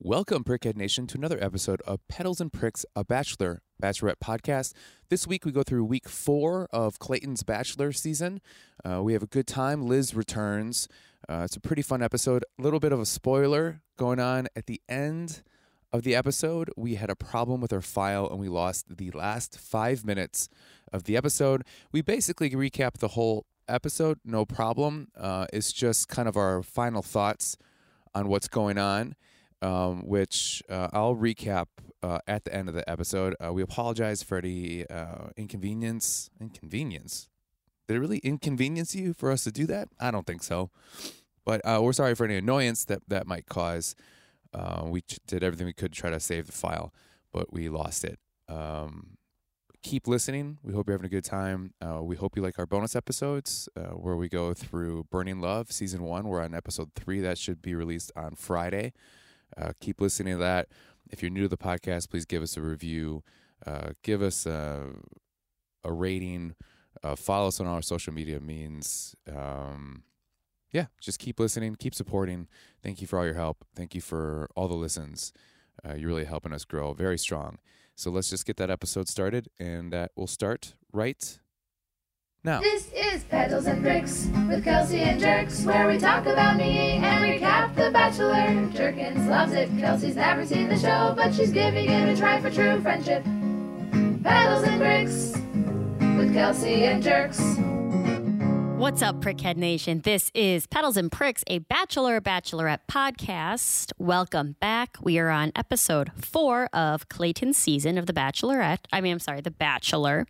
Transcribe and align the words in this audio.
Welcome, 0.00 0.44
Prickhead 0.44 0.76
Nation, 0.76 1.08
to 1.08 1.18
another 1.18 1.42
episode 1.42 1.80
of 1.80 1.98
Petals 2.06 2.40
and 2.40 2.52
Pricks, 2.52 2.86
a 2.94 3.02
Bachelor 3.02 3.62
Bachelorette 3.82 4.20
podcast. 4.22 4.72
This 5.08 5.26
week 5.26 5.44
we 5.44 5.50
go 5.50 5.64
through 5.64 5.84
week 5.86 6.08
four 6.08 6.68
of 6.72 7.00
Clayton's 7.00 7.42
Bachelor 7.42 7.90
season. 7.90 8.40
Uh, 8.84 9.02
we 9.02 9.12
have 9.14 9.24
a 9.24 9.26
good 9.26 9.48
time. 9.48 9.82
Liz 9.82 10.14
returns. 10.14 10.86
Uh, 11.28 11.42
it's 11.44 11.56
a 11.56 11.60
pretty 11.60 11.82
fun 11.82 12.00
episode. 12.00 12.44
A 12.60 12.62
little 12.62 12.78
bit 12.78 12.92
of 12.92 13.00
a 13.00 13.06
spoiler 13.06 13.82
going 13.96 14.20
on 14.20 14.46
at 14.54 14.66
the 14.66 14.80
end 14.88 15.42
of 15.92 16.04
the 16.04 16.14
episode. 16.14 16.70
We 16.76 16.94
had 16.94 17.10
a 17.10 17.16
problem 17.16 17.60
with 17.60 17.72
our 17.72 17.82
file 17.82 18.28
and 18.30 18.38
we 18.38 18.48
lost 18.48 18.98
the 18.98 19.10
last 19.10 19.58
five 19.58 20.04
minutes 20.04 20.48
of 20.92 21.04
the 21.04 21.16
episode. 21.16 21.64
We 21.90 22.02
basically 22.02 22.50
recap 22.50 22.98
the 22.98 23.08
whole 23.08 23.46
episode, 23.68 24.20
no 24.24 24.44
problem. 24.44 25.08
Uh, 25.18 25.46
it's 25.52 25.72
just 25.72 26.06
kind 26.06 26.28
of 26.28 26.36
our 26.36 26.62
final 26.62 27.02
thoughts 27.02 27.56
on 28.14 28.28
what's 28.28 28.46
going 28.46 28.78
on 28.78 29.16
um, 29.62 30.06
which 30.06 30.62
uh, 30.68 30.88
I'll 30.92 31.16
recap 31.16 31.66
uh, 32.02 32.20
at 32.26 32.44
the 32.44 32.54
end 32.54 32.68
of 32.68 32.74
the 32.74 32.88
episode. 32.88 33.34
Uh, 33.44 33.52
we 33.52 33.62
apologize 33.62 34.22
for 34.22 34.38
any 34.38 34.88
uh, 34.88 35.28
inconvenience. 35.36 36.30
Inconvenience? 36.40 37.28
Did 37.86 37.96
it 37.96 38.00
really 38.00 38.18
inconvenience 38.18 38.94
you 38.94 39.12
for 39.12 39.30
us 39.30 39.44
to 39.44 39.52
do 39.52 39.66
that? 39.66 39.88
I 39.98 40.10
don't 40.10 40.26
think 40.26 40.42
so. 40.42 40.70
But 41.44 41.60
uh, 41.64 41.80
we're 41.82 41.94
sorry 41.94 42.14
for 42.14 42.24
any 42.24 42.36
annoyance 42.36 42.84
that 42.84 43.02
that 43.08 43.26
might 43.26 43.46
cause. 43.46 43.94
Uh, 44.52 44.82
we 44.84 45.02
did 45.26 45.42
everything 45.42 45.66
we 45.66 45.72
could 45.72 45.92
to 45.92 46.00
try 46.00 46.10
to 46.10 46.20
save 46.20 46.46
the 46.46 46.52
file, 46.52 46.92
but 47.32 47.52
we 47.52 47.68
lost 47.68 48.04
it. 48.04 48.18
Um, 48.48 49.16
keep 49.82 50.06
listening. 50.06 50.58
We 50.62 50.74
hope 50.74 50.86
you're 50.86 50.94
having 50.94 51.06
a 51.06 51.10
good 51.10 51.24
time. 51.24 51.72
We 52.02 52.16
hope 52.16 52.36
you 52.36 52.42
like 52.42 52.58
our 52.58 52.66
bonus 52.66 52.94
episodes 52.94 53.68
where 53.74 54.16
we 54.16 54.28
go 54.28 54.52
through 54.52 55.06
Burning 55.10 55.40
Love 55.40 55.72
season 55.72 56.02
one. 56.02 56.28
We're 56.28 56.42
on 56.42 56.54
episode 56.54 56.90
three. 56.94 57.20
That 57.20 57.38
should 57.38 57.62
be 57.62 57.74
released 57.74 58.12
on 58.16 58.34
Friday. 58.34 58.92
Uh, 59.60 59.72
keep 59.80 60.00
listening 60.00 60.34
to 60.34 60.38
that. 60.38 60.68
If 61.10 61.22
you're 61.22 61.30
new 61.30 61.42
to 61.42 61.48
the 61.48 61.56
podcast, 61.56 62.10
please 62.10 62.24
give 62.24 62.42
us 62.42 62.56
a 62.56 62.60
review, 62.60 63.22
uh, 63.66 63.90
give 64.02 64.22
us 64.22 64.46
a, 64.46 64.88
a 65.84 65.92
rating, 65.92 66.54
uh, 67.02 67.16
follow 67.16 67.48
us 67.48 67.60
on 67.60 67.66
our 67.66 67.82
social 67.82 68.12
media 68.12 68.40
means. 68.40 69.14
Um, 69.28 70.02
yeah, 70.70 70.86
just 71.00 71.18
keep 71.18 71.40
listening, 71.40 71.76
keep 71.76 71.94
supporting. 71.94 72.46
Thank 72.82 73.00
you 73.00 73.06
for 73.06 73.18
all 73.18 73.24
your 73.24 73.34
help. 73.34 73.64
Thank 73.74 73.94
you 73.94 74.00
for 74.00 74.48
all 74.54 74.68
the 74.68 74.74
listens. 74.74 75.32
Uh, 75.84 75.94
you're 75.94 76.08
really 76.08 76.24
helping 76.24 76.52
us 76.52 76.64
grow 76.64 76.92
very 76.92 77.18
strong. 77.18 77.58
So 77.94 78.10
let's 78.10 78.30
just 78.30 78.46
get 78.46 78.58
that 78.58 78.70
episode 78.70 79.08
started, 79.08 79.48
and 79.58 79.94
uh, 79.94 80.08
we'll 80.14 80.26
start 80.28 80.74
right 80.92 81.38
now. 82.44 82.60
This 82.60 82.90
is 82.92 83.24
Petals 83.24 83.66
and 83.66 83.82
Pricks 83.82 84.28
with 84.48 84.64
Kelsey 84.64 85.00
and 85.00 85.20
Jerks, 85.20 85.64
where 85.64 85.86
we 85.88 85.98
talk 85.98 86.26
about 86.26 86.56
me 86.56 86.92
and 86.98 87.24
recap 87.24 87.74
The 87.74 87.90
Bachelor. 87.90 88.70
Jerkins 88.72 89.26
loves 89.26 89.52
it. 89.52 89.68
Kelsey's 89.78 90.16
never 90.16 90.46
seen 90.46 90.68
the 90.68 90.78
show, 90.78 91.14
but 91.16 91.34
she's 91.34 91.50
giving 91.50 91.88
it 91.90 92.08
a 92.08 92.16
try 92.16 92.40
for 92.40 92.50
true 92.50 92.80
friendship. 92.80 93.24
Petals 94.22 94.64
and 94.64 94.80
Pricks 94.80 95.32
with 96.16 96.32
Kelsey 96.32 96.84
and 96.84 97.02
Jerks. 97.02 97.40
What's 98.78 99.02
up, 99.02 99.20
Prickhead 99.20 99.56
Nation? 99.56 100.02
This 100.02 100.30
is 100.34 100.68
Petals 100.68 100.96
and 100.96 101.10
Pricks, 101.10 101.42
a 101.48 101.58
Bachelor 101.58 102.20
Bachelorette 102.20 102.80
podcast. 102.88 103.92
Welcome 103.98 104.54
back. 104.60 104.96
We 105.02 105.18
are 105.18 105.30
on 105.30 105.50
episode 105.56 106.12
four 106.14 106.68
of 106.72 107.08
Clayton's 107.08 107.56
season 107.58 107.98
of 107.98 108.06
The 108.06 108.12
Bachelorette. 108.12 108.84
I 108.92 109.00
mean, 109.00 109.14
I'm 109.14 109.18
sorry, 109.18 109.40
The 109.40 109.50
Bachelor. 109.50 110.26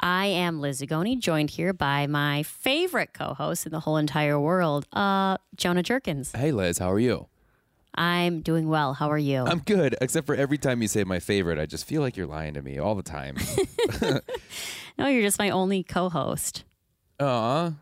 I 0.00 0.26
am 0.26 0.60
Liz 0.60 0.80
Zagoni, 0.80 1.18
joined 1.18 1.50
here 1.50 1.72
by 1.72 2.06
my 2.06 2.44
favorite 2.44 3.12
co-host 3.12 3.66
in 3.66 3.72
the 3.72 3.80
whole 3.80 3.96
entire 3.96 4.38
world, 4.38 4.86
uh, 4.92 5.38
Jonah 5.56 5.82
Jerkins. 5.82 6.32
Hey, 6.32 6.52
Liz, 6.52 6.78
how 6.78 6.92
are 6.92 7.00
you? 7.00 7.26
I'm 7.94 8.42
doing 8.42 8.68
well. 8.68 8.94
How 8.94 9.10
are 9.10 9.18
you? 9.18 9.44
I'm 9.44 9.58
good, 9.58 9.96
except 10.00 10.26
for 10.26 10.36
every 10.36 10.56
time 10.56 10.82
you 10.82 10.88
say 10.88 11.02
my 11.02 11.18
favorite, 11.18 11.58
I 11.58 11.66
just 11.66 11.84
feel 11.84 12.00
like 12.00 12.16
you're 12.16 12.28
lying 12.28 12.54
to 12.54 12.62
me 12.62 12.78
all 12.78 12.94
the 12.94 13.02
time. 13.02 13.36
no, 14.98 15.08
you're 15.08 15.22
just 15.22 15.38
my 15.38 15.50
only 15.50 15.82
co-host. 15.82 16.62
Aw. 17.18 17.72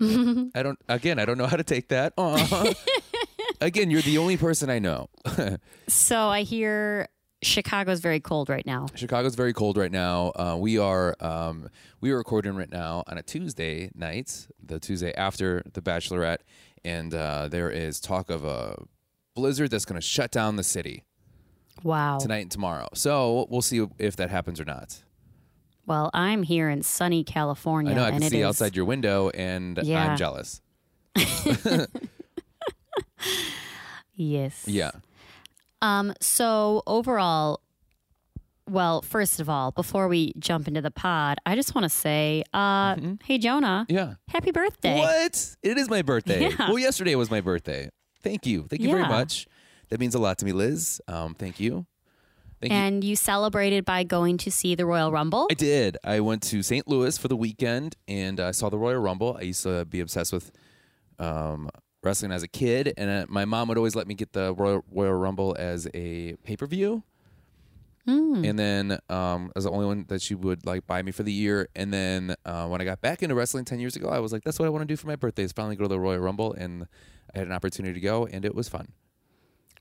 I 0.02 0.62
don't, 0.62 0.78
again, 0.90 1.18
I 1.18 1.24
don't 1.24 1.38
know 1.38 1.46
how 1.46 1.56
to 1.56 1.64
take 1.64 1.88
that. 1.88 2.12
Aw. 2.18 2.74
again, 3.62 3.90
you're 3.90 4.02
the 4.02 4.18
only 4.18 4.36
person 4.36 4.68
I 4.68 4.78
know. 4.78 5.08
So 5.88 6.28
I 6.28 6.42
hear 6.42 7.08
Chicago's 7.42 8.00
very 8.00 8.20
cold 8.20 8.48
right 8.48 8.66
now. 8.66 8.86
Chicago's 8.94 9.34
very 9.34 9.52
cold 9.52 9.76
right 9.76 9.92
now. 9.92 10.32
Uh, 10.34 10.56
we 10.58 10.76
are 10.78 11.14
um, 11.20 11.68
we 12.00 12.10
are 12.10 12.16
recording 12.16 12.56
right 12.56 12.70
now 12.70 13.04
on 13.06 13.16
a 13.18 13.22
Tuesday 13.22 13.90
night, 13.94 14.48
the 14.64 14.80
Tuesday 14.80 15.12
after 15.14 15.62
the 15.72 15.80
Bachelorette, 15.80 16.38
and 16.84 17.14
uh, 17.14 17.46
there 17.48 17.70
is 17.70 18.00
talk 18.00 18.28
of 18.30 18.44
a 18.44 18.76
blizzard 19.34 19.70
that's 19.70 19.84
going 19.84 20.00
to 20.00 20.06
shut 20.06 20.30
down 20.32 20.56
the 20.56 20.64
city 20.64 21.04
Wow. 21.84 22.18
tonight 22.18 22.38
and 22.42 22.50
tomorrow. 22.50 22.88
So 22.94 23.46
we'll 23.50 23.62
see 23.62 23.86
if 23.98 24.16
that 24.16 24.30
happens 24.30 24.58
or 24.60 24.64
not. 24.64 25.04
Well, 25.86 26.10
I'm 26.12 26.42
here 26.42 26.68
in 26.68 26.82
sunny 26.82 27.22
California. 27.22 27.92
I 27.92 27.94
know 27.94 28.04
I 28.04 28.10
can 28.10 28.22
see 28.22 28.40
is- 28.40 28.44
outside 28.46 28.74
your 28.74 28.84
window, 28.84 29.30
and 29.30 29.78
Yeah. 29.84 30.10
I'm 30.10 30.16
jealous. 30.16 30.60
Yes. 34.20 34.64
Yeah. 34.66 34.90
Um. 35.82 36.12
So 36.20 36.82
overall, 36.86 37.60
well, 38.68 39.00
first 39.02 39.40
of 39.40 39.48
all, 39.48 39.70
before 39.70 40.08
we 40.08 40.32
jump 40.38 40.68
into 40.68 40.80
the 40.82 40.90
pod, 40.90 41.38
I 41.46 41.54
just 41.54 41.74
want 41.74 41.84
to 41.84 41.88
say, 41.88 42.44
uh, 42.52 42.96
hey 43.24 43.38
Jonah, 43.38 43.86
Mm-hmm. 43.88 43.96
Yeah. 43.96 44.14
happy 44.28 44.50
birthday! 44.50 44.98
What? 44.98 45.56
It 45.62 45.78
is 45.78 45.88
my 45.88 46.02
birthday. 46.02 46.48
Yeah. 46.50 46.68
Well, 46.68 46.78
yesterday 46.78 47.14
was 47.14 47.30
my 47.30 47.40
birthday. 47.40 47.88
Thank 48.22 48.46
you. 48.46 48.66
Thank 48.68 48.82
you 48.82 48.90
very 48.90 49.06
much. 49.06 49.46
That 49.90 50.00
means 50.00 50.14
a 50.14 50.18
lot 50.18 50.38
to 50.38 50.44
me, 50.44 50.52
Liz. 50.52 51.00
Um, 51.08 51.34
thank 51.34 51.58
you. 51.60 51.86
Thank 52.60 52.72
you. 52.72 52.78
And 52.78 53.04
you 53.04 53.14
celebrated 53.14 53.84
by 53.84 54.02
going 54.02 54.36
to 54.38 54.50
see 54.50 54.74
the 54.74 54.84
Royal 54.84 55.12
Rumble. 55.12 55.46
I 55.50 55.54
did. 55.54 55.96
I 56.02 56.18
went 56.20 56.42
to 56.44 56.62
St. 56.62 56.86
Louis 56.88 57.16
for 57.16 57.28
the 57.28 57.36
weekend 57.36 57.94
and 58.08 58.40
I 58.40 58.50
saw 58.50 58.68
the 58.68 58.76
Royal 58.76 58.98
Rumble. 59.00 59.36
I 59.40 59.44
used 59.44 59.62
to 59.62 59.84
be 59.84 60.00
obsessed 60.00 60.32
with 60.32 60.50
um, 61.20 61.70
wrestling 62.02 62.32
as 62.32 62.42
a 62.42 62.48
kid, 62.48 62.94
and 62.96 63.10
uh, 63.10 63.26
my 63.28 63.44
mom 63.44 63.68
would 63.68 63.76
always 63.78 63.94
let 63.94 64.06
me 64.06 64.14
get 64.14 64.32
the 64.32 64.54
Royal, 64.54 64.84
Royal 64.90 65.14
Rumble 65.14 65.56
as 65.58 65.88
a 65.94 66.34
pay 66.44 66.56
per 66.56 66.66
view. 66.66 67.02
And 68.44 68.58
then 68.58 68.98
um, 69.10 69.52
as 69.54 69.64
the 69.64 69.70
only 69.70 69.84
one 69.84 70.06
that 70.08 70.22
she 70.22 70.34
would 70.34 70.64
like 70.64 70.86
buy 70.86 71.02
me 71.02 71.12
for 71.12 71.22
the 71.24 71.32
year. 71.32 71.68
And 71.76 71.92
then 71.92 72.36
uh, 72.46 72.66
when 72.66 72.80
I 72.80 72.84
got 72.84 73.02
back 73.02 73.22
into 73.22 73.34
wrestling 73.34 73.64
ten 73.66 73.80
years 73.80 73.96
ago, 73.96 74.08
I 74.08 74.18
was 74.18 74.32
like, 74.32 74.44
"That's 74.44 74.58
what 74.58 74.64
I 74.66 74.70
want 74.70 74.82
to 74.82 74.86
do 74.86 74.96
for 74.96 75.08
my 75.08 75.16
birthday: 75.16 75.42
is 75.42 75.52
finally 75.52 75.76
go 75.76 75.84
to 75.84 75.88
the 75.88 76.00
Royal 76.00 76.18
Rumble." 76.20 76.54
And 76.54 76.86
I 77.34 77.38
had 77.38 77.46
an 77.48 77.52
opportunity 77.52 77.92
to 77.94 78.00
go, 78.00 78.24
and 78.26 78.44
it 78.46 78.54
was 78.54 78.68
fun. 78.68 78.92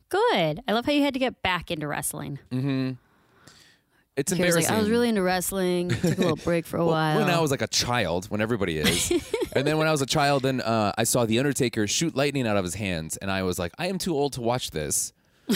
Good. 0.09 0.61
I 0.67 0.73
love 0.73 0.85
how 0.85 0.91
you 0.91 1.03
had 1.03 1.13
to 1.13 1.19
get 1.19 1.41
back 1.41 1.71
into 1.71 1.87
wrestling. 1.87 2.39
It's 4.17 4.31
He 4.33 4.41
was 4.41 4.47
embarrassing. 4.55 4.71
like, 4.71 4.77
I 4.77 4.79
was 4.81 4.89
really 4.89 5.09
into 5.09 5.21
wrestling. 5.21 5.89
Took 5.89 6.03
a 6.03 6.21
little 6.21 6.35
break 6.43 6.65
for 6.65 6.77
a 6.77 6.79
Well, 6.85 6.89
while. 6.95 7.19
When 7.19 7.29
I 7.29 7.39
was 7.39 7.51
like 7.51 7.61
a 7.61 7.67
child, 7.67 8.25
when 8.25 8.41
everybody 8.41 8.79
is, 8.79 9.11
and 9.53 9.65
then 9.67 9.77
when 9.77 9.87
I 9.87 9.91
was 9.91 10.01
a 10.01 10.05
child, 10.07 10.41
then 10.43 10.59
uh, 10.59 10.91
I 10.97 11.03
saw 11.03 11.25
the 11.25 11.37
Undertaker 11.39 11.85
shoot 11.87 12.15
lightning 12.15 12.47
out 12.47 12.57
of 12.57 12.63
his 12.65 12.73
hands, 12.75 13.15
and 13.17 13.29
I 13.29 13.43
was 13.43 13.59
like, 13.59 13.71
I 13.77 13.87
am 13.87 13.97
too 13.99 14.15
old 14.15 14.33
to 14.33 14.41
watch 14.41 14.71
this. 14.71 15.13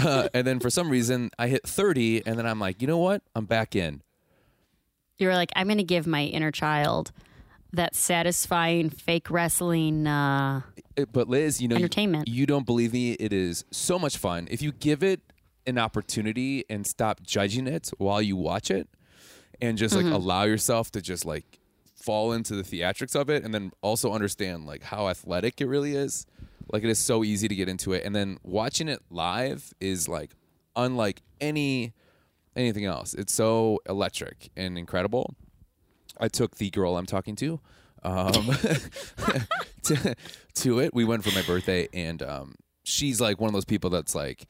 uh, 0.00 0.28
and 0.32 0.46
then 0.46 0.60
for 0.60 0.70
some 0.70 0.88
reason, 0.88 1.30
I 1.38 1.48
hit 1.48 1.66
thirty, 1.66 2.24
and 2.24 2.38
then 2.38 2.46
I'm 2.46 2.58
like, 2.60 2.80
you 2.80 2.86
know 2.88 2.98
what? 2.98 3.22
I'm 3.34 3.44
back 3.44 3.74
in. 3.76 4.02
you 5.18 5.26
were 5.28 5.34
like, 5.34 5.50
I'm 5.56 5.66
going 5.66 5.78
to 5.78 5.84
give 5.84 6.06
my 6.06 6.22
inner 6.24 6.50
child 6.50 7.12
that 7.72 7.94
satisfying 7.94 8.88
fake 8.88 9.30
wrestling. 9.30 10.06
Uh, 10.06 10.62
Uh, 10.96 11.04
But 11.12 11.28
Liz, 11.28 11.60
you 11.60 11.68
know, 11.68 11.74
you- 11.74 11.80
Entertainment. 11.84 12.28
You, 12.28 12.46
don't 12.46 12.64
believe 12.64 12.92
me. 12.92 13.12
It 13.12 13.32
is 13.32 13.64
so 13.70 13.98
much 13.98 14.16
fun 14.16 14.46
if 14.50 14.62
you 14.62 14.72
give 14.72 15.02
it 15.02 15.20
an 15.66 15.78
opportunity 15.78 16.64
and 16.68 16.86
stop 16.86 17.22
judging 17.22 17.66
it 17.66 17.90
while 17.98 18.22
you 18.22 18.36
watch 18.36 18.70
it, 18.70 18.88
and 19.60 19.78
just 19.78 19.94
like 19.94 20.06
allow 20.06 20.44
yourself 20.44 20.90
to 20.92 21.00
just 21.00 21.24
like 21.24 21.60
fall 21.94 22.32
into 22.32 22.54
the 22.54 22.62
theatrics 22.62 23.18
of 23.18 23.30
it, 23.30 23.44
and 23.44 23.54
then 23.54 23.72
also 23.82 24.12
understand 24.12 24.66
like 24.66 24.82
how 24.82 25.08
athletic 25.08 25.60
it 25.60 25.66
really 25.66 25.94
is. 25.94 26.26
Like 26.72 26.82
it 26.82 26.90
is 26.90 26.98
so 26.98 27.22
easy 27.24 27.48
to 27.48 27.54
get 27.54 27.68
into 27.68 27.92
it, 27.92 28.04
and 28.04 28.14
then 28.14 28.38
watching 28.42 28.88
it 28.88 29.00
live 29.10 29.72
is 29.80 30.08
like 30.08 30.32
unlike 30.74 31.22
any 31.40 31.94
anything 32.54 32.84
else. 32.84 33.14
It's 33.14 33.32
so 33.32 33.80
electric 33.88 34.50
and 34.56 34.78
incredible. 34.78 35.34
I 36.18 36.28
took 36.28 36.56
the 36.56 36.70
girl 36.70 36.96
I'm 36.96 37.06
talking 37.06 37.36
to 37.36 37.60
um, 38.06 38.32
to, 39.82 40.14
to 40.54 40.78
it. 40.78 40.94
We 40.94 41.04
went 41.04 41.24
for 41.24 41.34
my 41.34 41.42
birthday, 41.42 41.88
and 41.92 42.22
um, 42.22 42.54
she's 42.84 43.20
like 43.20 43.40
one 43.40 43.48
of 43.48 43.54
those 43.54 43.64
people 43.64 43.90
that's 43.90 44.14
like, 44.14 44.46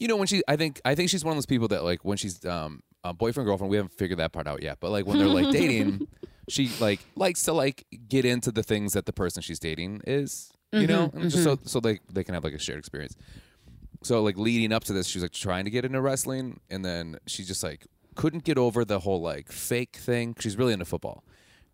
you 0.00 0.08
know, 0.08 0.16
when 0.16 0.26
she, 0.26 0.42
I 0.48 0.56
think, 0.56 0.80
I 0.84 0.96
think 0.96 1.10
she's 1.10 1.24
one 1.24 1.32
of 1.32 1.36
those 1.36 1.46
people 1.46 1.68
that 1.68 1.84
like 1.84 2.04
when 2.04 2.16
she's 2.16 2.44
um, 2.44 2.82
uh, 3.04 3.12
boyfriend 3.12 3.46
girlfriend. 3.46 3.70
We 3.70 3.76
haven't 3.76 3.92
figured 3.92 4.18
that 4.18 4.32
part 4.32 4.46
out 4.46 4.62
yet, 4.62 4.78
but 4.80 4.90
like 4.90 5.06
when 5.06 5.18
they're 5.18 5.26
like 5.28 5.50
dating, 5.52 6.08
she 6.48 6.70
like 6.80 7.00
likes 7.16 7.42
to 7.44 7.52
like 7.52 7.86
get 8.08 8.24
into 8.24 8.50
the 8.52 8.62
things 8.62 8.92
that 8.94 9.06
the 9.06 9.12
person 9.12 9.42
she's 9.42 9.58
dating 9.58 10.02
is, 10.06 10.50
you 10.72 10.86
know, 10.86 11.10
and 11.14 11.30
just 11.30 11.44
so 11.44 11.58
so 11.64 11.80
they 11.80 12.00
they 12.12 12.24
can 12.24 12.34
have 12.34 12.44
like 12.44 12.54
a 12.54 12.58
shared 12.58 12.78
experience. 12.78 13.16
So 14.02 14.22
like 14.22 14.36
leading 14.36 14.72
up 14.72 14.84
to 14.84 14.92
this, 14.92 15.06
she 15.06 15.18
was 15.18 15.22
like 15.24 15.32
trying 15.32 15.64
to 15.64 15.70
get 15.70 15.84
into 15.84 16.00
wrestling, 16.00 16.60
and 16.70 16.84
then 16.84 17.18
she 17.26 17.44
just 17.44 17.62
like 17.62 17.86
couldn't 18.14 18.44
get 18.44 18.58
over 18.58 18.84
the 18.84 19.00
whole 19.00 19.20
like 19.20 19.50
fake 19.50 19.96
thing. 19.96 20.34
She's 20.38 20.56
really 20.56 20.72
into 20.72 20.84
football. 20.84 21.24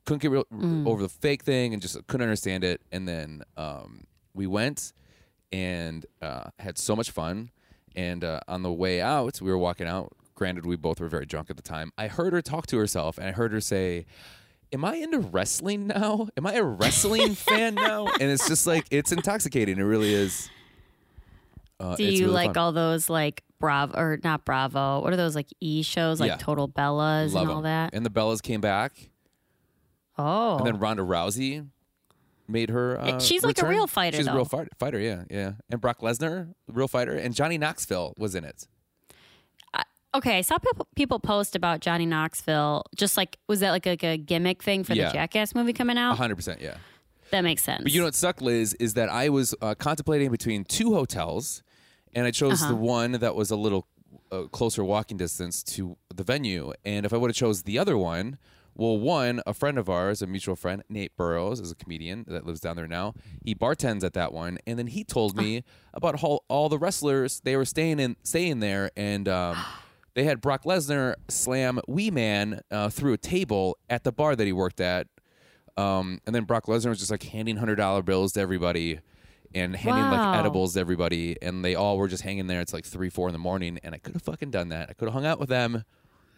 Couldn't 0.04 0.22
get 0.22 0.30
real, 0.30 0.44
over 0.86 1.02
the 1.02 1.08
fake 1.08 1.42
thing, 1.42 1.72
and 1.72 1.82
just 1.82 1.96
couldn't 2.06 2.22
understand 2.22 2.62
it. 2.62 2.80
And 2.92 3.08
then 3.08 3.42
um, 3.56 4.04
we 4.34 4.46
went, 4.46 4.92
and 5.50 6.06
uh, 6.22 6.44
had 6.60 6.78
so 6.78 6.94
much 6.94 7.10
fun. 7.10 7.50
And 7.96 8.22
uh, 8.22 8.40
on 8.46 8.62
the 8.62 8.72
way 8.72 9.00
out, 9.00 9.40
we 9.40 9.50
were 9.50 9.58
walking 9.58 9.86
out. 9.88 10.12
Granted, 10.34 10.66
we 10.66 10.76
both 10.76 11.00
were 11.00 11.08
very 11.08 11.24
drunk 11.26 11.48
at 11.48 11.56
the 11.56 11.62
time. 11.62 11.92
I 11.96 12.08
heard 12.08 12.34
her 12.34 12.42
talk 12.42 12.66
to 12.68 12.76
herself, 12.78 13.16
and 13.16 13.26
I 13.26 13.32
heard 13.32 13.52
her 13.52 13.60
say, 13.60 14.04
"Am 14.70 14.84
I 14.84 14.96
into 14.96 15.18
wrestling 15.20 15.86
now? 15.86 16.28
Am 16.36 16.46
I 16.46 16.52
a 16.54 16.62
wrestling 16.62 17.34
fan 17.34 17.74
now?" 17.74 18.06
And 18.08 18.30
it's 18.30 18.46
just 18.46 18.66
like 18.66 18.84
it's 18.90 19.12
intoxicating. 19.12 19.78
It 19.78 19.82
really 19.82 20.12
is. 20.12 20.50
Uh, 21.80 21.96
Do 21.96 22.04
you 22.04 22.24
really 22.26 22.32
like 22.34 22.54
fun. 22.54 22.58
all 22.58 22.72
those 22.72 23.08
like 23.10 23.44
Bravo 23.58 23.98
or 23.98 24.18
not 24.22 24.44
Bravo? 24.44 25.00
What 25.00 25.12
are 25.12 25.16
those 25.16 25.34
like 25.34 25.48
E 25.60 25.82
shows 25.82 26.20
like 26.20 26.28
Yeah. 26.28 26.36
Total 26.36 26.68
Bellas 26.68 27.32
Love 27.32 27.42
and 27.44 27.50
all 27.50 27.62
that? 27.62 27.94
And 27.94 28.04
the 28.04 28.10
Bellas 28.10 28.42
came 28.42 28.60
back, 28.60 29.10
Oh, 30.18 30.58
and 30.58 30.66
then 30.66 30.78
Ronda 30.78 31.02
Rousey 31.02 31.66
made 32.48 32.70
her. 32.70 32.98
Uh, 33.00 33.18
she's 33.20 33.44
like 33.44 33.60
a 33.62 33.66
real 33.68 33.86
fighter, 33.86 34.16
She's 34.18 34.26
a 34.26 34.32
real 34.32 34.44
though. 34.44 34.58
fight, 34.58 34.68
fighter, 34.78 34.98
yeah, 34.98 35.24
yeah. 35.30 35.52
And 35.70 35.80
Brock 35.80 36.00
Lesnar, 36.00 36.52
real 36.68 36.88
fighter, 36.88 37.14
and 37.16 37.34
Johnny 37.34 37.58
Knoxville 37.58 38.14
was 38.18 38.34
in 38.34 38.44
it. 38.44 38.66
okay. 40.14 40.38
I 40.38 40.40
saw 40.40 40.58
people, 40.58 40.86
people 40.96 41.18
post 41.20 41.54
about 41.56 41.80
Johnny 41.80 42.06
Knoxville. 42.06 42.84
Just 42.96 43.16
like 43.16 43.38
was 43.48 43.60
that 43.60 43.70
like 43.70 43.86
a, 43.86 43.90
like 43.90 44.04
a 44.04 44.16
gimmick 44.16 44.62
thing 44.62 44.84
for 44.84 44.94
Yeah. 44.94 45.08
the 45.08 45.14
Jackass 45.14 45.54
movie 45.54 45.72
coming 45.72 45.98
out? 45.98 46.16
hundred 46.16 46.36
percent, 46.36 46.60
yeah. 46.60 46.76
That 47.32 47.42
makes 47.42 47.62
sense. 47.64 47.82
But 47.82 47.92
you 47.92 48.00
know 48.00 48.06
what 48.06 48.14
sucked, 48.14 48.40
Liz, 48.40 48.74
is 48.74 48.94
that 48.94 49.08
I 49.08 49.28
was 49.30 49.54
uh, 49.60 49.74
contemplating 49.74 50.30
between 50.30 50.64
two 50.64 50.94
hotels, 50.94 51.62
and 52.14 52.24
I 52.26 52.30
chose 52.30 52.62
Uh-huh. 52.62 52.70
the 52.70 52.76
one 52.76 53.12
that 53.12 53.34
was 53.34 53.50
a 53.50 53.56
little 53.56 53.86
uh, 54.30 54.42
closer 54.44 54.84
walking 54.84 55.16
distance 55.16 55.62
to 55.64 55.96
the 56.14 56.22
venue. 56.22 56.72
And 56.84 57.04
if 57.04 57.12
I 57.12 57.16
would 57.16 57.30
have 57.30 57.36
chose 57.36 57.64
the 57.64 57.78
other 57.78 57.98
one, 57.98 58.38
well, 58.76 58.98
one, 58.98 59.40
a 59.46 59.54
friend 59.54 59.78
of 59.78 59.88
ours, 59.88 60.22
a 60.22 60.26
mutual 60.26 60.54
friend, 60.56 60.82
Nate 60.88 61.16
Burrows, 61.16 61.60
is 61.60 61.70
a 61.72 61.74
comedian 61.74 62.24
that 62.28 62.46
lives 62.46 62.60
down 62.60 62.76
there 62.76 62.86
now. 62.86 63.14
He 63.44 63.54
bartends 63.54 64.04
at 64.04 64.12
that 64.14 64.32
one, 64.32 64.58
and 64.66 64.78
then 64.78 64.86
he 64.88 65.02
told 65.04 65.36
me 65.36 65.64
about 65.94 66.20
how 66.20 66.40
all 66.48 66.68
the 66.68 66.78
wrestlers 66.78 67.40
they 67.44 67.56
were 67.56 67.64
staying 67.64 67.98
in, 68.00 68.16
staying 68.22 68.60
there, 68.60 68.90
and. 68.96 69.28
Um, 69.28 69.56
They 70.14 70.24
had 70.24 70.40
Brock 70.40 70.64
Lesnar 70.64 71.16
slam 71.28 71.78
Wee 71.86 72.10
Man 72.10 72.62
uh, 72.70 72.88
through 72.88 73.12
a 73.12 73.18
table 73.18 73.76
at 73.90 74.02
the 74.02 74.10
bar 74.12 74.34
that 74.34 74.46
he 74.46 74.52
worked 74.54 74.80
at, 74.80 75.08
um, 75.76 76.22
and 76.24 76.34
then 76.34 76.44
Brock 76.44 76.64
Lesnar 76.64 76.88
was 76.88 76.98
just 77.00 77.10
like 77.10 77.22
handing 77.24 77.56
hundred 77.58 77.74
dollar 77.76 78.00
bills 78.02 78.32
to 78.32 78.40
everybody 78.40 79.00
and 79.54 79.76
handing 79.76 80.04
Wow. 80.04 80.30
like 80.32 80.38
edibles 80.40 80.72
to 80.72 80.80
everybody, 80.80 81.36
and 81.42 81.62
they 81.62 81.74
all 81.74 81.98
were 81.98 82.08
just 82.08 82.22
hanging 82.22 82.46
there. 82.46 82.62
It's 82.62 82.72
like 82.72 82.86
three, 82.86 83.10
four 83.10 83.28
in 83.28 83.34
the 83.34 83.38
morning, 83.38 83.78
and 83.82 83.94
I 83.94 83.98
could 83.98 84.14
have 84.14 84.22
fucking 84.22 84.50
done 84.50 84.70
that. 84.70 84.88
I 84.88 84.94
could 84.94 85.04
have 85.04 85.12
hung 85.12 85.26
out 85.26 85.38
with 85.38 85.50
them. 85.50 85.84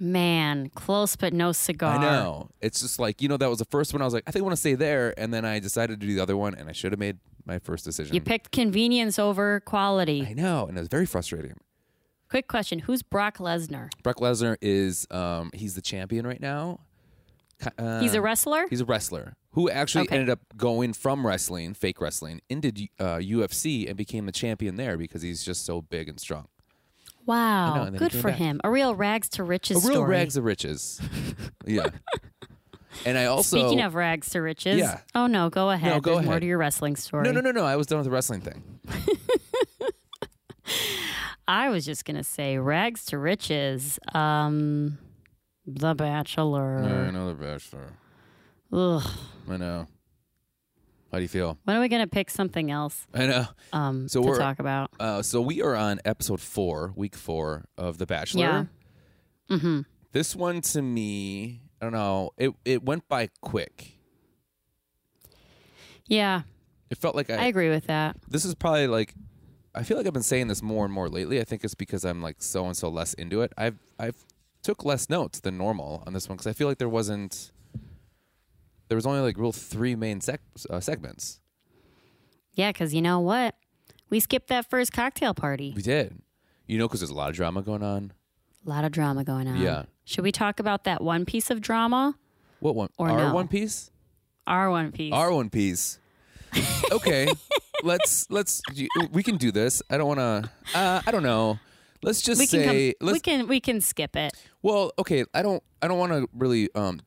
Man, 0.00 0.70
close 0.74 1.16
but 1.16 1.32
no 1.32 1.52
cigar. 1.52 1.96
I 1.96 2.00
know. 2.00 2.50
It's 2.60 2.80
just 2.80 2.98
like 2.98 3.20
you 3.20 3.28
know 3.28 3.36
that 3.36 3.48
was 3.50 3.58
the 3.58 3.64
first 3.64 3.92
one. 3.92 4.00
I 4.02 4.04
was 4.04 4.14
like, 4.14 4.24
I 4.26 4.30
think 4.30 4.42
I 4.42 4.44
want 4.44 4.52
to 4.52 4.60
stay 4.60 4.74
there, 4.74 5.12
and 5.18 5.32
then 5.34 5.44
I 5.44 5.58
decided 5.58 6.00
to 6.00 6.06
do 6.06 6.14
the 6.14 6.22
other 6.22 6.36
one, 6.36 6.54
and 6.54 6.68
I 6.68 6.72
should 6.72 6.92
have 6.92 6.98
made 7.00 7.18
my 7.44 7.58
first 7.58 7.84
decision. 7.84 8.14
You 8.14 8.20
picked 8.20 8.52
convenience 8.52 9.18
over 9.18 9.60
quality. 9.60 10.26
I 10.28 10.34
know, 10.34 10.66
and 10.66 10.76
it 10.76 10.80
was 10.80 10.88
very 10.88 11.06
frustrating. 11.06 11.54
Quick 12.30 12.46
question: 12.48 12.80
Who's 12.80 13.02
Brock 13.02 13.38
Lesnar? 13.38 13.90
Brock 14.02 14.16
Lesnar 14.18 14.56
is 14.60 15.06
um, 15.10 15.50
he's 15.54 15.74
the 15.74 15.82
champion 15.82 16.26
right 16.26 16.40
now. 16.40 16.80
Uh, 17.76 18.00
He's 18.00 18.14
a 18.14 18.20
wrestler. 18.22 18.66
He's 18.70 18.80
a 18.82 18.84
wrestler 18.84 19.34
who 19.52 19.68
actually 19.68 20.04
Okay. 20.04 20.14
ended 20.14 20.30
up 20.30 20.38
going 20.56 20.92
from 20.92 21.26
wrestling, 21.26 21.74
fake 21.74 22.00
wrestling, 22.00 22.40
into 22.48 22.68
uh, 23.00 23.16
UFC 23.16 23.88
and 23.88 23.96
became 23.96 24.26
the 24.26 24.32
champion 24.32 24.76
there 24.76 24.96
because 24.96 25.22
he's 25.22 25.42
just 25.42 25.64
so 25.66 25.80
big 25.82 26.08
and 26.08 26.20
strong. 26.20 26.46
Wow, 27.28 27.74
know, 27.74 27.82
and 27.82 27.86
then 27.86 27.92
he 27.94 27.98
good 28.08 28.12
for 28.20 28.28
back. 28.28 28.38
him. 28.38 28.60
A 28.64 28.70
real 28.70 28.94
rags 28.94 29.28
to 29.30 29.44
riches 29.44 29.84
a 29.84 29.88
real 29.88 29.98
story. 29.98 30.10
rags 30.10 30.34
to 30.34 30.42
riches. 30.42 31.00
yeah. 31.66 31.88
And 33.06 33.16
I 33.18 33.26
also 33.26 33.56
Speaking 33.58 33.80
of 33.82 33.94
rags 33.94 34.30
to 34.30 34.40
riches, 34.42 34.78
Yeah. 34.80 35.00
oh 35.14 35.26
no, 35.28 35.50
go 35.50 35.70
ahead. 35.70 35.92
No, 35.94 36.00
go 36.00 36.14
There's 36.14 36.24
more 36.24 36.32
ahead. 36.34 36.40
to 36.42 36.46
your 36.48 36.58
wrestling 36.58 36.96
story. 36.96 37.22
no, 37.24 37.30
no, 37.30 37.40
no, 37.40 37.50
no. 37.52 37.64
I 37.64 37.76
was 37.76 37.86
done 37.86 37.98
with 37.98 38.06
the 38.06 38.10
wrestling 38.10 38.40
thing. 38.40 38.80
I 41.46 41.70
was 41.70 41.84
just 41.86 42.04
gonna 42.04 42.24
say 42.24 42.58
rags 42.58 43.04
to 43.06 43.18
riches. 43.18 43.98
Um, 44.14 44.98
The 45.66 45.94
Bachelor. 45.94 46.78
I 47.08 47.10
know 47.10 47.28
the 47.28 47.34
bachelor. 47.34 47.92
Ugh. 48.72 49.02
I 49.50 49.56
know. 49.56 49.86
How 51.10 51.18
do 51.18 51.22
you 51.22 51.28
feel? 51.28 51.58
When 51.64 51.76
are 51.76 51.80
we 51.80 51.88
gonna 51.88 52.06
pick 52.06 52.28
something 52.30 52.70
else 52.70 53.06
I 53.14 53.26
know. 53.26 53.46
um, 53.72 54.08
So 54.08 54.20
to 54.22 54.28
we're- 54.28 54.38
talk 54.38 54.58
about? 54.58 54.90
Uh, 55.00 55.22
so 55.22 55.40
we 55.40 55.62
are 55.62 55.74
on 55.74 56.00
episode 56.04 56.40
four, 56.40 56.92
week 56.96 57.16
four 57.16 57.64
of 57.78 57.98
The 57.98 58.06
Bachelor. 58.06 58.40
Yeah. 58.40 58.64
Mm-hmm. 59.56 59.80
This 60.12 60.36
one 60.36 60.60
to 60.60 60.82
me, 60.82 61.62
I 61.80 61.84
don't 61.86 61.92
know. 61.92 62.30
It 62.36 62.52
it 62.64 62.82
went 62.84 63.08
by 63.08 63.28
quick. 63.40 63.98
Yeah, 66.06 66.42
It 66.90 66.96
felt 66.98 67.14
like 67.14 67.28
I 67.30 67.46
agree 67.46 67.68
with 67.68 67.86
that. 67.86 68.16
this 68.28 68.44
is 68.44 68.54
probably 68.54 68.86
like 68.86 69.14
I 69.74 69.82
feel 69.82 69.96
like 69.96 70.06
I've 70.06 70.12
been 70.14 70.22
saying 70.22 70.48
this 70.48 70.62
more 70.62 70.84
and 70.84 70.92
more 70.92 71.08
lately. 71.08 71.40
I 71.40 71.44
think 71.44 71.62
it's 71.64 71.74
because 71.74 72.04
I'm 72.04 72.22
like 72.22 72.36
so 72.42 72.66
and 72.66 72.76
so 72.76 72.88
less 72.88 73.14
into 73.14 73.42
it. 73.42 73.52
I've 73.58 73.78
I've 73.98 74.24
took 74.62 74.84
less 74.84 75.08
notes 75.10 75.40
than 75.40 75.56
normal 75.58 76.02
on 76.06 76.12
this 76.14 76.28
one 76.28 76.36
because 76.36 76.46
I 76.46 76.52
feel 76.52 76.66
like 76.66 76.78
there 76.78 76.88
wasn't 76.88 77.52
there 78.88 78.96
was 78.96 79.06
only 79.06 79.20
like 79.20 79.36
real 79.38 79.52
three 79.52 79.94
main 79.94 80.20
sec- 80.20 80.40
uh, 80.68 80.80
segments. 80.80 81.40
Yeah, 82.54 82.70
because 82.72 82.92
you 82.92 83.02
know 83.02 83.20
what? 83.20 83.54
We 84.10 84.20
skipped 84.20 84.48
that 84.48 84.68
first 84.68 84.92
cocktail 84.92 85.34
party. 85.34 85.72
We 85.76 85.82
did, 85.82 86.20
you 86.66 86.78
know, 86.78 86.88
because 86.88 87.00
there's 87.00 87.10
a 87.10 87.14
lot 87.14 87.30
of 87.30 87.36
drama 87.36 87.62
going 87.62 87.82
on. 87.82 88.12
A 88.66 88.68
lot 88.68 88.84
of 88.84 88.92
drama 88.92 89.22
going 89.24 89.46
on. 89.46 89.60
Yeah. 89.60 89.84
Should 90.04 90.24
we 90.24 90.32
talk 90.32 90.58
about 90.58 90.84
that 90.84 91.02
one 91.02 91.24
piece 91.24 91.50
of 91.50 91.60
drama? 91.60 92.16
What 92.60 92.74
one? 92.74 92.88
Or 92.98 93.10
Our 93.10 93.18
no. 93.28 93.34
One 93.34 93.48
Piece. 93.48 93.90
Our 94.46 94.70
one 94.70 94.90
piece. 94.92 95.12
Our 95.12 95.30
One 95.32 95.50
Piece. 95.50 95.98
okay, 96.90 97.28
let's 97.84 98.28
let's 98.30 98.62
we 99.12 99.22
can 99.22 99.36
do 99.36 99.52
this. 99.52 99.82
I 99.90 99.98
don't 99.98 100.08
want 100.08 100.18
to. 100.18 100.50
Uh, 100.74 101.02
I 101.06 101.10
don't 101.10 101.22
know. 101.22 101.58
Let's 102.02 102.22
just 102.22 102.38
we 102.38 102.46
say 102.46 102.94
come, 102.94 103.06
let's. 103.06 103.16
we 103.16 103.20
can 103.20 103.46
we 103.46 103.60
can 103.60 103.80
skip 103.82 104.16
it. 104.16 104.32
well, 104.62 104.92
okay. 104.98 105.24
I 105.34 105.42
don't. 105.42 105.62
I 105.82 105.88
don't 105.88 105.98
want 105.98 106.12
to 106.12 106.28
really 106.32 106.70
um, 106.74 107.00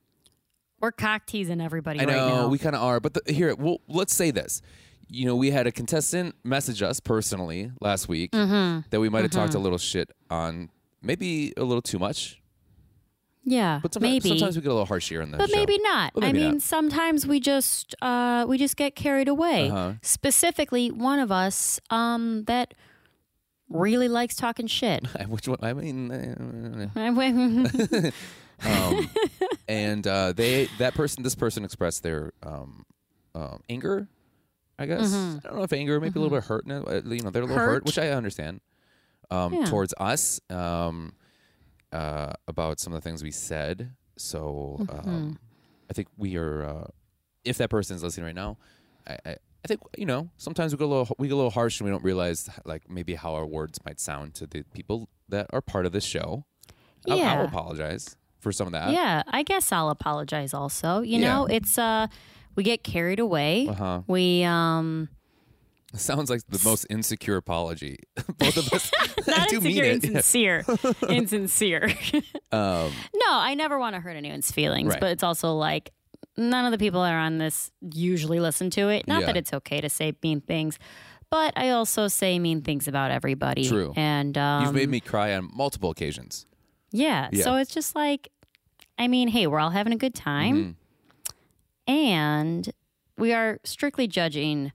We're 0.81 0.91
cock 0.91 1.25
teasing 1.27 1.61
everybody 1.61 1.99
I 1.99 2.05
right 2.05 2.15
know 2.15 2.27
now. 2.43 2.47
we 2.47 2.57
kind 2.57 2.75
of 2.75 2.81
are, 2.81 2.99
but 2.99 3.13
the, 3.13 3.33
here, 3.33 3.55
well, 3.55 3.81
let's 3.87 4.13
say 4.15 4.31
this. 4.31 4.61
You 5.07 5.25
know, 5.25 5.35
we 5.35 5.51
had 5.51 5.67
a 5.67 5.71
contestant 5.71 6.35
message 6.43 6.81
us 6.81 6.99
personally 6.99 7.71
last 7.81 8.07
week 8.07 8.31
Mm-hmm. 8.31 8.87
that 8.89 8.99
we 8.99 9.09
might 9.09 9.23
have 9.23 9.31
talked 9.31 9.53
a 9.53 9.59
little 9.59 9.77
shit 9.77 10.09
on, 10.29 10.69
maybe 11.01 11.53
a 11.57 11.63
little 11.63 11.81
too 11.81 11.99
much. 11.99 12.41
yeah, 13.43 13.79
But 13.83 13.93
sometimes, 13.93 14.11
maybe. 14.23 14.29
sometimes 14.29 14.55
we 14.55 14.61
get 14.61 14.69
a 14.69 14.73
little 14.73 14.85
harsh 14.85 15.09
here 15.09 15.21
in 15.21 15.31
the 15.31 15.37
but 15.37 15.49
show. 15.49 15.55
maybe 15.57 15.77
not. 15.79 16.13
But 16.15 16.23
I 16.23 16.31
mean, 16.33 16.51
not. 16.53 16.61
sometimes 16.61 17.27
we 17.27 17.39
just 17.41 17.93
uh, 18.01 18.45
we 18.47 18.57
just 18.57 18.77
get 18.77 18.95
carried 18.95 19.27
away. 19.27 19.69
Uh-huh. 19.69 19.93
Specifically, 20.01 20.89
one 20.91 21.19
of 21.19 21.29
us 21.31 21.79
um, 21.89 22.45
that 22.45 22.73
really 23.67 24.07
likes 24.07 24.35
talking 24.35 24.67
shit. 24.67 25.05
Which 25.27 25.47
one? 25.47 25.57
I 25.61 25.73
mean, 25.73 26.09
uh, 26.11 26.89
yeah, 26.95 28.11
um, 28.87 29.09
and 29.71 30.05
uh, 30.05 30.33
they 30.33 30.65
that 30.79 30.93
person, 30.93 31.23
this 31.23 31.35
person 31.35 31.63
expressed 31.63 32.03
their 32.03 32.33
um, 32.43 32.85
um, 33.33 33.61
anger. 33.69 34.07
I 34.77 34.85
guess 34.85 35.13
I 35.13 35.39
don't 35.43 35.55
know 35.57 35.63
if 35.63 35.73
anger, 35.73 35.99
maybe 35.99 36.17
a 36.19 36.21
little 36.21 36.35
bit 36.37 36.45
hurt. 36.45 36.65
uh, 36.69 37.01
You 37.05 37.21
know, 37.21 37.29
they're 37.29 37.43
a 37.43 37.45
little 37.45 37.57
hurt, 37.57 37.73
Hurt. 37.73 37.85
which 37.85 37.97
I 37.99 38.09
understand. 38.09 38.61
Um, 39.29 39.53
Yeah. 39.53 39.65
Towards 39.65 39.93
us, 39.97 40.41
um, 40.49 41.13
uh, 41.91 42.33
about 42.47 42.79
some 42.79 42.93
of 42.93 43.01
the 43.01 43.07
things 43.07 43.23
we 43.23 43.31
said. 43.31 43.93
So 44.17 44.77
Mm-hmm. 44.81 45.09
um, 45.09 45.39
I 45.89 45.93
think 45.93 46.07
we 46.17 46.35
are. 46.37 46.63
Uh, 46.65 46.87
if 47.43 47.57
that 47.57 47.69
person 47.69 47.95
is 47.95 48.03
listening 48.03 48.25
right 48.25 48.35
now, 48.35 48.57
I, 49.07 49.17
I, 49.25 49.31
I 49.63 49.67
think 49.67 49.81
you 49.97 50.05
know 50.05 50.29
sometimes 50.37 50.73
we 50.73 50.77
go 50.77 50.85
a 50.85 50.93
little 50.93 51.15
we 51.19 51.27
get 51.27 51.33
a 51.33 51.37
little 51.37 51.51
harsh 51.51 51.79
and 51.79 51.85
we 51.85 51.91
don't 51.91 52.03
realize 52.03 52.49
like 52.65 52.89
maybe 52.89 53.13
how 53.15 53.33
our 53.35 53.45
words 53.45 53.79
might 53.85 53.99
sound 53.99 54.33
to 54.35 54.47
the 54.47 54.63
people 54.73 55.09
that 55.29 55.47
are 55.53 55.61
part 55.61 55.85
of 55.85 55.91
this 55.91 56.03
show. 56.05 56.45
Yeah. 57.05 57.33
I'll 57.33 57.45
apologize 57.45 58.15
for 58.41 58.51
some 58.51 58.67
of 58.67 58.73
that. 58.73 58.91
yeah, 58.91 59.23
I 59.27 59.43
guess 59.43 59.71
I'll 59.71 59.89
apologize. 59.89 60.53
Also, 60.53 61.01
you 61.01 61.19
Yeah. 61.19 61.33
know, 61.33 61.45
it's 61.45 61.77
uh, 61.77 62.07
we 62.55 62.63
get 62.63 62.83
carried 62.83 63.19
away. 63.19 63.67
Uh-huh. 63.69 64.01
We 64.07 64.43
um, 64.43 65.07
sounds 65.93 66.29
like 66.29 66.41
the 66.49 66.61
most 66.65 66.85
insecure 66.89 67.37
apology. 67.37 67.99
Both 68.37 68.57
of 68.57 68.73
us. 68.73 68.91
I 69.27 69.31
not 69.39 69.49
do 69.49 69.61
mean 69.61 69.77
insecure, 69.83 70.63
it. 70.67 70.67
insincere, 71.09 71.09
insincere. 71.09 71.89
Um, 72.51 72.91
No, 73.15 73.29
I 73.29 73.53
never 73.55 73.77
want 73.79 73.95
to 73.95 74.01
hurt 74.01 74.15
anyone's 74.15 74.51
feelings, 74.51 74.89
Right. 74.89 74.99
but 74.99 75.11
it's 75.11 75.23
also 75.23 75.53
like 75.53 75.91
none 76.37 76.65
of 76.65 76.71
the 76.71 76.77
people 76.77 77.01
that 77.03 77.13
are 77.13 77.19
on 77.19 77.37
this 77.37 77.71
usually 77.93 78.39
listen 78.39 78.69
to 78.71 78.89
it. 78.89 79.07
Not 79.07 79.21
Yeah. 79.21 79.25
that 79.27 79.37
it's 79.37 79.53
okay 79.53 79.81
to 79.81 79.89
say 79.89 80.13
mean 80.23 80.41
things, 80.41 80.77
but 81.29 81.53
I 81.57 81.69
also 81.69 82.07
say 82.07 82.39
mean 82.39 82.61
things 82.61 82.87
about 82.87 83.11
everybody. 83.11 83.67
True. 83.67 83.93
And 83.95 84.37
um, 84.37 84.63
you've 84.63 84.73
made 84.73 84.89
me 84.89 84.99
cry 84.99 85.33
on 85.35 85.49
multiple 85.53 85.89
occasions. 85.89 86.45
Yeah, 86.91 87.29
Yeah. 87.31 87.43
So 87.43 87.55
it's 87.55 87.73
just 87.73 87.95
like, 87.95 88.29
I 88.99 89.07
mean, 89.07 89.27
hey, 89.29 89.47
we're 89.47 89.59
all 89.59 89.69
having 89.71 89.93
a 89.93 89.97
good 89.97 90.13
time, 90.15 90.55
Mm-hmm. 91.87 91.91
and 91.93 92.69
we 93.17 93.33
are 93.33 93.59
strictly 93.63 94.07
judging 94.07 94.71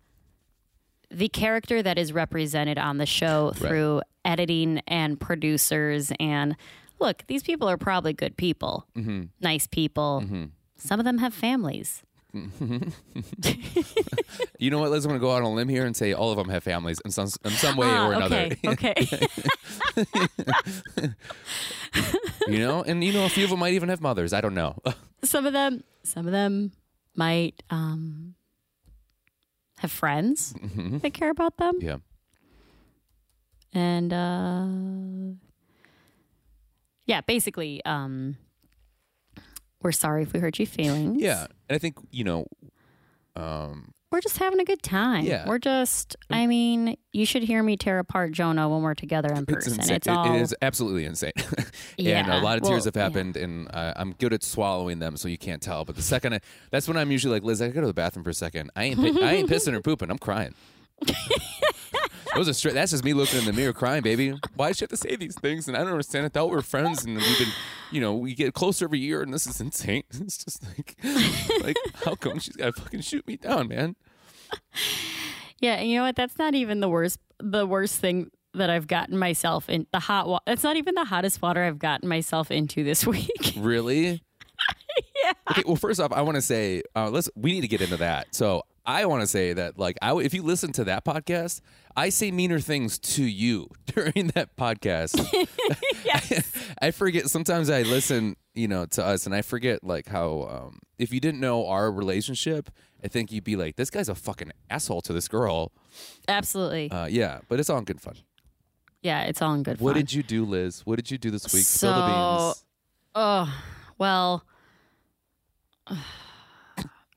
the 1.11 1.28
character 1.28 1.82
that 1.82 1.99
is 1.99 2.12
represented 2.12 2.78
on 2.78 2.99
the 2.99 3.06
show 3.06 3.52
through 3.52 4.02
editing 4.25 4.80
and 4.88 5.20
producers. 5.20 6.12
And 6.18 6.56
look 7.00 7.25
these 7.28 7.42
people 7.42 7.68
are 7.68 7.76
probably 7.76 8.12
good 8.12 8.37
people. 8.37 8.87
Mm-hmm. 8.96 9.25
nice 9.40 9.66
people. 9.66 10.25
Some 10.78 10.99
of 11.00 11.04
them 11.04 11.18
have 11.18 11.32
families 11.32 12.02
you 14.59 14.71
know 14.71 14.78
what, 14.78 14.90
Liz? 14.90 15.05
I'm 15.05 15.11
going 15.11 15.21
to 15.21 15.25
go 15.25 15.33
out 15.33 15.38
on 15.43 15.45
a 15.45 15.52
limb 15.55 15.69
here 15.69 15.87
and 15.87 15.97
say 15.97 16.12
all 16.12 16.31
of 16.31 16.37
them 16.37 16.49
have 16.49 16.62
families 16.64 17.00
in 17.05 17.11
some 17.11 17.28
in 17.45 17.50
some 17.52 17.76
way 17.76 17.87
Ah, 17.88 18.09
or 18.09 18.12
another. 18.14 18.49
okay, 18.64 18.66
okay. 18.66 19.26
you 22.49 22.59
know, 22.59 22.83
and 22.83 23.02
you 23.02 23.12
know, 23.12 23.25
a 23.25 23.28
few 23.28 23.45
of 23.45 23.50
them 23.50 23.59
might 23.61 23.75
even 23.75 23.88
have 23.88 24.00
mothers. 24.00 24.33
I 24.33 24.40
don't 24.40 24.55
know. 24.55 24.76
some 25.23 25.47
of 25.47 25.52
them, 25.52 25.85
some 26.02 26.26
of 26.26 26.33
them 26.33 26.73
might 27.14 27.62
um, 27.71 28.35
have 29.78 29.90
friends 29.90 30.55
that 31.02 31.14
care 31.14 31.31
about 31.31 31.57
them, 31.59 31.76
yeah. 31.81 31.97
and 33.73 34.12
uh, 34.12 34.66
yeah, 37.07 37.21
basically, 37.23 37.85
um, 37.85 38.37
we're 39.87 39.93
sorry 39.93 40.25
if 40.25 40.33
we 40.33 40.40
hurt 40.40 40.59
your 40.59 40.66
feelings. 40.66 41.23
Yeah. 41.23 41.47
And 41.69 41.76
I 41.76 41.78
think, 41.78 41.97
you 42.11 42.25
know, 42.25 42.47
um, 43.37 43.93
we're 44.11 44.21
just 44.21 44.38
having 44.38 44.59
a 44.59 44.64
good 44.64 44.83
time. 44.83 45.25
Yeah. 45.25 45.47
we're 45.47 45.61
just. 45.61 46.16
I 46.28 46.49
mean, 46.49 46.97
you 47.12 47.25
should 47.25 47.45
hear 47.45 47.62
me 47.62 47.76
tear 47.76 48.00
apart 48.00 48.33
Jonah 48.33 48.69
when 48.69 48.83
we're 48.83 48.95
together 48.95 49.28
in 49.33 49.45
it's 49.45 49.52
person. 49.52 49.75
insane. 49.75 49.97
It's 49.97 50.09
all. 50.09 50.35
it 50.35 50.40
is 50.40 50.55
absolutely 50.61 51.05
insane. 51.05 51.33
and 51.38 51.69
Yeah, 51.99 52.40
a 52.40 52.43
lot 52.43 52.57
of 52.57 52.62
well, 52.62 52.73
tears 52.73 52.87
have 52.87 52.97
yeah. 52.97 53.02
happened, 53.05 53.37
and 53.37 53.69
uh, 53.73 53.93
I'm 53.95 54.12
good 54.14 54.33
at 54.33 54.43
swallowing 54.43 54.99
them, 54.99 55.16
so 55.16 55.28
you 55.28 55.38
can't 55.38 55.62
tell. 55.62 55.85
But 55.85 55.95
the 55.95 56.02
second, 56.02 56.35
I, 56.35 56.40
that's 56.73 56.88
when 56.88 56.97
I'm 56.97 57.12
usually 57.12 57.35
like, 57.35 57.45
Liz, 57.45 57.62
I 57.62 57.66
gotta 57.66 57.75
go 57.75 57.81
to 57.83 57.87
the 57.87 57.95
bathroom 57.95 58.25
for 58.25 58.31
a 58.31 58.35
second. 58.35 58.71
I 58.75 58.85
ain't, 58.85 58.99
I 58.99 59.35
ain't 59.35 59.49
pissing 59.49 59.73
or 59.73 59.81
pooping. 59.81 60.11
I'm 60.11 60.19
crying. 60.19 60.55
Those 62.34 62.48
are 62.50 62.52
straight. 62.52 62.74
That's 62.74 62.90
just 62.90 63.04
me 63.04 63.14
looking 63.14 63.38
in 63.38 63.46
the 63.46 63.52
mirror, 63.52 63.72
crying, 63.72 64.02
baby. 64.02 64.34
Why 64.56 64.72
should 64.72 64.90
to 64.90 64.96
say 64.96 65.16
these 65.16 65.34
things? 65.36 65.68
And 65.68 65.76
I 65.76 65.80
don't 65.80 65.90
understand. 65.92 66.26
I 66.26 66.28
thought 66.28 66.50
we 66.50 66.56
were 66.56 66.62
friends, 66.62 67.04
and 67.04 67.16
we've 67.16 67.38
been, 67.38 67.48
you 67.90 68.00
know, 68.00 68.14
we 68.14 68.34
get 68.34 68.52
closer 68.52 68.84
every 68.84 68.98
year, 68.98 69.22
and 69.22 69.32
this 69.32 69.46
is 69.46 69.60
insane. 69.60 70.02
It's 70.20 70.44
just 70.44 70.62
like, 70.64 70.96
like, 71.62 71.76
how 72.04 72.14
come 72.14 72.38
she's 72.38 72.56
gotta 72.56 72.72
fucking 72.72 73.00
shoot 73.00 73.26
me 73.26 73.36
down, 73.36 73.68
man? 73.68 73.96
Yeah, 75.60 75.74
and 75.76 75.88
you 75.88 75.96
know 75.96 76.02
what? 76.04 76.16
That's 76.16 76.38
not 76.38 76.54
even 76.54 76.80
the 76.80 76.88
worst. 76.88 77.18
The 77.38 77.66
worst 77.66 78.00
thing 78.00 78.30
that 78.54 78.70
I've 78.70 78.86
gotten 78.86 79.16
myself 79.16 79.68
in 79.68 79.86
the 79.92 80.00
hot 80.00 80.28
water. 80.28 80.42
That's 80.46 80.62
not 80.62 80.76
even 80.76 80.94
the 80.94 81.04
hottest 81.04 81.40
water 81.40 81.62
I've 81.62 81.78
gotten 81.78 82.08
myself 82.08 82.50
into 82.50 82.84
this 82.84 83.06
week. 83.06 83.54
Really? 83.56 84.22
yeah. 85.24 85.32
Okay, 85.50 85.62
well, 85.66 85.76
first 85.76 86.00
off, 86.00 86.12
I 86.12 86.22
want 86.22 86.36
to 86.36 86.42
say, 86.42 86.82
uh, 86.94 87.10
let's 87.10 87.30
we 87.34 87.52
need 87.52 87.62
to 87.62 87.68
get 87.68 87.80
into 87.80 87.96
that. 87.98 88.34
So 88.34 88.62
I 88.87 89.05
want 89.07 89.23
to 89.23 89.26
say 89.26 89.52
that, 89.52 89.78
like, 89.78 89.97
I, 90.00 90.16
if 90.19 90.33
you 90.33 90.43
listen 90.43 90.73
to 90.73 90.85
that 90.85 91.05
podcast, 91.05 91.61
I 91.97 92.09
say 92.09 92.31
meaner 92.31 92.61
things 92.61 92.99
to 93.00 93.25
you 93.25 93.69
during 93.87 94.28
that 94.35 94.57
podcast. 94.57 95.19
I 96.81 96.90
forget. 96.93 97.28
Sometimes 97.28 97.69
I 97.69 97.83
listen, 97.83 98.37
you 98.55 98.69
know, 98.69 98.87
to 98.87 99.05
us, 99.05 99.26
and 99.26 99.35
I 99.35 99.43
forget 99.43 99.83
like 99.83 100.07
how 100.09 100.43
um, 100.50 100.78
if 100.99 101.12
you 101.12 101.19
didn't 101.21 101.40
know 101.40 101.66
our 101.66 101.90
relationship, 101.90 102.71
I 103.02 103.09
think 103.09 103.33
you'd 103.33 103.45
be 103.45 103.57
like, 103.57 103.76
this 103.76 103.90
guy's 103.90 104.09
a 104.09 104.14
fucking 104.14 104.52
asshole 104.71 105.00
to 105.02 105.12
this 105.12 105.26
girl. 105.26 105.73
Absolutely. 106.28 106.90
Uh, 106.90 107.07
yeah, 107.07 107.40
but 107.49 107.59
it's 107.59 107.69
all 107.69 107.78
in 107.78 107.85
good 107.85 108.00
fun. 108.00 108.14
yeah, 109.02 109.23
it's 109.25 109.43
all 109.43 109.55
in 109.55 109.62
good 109.62 109.78
fun. 109.78 109.85
What 109.85 109.93
fun. 109.95 110.02
did 110.02 110.12
you 110.12 110.23
do, 110.23 110.45
Liz? 110.45 110.83
What 110.85 110.97
did 110.97 111.11
you 111.11 111.19
do 111.19 111.31
this 111.31 111.52
week? 111.52 111.64
Spill 111.64 111.93
the 111.93 112.07
beans. 112.07 112.64
Oh, 113.14 113.62
well, 113.99 114.45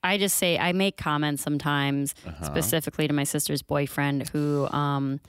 I 0.03 0.17
just 0.17 0.37
say 0.37 0.57
I 0.57 0.71
make 0.73 0.97
comments 0.97 1.43
sometimes, 1.43 2.15
Uh-huh. 2.25 2.45
specifically 2.45 3.07
to 3.07 3.13
my 3.13 3.23
sister's 3.25 3.61
boyfriend, 3.61 4.29
who, 4.29 4.67
um, 4.69 5.19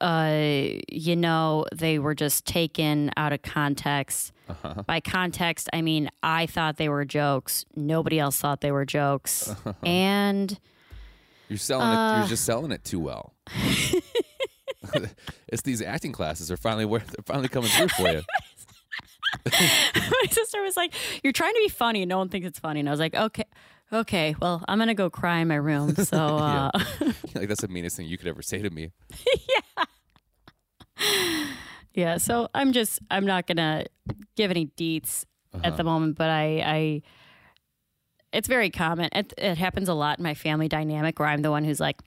uh, 0.00 0.78
you 0.88 1.14
know, 1.14 1.64
they 1.74 1.98
were 1.98 2.14
just 2.14 2.44
taken 2.46 3.10
out 3.16 3.32
of 3.32 3.42
context. 3.42 4.32
Uh-huh. 4.48 4.82
By 4.86 5.00
context, 5.00 5.68
I 5.72 5.82
mean 5.82 6.08
I 6.22 6.46
thought 6.46 6.76
they 6.76 6.88
were 6.88 7.04
jokes. 7.04 7.64
Nobody 7.76 8.18
else 8.18 8.38
thought 8.40 8.60
they 8.62 8.72
were 8.72 8.84
jokes, 8.86 9.48
Uh-huh. 9.50 9.72
and 9.84 10.58
You're 11.48 11.58
selling 11.58 11.88
it. 11.88 11.94
Uh. 11.96 12.18
You're 12.20 12.28
just 12.28 12.44
selling 12.44 12.72
it 12.72 12.82
too 12.84 12.98
well. 13.00 13.34
it's 15.48 15.62
these 15.62 15.80
acting 15.80 16.10
classes 16.12 16.50
are 16.50 16.56
finally 16.56 16.84
where 16.84 17.00
they're 17.00 17.24
finally 17.24 17.48
coming 17.48 17.70
through 17.70 17.88
for 17.88 18.08
you. 18.08 18.22
my 19.46 20.26
sister 20.30 20.62
was 20.62 20.76
like, 20.76 20.94
"You're 21.22 21.32
trying 21.32 21.54
to 21.54 21.60
be 21.64 21.68
funny, 21.68 22.02
and 22.02 22.08
no 22.08 22.18
one 22.18 22.28
thinks 22.28 22.46
it's 22.46 22.58
funny." 22.58 22.80
And 22.80 22.88
I 22.88 22.92
was 22.92 23.00
like, 23.00 23.14
"Okay, 23.14 23.44
okay, 23.92 24.34
well, 24.40 24.64
I'm 24.68 24.78
gonna 24.78 24.94
go 24.94 25.10
cry 25.10 25.38
in 25.38 25.48
my 25.48 25.56
room." 25.56 25.94
So, 26.04 26.18
uh, 26.18 26.70
like 27.34 27.48
that's 27.48 27.62
the 27.62 27.68
meanest 27.68 27.96
thing 27.96 28.06
you 28.06 28.18
could 28.18 28.28
ever 28.28 28.42
say 28.42 28.58
to 28.62 28.70
me. 28.70 28.90
yeah. 29.48 31.46
Yeah. 31.94 32.16
So 32.18 32.48
I'm 32.54 32.72
just, 32.72 33.00
I'm 33.10 33.26
not 33.26 33.46
gonna 33.46 33.84
give 34.36 34.50
any 34.50 34.66
deets 34.66 35.24
at 35.62 35.76
the 35.76 35.84
moment, 35.84 36.16
but 36.16 36.30
I, 36.30 36.62
I, 36.64 37.02
it's 38.32 38.48
very 38.48 38.70
common. 38.70 39.10
It, 39.12 39.34
it 39.36 39.58
happens 39.58 39.88
a 39.90 39.94
lot 39.94 40.18
in 40.18 40.22
my 40.22 40.32
family 40.34 40.68
dynamic 40.68 41.18
where 41.18 41.28
I'm 41.28 41.42
the 41.42 41.50
one 41.50 41.64
who's 41.64 41.80
like 41.80 42.00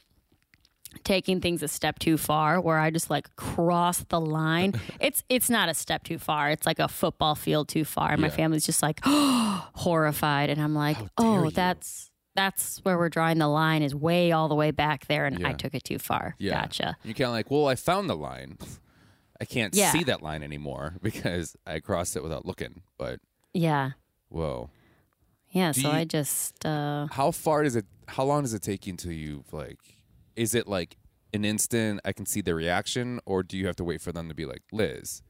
taking 1.03 1.41
things 1.41 1.61
a 1.63 1.67
step 1.67 1.99
too 1.99 2.17
far 2.17 2.59
where 2.61 2.79
I 2.79 2.89
just 2.89 3.09
like 3.09 3.35
cross 3.35 3.99
the 4.09 4.19
line. 4.21 4.79
it's 4.99 5.23
it's 5.29 5.49
not 5.49 5.69
a 5.69 5.73
step 5.73 6.03
too 6.03 6.17
far. 6.17 6.49
It's 6.49 6.65
like 6.65 6.79
a 6.79 6.87
football 6.87 7.35
field 7.35 7.67
too 7.67 7.85
far. 7.85 8.11
And 8.11 8.21
my 8.21 8.29
family's 8.29 8.65
just 8.65 8.81
like 8.81 8.99
oh, 9.05 9.67
horrified 9.73 10.49
and 10.49 10.61
I'm 10.61 10.73
like, 10.75 10.97
"Oh, 11.17 11.45
you." 11.45 11.51
that's 11.51 12.11
that's 12.35 12.79
where 12.83 12.97
we're 12.97 13.09
drawing 13.09 13.37
the 13.37 13.47
line 13.47 13.81
is 13.81 13.95
way 13.95 14.31
all 14.31 14.47
the 14.49 14.55
way 14.55 14.71
back 14.71 15.07
there 15.07 15.25
and 15.25 15.45
I 15.45 15.53
took 15.53 15.73
it 15.75 15.83
too 15.83 15.99
far." 15.99 16.35
Yeah. 16.39 16.61
Gotcha. 16.61 16.97
You're 17.03 17.13
kind 17.13 17.27
of 17.27 17.31
like, 17.33 17.51
well, 17.51 17.67
I 17.67 17.75
found 17.75 18.09
the 18.09 18.15
line. 18.17 18.57
I 19.41 19.43
can't 19.45 19.75
Yeah. 19.75 19.91
see 19.91 20.03
that 20.05 20.21
line 20.21 20.43
anymore 20.43 20.95
because 21.01 21.55
I 21.67 21.79
crossed 21.81 22.15
it 22.15 22.23
without 22.23 22.45
looking. 22.45 22.81
But 22.97 23.19
Yeah. 23.53 23.91
whoa, 24.29 24.69
Yeah, 25.51 25.71
Do 25.73 25.81
so 25.81 25.89
you- 25.89 25.93
I 25.93 26.03
just 26.05 26.65
uh 26.65 27.07
how 27.11 27.31
far 27.31 27.63
does 27.63 27.75
it? 27.75 27.85
How 28.07 28.23
long 28.23 28.43
does 28.43 28.53
it 28.53 28.61
take 28.61 28.85
you 28.87 28.91
until 28.93 29.11
you 29.11 29.43
like? 29.51 29.79
Is 30.35 30.53
it 30.55 30.67
like 30.67 30.97
an 31.33 31.45
instant? 31.45 31.99
I 32.05 32.13
can 32.13 32.25
see 32.25 32.41
the 32.41 32.55
reaction, 32.55 33.19
or 33.25 33.43
do 33.43 33.57
you 33.57 33.67
have 33.67 33.75
to 33.77 33.83
wait 33.83 34.01
for 34.01 34.11
them 34.11 34.27
to 34.29 34.35
be 34.35 34.45
like, 34.45 34.63
Liz? 34.71 35.21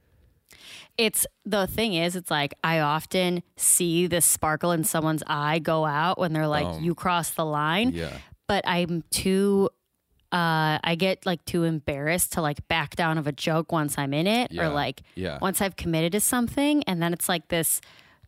it's 0.98 1.26
the 1.44 1.66
thing 1.68 1.96
is 1.96 2.16
it's 2.16 2.30
like 2.32 2.54
I 2.64 2.80
often 2.80 3.42
see 3.58 4.06
the 4.08 4.22
sparkle 4.22 4.72
in 4.72 4.84
someone's 4.84 5.24
eye 5.28 5.60
go 5.60 5.86
out 5.86 6.18
when 6.20 6.34
they're 6.34 6.48
like 6.48 6.66
Um, 6.68 6.84
you 6.84 6.94
cross 6.96 7.32
the 7.32 7.44
line, 7.44 7.90
Yeah. 7.92 8.16
but 8.48 8.64
I'm 8.68 9.04
too 9.10 9.70
uh 10.32 10.78
I 10.84 10.96
get 10.98 11.26
like 11.26 11.44
too 11.46 11.64
embarrassed 11.64 12.34
to 12.34 12.42
like 12.42 12.66
back 12.68 12.96
down 12.96 13.18
of 13.18 13.26
a 13.28 13.32
joke 13.32 13.72
once 13.72 13.98
I'm 13.98 14.14
in 14.14 14.28
it 14.28 14.52
Yeah. 14.52 14.68
or 14.68 14.70
like 14.70 15.02
Yeah. 15.16 15.40
once 15.42 15.62
I've 15.62 15.76
committed 15.76 16.12
to 16.14 16.20
something 16.20 16.84
and 16.84 17.02
then 17.02 17.12
it's 17.12 17.28
like 17.28 17.48
this 17.50 17.82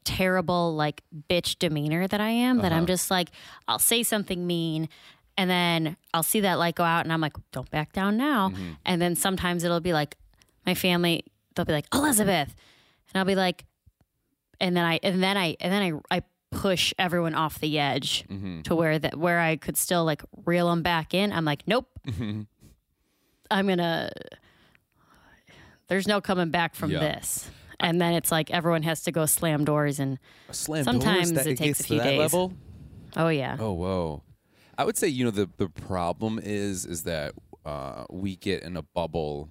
terrible 0.04 0.74
like 0.76 1.04
bitch 1.30 1.60
demeanor 1.60 2.08
that 2.08 2.20
I 2.22 2.30
am 2.30 2.58
that 2.58 2.72
I'm 2.72 2.80
Uh-huh. 2.80 2.86
just 2.88 3.12
like 3.12 3.30
I'll 3.68 3.80
say 3.80 4.04
something 4.04 4.46
mean 4.48 4.90
and 5.38 5.50
then 5.50 5.96
I'll 6.14 6.24
see 6.24 6.40
that 6.42 6.56
light 6.60 6.76
go 6.76 6.84
out 6.84 7.06
and 7.06 7.14
I'm 7.14 7.22
like 7.22 7.34
don't 7.52 7.70
back 7.72 7.94
down 7.94 8.18
now 8.18 8.50
Mm-hmm. 8.50 8.72
and 8.86 9.02
then 9.02 9.16
sometimes 9.16 9.64
it'll 9.64 9.80
be 9.80 9.94
like 9.94 10.18
my 10.66 10.74
family 10.74 11.24
they'll 11.56 11.66
be 11.66 11.74
like 11.74 11.88
Elizabeth 11.94 12.56
and 13.14 13.20
I'll 13.20 13.26
be 13.26 13.36
like 13.36 13.66
and 14.60 14.76
then 14.76 14.84
I 14.86 15.00
and 15.04 15.22
then 15.24 15.38
I 15.38 15.56
and 15.60 15.72
then 15.72 16.02
I 16.12 16.18
I 16.18 16.22
push 16.52 16.94
everyone 16.98 17.36
off 17.36 17.60
the 17.60 17.78
edge 17.80 18.24
Mm-hmm. 18.30 18.62
to 18.64 18.76
where 18.76 18.98
that 19.00 19.18
where 19.18 19.40
I 19.40 19.56
could 19.58 19.78
still 19.78 20.04
like 20.06 20.24
reel 20.46 20.70
them 20.70 20.82
back 20.82 21.14
in 21.14 21.32
I'm 21.32 21.46
like 21.46 21.68
nope 21.68 21.88
Mm-hmm. 22.08 22.42
I'm 23.52 23.68
gonna 23.68 24.10
there's 25.88 26.08
no 26.08 26.20
coming 26.22 26.50
back 26.52 26.76
from 26.76 26.92
Yeah. 26.92 27.00
this. 27.00 27.50
And 27.80 28.02
then 28.02 28.14
it's 28.14 28.32
like 28.32 28.50
everyone 28.52 28.84
has 28.84 29.04
to 29.04 29.12
go 29.12 29.26
slam 29.28 29.64
doors 29.64 30.00
and 30.00 30.18
Slam 30.52 30.84
Sometimes 30.84 31.32
doors, 31.32 31.46
that 31.46 31.52
it 31.52 31.58
takes 31.58 31.80
a 31.80 31.84
few 31.84 32.02
days. 32.02 32.18
level. 32.18 32.54
oh 33.16 33.28
yeah. 33.30 33.56
Oh 33.60 33.74
whoa! 33.74 34.24
I 34.78 34.84
would 34.86 34.98
say 34.98 35.08
you 35.08 35.26
know 35.26 35.32
the 35.32 35.50
the 35.58 35.70
problem 35.70 36.40
is 36.42 36.86
is 36.86 37.04
that 37.04 37.34
uh, 37.66 38.06
we 38.10 38.36
get 38.36 38.64
in 38.64 38.78
a 38.78 38.82
bubble 38.84 39.50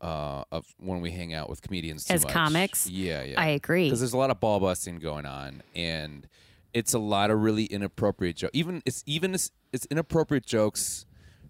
uh, 0.00 0.44
of 0.52 0.66
when 0.78 1.00
we 1.00 1.10
hang 1.10 1.34
out 1.34 1.48
with 1.50 1.60
comedians 1.62 2.04
too 2.04 2.14
As 2.14 2.24
much. 2.24 2.32
comics? 2.32 2.86
Yeah, 2.88 3.22
yeah. 3.22 3.40
I 3.40 3.48
agree. 3.48 3.86
because 3.86 4.00
there's 4.00 4.12
a 4.12 4.18
lot 4.18 4.30
of 4.30 4.40
ball 4.40 4.60
busting 4.60 4.98
going 4.98 5.26
on, 5.26 5.62
and 5.74 6.26
it's 6.74 6.94
a 6.94 6.98
lot 6.98 7.30
of 7.30 7.40
really 7.42 7.64
inappropriate 7.64 8.36
jokes. 8.36 8.50
Even 8.54 8.82
it's 8.86 9.02
even 9.06 9.34
it's, 9.34 9.50
it's 9.72 9.86
inappropriate 9.86 10.46
jokes 10.46 11.04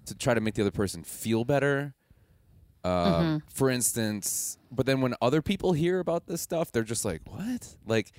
to 0.07 0.15
try 0.15 0.33
to 0.35 0.41
make 0.41 0.55
the 0.55 0.63
other 0.63 0.71
person 0.71 1.03
feel 1.05 1.45
better. 1.45 1.95
Uh, 2.85 3.21
Mm-hmm. 3.21 3.37
For 3.53 3.69
instance, 3.69 4.57
but 4.71 4.87
then 4.87 5.01
when 5.01 5.15
other 5.21 5.43
people 5.43 5.73
hear 5.73 5.99
about 5.99 6.27
this 6.27 6.41
stuff, 6.41 6.71
they're 6.73 6.85
just 6.85 7.05
like, 7.05 7.21
"What?" 7.27 7.77
Like, 7.87 8.13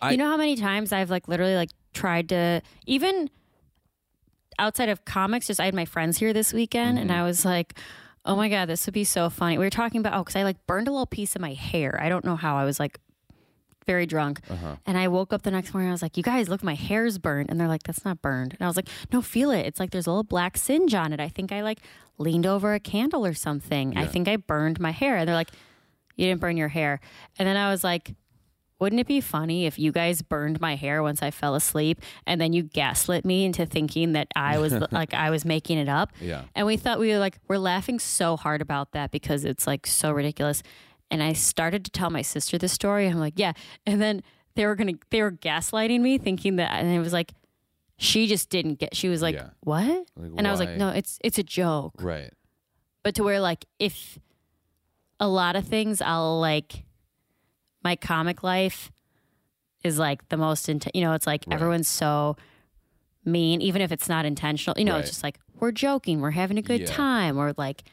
I- 0.00 0.12
you 0.12 0.16
know 0.16 0.30
how 0.30 0.38
many 0.38 0.56
times 0.56 0.90
I've 0.90 1.10
like 1.10 1.28
literally 1.28 1.54
like 1.54 1.68
tried 1.92 2.30
to 2.30 2.62
even 2.86 3.28
outside 4.60 4.88
of 4.88 5.04
comics, 5.04 5.46
just 5.48 5.58
I 5.60 5.64
had 5.64 5.74
my 5.74 5.84
friends 5.84 6.18
here 6.18 6.32
this 6.32 6.52
weekend 6.52 6.98
and 6.98 7.10
Mm-hmm. 7.10 7.20
I 7.20 7.24
was 7.24 7.44
like, 7.44 7.74
oh 8.24 8.36
my 8.36 8.48
God, 8.48 8.66
this 8.66 8.86
would 8.86 8.94
be 8.94 9.04
so 9.04 9.30
funny. 9.30 9.58
We 9.58 9.64
were 9.64 9.70
talking 9.70 10.00
about, 10.00 10.14
oh, 10.14 10.22
because 10.22 10.36
I 10.36 10.42
like 10.42 10.64
burned 10.66 10.88
a 10.88 10.92
little 10.92 11.06
piece 11.06 11.34
of 11.34 11.40
my 11.40 11.54
hair. 11.54 11.98
I 12.00 12.08
don't 12.08 12.24
know 12.24 12.36
how. 12.36 12.56
I 12.56 12.64
was 12.64 12.78
like 12.78 13.00
very 13.86 14.06
drunk. 14.06 14.40
Uh-huh. 14.48 14.76
And 14.86 14.98
I 14.98 15.08
woke 15.08 15.32
up 15.32 15.42
the 15.42 15.50
next 15.50 15.72
morning. 15.72 15.88
I 15.88 15.92
was 15.92 16.02
like, 16.02 16.16
you 16.16 16.22
guys, 16.22 16.48
look, 16.48 16.62
my 16.62 16.74
hair's 16.74 17.18
burned. 17.18 17.50
And 17.50 17.58
they're 17.58 17.66
like, 17.66 17.82
that's 17.82 18.04
not 18.04 18.20
burned. 18.22 18.52
And 18.52 18.62
I 18.62 18.66
was 18.66 18.76
like, 18.76 18.88
no, 19.12 19.22
feel 19.22 19.50
it. 19.50 19.66
It's 19.66 19.80
like 19.80 19.90
there's 19.90 20.06
a 20.06 20.10
little 20.10 20.22
black 20.22 20.56
singe 20.56 20.94
on 20.94 21.12
it. 21.12 21.18
I 21.18 21.28
think 21.28 21.50
I 21.50 21.62
like 21.62 21.80
leaned 22.18 22.46
over 22.46 22.74
a 22.74 22.80
candle 22.80 23.24
or 23.24 23.34
something. 23.34 23.96
I 23.96 24.06
think 24.06 24.28
I 24.28 24.36
burned 24.36 24.78
my 24.78 24.90
hair. 24.92 25.16
And 25.16 25.26
they're 25.26 25.34
like, 25.34 25.50
you 26.16 26.26
didn't 26.26 26.40
burn 26.42 26.58
your 26.58 26.68
hair. 26.68 27.00
And 27.38 27.48
then 27.48 27.56
I 27.56 27.70
was 27.70 27.82
like, 27.82 28.14
wouldn't 28.80 28.98
it 29.00 29.06
be 29.06 29.20
funny 29.20 29.66
if 29.66 29.78
you 29.78 29.92
guys 29.92 30.22
burned 30.22 30.60
my 30.60 30.74
hair 30.74 31.02
once 31.02 31.22
I 31.22 31.30
fell 31.30 31.54
asleep 31.54 32.00
and 32.26 32.40
then 32.40 32.52
you 32.52 32.62
gaslit 32.62 33.24
me 33.24 33.44
into 33.44 33.66
thinking 33.66 34.12
that 34.12 34.28
I 34.34 34.58
was 34.58 34.72
like 34.90 35.14
I 35.14 35.30
was 35.30 35.44
making 35.44 35.78
it 35.78 35.88
up? 35.88 36.10
Yeah. 36.20 36.44
And 36.54 36.66
we 36.66 36.76
thought 36.76 36.98
we 36.98 37.10
were 37.12 37.18
like, 37.18 37.38
we're 37.46 37.58
laughing 37.58 37.98
so 37.98 38.36
hard 38.36 38.60
about 38.62 38.92
that 38.92 39.10
because 39.10 39.44
it's 39.44 39.66
like 39.66 39.86
so 39.86 40.10
ridiculous. 40.10 40.62
And 41.10 41.22
I 41.22 41.34
started 41.34 41.84
to 41.84 41.90
tell 41.90 42.08
my 42.10 42.22
sister 42.22 42.56
this 42.58 42.72
story. 42.72 43.06
I'm 43.06 43.18
like, 43.20 43.34
yeah. 43.36 43.52
And 43.86 44.00
then 44.00 44.22
they 44.54 44.64
were 44.66 44.74
gonna 44.74 44.94
they 45.10 45.22
were 45.22 45.32
gaslighting 45.32 46.00
me, 46.00 46.18
thinking 46.18 46.56
that 46.56 46.72
and 46.72 46.90
it 46.92 46.98
was 46.98 47.12
like 47.12 47.32
she 47.98 48.26
just 48.26 48.48
didn't 48.48 48.76
get 48.78 48.96
she 48.96 49.08
was 49.08 49.20
like, 49.20 49.34
Yeah. 49.34 49.50
What? 49.60 49.84
Like, 50.16 50.32
and 50.38 50.48
I 50.48 50.50
was 50.50 50.58
like, 50.60 50.76
No, 50.76 50.88
it's 50.88 51.18
it's 51.22 51.38
a 51.38 51.42
joke 51.42 51.94
Right. 52.00 52.32
but 53.02 53.14
to 53.16 53.22
where 53.22 53.40
like 53.40 53.66
if 53.78 54.18
a 55.18 55.28
lot 55.28 55.54
of 55.54 55.66
things 55.66 56.00
I'll 56.00 56.40
like 56.40 56.84
my 57.82 57.96
comic 57.96 58.42
life 58.42 58.90
is 59.82 59.98
like 59.98 60.28
the 60.28 60.36
most 60.36 60.68
int- 60.68 60.94
you 60.94 61.00
know 61.00 61.12
it's 61.14 61.26
like 61.26 61.44
Right. 61.46 61.54
everyone's 61.54 61.88
so 61.88 62.36
mean 63.24 63.60
even 63.62 63.82
if 63.82 63.92
it's 63.92 64.08
not 64.08 64.24
intentional 64.24 64.78
you 64.78 64.84
know 64.84 64.92
Right. 64.94 65.00
it's 65.00 65.10
just 65.10 65.22
like 65.22 65.38
we're 65.58 65.72
joking 65.72 66.20
we're 66.20 66.30
having 66.32 66.58
a 66.58 66.62
good 66.62 66.80
Yeah. 66.80 66.86
time 66.86 67.38
or 67.38 67.54
like 67.56 67.84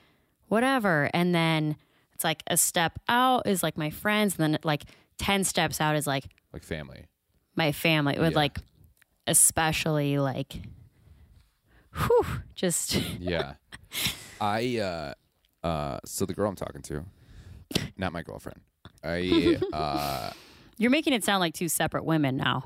whatever 0.48 1.10
and 1.14 1.34
then 1.36 1.76
it's 2.14 2.24
like 2.24 2.44
a 2.48 2.58
step 2.58 3.00
out 3.08 3.46
is 3.48 3.62
like 3.64 3.78
my 3.78 3.90
friends 3.90 4.38
and 4.40 4.54
then 4.54 4.60
like 4.64 4.84
10 5.18 5.44
steps 5.44 5.80
out 5.82 5.96
is 5.96 6.08
like 6.08 6.26
Like 6.54 6.64
family. 6.64 7.06
my 7.56 7.72
family 7.72 8.18
with 8.20 8.32
Yeah. 8.34 8.38
like 8.38 8.60
especially 9.28 10.18
like 10.18 10.62
whew, 11.94 12.26
just 12.56 12.96
Yeah. 13.20 13.54
I 14.40 14.78
uh 14.80 15.14
uh 15.66 16.00
so 16.06 16.26
the 16.26 16.34
girl 16.34 16.50
I'm 16.50 16.56
talking 16.56 16.82
to, 16.84 17.06
not 17.98 18.12
my 18.14 18.22
girlfriend. 18.24 18.62
I 19.04 19.58
uh 19.74 20.32
you're 20.78 20.92
making 20.92 21.14
it 21.14 21.24
sound 21.24 21.40
like 21.40 21.54
two 21.54 21.70
separate 21.70 22.06
women 22.06 22.38
now 22.38 22.66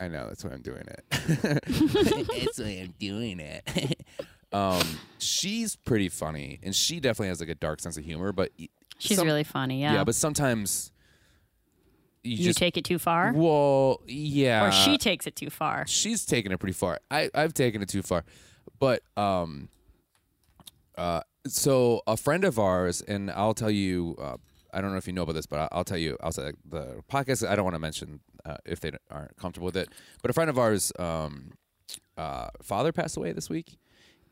I 0.00 0.06
know 0.06 0.28
that's 0.28 0.44
why 0.44 0.52
I'm 0.52 0.62
doing 0.62 0.84
it. 0.86 1.04
that's 1.10 2.58
why 2.60 2.80
I'm 2.82 2.94
doing 2.98 3.40
it. 3.40 4.06
um 4.52 4.86
she's 5.18 5.74
pretty 5.76 6.08
funny 6.08 6.60
and 6.62 6.74
she 6.74 7.00
definitely 7.00 7.28
has 7.28 7.40
like 7.40 7.48
a 7.48 7.54
dark 7.54 7.80
sense 7.80 7.96
of 7.96 8.04
humor, 8.04 8.32
but 8.32 8.52
she's 8.98 9.16
some- 9.16 9.26
really 9.26 9.44
funny 9.44 9.80
yeah 9.80 9.94
yeah, 9.94 10.04
but 10.04 10.14
sometimes 10.14 10.92
you, 12.24 12.36
you 12.36 12.44
just 12.44 12.58
take 12.58 12.76
it 12.76 12.84
too 12.84 12.98
far 12.98 13.32
well, 13.32 14.00
yeah. 14.06 14.66
or 14.66 14.72
she 14.72 14.98
takes 14.98 15.26
it 15.26 15.36
too 15.36 15.50
far 15.50 15.86
she's 15.86 16.26
taken 16.26 16.52
it 16.52 16.58
pretty 16.58 16.72
far. 16.72 16.98
I 17.10 17.30
I've 17.34 17.54
taken 17.54 17.80
it 17.80 17.88
too 17.88 18.02
far, 18.02 18.24
but 18.78 19.02
um, 19.16 19.68
uh, 20.96 21.20
so 21.46 22.02
a 22.06 22.16
friend 22.16 22.44
of 22.44 22.58
ours, 22.58 23.00
and 23.02 23.30
I'll 23.30 23.54
tell 23.54 23.70
you. 23.70 24.16
Uh, 24.20 24.36
I 24.72 24.80
don't 24.80 24.90
know 24.90 24.96
if 24.96 25.06
you 25.06 25.12
know 25.12 25.22
about 25.22 25.34
this, 25.34 25.46
but 25.46 25.68
I'll 25.72 25.84
tell 25.84 25.98
you 25.98 26.16
outside 26.22 26.54
the 26.68 27.02
podcast. 27.10 27.48
I 27.48 27.56
don't 27.56 27.64
want 27.64 27.74
to 27.74 27.80
mention 27.80 28.20
uh, 28.44 28.56
if 28.64 28.80
they 28.80 28.92
aren't 29.10 29.36
comfortable 29.36 29.66
with 29.66 29.76
it. 29.76 29.88
But 30.22 30.30
a 30.30 30.34
friend 30.34 30.50
of 30.50 30.58
ours, 30.58 30.92
um, 30.98 31.52
uh, 32.16 32.48
father 32.62 32.92
passed 32.92 33.16
away 33.16 33.32
this 33.32 33.48
week, 33.48 33.78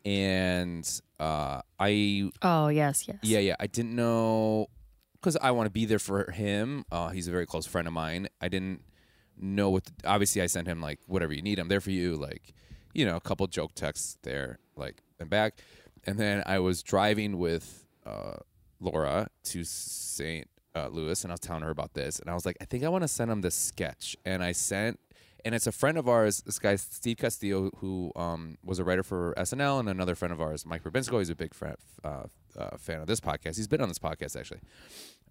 and 0.05 0.88
uh, 1.19 1.61
I 1.78 2.31
oh 2.43 2.69
yes 2.69 3.09
yes 3.09 3.19
yeah, 3.23 3.38
yeah. 3.38 3.57
I 3.59 3.66
didn't 3.66 3.95
know 3.95 4.69
because 5.14 5.37
I 5.37 5.50
want 5.50 5.66
to 5.66 5.71
be 5.71 5.85
there 5.85 5.99
for 5.99 6.31
him. 6.31 6.85
Uh, 6.90 7.09
he's 7.09 7.28
a 7.28 7.31
very 7.31 7.47
close 7.47 7.66
friend 7.66 7.87
of 7.87 7.95
mine. 7.95 8.28
I 8.40 8.49
didn't 8.49 8.83
know 9.37 9.71
what. 9.71 9.87
To, 9.87 9.93
obviously, 10.05 10.43
I 10.43 10.47
sent 10.47 10.69
him 10.69 10.81
like 10.81 11.00
whatever 11.07 11.33
you 11.33 11.43
need. 11.43 11.59
I'm 11.59 11.69
there 11.69 11.81
for 11.81 11.90
you. 11.90 12.16
Like, 12.16 12.55
you 12.95 13.05
know, 13.05 13.16
a 13.16 13.21
couple 13.21 13.47
joke 13.47 13.75
texts 13.75 14.19
there, 14.23 14.59
like 14.76 15.02
and 15.19 15.28
back. 15.31 15.59
And 16.05 16.19
then 16.19 16.43
I 16.47 16.61
was 16.61 16.83
driving 16.83 17.38
with 17.38 17.85
uh, 18.05 18.37
Laura 18.80 19.28
to 19.45 19.64
St. 19.64 20.49
Uh, 20.75 20.88
Louis, 20.88 21.23
and 21.25 21.33
I 21.33 21.35
was 21.35 21.40
telling 21.40 21.62
her 21.62 21.71
about 21.71 21.95
this, 21.95 22.18
and 22.18 22.28
I 22.28 22.35
was 22.35 22.45
like, 22.45 22.56
I 22.61 22.64
think 22.64 22.85
I 22.85 22.88
want 22.88 23.02
to 23.02 23.09
send 23.09 23.30
him 23.30 23.40
this 23.40 23.54
sketch, 23.54 24.16
and 24.25 24.42
I 24.42 24.52
sent. 24.52 25.00
And 25.45 25.54
it's 25.54 25.68
a 25.68 25.73
friend 25.73 25.97
of 25.97 26.09
ours, 26.09 26.42
this 26.42 26.59
guy 26.59 26.75
Steve 26.75 27.18
Castillo, 27.18 27.71
who 27.76 28.11
um, 28.16 28.59
was 28.64 28.80
a 28.80 28.85
writer 28.85 29.04
for 29.04 29.33
SNL, 29.37 29.78
and 29.78 29.88
another 29.88 30.16
friend 30.16 30.33
of 30.33 30.40
ours, 30.40 30.66
Mike 30.66 30.83
Rubinsko. 30.83 31.18
He's 31.21 31.30
a 31.30 31.37
big 31.37 31.54
friend, 31.54 31.76
uh, 32.04 32.25
uh, 32.59 32.76
fan 32.76 33.00
of 33.00 33.06
this 33.06 33.21
podcast. 33.21 33.56
He's 33.56 33.68
been 33.68 33.80
on 33.80 33.88
this 33.88 33.99
podcast 33.99 34.37
actually. 34.37 34.61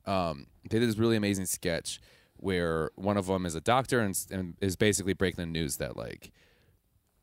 Um, 0.06 0.48
they 0.70 0.80
did 0.80 0.88
this 0.88 0.98
really 0.98 1.18
amazing 1.18 1.46
sketch 1.48 2.00
where 2.38 2.92
one 2.96 3.18
of 3.18 3.28
them 3.28 3.46
is 3.46 3.56
a 3.56 3.62
doctor 3.62 4.00
and, 4.00 4.18
and 4.32 4.56
is 4.62 4.76
basically 4.76 5.14
breaking 5.14 5.44
the 5.44 5.52
news 5.52 5.78
that 5.78 5.98
like 5.98 6.32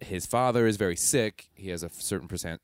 his 0.02 0.26
father 0.26 0.66
is 0.66 0.76
very 0.76 0.96
sick. 0.96 1.48
He 1.54 1.70
has 1.70 1.82
a 1.82 1.88
certain 1.90 2.28
percent 2.28 2.60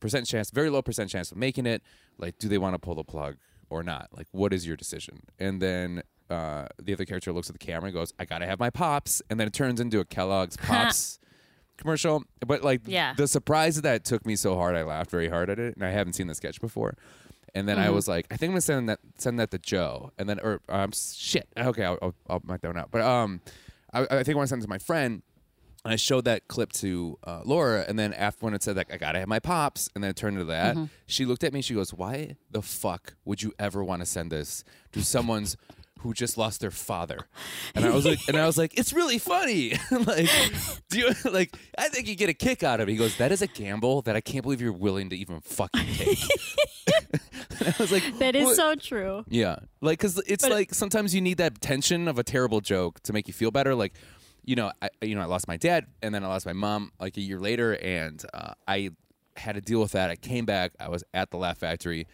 percent 0.00 0.26
chance, 0.26 0.50
very 0.50 0.70
low 0.70 0.82
percent 0.82 1.10
chance 1.10 1.30
of 1.32 1.38
making 1.38 1.66
it. 1.66 1.82
Like, 2.18 2.38
do 2.38 2.48
they 2.48 2.58
want 2.58 2.74
to 2.74 2.78
pull 2.78 2.94
the 2.94 3.04
plug 3.04 3.36
or 3.70 3.82
not? 3.82 4.08
Like, 4.12 4.26
what 4.32 4.52
is 4.52 4.66
your 4.66 4.76
decision? 4.76 5.20
And 5.38 5.60
then 5.62 6.02
uh, 6.30 6.66
the 6.82 6.92
other 6.92 7.04
character 7.04 7.32
looks 7.32 7.48
at 7.50 7.54
the 7.58 7.64
camera 7.64 7.86
and 7.86 7.94
goes, 7.94 8.12
"I 8.18 8.24
gotta 8.24 8.46
have 8.46 8.58
my 8.58 8.70
pops," 8.70 9.22
and 9.30 9.38
then 9.40 9.46
it 9.46 9.52
turns 9.52 9.80
into 9.80 10.00
a 10.00 10.04
Kellogg's 10.04 10.56
Pops 10.62 11.18
commercial. 11.76 12.24
But 12.46 12.62
like, 12.62 12.82
Yeah. 12.86 13.14
the 13.16 13.26
surprise 13.26 13.76
of 13.76 13.82
that 13.82 14.04
took 14.04 14.24
me 14.26 14.36
so 14.36 14.54
hard, 14.56 14.76
I 14.76 14.82
laughed 14.84 15.10
very 15.10 15.28
hard 15.28 15.50
at 15.50 15.58
it, 15.58 15.74
and 15.74 15.84
I 15.84 15.90
haven't 15.90 16.12
seen 16.14 16.26
the 16.28 16.34
sketch 16.34 16.60
before. 16.60 16.96
And 17.56 17.68
then 17.68 17.78
I 17.78 17.90
was 17.90 18.08
like, 18.08 18.26
I 18.32 18.36
think 18.36 18.48
I'm 18.50 18.54
gonna 18.54 18.60
send 18.62 18.88
that 18.88 18.98
send 19.18 19.38
that 19.38 19.50
to 19.52 19.58
Joe, 19.58 20.10
and 20.18 20.28
then 20.28 20.40
or 20.40 20.60
um 20.68 20.90
shit, 20.92 21.48
okay, 21.56 21.84
I'll 21.84 21.98
I'll, 22.02 22.14
I'll 22.28 22.40
mark 22.44 22.62
that 22.62 22.68
one 22.68 22.78
out. 22.78 22.90
But 22.90 23.02
um, 23.02 23.40
I, 23.92 24.02
I 24.02 24.22
think 24.24 24.30
I 24.30 24.34
want 24.34 24.46
to 24.46 24.48
send 24.48 24.62
it 24.62 24.64
to 24.66 24.68
my 24.70 24.78
friend. 24.78 25.22
And 25.84 25.92
I 25.92 25.96
showed 25.96 26.24
that 26.24 26.48
clip 26.48 26.72
to 26.74 27.18
uh, 27.24 27.42
Laura, 27.44 27.84
and 27.86 27.98
then 27.98 28.14
after 28.14 28.46
when 28.46 28.54
it 28.54 28.62
said 28.62 28.74
like 28.76 28.90
I 28.92 28.96
gotta 28.96 29.18
have 29.18 29.28
my 29.28 29.38
pops, 29.38 29.90
and 29.94 30.02
then 30.02 30.10
it 30.10 30.16
turned 30.16 30.38
to 30.38 30.44
that, 30.44 30.76
she 31.06 31.26
looked 31.26 31.44
at 31.44 31.52
me. 31.52 31.60
She 31.60 31.74
goes, 31.74 31.92
"Why 31.92 32.36
the 32.50 32.62
fuck 32.62 33.14
would 33.26 33.42
you 33.42 33.52
ever 33.58 33.84
want 33.84 34.00
to 34.00 34.06
send 34.06 34.32
this 34.32 34.64
to 34.92 35.02
someone's 35.04 35.56
who 36.00 36.14
just 36.14 36.38
lost 36.38 36.60
their 36.60 36.70
father?" 36.70 37.26
And 37.74 37.84
I 37.84 37.90
was 37.90 38.06
like, 38.06 38.18
and 38.28 38.36
I 38.38 38.46
was 38.46 38.56
like, 38.56 38.78
"It's 38.78 38.94
really 38.94 39.18
funny. 39.18 39.74
like, 39.90 40.30
do 40.88 40.98
you 41.00 41.10
like? 41.30 41.54
I 41.76 41.88
think 41.90 42.08
you 42.08 42.14
get 42.14 42.30
a 42.30 42.34
kick 42.34 42.62
out 42.62 42.80
of 42.80 42.88
it." 42.88 42.92
He 42.92 42.96
goes, 42.96 43.18
"That 43.18 43.30
is 43.30 43.42
a 43.42 43.46
gamble 43.46 44.00
that 44.02 44.16
I 44.16 44.22
can't 44.22 44.42
believe 44.42 44.62
you're 44.62 44.72
willing 44.72 45.10
to 45.10 45.16
even 45.16 45.40
fucking 45.40 45.86
take." 45.96 46.18
I 47.60 47.74
was 47.78 47.92
like, 47.92 48.18
that 48.18 48.34
is 48.34 48.44
"What?" 48.46 48.56
so 48.56 48.74
true 48.74 49.24
Yeah, 49.28 49.56
like 49.80 49.98
because 49.98 50.20
it's 50.26 50.44
But- 50.44 50.52
like 50.52 50.74
sometimes 50.74 51.14
you 51.14 51.20
need 51.20 51.38
that 51.38 51.60
tension 51.60 52.08
of 52.08 52.18
a 52.18 52.22
terrible 52.24 52.60
joke 52.60 53.00
to 53.04 53.12
make 53.12 53.28
you 53.28 53.34
feel 53.34 53.50
better. 53.50 53.74
Like, 53.74 53.94
you 54.44 54.56
know, 54.56 54.72
I 54.82 54.90
you 55.02 55.14
know 55.14 55.22
I 55.22 55.26
lost 55.26 55.48
my 55.48 55.56
dad 55.56 55.86
and 56.02 56.14
then 56.14 56.24
I 56.24 56.28
lost 56.28 56.46
my 56.46 56.52
mom 56.52 56.92
like 57.00 57.16
a 57.16 57.20
year 57.20 57.38
later, 57.38 57.74
and 57.76 58.22
uh, 58.32 58.54
I 58.68 58.90
had 59.36 59.54
to 59.56 59.60
deal 59.60 59.80
with 59.80 59.92
that. 59.92 60.10
I 60.10 60.16
came 60.16 60.44
back. 60.44 60.72
I 60.78 60.88
was 60.88 61.02
at 61.12 61.30
the 61.30 61.36
Laugh 61.36 61.58
Factory, 61.58 62.06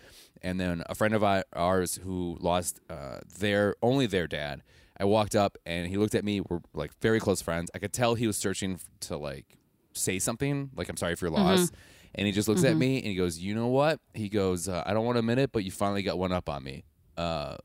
and 0.42 0.58
then 0.60 0.82
a 0.86 0.94
friend 0.94 1.14
of 1.14 1.22
ours 1.54 2.00
who 2.02 2.38
lost 2.40 2.80
uh, 2.88 3.18
their 3.38 3.76
only 3.82 4.06
their 4.06 4.26
dad. 4.26 4.62
I 4.98 5.04
walked 5.04 5.34
up 5.34 5.56
and 5.64 5.86
he 5.88 5.96
looked 5.96 6.14
at 6.14 6.24
me. 6.24 6.42
We're 6.42 6.60
like 6.74 6.92
very 7.00 7.20
close 7.20 7.40
friends. 7.40 7.70
I 7.74 7.78
could 7.78 7.92
tell 7.92 8.16
he 8.16 8.26
was 8.26 8.36
searching 8.36 8.80
to 9.00 9.16
like 9.16 9.56
say 9.94 10.18
something 10.18 10.70
like 10.76 10.90
I'm 10.90 10.96
sorry 10.98 11.14
for 11.16 11.26
your 11.26 11.32
loss. 11.36 11.70
And 12.14 12.26
he 12.26 12.32
just 12.32 12.48
looks 12.48 12.62
at 12.64 12.76
me 12.76 12.96
and 12.98 13.06
he 13.06 13.14
goes, 13.14 13.38
"You 13.38 13.54
know 13.54 13.68
what?" 13.68 13.98
He 14.14 14.28
goes, 14.28 14.68
uh, 14.68 14.82
"I 14.84 14.92
don't 14.92 15.04
want 15.06 15.16
to 15.16 15.20
admit 15.20 15.38
it, 15.38 15.52
but 15.52 15.64
you 15.64 15.70
finally 15.70 16.02
got 16.02 16.18
one 16.18 16.32
up 16.32 16.48
on 16.48 16.62
me." 16.62 16.84
Uh, 17.16 17.56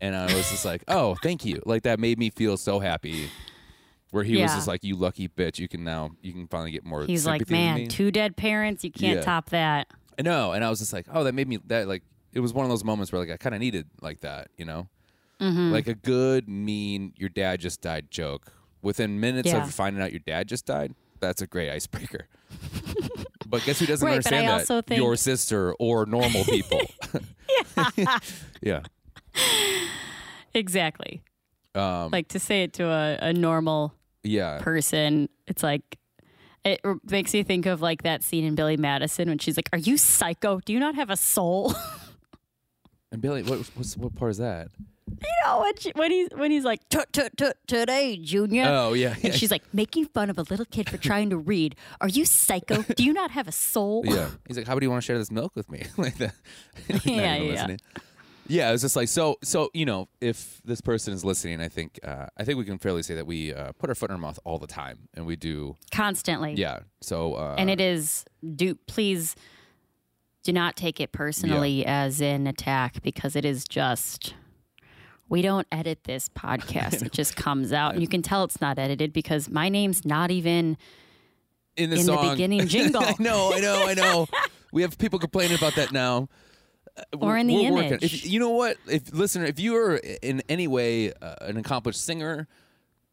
and 0.00 0.14
I 0.16 0.24
was 0.34 0.50
just 0.50 0.64
like, 0.64 0.82
"Oh, 0.88 1.14
thank 1.22 1.44
you!" 1.44 1.62
Like 1.64 1.84
that 1.84 1.98
made 2.00 2.18
me 2.18 2.28
feel 2.30 2.56
so 2.56 2.78
happy. 2.80 3.30
Where 4.12 4.22
he 4.22 4.32
was 4.34 4.40
Yeah. 4.50 4.54
just 4.54 4.68
like, 4.68 4.84
"You 4.84 4.94
lucky 4.94 5.26
bitch! 5.28 5.58
You 5.58 5.66
can 5.68 5.82
now 5.84 6.10
you 6.22 6.32
can 6.32 6.46
finally 6.46 6.70
get 6.70 6.84
more." 6.84 7.04
he's 7.04 7.26
like 7.26 7.40
sympathy 7.40 7.54
than 7.54 7.64
man 7.64 7.76
me." 7.80 7.86
two 7.88 8.10
dead 8.12 8.36
parents 8.36 8.84
you 8.84 8.92
can't 8.92 9.16
Yeah. 9.16 9.22
top 9.24 9.50
that 9.50 9.88
I 10.18 10.22
know, 10.22 10.52
and 10.52 10.62
I 10.64 10.70
was 10.70 10.78
just 10.78 10.92
like, 10.92 11.06
"Oh, 11.12 11.24
that 11.24 11.34
made 11.34 11.48
me 11.48 11.58
that 11.66 11.88
like." 11.88 12.04
It 12.34 12.40
was 12.40 12.54
one 12.54 12.64
of 12.64 12.70
those 12.70 12.84
moments 12.84 13.10
where 13.12 13.20
like 13.20 13.30
I 13.30 13.36
kind 13.36 13.54
of 13.54 13.60
needed 13.60 13.86
like 14.00 14.20
that, 14.20 14.48
you 14.56 14.64
know, 14.64 14.88
Mm-hmm. 15.40 15.70
like 15.72 15.86
a 15.86 15.94
good, 15.94 16.48
mean, 16.48 17.12
your 17.18 17.28
dad 17.28 17.60
just 17.60 17.80
died 17.82 18.10
joke. 18.10 18.52
Within 18.80 19.18
minutes 19.20 19.48
Yeah. 19.48 19.62
of 19.64 19.74
finding 19.74 20.02
out 20.02 20.12
your 20.12 20.20
dad 20.26 20.48
just 20.48 20.64
died, 20.66 20.94
that's 21.20 21.42
a 21.42 21.46
great 21.46 21.68
icebreaker. 21.70 22.28
but 23.46 23.64
guess 23.64 23.78
who 23.80 23.86
doesn't 23.86 24.06
Right, 24.06 24.22
but 24.22 24.32
I 24.32 24.36
understand 24.38 24.48
that? 24.48 24.60
also 24.60 24.82
think- 24.82 24.98
Your 24.98 25.16
sister 25.16 25.74
or 25.74 26.04
normal 26.06 26.44
people. 26.44 26.80
yeah. 28.62 28.80
exactly 30.54 31.22
Um, 31.74 32.10
like 32.10 32.28
to 32.28 32.38
say 32.38 32.64
it 32.64 32.72
to 32.74 32.84
a, 32.86 33.18
a 33.22 33.32
normal 33.32 33.94
yeah. 34.22 34.58
person 34.60 35.28
it's 35.46 35.62
like 35.62 35.98
it 36.64 36.80
makes 37.10 37.32
me 37.34 37.42
think 37.42 37.66
of 37.66 37.82
like 37.82 38.02
that 38.02 38.22
scene 38.22 38.44
in 38.44 38.54
Billy 38.54 38.76
Madison 38.76 39.28
when 39.28 39.38
she's 39.38 39.56
like, 39.56 39.68
"Are 39.72 39.78
you 39.78 39.96
psycho? 39.96 40.60
Do 40.60 40.72
you 40.72 40.78
not 40.78 40.94
have 40.94 41.10
a 41.10 41.16
soul?" 41.16 41.74
And 43.12 43.20
Billy, 43.20 43.42
what 43.42 43.58
what's, 43.74 43.94
what 43.96 44.14
part 44.14 44.30
is 44.30 44.38
that? 44.38 44.68
you 45.10 45.28
know 45.44 45.60
when, 45.60 45.76
she, 45.76 45.92
when 45.94 46.10
he's 46.10 46.28
when 46.34 46.50
he's 46.50 46.64
like, 46.64 46.88
"Tut 46.88 47.12
tut 47.12 47.36
tut 47.36 47.56
today, 47.66 48.16
Junior." 48.16 48.64
Oh 48.66 48.94
yeah, 48.94 49.14
yeah. 49.18 49.26
And 49.30 49.34
she's 49.34 49.50
like 49.50 49.62
making 49.74 50.06
fun 50.06 50.30
of 50.30 50.38
a 50.38 50.42
little 50.42 50.64
kid 50.64 50.88
for 50.88 50.96
trying 50.96 51.28
to 51.28 51.36
read. 51.36 51.76
Are 52.00 52.08
you 52.08 52.24
psycho? 52.24 52.82
Do 52.82 53.04
you 53.04 53.12
not 53.12 53.30
have 53.32 53.48
a 53.48 53.52
soul? 53.52 54.02
yeah. 54.06 54.30
He's 54.48 54.56
like, 54.56 54.66
"How 54.66 54.72
about 54.72 54.82
you 54.82 54.90
want 54.90 55.02
to 55.02 55.06
share 55.06 55.18
this 55.18 55.30
milk 55.30 55.54
with 55.54 55.70
me?" 55.70 55.84
like 55.98 56.16
that. 56.18 56.34
Yeah, 57.04 57.36
yeah. 57.36 57.50
listening. 57.52 57.80
Yeah, 58.48 58.68
it 58.68 58.72
was 58.72 58.82
just 58.82 58.96
like 58.96 59.08
so. 59.08 59.36
So 59.42 59.70
you 59.72 59.84
know, 59.86 60.08
if 60.20 60.60
this 60.64 60.80
person 60.80 61.14
is 61.14 61.24
listening, 61.24 61.60
I 61.60 61.68
think 61.68 62.00
uh, 62.02 62.26
I 62.36 62.44
think 62.44 62.58
we 62.58 62.64
can 62.64 62.78
fairly 62.78 63.02
say 63.02 63.14
that 63.14 63.26
we 63.26 63.54
uh, 63.54 63.72
put 63.72 63.88
our 63.88 63.94
foot 63.94 64.10
in 64.10 64.14
our 64.16 64.20
mouth 64.20 64.38
all 64.44 64.58
the 64.58 64.66
time, 64.66 65.08
and 65.14 65.26
we 65.26 65.36
do. 65.36 65.76
Constantly. 65.90 66.54
Yeah. 66.54 66.80
So 67.00 67.34
uh, 67.34 67.54
And 67.58 67.70
it 67.70 67.80
is 67.80 68.24
do 68.56 68.74
please 68.86 69.36
do 70.42 70.52
not 70.52 70.76
take 70.76 71.00
it 71.00 71.12
personally 71.12 71.86
as 71.86 72.20
an 72.20 72.46
attack 72.48 73.00
because 73.02 73.36
it 73.36 73.44
is 73.44 73.64
just 73.64 74.34
we 75.28 75.40
don't 75.40 75.66
edit 75.70 76.04
this 76.04 76.28
podcast. 76.36 77.02
it 77.04 77.12
just 77.12 77.36
comes 77.36 77.72
out. 77.72 77.92
And 77.92 78.02
you 78.02 78.08
can 78.08 78.22
tell 78.22 78.44
it's 78.44 78.60
not 78.60 78.78
edited 78.78 79.12
because 79.12 79.48
my 79.48 79.68
name's 79.68 80.04
not 80.04 80.30
even 80.30 80.76
In 81.76 81.90
the 81.90 81.96
in 81.96 82.06
the 82.06 82.16
beginning 82.16 82.66
jingle. 82.66 83.02
I 83.06 83.14
know, 83.18 83.52
I 83.54 83.60
know, 83.60 83.86
I 83.86 83.94
know. 83.94 84.26
we 84.72 84.82
have 84.82 84.98
people 84.98 85.18
complaining 85.18 85.56
about 85.56 85.76
that 85.76 85.92
now. 85.92 86.28
Or 87.18 87.36
in 87.36 87.46
the 87.46 87.64
image. 87.64 88.02
If, 88.02 88.26
you 88.26 88.38
know 88.38 88.50
what? 88.50 88.76
If 88.86 89.12
listener, 89.12 89.44
if 89.44 89.58
you 89.58 89.76
are 89.76 89.96
in 89.96 90.42
any 90.48 90.66
way 90.68 91.12
uh, 91.12 91.36
an 91.40 91.56
accomplished 91.56 92.04
singer, 92.04 92.48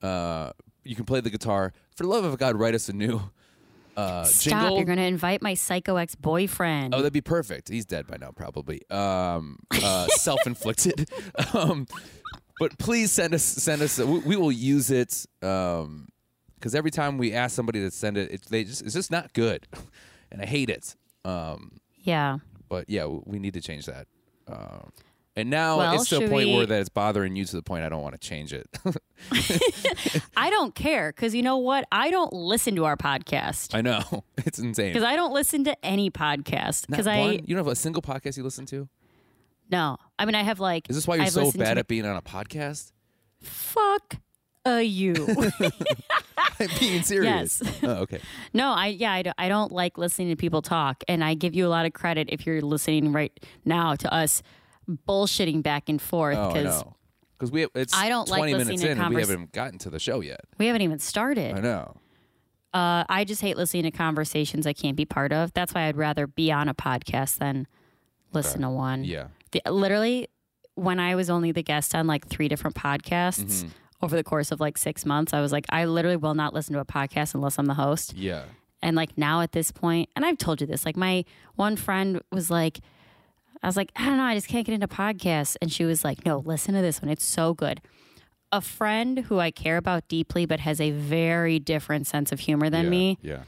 uh, 0.01 0.51
you 0.83 0.95
can 0.95 1.05
play 1.05 1.21
the 1.21 1.29
guitar. 1.29 1.73
For 1.95 2.03
the 2.03 2.09
love 2.09 2.23
of 2.23 2.37
God, 2.37 2.57
write 2.57 2.75
us 2.75 2.89
a 2.89 2.93
new 2.93 3.21
uh, 3.95 4.23
Stop. 4.23 4.61
jingle. 4.61 4.77
You're 4.77 4.85
going 4.85 4.97
to 4.97 5.03
invite 5.03 5.41
my 5.41 5.53
psycho 5.53 5.95
ex 5.97 6.15
boyfriend. 6.15 6.93
Oh, 6.93 6.97
that'd 6.97 7.13
be 7.13 7.21
perfect. 7.21 7.69
He's 7.69 7.85
dead 7.85 8.07
by 8.07 8.17
now, 8.17 8.31
probably. 8.31 8.81
Um, 8.89 9.59
uh, 9.71 10.07
self-inflicted. 10.09 11.09
um, 11.53 11.87
but 12.59 12.77
please 12.77 13.11
send 13.11 13.33
us, 13.33 13.43
send 13.43 13.81
us. 13.81 13.97
We, 13.97 14.19
we 14.19 14.35
will 14.35 14.51
use 14.51 14.91
it 14.91 15.25
because 15.39 16.75
every 16.75 16.91
time 16.91 17.17
we 17.17 17.33
ask 17.33 17.55
somebody 17.55 17.79
to 17.81 17.91
send 17.91 18.17
it, 18.17 18.31
it 18.31 18.41
they 18.43 18.63
just, 18.65 18.81
it's 18.81 18.93
just 18.93 19.11
not 19.11 19.33
good, 19.33 19.67
and 20.31 20.41
I 20.41 20.45
hate 20.45 20.69
it. 20.69 20.95
Um, 21.23 21.79
yeah. 21.97 22.39
But 22.69 22.89
yeah, 22.89 23.05
we 23.05 23.39
need 23.39 23.53
to 23.55 23.61
change 23.61 23.85
that. 23.87 24.07
Um, 24.47 24.91
and 25.35 25.49
now 25.49 25.77
Well, 25.77 25.93
it's 25.95 26.09
to 26.09 26.17
a 26.25 26.27
point 26.29 26.49
we- 26.49 26.55
where 26.55 26.65
that 26.65 26.79
it's 26.79 26.89
bothering 26.89 27.35
you 27.35 27.45
to 27.45 27.55
the 27.55 27.61
point 27.61 27.83
I 27.83 27.89
don't 27.89 28.01
want 28.01 28.13
to 28.19 28.19
change 28.19 28.51
it. 28.53 28.67
I 30.37 30.49
don't 30.49 30.73
care 30.75 31.11
because 31.11 31.35
you 31.35 31.41
know 31.43 31.57
what? 31.57 31.85
I 31.91 32.09
don't 32.09 32.33
listen 32.33 32.75
to 32.75 32.85
our 32.85 32.97
podcast 32.97 33.75
I 33.75 33.81
know 33.81 34.23
it's 34.37 34.59
insane. 34.59 34.89
because 34.91 35.03
I 35.03 35.15
don't 35.15 35.33
listen 35.33 35.63
to 35.65 35.85
any 35.85 36.09
podcast 36.09 36.87
because? 36.87 37.07
I 37.07 37.31
you 37.31 37.39
don't 37.55 37.57
have 37.57 37.67
a 37.67 37.75
single 37.75 38.01
podcast 38.01 38.37
you 38.37 38.43
listen 38.43 38.65
to. 38.67 38.87
no. 39.71 39.97
I 40.17 40.25
mean, 40.25 40.35
I 40.35 40.43
have 40.43 40.59
like. 40.59 40.89
Is 40.89 40.95
this 40.97 41.07
why 41.07 41.15
you're 41.15 41.25
I've 41.25 41.31
so 41.31 41.51
bad 41.53 41.75
to- 41.75 41.79
at 41.81 41.87
being 41.87 42.05
on 42.05 42.15
a 42.17 42.21
podcast? 42.21 42.91
Fuck 43.41 44.17
uh, 44.65 44.71
you. 44.77 45.13
I'm 46.59 46.67
being 46.79 47.01
serious. 47.03 47.61
Yes. 47.63 47.79
Oh, 47.83 47.89
okay. 48.01 48.19
no, 48.53 48.71
I 48.71 48.87
yeah, 48.87 49.11
I 49.13 49.21
don't, 49.23 49.35
I 49.37 49.49
don't 49.49 49.71
like 49.71 49.97
listening 49.97 50.29
to 50.29 50.35
people 50.35 50.61
talk, 50.61 51.03
and 51.07 51.23
I 51.23 51.33
give 51.33 51.55
you 51.55 51.65
a 51.65 51.69
lot 51.69 51.85
of 51.85 51.93
credit 51.93 52.29
if 52.31 52.45
you're 52.45 52.61
listening 52.61 53.11
right 53.13 53.31
now 53.65 53.95
to 53.95 54.13
us 54.13 54.41
bullshitting 55.07 55.61
back 55.63 55.87
and 55.89 56.01
forth 56.01 56.37
Oh, 56.37 56.47
because 56.53 56.81
know. 56.83 56.95
Because 57.37 57.51
we 57.51 57.61
have, 57.61 57.69
it's 57.75 57.95
I 57.95 58.09
don't 58.09 58.27
like 58.27 58.39
20 58.39 58.53
listening 58.53 58.67
minutes 58.67 58.83
in 58.83 58.99
and 59.01 59.15
we 59.15 59.21
haven't 59.21 59.53
gotten 59.53 59.77
to 59.79 59.89
the 59.89 59.99
show 59.99 60.19
yet. 60.19 60.41
we 60.57 60.65
haven't 60.67 60.81
even 60.81 60.99
started. 60.99 61.55
I 61.55 61.61
know. 61.61 61.95
Uh, 62.73 63.03
I 63.07 63.23
just 63.23 63.41
hate 63.41 63.55
listening 63.55 63.83
to 63.83 63.91
conversations 63.91 64.67
I 64.67 64.73
can't 64.73 64.97
be 64.97 65.05
part 65.05 65.31
of. 65.31 65.53
That's 65.53 65.73
why 65.73 65.83
I'd 65.87 65.95
rather 65.95 66.27
be 66.27 66.51
on 66.51 66.67
a 66.67 66.73
podcast 66.73 67.37
than 67.37 67.65
listen 68.33 68.61
to 68.61 68.69
one. 68.69 69.05
Yeah. 69.05 69.27
The, 69.51 69.61
literally, 69.71 70.27
when 70.75 70.99
I 70.99 71.15
was 71.15 71.29
only 71.29 71.51
the 71.53 71.63
guest 71.63 71.95
on 71.95 72.07
like 72.07 72.27
three 72.27 72.47
different 72.49 72.75
podcasts 72.75 73.39
Mm-hmm. 73.63 73.67
Over 74.01 74.15
the 74.15 74.23
course 74.23 74.51
of 74.51 74.59
like 74.59 74.77
six 74.77 75.05
months, 75.05 75.33
I 75.33 75.41
was 75.41 75.51
like, 75.51 75.65
I 75.69 75.85
literally 75.85 76.17
will 76.17 76.35
not 76.35 76.53
listen 76.53 76.73
to 76.73 76.79
a 76.79 76.85
podcast 76.85 77.35
unless 77.35 77.59
I'm 77.59 77.65
the 77.65 77.73
host. 77.73 78.13
Yeah. 78.15 78.43
And 78.81 78.95
like 78.95 79.17
now 79.17 79.41
at 79.41 79.51
this 79.51 79.71
point, 79.71 80.09
and 80.15 80.25
I've 80.25 80.37
told 80.37 80.61
you 80.61 80.67
this, 80.67 80.85
like 80.85 80.95
my 80.95 81.25
one 81.55 81.75
friend 81.75 82.21
was 82.31 82.49
like, 82.49 82.79
I 83.61 83.67
was 83.67 83.75
like, 83.75 83.91
I 83.95 84.05
don't 84.05 84.17
know, 84.17 84.23
I 84.23 84.35
just 84.35 84.47
can't 84.47 84.65
get 84.65 84.73
into 84.73 84.87
podcasts. 84.87 85.57
And 85.61 85.71
she 85.71 85.83
was 85.83 86.05
like, 86.05 86.25
no, 86.25 86.39
listen 86.39 86.75
to 86.75 86.81
this 86.81 87.01
one. 87.01 87.09
It's 87.09 87.25
so 87.25 87.53
good. 87.53 87.81
A 88.51 88.61
friend 88.61 89.19
who 89.19 89.39
I 89.39 89.51
care 89.51 89.77
about 89.77 90.07
deeply, 90.07 90.45
but 90.45 90.61
has 90.61 90.79
a 90.79 90.91
very 90.91 91.59
different 91.59 92.07
sense 92.07 92.31
of 92.31 92.39
humor 92.39 92.69
than 92.69 92.85
yeah. 92.85 92.89
me. 92.89 93.17
Yeah. 93.21 93.43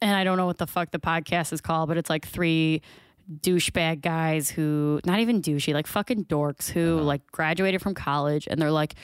And 0.00 0.14
I 0.14 0.22
don't 0.22 0.36
know 0.36 0.46
what 0.46 0.58
the 0.58 0.66
fuck 0.66 0.90
the 0.90 1.00
podcast 1.00 1.52
is 1.52 1.60
called, 1.60 1.88
but 1.88 1.96
it's 1.96 2.10
like 2.10 2.26
three 2.26 2.82
douchebag 3.30 4.00
guys 4.00 4.50
who, 4.50 5.00
not 5.04 5.20
even 5.20 5.42
douchey, 5.42 5.74
like 5.74 5.86
fucking 5.86 6.24
dorks 6.24 6.70
who 6.70 7.00
like 7.00 7.26
graduated 7.30 7.82
from 7.82 7.94
college 7.94 8.48
and 8.50 8.60
they're 8.60 8.70
like, 8.70 8.94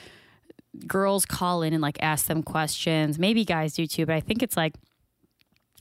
girls 0.87 1.25
call 1.25 1.61
in 1.61 1.73
and 1.73 1.81
like 1.81 1.97
ask 2.01 2.25
them 2.27 2.43
questions. 2.43 3.19
Maybe 3.19 3.45
guys 3.45 3.73
do 3.73 3.85
too, 3.87 4.05
but 4.05 4.15
I 4.15 4.19
think 4.19 4.41
it's 4.41 4.57
like 4.57 4.75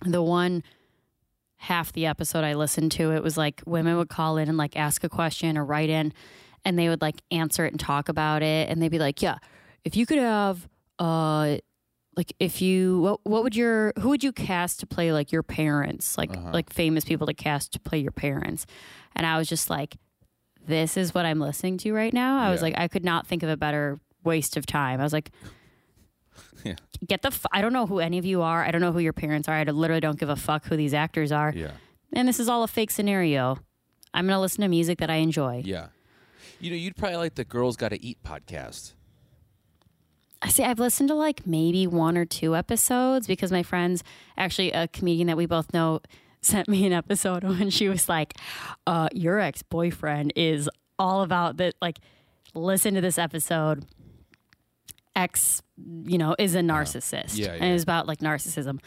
the 0.05 0.23
one 0.23 0.63
half 1.57 1.93
the 1.93 2.07
episode 2.07 2.45
I 2.45 2.55
listened 2.55 2.93
to, 2.93 3.13
it 3.13 3.23
was 3.23 3.37
like 3.37 3.63
women 3.67 3.97
would 3.97 4.09
call 4.09 4.37
in 4.37 4.49
and 4.49 4.59
like 4.59 4.77
ask 4.77 5.03
a 5.05 5.09
question 5.09 5.57
or 5.57 5.65
write 5.65 5.89
in 5.89 6.13
and 6.65 6.79
they 6.79 6.89
would 6.89 7.01
like 7.01 7.17
answer 7.31 7.65
it 7.65 7.73
and 7.73 7.81
talk 7.81 8.09
about 8.09 8.43
it. 8.43 8.69
And 8.69 8.81
they'd 8.81 8.91
be 8.91 8.99
like, 8.99 9.23
yeah, 9.23 9.39
if 9.85 9.97
you 9.97 10.07
could 10.07 10.19
have, 10.19 10.69
uh, 10.99 11.57
like 12.17 12.33
if 12.39 12.61
you 12.63 13.01
what 13.01 13.21
what 13.25 13.43
would 13.43 13.57
your 13.57 13.93
who 14.01 14.09
would 14.11 14.23
you 14.25 14.33
cast 14.33 14.81
to 14.81 14.87
play 14.87 15.13
like 15.13 15.33
your 15.33 15.43
parents 15.43 16.17
like 16.19 16.31
Uh-huh. 16.37 16.51
like 16.53 16.73
famous 16.73 17.05
people 17.05 17.27
to 17.27 17.35
cast 17.35 17.73
to 17.73 17.81
play 17.81 17.99
your 17.99 18.13
parents 18.13 18.67
and 19.17 19.27
i 19.27 19.37
was 19.39 19.49
just 19.49 19.69
like 19.71 19.97
this 20.67 20.97
is 20.97 21.15
what 21.15 21.25
i'm 21.27 21.41
listening 21.41 21.77
to 21.79 21.93
right 21.93 22.13
now 22.15 22.39
i 22.39 22.51
was 22.51 22.63
like 22.63 22.75
i 22.77 22.89
could 22.89 23.05
not 23.05 23.27
think 23.27 23.43
of 23.43 23.49
a 23.49 23.57
better 23.57 23.99
waste 24.23 24.57
of 24.57 24.65
time 24.67 25.01
i 25.01 25.03
was 25.03 25.13
like 25.13 25.31
Yeah. 26.65 26.77
get 27.07 27.23
the 27.23 27.29
f- 27.29 27.47
i 27.53 27.61
don't 27.61 27.73
know 27.73 27.87
who 27.87 27.99
any 28.01 28.17
of 28.19 28.25
you 28.25 28.41
are 28.43 28.65
i 28.65 28.71
don't 28.71 28.81
know 28.81 28.93
who 28.93 28.99
your 29.01 29.13
parents 29.13 29.49
are 29.49 29.55
i 29.55 29.65
literally 29.65 30.01
don't 30.01 30.19
give 30.19 30.31
a 30.31 30.37
fuck 30.37 30.65
who 30.67 30.77
these 30.77 30.95
actors 30.95 31.31
are 31.33 31.53
Yeah. 31.55 31.73
and 32.13 32.27
this 32.29 32.41
is 32.41 32.49
all 32.49 32.63
a 32.63 32.69
fake 32.69 32.91
scenario 32.91 33.59
i'm 34.15 34.27
gonna 34.27 34.41
listen 34.41 34.63
to 34.63 34.69
music 34.69 34.99
that 34.99 35.11
i 35.11 35.17
enjoy 35.17 35.63
Yeah. 35.65 35.89
You 36.61 36.71
know, 36.71 36.77
you'd 36.77 36.97
probably 36.97 37.17
like 37.19 37.35
the 37.35 37.45
Girls 37.45 37.77
Gotta 37.77 37.99
Eat 38.01 38.19
podcast. 38.23 38.95
I 40.45 40.49
see. 40.49 40.63
I've 40.63 40.79
listened 40.79 41.09
to 41.09 41.15
like 41.15 41.47
maybe 41.47 41.87
one 41.87 42.19
or 42.19 42.27
two 42.27 42.55
episodes 42.55 43.27
because 43.27 43.51
my 43.51 43.63
friends, 43.63 44.05
actually 44.37 44.73
a 44.73 44.87
comedian 44.89 45.27
that 45.29 45.39
we 45.39 45.47
both 45.47 45.73
know, 45.73 46.01
sent 46.43 46.69
me 46.69 46.85
an 46.87 46.93
episode 46.93 47.43
when 47.45 47.71
she 47.71 47.89
was 47.89 48.09
like, 48.11 48.35
uh, 48.87 49.09
"Your 49.13 49.41
ex 49.41 49.63
boyfriend 49.63 50.35
is 50.37 50.69
all 50.99 51.23
about 51.23 51.57
that." 51.57 51.75
Like, 51.81 51.99
listen 52.55 52.93
to 52.95 53.01
this 53.01 53.17
episode. 53.19 53.87
X, 55.17 55.63
you 56.05 56.19
know, 56.19 56.35
is 56.39 56.55
a 56.55 56.61
narcissist. 56.61 57.39
Yeah, 57.39 57.53
and 57.53 57.63
yeah. 57.63 57.71
it 57.71 57.73
was 57.73 57.83
about 57.85 58.07
like 58.07 58.19
narcissism. 58.19 58.81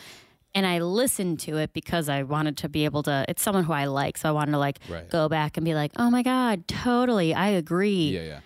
And 0.54 0.66
I 0.66 0.80
listened 0.80 1.40
to 1.42 1.58
it 1.58 1.72
because 1.74 2.10
I 2.10 2.24
wanted 2.24 2.58
to 2.58 2.70
be 2.70 2.86
able 2.86 3.02
to. 3.04 3.26
It's 3.30 3.42
someone 3.42 3.64
who 3.64 3.74
I 3.74 3.86
like, 3.86 4.18
so 4.18 4.30
I 4.30 4.32
wanted 4.32 4.52
to 4.52 4.58
like 4.58 4.80
Right. 4.90 5.10
go 5.10 5.30
back 5.30 5.58
and 5.58 5.66
be 5.66 5.74
like, 5.74 5.92
"Oh 5.96 6.10
my 6.12 6.22
god, 6.24 6.68
totally, 6.68 7.34
I 7.34 7.48
agree." 7.50 8.10
Yeah, 8.12 8.22
yeah. 8.22 8.40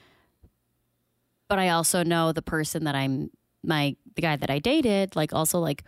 But 1.52 1.60
I 1.60 1.70
also 1.70 2.02
know 2.04 2.32
the 2.32 2.42
person 2.42 2.86
that 2.86 2.96
I'm 2.96 3.30
my 3.64 3.96
the 4.16 4.22
guy 4.22 4.36
that 4.38 4.50
I 4.50 4.60
dated 4.60 5.16
like 5.16 5.34
also 5.34 5.60
like 5.60 5.84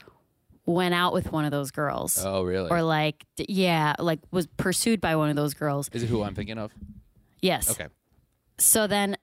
went 0.65 0.93
out 0.93 1.13
with 1.13 1.32
one 1.32 1.45
of 1.45 1.52
those 1.52 1.71
girls 1.71 2.23
Oh, 2.23 2.43
really? 2.43 2.69
or 2.69 2.82
like 2.82 3.23
d- 3.38 3.45
yeah 3.49 3.95
like 3.99 4.19
was 4.32 4.45
pursued 4.47 4.99
by 5.02 5.15
one 5.15 5.30
of 5.30 5.36
those 5.36 5.54
girls 5.54 5.89
Is 5.93 6.04
it 6.04 6.08
who 6.10 6.21
I'm 6.23 6.36
thinking 6.36 6.58
of? 6.58 6.71
yes 7.41 7.71
Okay. 7.71 7.88
so 8.60 8.88
then 8.88 9.17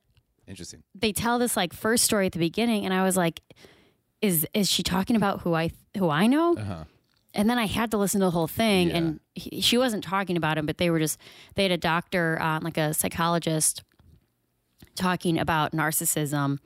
Interesting. 0.48 0.83
they 0.94 1.12
tell 1.12 1.38
this 1.38 1.57
like 1.57 1.72
first 1.72 2.05
story 2.05 2.26
at 2.26 2.33
the 2.33 2.38
beginning 2.38 2.85
and 2.85 2.92
I 2.94 3.05
was 3.05 3.16
like 3.16 3.40
is 4.20 4.46
is 4.55 4.68
she 4.70 4.83
talking 4.83 5.16
about 5.16 5.42
who 5.42 5.55
I 5.55 5.70
who 5.96 6.09
I 6.11 6.26
know 6.26 6.57
Uh-huh. 6.57 6.85
and 7.35 7.48
then 7.48 7.59
I 7.59 7.66
had 7.66 7.90
to 7.92 7.98
listen 7.98 8.20
to 8.20 8.26
the 8.26 8.31
whole 8.33 8.48
thing 8.48 8.88
Yeah. 8.88 8.96
and 8.96 9.20
he, 9.35 9.61
she 9.61 9.79
wasn't 9.79 10.03
talking 10.05 10.37
about 10.37 10.59
him 10.59 10.66
but 10.66 10.79
they 10.79 10.90
were 10.90 10.98
just 10.98 11.18
they 11.55 11.62
had 11.62 11.72
a 11.72 11.79
doctor 11.79 12.38
uh, 12.40 12.59
like 12.62 12.76
a 12.79 12.92
psychologist 12.94 13.83
talking 14.94 15.38
about 15.38 15.72
narcissism 15.72 16.59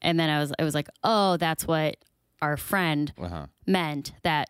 and 0.00 0.18
then 0.18 0.30
I 0.30 0.40
was 0.40 0.52
I 0.58 0.64
was 0.64 0.74
like 0.74 0.88
oh 1.04 1.36
that's 1.36 1.66
what 1.66 1.96
our 2.40 2.56
friend 2.56 3.12
Uh-huh. 3.20 3.46
meant 3.66 4.12
that 4.22 4.48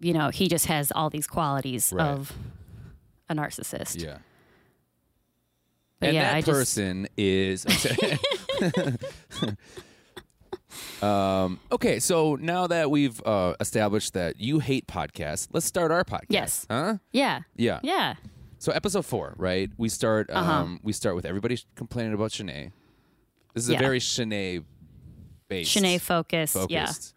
you 0.00 0.12
know 0.12 0.28
he 0.30 0.48
just 0.48 0.66
has 0.66 0.92
all 0.92 1.10
these 1.10 1.26
qualities 1.26 1.92
Right. 1.94 2.06
of 2.08 2.32
a 3.28 3.34
narcissist 3.34 4.02
Yeah. 4.02 4.18
but 6.00 6.08
and 6.08 6.14
yeah 6.16 6.22
that 6.30 6.34
I 6.36 6.40
just 6.40 6.76
person 6.76 7.08
is 7.16 7.66
um, 11.02 11.60
okay 11.72 11.98
so 11.98 12.36
now 12.36 12.66
that 12.66 12.90
we've 12.90 13.20
uh, 13.26 13.54
established 13.60 14.14
that 14.14 14.40
you 14.40 14.58
hate 14.58 14.86
podcasts 14.86 15.48
let's 15.52 15.66
start 15.66 15.90
our 15.90 16.04
podcast 16.04 16.26
Yes. 16.30 16.66
huh 16.70 16.96
yeah 17.12 17.40
yeah 17.56 17.80
yeah 17.82 18.14
so 18.58 18.72
episode 18.72 19.04
four 19.04 19.34
right 19.36 19.70
we 19.76 19.88
start 19.88 20.30
um, 20.30 20.36
Uh-huh. 20.36 20.66
we 20.82 20.92
start 20.92 21.14
with 21.16 21.24
everybody 21.26 21.58
complaining 21.74 22.14
about 22.14 22.30
Shanae 22.30 22.72
this 23.54 23.64
is 23.64 23.70
a 23.70 23.76
very 23.76 24.00
Shanae 24.00 24.64
based 25.48 25.74
Shanae 25.76 26.00
focus 26.00 26.54
yeah 26.68 26.86
focused 26.86 27.12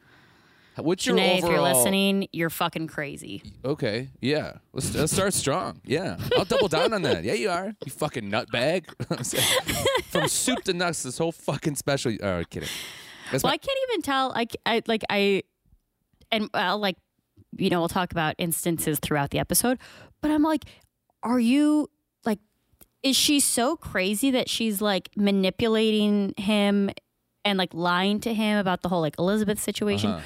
what's 0.78 1.06
your 1.06 1.16
Shanae, 1.18 1.40
if 1.40 1.44
you're 1.44 1.62
listening, 1.62 2.30
you're 2.32 2.50
fucking 2.50 2.88
crazy. 2.88 3.44
Okay, 3.66 4.08
yeah. 4.22 4.60
Let's, 4.72 4.96
let's 4.96 5.12
start 5.12 5.34
strong. 5.34 5.82
Yeah, 5.84 6.16
I'll 6.38 6.46
double 6.46 6.70
down 6.70 6.94
on 6.94 7.02
that. 7.02 7.26
Yeah, 7.26 7.34
you 7.34 7.50
are. 7.50 7.76
You 7.86 7.92
fucking 7.92 8.32
nutbag. 8.32 8.86
From 10.06 10.30
soup 10.30 10.64
to 10.64 10.74
nuts, 10.74 11.04
this 11.04 11.18
whole 11.18 11.34
fucking 11.34 11.76
special. 11.76 12.14
Oh, 12.24 12.44
kidding. 12.50 12.70
That's 13.30 13.44
Well, 13.44 13.50
my, 13.52 13.56
I 13.56 13.58
can't 13.58 13.78
even 13.90 14.02
tell. 14.04 14.32
I, 14.34 14.48
I 14.66 14.82
like 14.88 15.04
I, 15.10 15.44
and 16.32 16.50
well, 16.54 16.78
like 16.78 16.96
you 17.58 17.70
know, 17.70 17.80
we'll 17.82 17.90
talk 17.90 18.14
about 18.14 18.36
instances 18.38 19.00
throughout 19.00 19.32
the 19.32 19.40
episode. 19.40 19.80
But 20.22 20.32
I'm 20.32 20.44
like, 20.44 20.64
are 21.24 21.40
you 21.40 21.90
like, 22.26 22.40
is 23.04 23.16
she 23.16 23.40
so 23.40 23.76
crazy 23.76 24.32
that 24.32 24.50
she's 24.50 24.82
like 24.82 25.10
manipulating 25.16 26.34
him 26.38 26.90
and 27.46 27.58
like 27.58 27.74
lying 27.74 28.20
to 28.22 28.34
him 28.34 28.58
about 28.58 28.82
the 28.82 28.90
whole 28.90 29.02
like 29.02 29.18
Elizabeth 29.20 29.60
situation, 29.60 30.12
Uh-huh. 30.12 30.22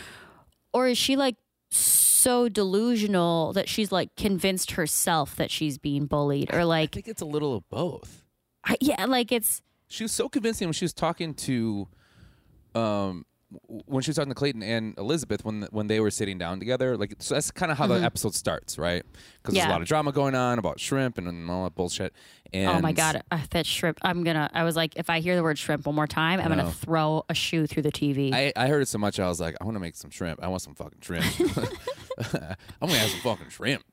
or 0.73 0.87
is 0.87 0.97
she 0.97 1.15
like 1.15 1.35
so 1.71 2.47
delusional 2.49 3.53
that 3.53 3.67
she's 3.67 3.91
like 3.91 4.15
convinced 4.15 4.71
herself 4.71 5.35
that 5.35 5.49
she's 5.51 5.77
being 5.77 6.05
bullied, 6.05 6.53
or 6.53 6.65
like 6.65 6.89
I 6.91 6.93
think 6.93 7.07
it's 7.07 7.21
a 7.21 7.25
little 7.25 7.55
of 7.55 7.67
both. 7.69 8.23
I, 8.65 8.77
yeah, 8.79 9.05
like 9.05 9.31
it's 9.31 9.61
she 9.87 10.03
was 10.03 10.11
so 10.11 10.29
convincing 10.29 10.67
when 10.67 10.73
she 10.73 10.85
was 10.85 10.93
talking 10.93 11.33
to 11.35 11.87
um 12.75 13.25
when 13.67 14.01
she 14.03 14.09
was 14.09 14.15
talking 14.17 14.29
to 14.31 14.35
Clayton 14.35 14.61
and 14.63 14.97
Elizabeth 14.97 15.43
when 15.45 15.67
when 15.71 15.87
they 15.87 15.99
were 15.99 16.11
sitting 16.11 16.37
down 16.37 16.59
together 16.59 16.97
like 16.97 17.15
so 17.19 17.33
that's 17.35 17.51
kind 17.51 17.71
of 17.71 17.77
how 17.77 17.87
the 17.87 17.95
episode 17.95 18.33
starts 18.35 18.77
right 18.77 19.03
because 19.41 19.53
there's 19.55 19.63
Mm-hmm. 19.63 19.69
A 19.71 19.73
lot 19.73 19.81
of 19.81 19.87
drama 19.87 20.11
going 20.11 20.35
on 20.35 20.59
about 20.59 20.79
shrimp 20.79 21.17
and, 21.17 21.27
and 21.27 21.49
all 21.49 21.63
that 21.63 21.75
bullshit 21.75 22.13
and 22.51 22.69
oh 22.77 22.81
my 22.81 22.91
god, 22.91 23.23
uh, 23.31 23.39
that 23.49 23.65
shrimp. 23.65 23.97
I'm 24.03 24.23
gonna. 24.23 24.47
I 24.53 24.63
was 24.63 24.75
like, 24.75 24.93
if 24.95 25.09
I 25.09 25.21
hear 25.21 25.35
the 25.35 25.41
word 25.41 25.57
shrimp 25.57 25.87
one 25.87 25.95
more 25.95 26.05
time, 26.05 26.39
I'm 26.39 26.49
gonna 26.49 26.69
throw 26.71 27.23
a 27.29 27.33
shoe 27.33 27.65
through 27.65 27.81
the 27.83 27.91
TV. 27.91 28.31
I, 28.33 28.53
I 28.55 28.67
heard 28.67 28.81
it 28.83 28.87
so 28.87 28.99
much 28.99 29.19
I 29.19 29.27
was 29.27 29.39
like 29.39 29.55
I 29.59 29.63
want 29.63 29.75
to 29.75 29.79
make 29.79 29.95
some 29.95 30.11
shrimp 30.11 30.43
I 30.43 30.47
want 30.49 30.61
some 30.61 30.75
fucking 30.75 30.99
shrimp 31.01 31.25
I'm 32.33 32.87
gonna 32.89 32.93
have 32.99 33.09
some 33.09 33.19
fucking 33.21 33.49
shrimp 33.49 33.83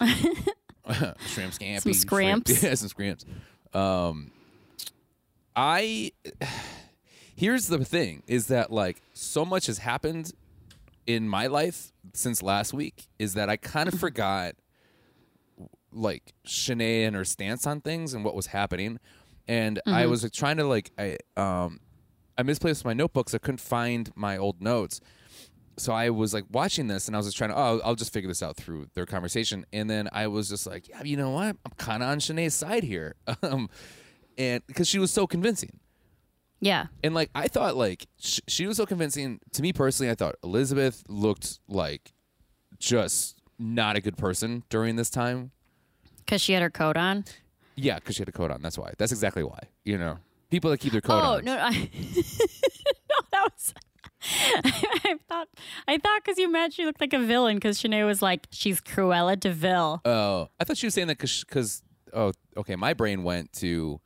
shrimp 0.00 1.52
scampi 1.52 1.80
Some 1.80 1.92
shrimp- 1.92 1.96
scramps? 1.96 2.62
yeah 2.62 2.74
some 2.74 2.88
scramps 2.88 3.24
um 3.74 4.30
I 5.54 6.12
here's 7.36 7.68
the 7.68 7.84
thing 7.84 8.22
is 8.26 8.46
that 8.48 8.72
like 8.72 9.02
so 9.12 9.44
much 9.44 9.66
has 9.66 9.78
happened 9.78 10.32
in 11.06 11.28
my 11.28 11.46
life 11.46 11.92
since 12.14 12.42
last 12.42 12.72
week 12.72 13.06
is 13.18 13.34
that 13.34 13.48
I 13.48 13.56
kind 13.56 13.88
of 13.88 13.98
forgot 14.00 14.54
like 15.92 16.32
Shanae 16.46 17.06
and 17.06 17.14
her 17.14 17.24
stance 17.24 17.66
on 17.66 17.80
things 17.80 18.14
and 18.14 18.24
what 18.24 18.34
was 18.34 18.46
happening. 18.48 18.98
And 19.48 19.80
I 19.86 20.06
was 20.06 20.24
like, 20.24 20.32
trying 20.32 20.56
to 20.56 20.64
like 20.64 20.90
I 20.98 21.18
um 21.36 21.80
I 22.36 22.42
misplaced 22.42 22.84
my 22.84 22.94
notebooks. 22.94 23.34
I 23.34 23.38
couldn't 23.38 23.60
find 23.60 24.10
my 24.16 24.36
old 24.36 24.60
notes. 24.60 25.00
So 25.78 25.92
I 25.92 26.10
was 26.10 26.32
like 26.34 26.44
watching 26.50 26.88
this 26.88 27.06
and 27.06 27.14
I 27.14 27.18
was 27.18 27.26
just 27.26 27.36
trying 27.36 27.50
to 27.50 27.56
oh 27.58 27.80
I'll 27.84 27.94
just 27.94 28.12
figure 28.12 28.28
this 28.28 28.42
out 28.42 28.56
through 28.56 28.88
their 28.94 29.06
conversation. 29.06 29.64
And 29.72 29.88
then 29.88 30.08
I 30.10 30.26
was 30.26 30.48
just 30.48 30.66
like, 30.66 30.88
yeah, 30.88 31.02
you 31.04 31.16
know 31.16 31.30
what? 31.30 31.56
I'm 31.64 31.72
kind 31.76 32.02
of 32.02 32.08
on 32.08 32.18
Shanae's 32.18 32.54
side 32.54 32.82
here. 32.82 33.14
Um 33.42 33.68
and 34.38 34.66
because 34.66 34.88
she 34.88 34.98
was 34.98 35.10
so 35.10 35.26
convincing. 35.26 35.78
Yeah, 36.66 36.86
And 37.04 37.14
like 37.14 37.30
I 37.34 37.46
thought, 37.48 37.76
like 37.76 38.06
sh- 38.18 38.40
she 38.48 38.66
was 38.66 38.76
so 38.76 38.86
convincing 38.86 39.40
to 39.52 39.62
me 39.62 39.72
personally. 39.72 40.10
I 40.10 40.14
thought 40.14 40.34
Elizabeth 40.42 41.04
looked 41.08 41.60
like 41.68 42.12
just 42.78 43.38
not 43.58 43.96
a 43.96 44.00
good 44.00 44.16
person 44.16 44.62
during 44.68 44.96
this 44.96 45.10
time. 45.10 45.52
because 46.18 46.40
she 46.42 46.52
had 46.54 46.62
her 46.62 46.70
coat 46.70 46.96
on. 46.96 47.24
Yeah, 47.76 47.96
because 47.96 48.16
she 48.16 48.22
had 48.22 48.28
a 48.28 48.32
coat 48.32 48.50
on. 48.50 48.62
That's 48.62 48.78
why. 48.78 48.92
That's 48.98 49.12
exactly 49.12 49.44
why. 49.44 49.60
You 49.84 49.98
know, 49.98 50.18
people 50.50 50.70
that 50.70 50.78
keep 50.78 50.92
their 50.92 51.00
coat 51.02 51.22
oh 51.22 51.36
on. 51.36 51.44
no, 51.44 51.56
I, 51.56 51.70
no, 53.10 53.16
that 53.32 53.42
was. 53.52 53.74
I 54.44 55.16
thought 55.28 55.48
I 55.86 55.98
thought 55.98 56.24
because 56.24 56.38
you 56.38 56.50
meant 56.50 56.72
she 56.72 56.84
looked 56.84 57.00
like 57.00 57.12
a 57.12 57.18
villain 57.20 57.56
because 57.56 57.80
Shanae 57.80 58.04
was 58.06 58.22
like 58.22 58.46
she's 58.50 58.80
Cruella 58.80 59.38
de 59.38 59.52
Vil. 59.52 60.00
Oh, 60.04 60.48
I 60.58 60.64
thought 60.64 60.76
she 60.78 60.86
was 60.86 60.94
saying 60.94 61.06
that 61.08 61.18
because 61.18 61.82
oh, 62.12 62.32
okay. 62.56 62.76
My 62.76 62.92
brain 62.94 63.22
went 63.22 63.52
to. 63.54 64.00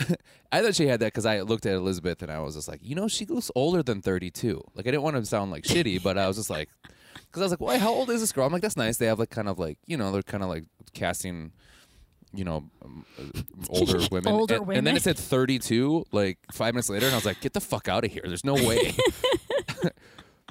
I 0.52 0.62
thought 0.62 0.74
she 0.74 0.86
had 0.86 1.00
that 1.00 1.06
because 1.06 1.26
I 1.26 1.40
looked 1.40 1.66
at 1.66 1.74
Elizabeth 1.74 2.22
and 2.22 2.30
I 2.30 2.40
was 2.40 2.54
just 2.54 2.68
like, 2.68 2.80
you 2.82 2.94
know, 2.94 3.08
she 3.08 3.26
looks 3.26 3.50
older 3.54 3.82
than 3.82 4.00
thirty-two. 4.00 4.62
Like 4.74 4.86
I 4.86 4.90
didn't 4.90 5.02
want 5.02 5.16
to 5.16 5.24
sound 5.26 5.50
like 5.50 5.64
shitty, 5.64 6.02
but 6.02 6.16
I 6.16 6.26
was 6.28 6.36
just 6.36 6.50
like, 6.50 6.68
because 7.14 7.42
I 7.42 7.44
was 7.44 7.52
like, 7.52 7.60
why? 7.60 7.78
How 7.78 7.92
old 7.92 8.10
is 8.10 8.20
this 8.20 8.32
girl? 8.32 8.46
I'm 8.46 8.52
like, 8.52 8.62
that's 8.62 8.76
nice. 8.76 8.96
They 8.96 9.06
have 9.06 9.18
like 9.18 9.30
kind 9.30 9.48
of 9.48 9.58
like 9.58 9.78
you 9.86 9.96
know 9.96 10.12
they're 10.12 10.22
kind 10.22 10.42
of 10.42 10.48
like 10.48 10.64
casting, 10.94 11.52
you 12.32 12.44
know, 12.44 12.64
um, 12.84 13.04
uh, 13.18 13.42
older 13.70 14.00
women. 14.10 14.32
Older 14.32 14.56
and, 14.56 14.72
and 14.72 14.86
then 14.86 14.96
it 14.96 15.02
said 15.02 15.18
thirty-two 15.18 16.06
like 16.12 16.38
five 16.52 16.74
minutes 16.74 16.88
later, 16.88 17.06
and 17.06 17.14
I 17.14 17.18
was 17.18 17.26
like, 17.26 17.40
get 17.40 17.52
the 17.52 17.60
fuck 17.60 17.88
out 17.88 18.04
of 18.04 18.12
here. 18.12 18.22
There's 18.24 18.44
no 18.44 18.54
way. 18.54 18.94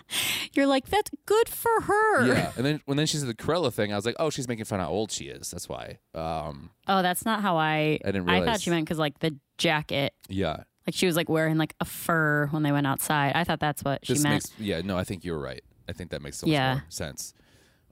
You're 0.54 0.68
like 0.68 0.88
that's 0.90 1.12
good 1.26 1.50
for 1.50 1.82
her. 1.82 2.28
yeah. 2.28 2.52
And 2.58 2.66
then 2.66 2.82
when 2.86 2.98
then 2.98 3.06
she 3.08 3.18
said 3.18 3.28
the 3.28 3.34
Cruella 3.34 3.72
thing, 3.74 3.92
I 3.92 3.96
was 3.96 4.06
like, 4.06 4.16
oh, 4.20 4.30
she's 4.30 4.48
making 4.48 4.66
fun 4.66 4.80
of 4.80 4.86
how 4.88 4.92
old 4.92 5.12
she 5.12 5.26
is. 5.26 5.52
That's 5.52 5.68
why. 5.70 6.00
Um. 6.16 6.72
Oh, 6.88 7.02
that's 7.02 7.26
not 7.26 7.42
how 7.42 7.58
I. 7.58 8.00
I 8.04 8.12
didn't 8.12 8.30
I 8.30 8.34
realize. 8.40 8.46
thought 8.48 8.62
she 8.62 8.70
meant 8.70 8.86
because 8.86 9.00
like 9.00 9.20
the 9.20 9.38
jacket, 9.58 10.14
Yeah. 10.30 10.64
like 10.86 10.94
she 10.96 11.06
was 11.06 11.16
like 11.16 11.30
wearing 11.30 11.58
like 11.58 11.74
a 11.80 11.86
fur 11.86 12.48
when 12.52 12.64
they 12.64 12.72
went 12.72 12.88
outside. 12.88 13.34
I 13.36 13.44
thought 13.44 13.60
that's 13.60 13.84
what 13.84 14.06
she 14.06 14.14
this 14.14 14.24
meant. 14.24 14.34
makes 14.36 14.52
yeah 14.60 14.82
no 14.82 14.98
i 14.98 15.04
think 15.04 15.26
you're 15.26 15.40
right 15.40 15.64
i 15.90 15.94
think 15.94 16.12
that 16.12 16.22
makes 16.22 16.38
so 16.38 16.46
Yeah. 16.48 16.76
much 16.76 16.84
more 16.84 16.92
sense 16.92 17.34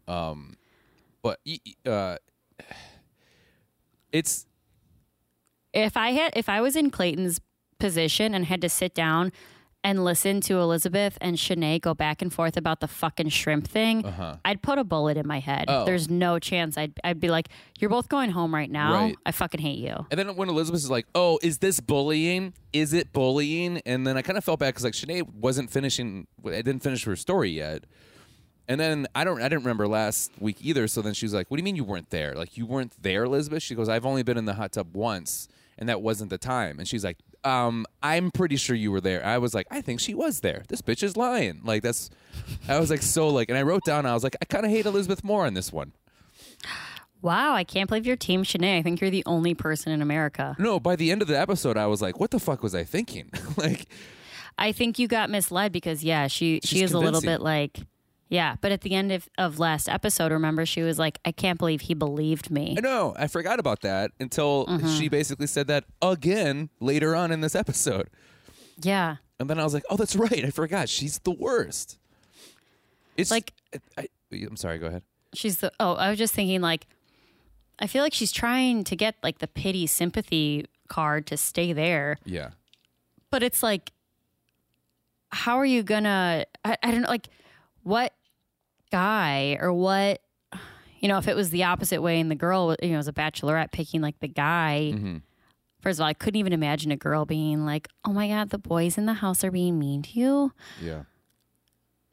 um 0.08 0.56
but 1.24 1.40
uh 1.88 2.18
it's 4.12 4.46
if 5.74 5.98
I 5.98 6.12
had 6.12 6.34
if 6.36 6.48
I 6.48 6.62
was 6.62 6.76
in 6.76 6.90
Clayton's 6.90 7.42
position 7.80 8.34
and 8.34 8.46
had 8.46 8.62
to 8.62 8.70
sit 8.70 8.94
down 8.94 9.32
and 9.86 10.04
listen 10.04 10.42
to 10.42 10.60
Elizabeth 10.60 11.18
and 11.22 11.38
Shanae 11.38 11.80
go 11.80 11.94
back 11.94 12.24
and 12.24 12.34
forth 12.34 12.58
about 12.58 12.80
the 12.80 12.88
fucking 12.88 13.30
shrimp 13.30 13.68
thing, 13.68 14.04
uh-huh 14.06 14.38
I'd 14.44 14.62
put 14.62 14.80
a 14.80 14.84
bullet 14.84 15.16
in 15.16 15.28
my 15.28 15.40
head. 15.40 15.66
Oh. 15.68 15.86
There's 15.86 16.10
no 16.10 16.40
chance. 16.40 16.78
I'd 16.78 17.00
I'd 17.04 17.20
be 17.20 17.30
like, 17.30 17.50
"You're 17.80 17.92
both 17.92 18.10
going 18.10 18.32
home 18.32 18.54
right 18.54 18.70
now. 18.70 18.94
Right. 18.94 19.16
I 19.26 19.32
fucking 19.32 19.62
hate 19.62 19.78
you." 19.80 20.06
and 20.12 20.20
then 20.20 20.36
when 20.36 20.50
elizabeth 20.50 20.82
is 20.82 20.90
like 20.90 21.06
oh 21.16 21.40
is 21.42 21.60
this 21.60 21.80
bullying 21.80 22.54
is 22.74 22.94
it 22.94 23.14
bullying 23.14 23.82
and 23.86 24.06
then 24.06 24.18
i 24.18 24.22
kind 24.22 24.38
of 24.38 24.44
felt 24.44 24.60
bad 24.60 24.70
because 24.70 24.84
like 24.84 24.94
Shanae 24.94 25.28
wasn't 25.34 25.70
finishing 25.70 26.28
i 26.46 26.62
didn't 26.62 26.80
finish 26.80 27.04
her 27.06 27.16
story 27.16 27.52
yet 27.52 27.84
and 28.68 28.80
then 28.80 29.08
I 29.14 29.24
don't 29.24 29.40
I 29.40 29.44
didn't 29.44 29.64
remember 29.64 29.88
last 29.88 30.32
week 30.40 30.58
either. 30.62 30.88
So 30.88 31.02
then 31.02 31.14
she 31.14 31.26
was 31.26 31.34
like, 31.34 31.52
"What 31.52 31.58
do 31.58 31.62
you 31.62 31.66
mean 31.66 31.76
you 31.76 31.84
weren't 31.84 32.10
there? 32.10 32.34
Like 32.34 32.58
you 32.58 32.66
weren't 32.66 32.94
there, 33.02 33.26
Elizabeth?" 33.26 33.62
She 33.62 33.76
goes, 33.76 33.90
"I've 33.90 34.06
only 34.06 34.24
been 34.24 34.38
in 34.38 34.46
the 34.46 34.56
hot 34.56 34.72
tub 34.72 34.96
once, 34.96 35.48
and 35.78 35.88
that 35.88 36.02
wasn't 36.02 36.32
the 36.32 36.40
time." 36.40 36.80
And 36.80 36.88
she's 36.88 37.04
like, 37.04 37.18
"Um, 37.46 37.86
I'm 38.02 38.32
pretty 38.32 38.56
sure 38.56 38.76
you 38.76 38.92
were 38.92 39.02
there." 39.02 39.26
I 39.26 39.38
was 39.38 39.54
like, 39.54 39.68
"I 39.72 39.82
think 39.82 40.00
she 40.00 40.14
was 40.14 40.42
there. 40.42 40.64
This 40.68 40.82
bitch 40.82 41.04
is 41.04 41.16
lying." 41.16 41.62
Like 41.64 41.84
that's, 41.84 42.10
I 42.68 42.80
was 42.80 42.90
like 42.90 43.02
so 43.02 43.28
like, 43.28 43.50
and 43.50 43.58
I 43.58 43.62
wrote 43.62 43.84
down, 43.86 44.06
I 44.06 44.14
was 44.14 44.24
like, 44.24 44.36
I 44.42 44.46
kind 44.46 44.66
of 44.66 44.72
hate 44.72 44.86
Elizabeth 44.86 45.24
more 45.24 45.46
on 45.46 45.54
this 45.54 45.72
one. 45.72 45.94
Wow, 47.22 47.56
I 47.56 47.64
can't 47.64 47.90
believe 47.90 48.06
you're 48.06 48.16
Team 48.16 48.44
Shanae. 48.44 48.78
I 48.78 48.82
think 48.84 49.02
you're 49.02 49.10
the 49.10 49.24
only 49.26 49.56
person 49.56 49.92
in 49.92 50.02
America. 50.02 50.56
No, 50.60 50.80
by 50.80 50.96
the 50.96 51.12
end 51.12 51.22
of 51.22 51.28
the 51.28 51.40
episode, 51.40 51.78
I 51.78 51.88
was 51.88 52.02
like, 52.02 52.20
"What 52.20 52.32
the 52.32 52.40
fuck 52.40 52.62
was 52.62 52.76
I 52.76 52.84
thinking?" 52.84 53.32
like, 53.58 53.88
I 54.58 54.72
think 54.72 55.00
you 55.00 55.08
got 55.08 55.30
misled 55.30 55.72
because 55.72 56.04
yeah, 56.04 56.28
she 56.28 56.60
she 56.64 56.84
is 56.84 56.92
a 56.92 57.00
little 57.00 57.22
bit 57.22 57.42
like 57.42 57.80
yeah, 58.36 58.58
but 58.60 58.74
at 58.74 58.82
the 58.82 58.94
end 58.94 59.14
of, 59.14 59.30
of 59.38 59.60
last 59.60 59.88
episode, 59.88 60.32
remember 60.32 60.66
she 60.66 60.82
was 60.82 61.00
like, 61.00 61.20
I 61.24 61.32
can't 61.32 61.58
believe 61.58 61.82
he 61.82 61.94
believed 61.94 62.52
me. 62.52 62.76
I 62.78 62.82
know 62.82 63.16
I 63.18 63.28
forgot 63.28 63.60
about 63.60 63.82
that 63.82 64.12
until 64.20 64.66
mm-hmm. 64.66 64.88
she 64.98 65.08
basically 65.08 65.48
said 65.48 65.68
that 65.68 65.86
again 66.02 66.70
later 66.82 67.16
on 67.16 67.32
in 67.32 67.40
this 67.40 67.56
episode. 67.56 68.10
Yeah. 68.82 69.18
And 69.40 69.50
then 69.50 69.58
I 69.58 69.64
was 69.64 69.74
like, 69.74 69.84
"Oh, 69.90 69.96
that's 69.96 70.16
right. 70.16 70.44
I 70.44 70.50
forgot. 70.50 70.90
She's 70.90 71.20
the 71.20 71.32
worst." 71.32 71.98
It's 73.16 73.32
Like- 73.32 73.54
I, 73.98 74.08
am 74.34 74.58
sorry. 74.58 74.80
Go 74.80 74.88
ahead. 74.88 75.04
She's 75.34 75.60
the 75.60 75.72
oh, 75.80 75.94
I 75.94 76.10
was 76.10 76.18
just 76.18 76.34
thinking 76.34 76.60
like 76.62 76.88
I 77.80 77.88
feel 77.88 78.04
like 78.04 78.14
she's 78.14 78.32
trying 78.32 78.84
to 78.86 78.96
get 78.96 79.16
like 79.24 79.40
the 79.40 79.48
pity 79.48 79.88
sympathy 79.88 80.66
card 80.90 81.26
to 81.28 81.38
stay 81.38 81.74
there, 81.74 82.18
Yeah. 82.26 82.50
but 83.32 83.44
it's 83.44 83.64
like 83.64 83.92
how 85.30 85.58
are 85.58 85.66
you 85.66 85.84
gonna 85.84 86.46
I, 86.64 86.78
I 86.84 86.92
don't 86.92 87.02
know 87.02 87.10
like 87.10 87.28
what 87.84 88.14
guy 88.92 89.58
or 89.60 89.72
what 89.74 90.22
you 91.00 91.08
know 91.08 91.18
if 91.18 91.28
it 91.28 91.36
was 91.36 91.50
the 91.50 91.64
opposite 91.64 92.02
way 92.02 92.20
and 92.20 92.30
the 92.32 92.36
girl 92.36 92.76
you 92.82 92.90
know 92.92 92.98
was 92.98 93.08
a 93.08 93.14
bachelorette 93.14 93.72
picking 93.72 94.02
like 94.02 94.20
the 94.20 94.28
guy 94.28 94.92
Mm-hmm. 94.94 95.18
first 95.82 96.00
of 96.00 96.04
all 96.04 96.08
i 96.08 96.14
couldn't 96.14 96.40
even 96.40 96.54
imagine 96.54 96.92
a 96.92 96.96
girl 96.98 97.26
being 97.26 97.66
like 97.66 97.88
oh 98.06 98.14
my 98.14 98.28
god 98.28 98.50
the 98.50 98.58
boys 98.58 98.98
in 98.98 99.06
the 99.06 99.14
house 99.16 99.44
are 99.44 99.52
being 99.52 99.78
mean 99.80 100.02
to 100.04 100.20
you 100.20 100.52
Yeah. 100.82 101.04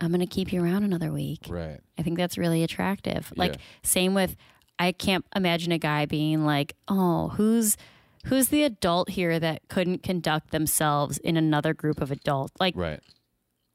i'm 0.01 0.11
gonna 0.11 0.27
keep 0.27 0.53
you 0.53 0.63
around 0.63 0.85
another 0.85 1.13
week 1.13 1.47
Right. 1.49 1.79
I 1.99 2.03
think 2.03 2.17
that's 2.17 2.37
really 2.37 2.63
attractive. 2.65 3.33
Like 3.37 3.53
Yeah. 3.53 3.61
same 3.83 4.15
with 4.15 4.35
I 4.79 4.91
can't 4.93 5.25
imagine 5.37 5.71
a 5.71 5.79
guy 5.79 6.07
being 6.07 6.45
like, 6.45 6.75
"Oh, 6.89 7.29
who's 7.29 7.77
who's 8.25 8.49
the 8.49 8.65
adult 8.65 9.11
here 9.11 9.39
that 9.39 9.69
couldn't 9.69 10.03
conduct 10.03 10.51
themselves 10.51 11.19
in 11.19 11.37
another 11.37 11.75
group 11.75 12.01
of 12.01 12.11
adults? 12.11 12.55
Like 12.59 12.75
Right. 12.75 12.99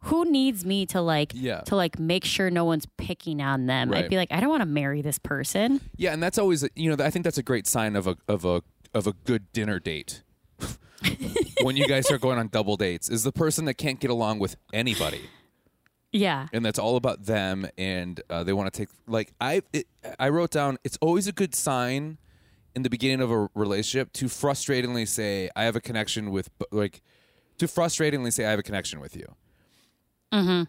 Who 0.02 0.26
needs 0.30 0.66
me 0.66 0.86
to 0.88 1.02
like 1.02 1.32
Yeah. 1.36 1.62
to 1.62 1.76
like 1.76 1.98
make 2.00 2.24
sure 2.24 2.50
no 2.50 2.66
one's 2.66 2.86
picking 2.98 3.42
on 3.42 3.66
them? 3.66 3.90
Right. 3.92 4.06
I'd 4.06 4.10
be 4.10 4.18
like, 4.18 4.32
I 4.32 4.40
don't 4.40 4.50
want 4.50 4.62
to 4.62 4.66
marry 4.68 5.02
this 5.02 5.20
person. 5.20 5.82
Yeah, 5.96 6.14
and 6.14 6.22
that's 6.22 6.38
always 6.38 6.68
you 6.76 6.96
know 6.96 7.04
I 7.04 7.10
think 7.10 7.24
that's 7.24 7.38
a 7.38 7.44
great 7.44 7.68
sign 7.68 7.96
of 7.96 8.08
a 8.08 8.16
of 8.28 8.46
a 8.46 8.62
of 8.94 9.08
a 9.08 9.14
good 9.26 9.52
dinner 9.54 9.80
date. 9.80 10.24
when 11.64 11.76
you 11.78 11.88
guys 11.88 12.10
are 12.12 12.18
going 12.18 12.38
on 12.40 12.48
double 12.48 12.78
dates, 12.78 13.10
is 13.10 13.24
the 13.24 13.32
person 13.32 13.66
that 13.66 13.76
can't 13.76 14.00
get 14.00 14.10
along 14.10 14.40
with 14.40 14.56
anybody. 14.74 15.22
Yeah. 16.14 16.48
and 16.54 16.66
that's 16.66 16.80
all 16.80 16.96
about 16.96 17.26
them 17.26 17.68
and 17.78 18.22
uh, 18.30 18.44
they 18.44 18.54
want 18.54 18.74
to 18.74 18.76
take 18.80 18.90
like 19.08 19.34
i 19.42 19.62
it, 19.74 19.86
i 20.18 20.30
wrote 20.30 20.50
down 20.52 20.78
it's 20.84 20.98
always 21.00 21.28
a 21.28 21.32
good 21.32 21.54
sign 21.54 22.18
in 22.76 22.82
the 22.82 22.90
beginning 22.90 23.22
of 23.22 23.30
a 23.30 23.50
relationship 23.54 24.14
to 24.14 24.26
frustratingly 24.26 25.08
say 25.08 25.50
i 25.56 25.66
have 25.66 25.76
a 25.76 25.82
connection 25.82 26.32
with 26.32 26.50
like 26.72 27.02
to 27.60 27.68
frustratingly 27.68 28.32
say 28.34 28.46
i 28.46 28.50
have 28.50 28.58
a 28.58 28.64
connection 28.64 29.00
with 29.00 29.16
you 29.16 29.26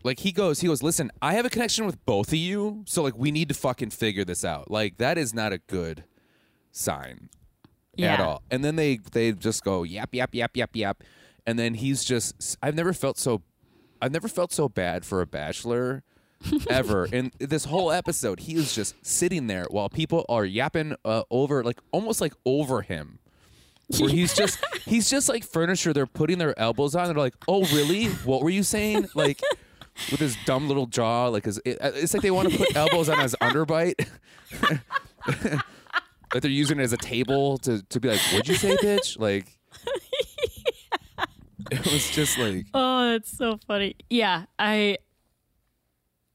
like 0.04 0.20
he 0.20 0.30
goes 0.32 0.60
he 0.60 0.68
goes 0.68 0.82
listen 0.82 1.10
i 1.20 1.32
have 1.34 1.44
a 1.44 1.50
connection 1.50 1.84
with 1.84 2.04
both 2.06 2.28
of 2.28 2.34
you 2.34 2.84
so 2.86 3.02
like 3.02 3.16
we 3.18 3.30
need 3.32 3.48
to 3.48 3.54
fucking 3.54 3.90
figure 3.90 4.24
this 4.24 4.44
out 4.44 4.70
like 4.70 4.98
that 4.98 5.18
is 5.18 5.34
not 5.34 5.52
a 5.52 5.58
good 5.58 6.04
sign 6.70 7.28
at 8.12 8.20
all. 8.20 8.42
And 8.50 8.64
then 8.64 8.76
they 8.76 8.98
they 9.12 9.32
just 9.32 9.64
go 9.64 9.82
yap 9.82 10.14
yap 10.14 10.34
yap 10.34 10.56
yap 10.56 10.70
yap, 10.76 11.02
and 11.46 11.58
then 11.58 11.74
he's 11.74 12.04
just 12.04 12.56
I've 12.62 12.74
never 12.76 12.92
felt 12.92 13.18
so 13.18 13.42
I've 14.00 14.12
never 14.12 14.28
felt 14.28 14.52
so 14.52 14.68
bad 14.68 15.04
for 15.04 15.20
a 15.20 15.26
bachelor 15.26 16.04
ever. 16.70 17.06
In 17.06 17.32
this 17.40 17.64
whole 17.64 17.90
episode, 17.90 18.40
he 18.40 18.54
is 18.54 18.72
just 18.74 18.94
sitting 19.04 19.48
there 19.48 19.66
while 19.70 19.88
people 19.88 20.24
are 20.28 20.44
yapping 20.44 20.94
uh, 21.04 21.24
over 21.30 21.64
like 21.64 21.80
almost 21.90 22.20
like 22.20 22.34
over 22.46 22.82
him. 22.82 23.18
Where 23.98 24.08
he's 24.10 24.34
just 24.34 24.58
he's 24.84 25.08
just 25.08 25.28
like 25.28 25.44
furniture. 25.44 25.92
They're 25.92 26.06
putting 26.06 26.38
their 26.38 26.58
elbows 26.58 26.94
on. 26.94 27.06
They're 27.06 27.14
like, 27.14 27.34
"Oh, 27.46 27.64
really? 27.74 28.06
What 28.24 28.42
were 28.42 28.50
you 28.50 28.62
saying?" 28.62 29.08
Like 29.14 29.40
with 30.10 30.20
his 30.20 30.36
dumb 30.44 30.68
little 30.68 30.86
jaw. 30.86 31.28
Like 31.28 31.44
his, 31.44 31.60
it, 31.64 31.78
uh, 31.80 31.90
it's 31.94 32.14
like 32.14 32.22
they 32.22 32.30
want 32.30 32.50
to 32.50 32.58
put 32.58 32.76
elbows 32.76 33.08
on 33.08 33.18
his 33.18 33.34
underbite. 33.40 34.06
that 35.26 36.42
they're 36.42 36.50
using 36.50 36.78
it 36.78 36.82
as 36.82 36.92
a 36.92 36.98
table 36.98 37.58
to 37.58 37.82
to 37.82 38.00
be 38.00 38.08
like, 38.08 38.20
"What'd 38.32 38.48
you 38.48 38.54
say, 38.54 38.76
bitch?" 38.76 39.18
Like. 39.18 39.46
It 41.70 41.84
was 41.84 42.10
just 42.10 42.38
like 42.38 42.64
Oh, 42.72 43.10
that's 43.10 43.36
so 43.36 43.58
funny. 43.66 43.96
Yeah, 44.08 44.44
I 44.58 44.96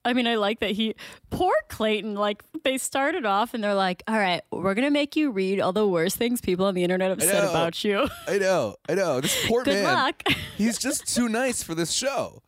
I 0.06 0.14
mean, 0.14 0.28
I 0.28 0.36
like 0.36 0.60
that 0.60 0.72
he 0.72 0.96
poor 1.30 1.54
Clayton, 1.70 2.16
like 2.16 2.44
they 2.64 2.78
started 2.78 3.26
off 3.26 3.54
and 3.54 3.64
they're 3.64 3.74
like, 3.74 4.04
"All 4.08 4.18
right, 4.18 4.42
we're 4.52 4.74
going 4.74 4.86
to 4.86 4.92
make 4.92 5.16
you 5.16 5.32
read 5.32 5.60
all 5.62 5.72
the 5.74 5.88
worst 5.88 6.18
things 6.18 6.42
people 6.42 6.66
on 6.66 6.74
the 6.76 6.84
internet 6.84 7.10
have 7.10 7.22
said 7.24 7.44
about 7.46 7.84
you." 7.84 8.08
I 8.28 8.38
know, 8.38 8.76
I 8.90 8.96
know. 8.96 9.22
This 9.22 9.46
poor 9.48 9.64
Good 9.64 9.84
man. 9.84 9.94
luck. 9.94 10.24
He's 10.58 10.78
just 10.78 11.14
too 11.14 11.30
nice 11.30 11.64
for 11.64 11.74
this 11.76 11.92
show. 11.92 12.42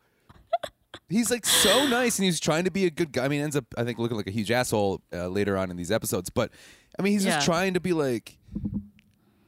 He's 1.08 1.30
like 1.30 1.46
so 1.46 1.86
nice, 1.86 2.18
and 2.18 2.24
he's 2.24 2.40
trying 2.40 2.64
to 2.64 2.70
be 2.70 2.84
a 2.84 2.90
good 2.90 3.12
guy. 3.12 3.26
I 3.26 3.28
mean, 3.28 3.40
ends 3.40 3.54
up 3.54 3.64
I 3.78 3.84
think 3.84 3.98
looking 3.98 4.16
like 4.16 4.26
a 4.26 4.32
huge 4.32 4.50
asshole 4.50 5.02
uh, 5.12 5.28
later 5.28 5.56
on 5.56 5.70
in 5.70 5.76
these 5.76 5.92
episodes. 5.92 6.30
But 6.30 6.50
I 6.98 7.02
mean, 7.02 7.12
he's 7.12 7.24
Yeah. 7.24 7.34
just 7.36 7.46
trying 7.46 7.74
to 7.74 7.80
be 7.80 7.92
like. 7.92 8.38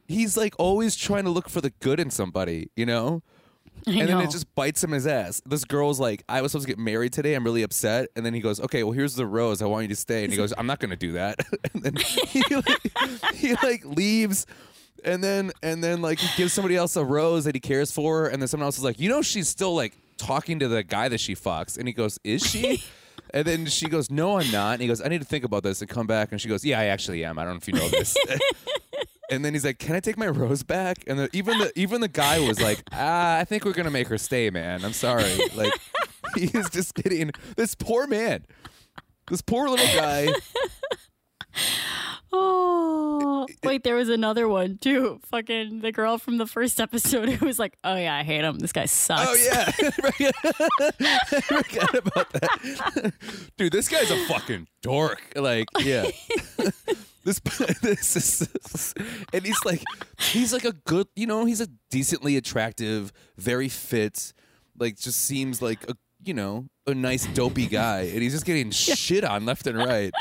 He's 0.07 0.35
like 0.35 0.55
always 0.57 0.95
trying 0.95 1.25
to 1.25 1.29
look 1.29 1.49
for 1.49 1.61
the 1.61 1.69
good 1.81 1.99
in 1.99 2.09
somebody, 2.09 2.71
you 2.75 2.85
know. 2.85 3.21
I 3.87 3.91
and 3.91 4.09
then 4.09 4.21
it 4.21 4.31
just 4.31 4.53
bites 4.55 4.83
him 4.83 4.91
his 4.91 5.07
ass. 5.07 5.41
This 5.45 5.65
girl's 5.65 5.99
like, 5.99 6.23
I 6.29 6.41
was 6.41 6.51
supposed 6.51 6.67
to 6.67 6.71
get 6.71 6.79
married 6.79 7.13
today. 7.13 7.33
I'm 7.35 7.43
really 7.43 7.63
upset. 7.63 8.09
And 8.15 8.25
then 8.25 8.33
he 8.33 8.39
goes, 8.41 8.59
Okay, 8.59 8.83
well, 8.83 8.93
here's 8.93 9.15
the 9.15 9.25
rose. 9.25 9.61
I 9.61 9.65
want 9.65 9.83
you 9.83 9.89
to 9.89 9.95
stay. 9.95 10.23
And 10.23 10.31
he 10.31 10.37
goes, 10.37 10.53
I'm 10.57 10.67
not 10.67 10.79
going 10.79 10.91
to 10.91 10.95
do 10.95 11.13
that. 11.13 11.39
and 11.73 11.83
then 11.83 11.95
he 11.95 12.43
like, 12.55 13.33
he 13.33 13.55
like 13.55 13.85
leaves. 13.85 14.45
And 15.03 15.23
then 15.23 15.51
and 15.63 15.83
then 15.83 16.01
like 16.01 16.19
he 16.19 16.27
gives 16.37 16.53
somebody 16.53 16.75
else 16.75 16.95
a 16.95 17.05
rose 17.05 17.45
that 17.45 17.55
he 17.55 17.61
cares 17.61 17.91
for. 17.91 18.27
And 18.27 18.41
then 18.41 18.47
someone 18.47 18.65
else 18.65 18.77
is 18.77 18.83
like, 18.83 18.99
You 18.99 19.09
know, 19.09 19.21
she's 19.21 19.47
still 19.47 19.73
like 19.75 19.97
talking 20.17 20.59
to 20.59 20.67
the 20.67 20.83
guy 20.83 21.09
that 21.09 21.19
she 21.19 21.35
fucks. 21.35 21.77
And 21.77 21.87
he 21.87 21.93
goes, 21.93 22.19
Is 22.23 22.45
she? 22.45 22.83
And 23.31 23.45
then 23.45 23.67
she 23.67 23.87
goes, 23.87 24.09
No, 24.09 24.39
I'm 24.39 24.49
not. 24.51 24.73
And 24.73 24.81
he 24.81 24.87
goes, 24.87 25.01
I 25.01 25.07
need 25.07 25.19
to 25.21 25.27
think 25.27 25.43
about 25.43 25.61
this 25.61 25.81
and 25.81 25.89
come 25.89 26.07
back. 26.07 26.31
And 26.31 26.41
she 26.41 26.49
goes, 26.49 26.65
Yeah, 26.65 26.79
I 26.79 26.85
actually 26.85 27.23
am. 27.23 27.37
I 27.37 27.43
don't 27.43 27.53
know 27.53 27.57
if 27.57 27.67
you 27.67 27.73
know 27.75 27.87
this. 27.89 28.17
And 29.31 29.45
then 29.45 29.53
he's 29.53 29.65
like, 29.65 29.79
"Can 29.79 29.95
I 29.95 29.99
take 29.99 30.17
my 30.17 30.27
rose 30.27 30.63
back?" 30.63 30.97
And 31.07 31.19
the, 31.19 31.29
even 31.33 31.57
the 31.59 31.71
even 31.75 32.01
the 32.01 32.07
guy 32.07 32.39
was 32.39 32.59
like, 32.59 32.81
"Ah, 32.91 33.37
I 33.37 33.45
think 33.45 33.65
we're 33.65 33.73
gonna 33.73 33.91
make 33.91 34.07
her 34.07 34.17
stay, 34.17 34.49
man. 34.49 34.83
I'm 34.83 34.93
sorry." 34.93 35.37
Like, 35.55 35.73
he 36.35 36.45
is 36.45 36.69
just 36.69 36.95
getting 36.95 37.31
this 37.55 37.75
poor 37.75 38.07
man, 38.07 38.45
this 39.29 39.41
poor 39.41 39.69
little 39.69 39.87
guy. 39.95 40.29
Oh, 42.31 43.47
wait, 43.63 43.83
there 43.83 43.95
was 43.95 44.07
another 44.09 44.47
one 44.47 44.77
too. 44.77 45.19
Fucking 45.31 45.81
the 45.81 45.91
girl 45.91 46.19
from 46.19 46.37
the 46.37 46.45
first 46.45 46.79
episode 46.79 47.27
who 47.27 47.45
was 47.47 47.57
like, 47.57 47.75
"Oh 47.83 47.95
yeah, 47.95 48.15
I 48.15 48.23
hate 48.23 48.43
him. 48.43 48.59
This 48.59 48.71
guy 48.71 48.85
sucks." 48.85 49.27
Oh 49.27 49.33
yeah, 49.33 49.71
I 49.79 51.41
forgot 51.41 51.95
about 51.95 52.31
that, 52.33 53.13
dude. 53.57 53.71
This 53.71 53.87
guy's 53.89 54.11
a 54.11 54.25
fucking 54.27 54.67
dork. 54.83 55.21
Like, 55.35 55.67
yeah. 55.79 56.05
This, 57.23 57.39
this 57.81 58.15
is, 58.15 58.93
and 59.33 59.45
he's 59.45 59.59
like, 59.65 59.83
he's 60.17 60.53
like 60.53 60.65
a 60.65 60.71
good, 60.71 61.07
you 61.15 61.27
know, 61.27 61.45
he's 61.45 61.61
a 61.61 61.67
decently 61.89 62.37
attractive, 62.37 63.11
very 63.37 63.69
fit, 63.69 64.33
like 64.77 64.97
just 64.97 65.19
seems 65.19 65.61
like 65.61 65.83
a, 65.89 65.95
you 66.23 66.33
know, 66.33 66.65
a 66.87 66.93
nice 66.93 67.25
dopey 67.27 67.67
guy, 67.67 68.01
and 68.01 68.21
he's 68.21 68.33
just 68.33 68.45
getting 68.45 68.71
shit 68.71 69.23
on 69.23 69.45
left 69.45 69.67
and 69.67 69.77
right. 69.77 70.13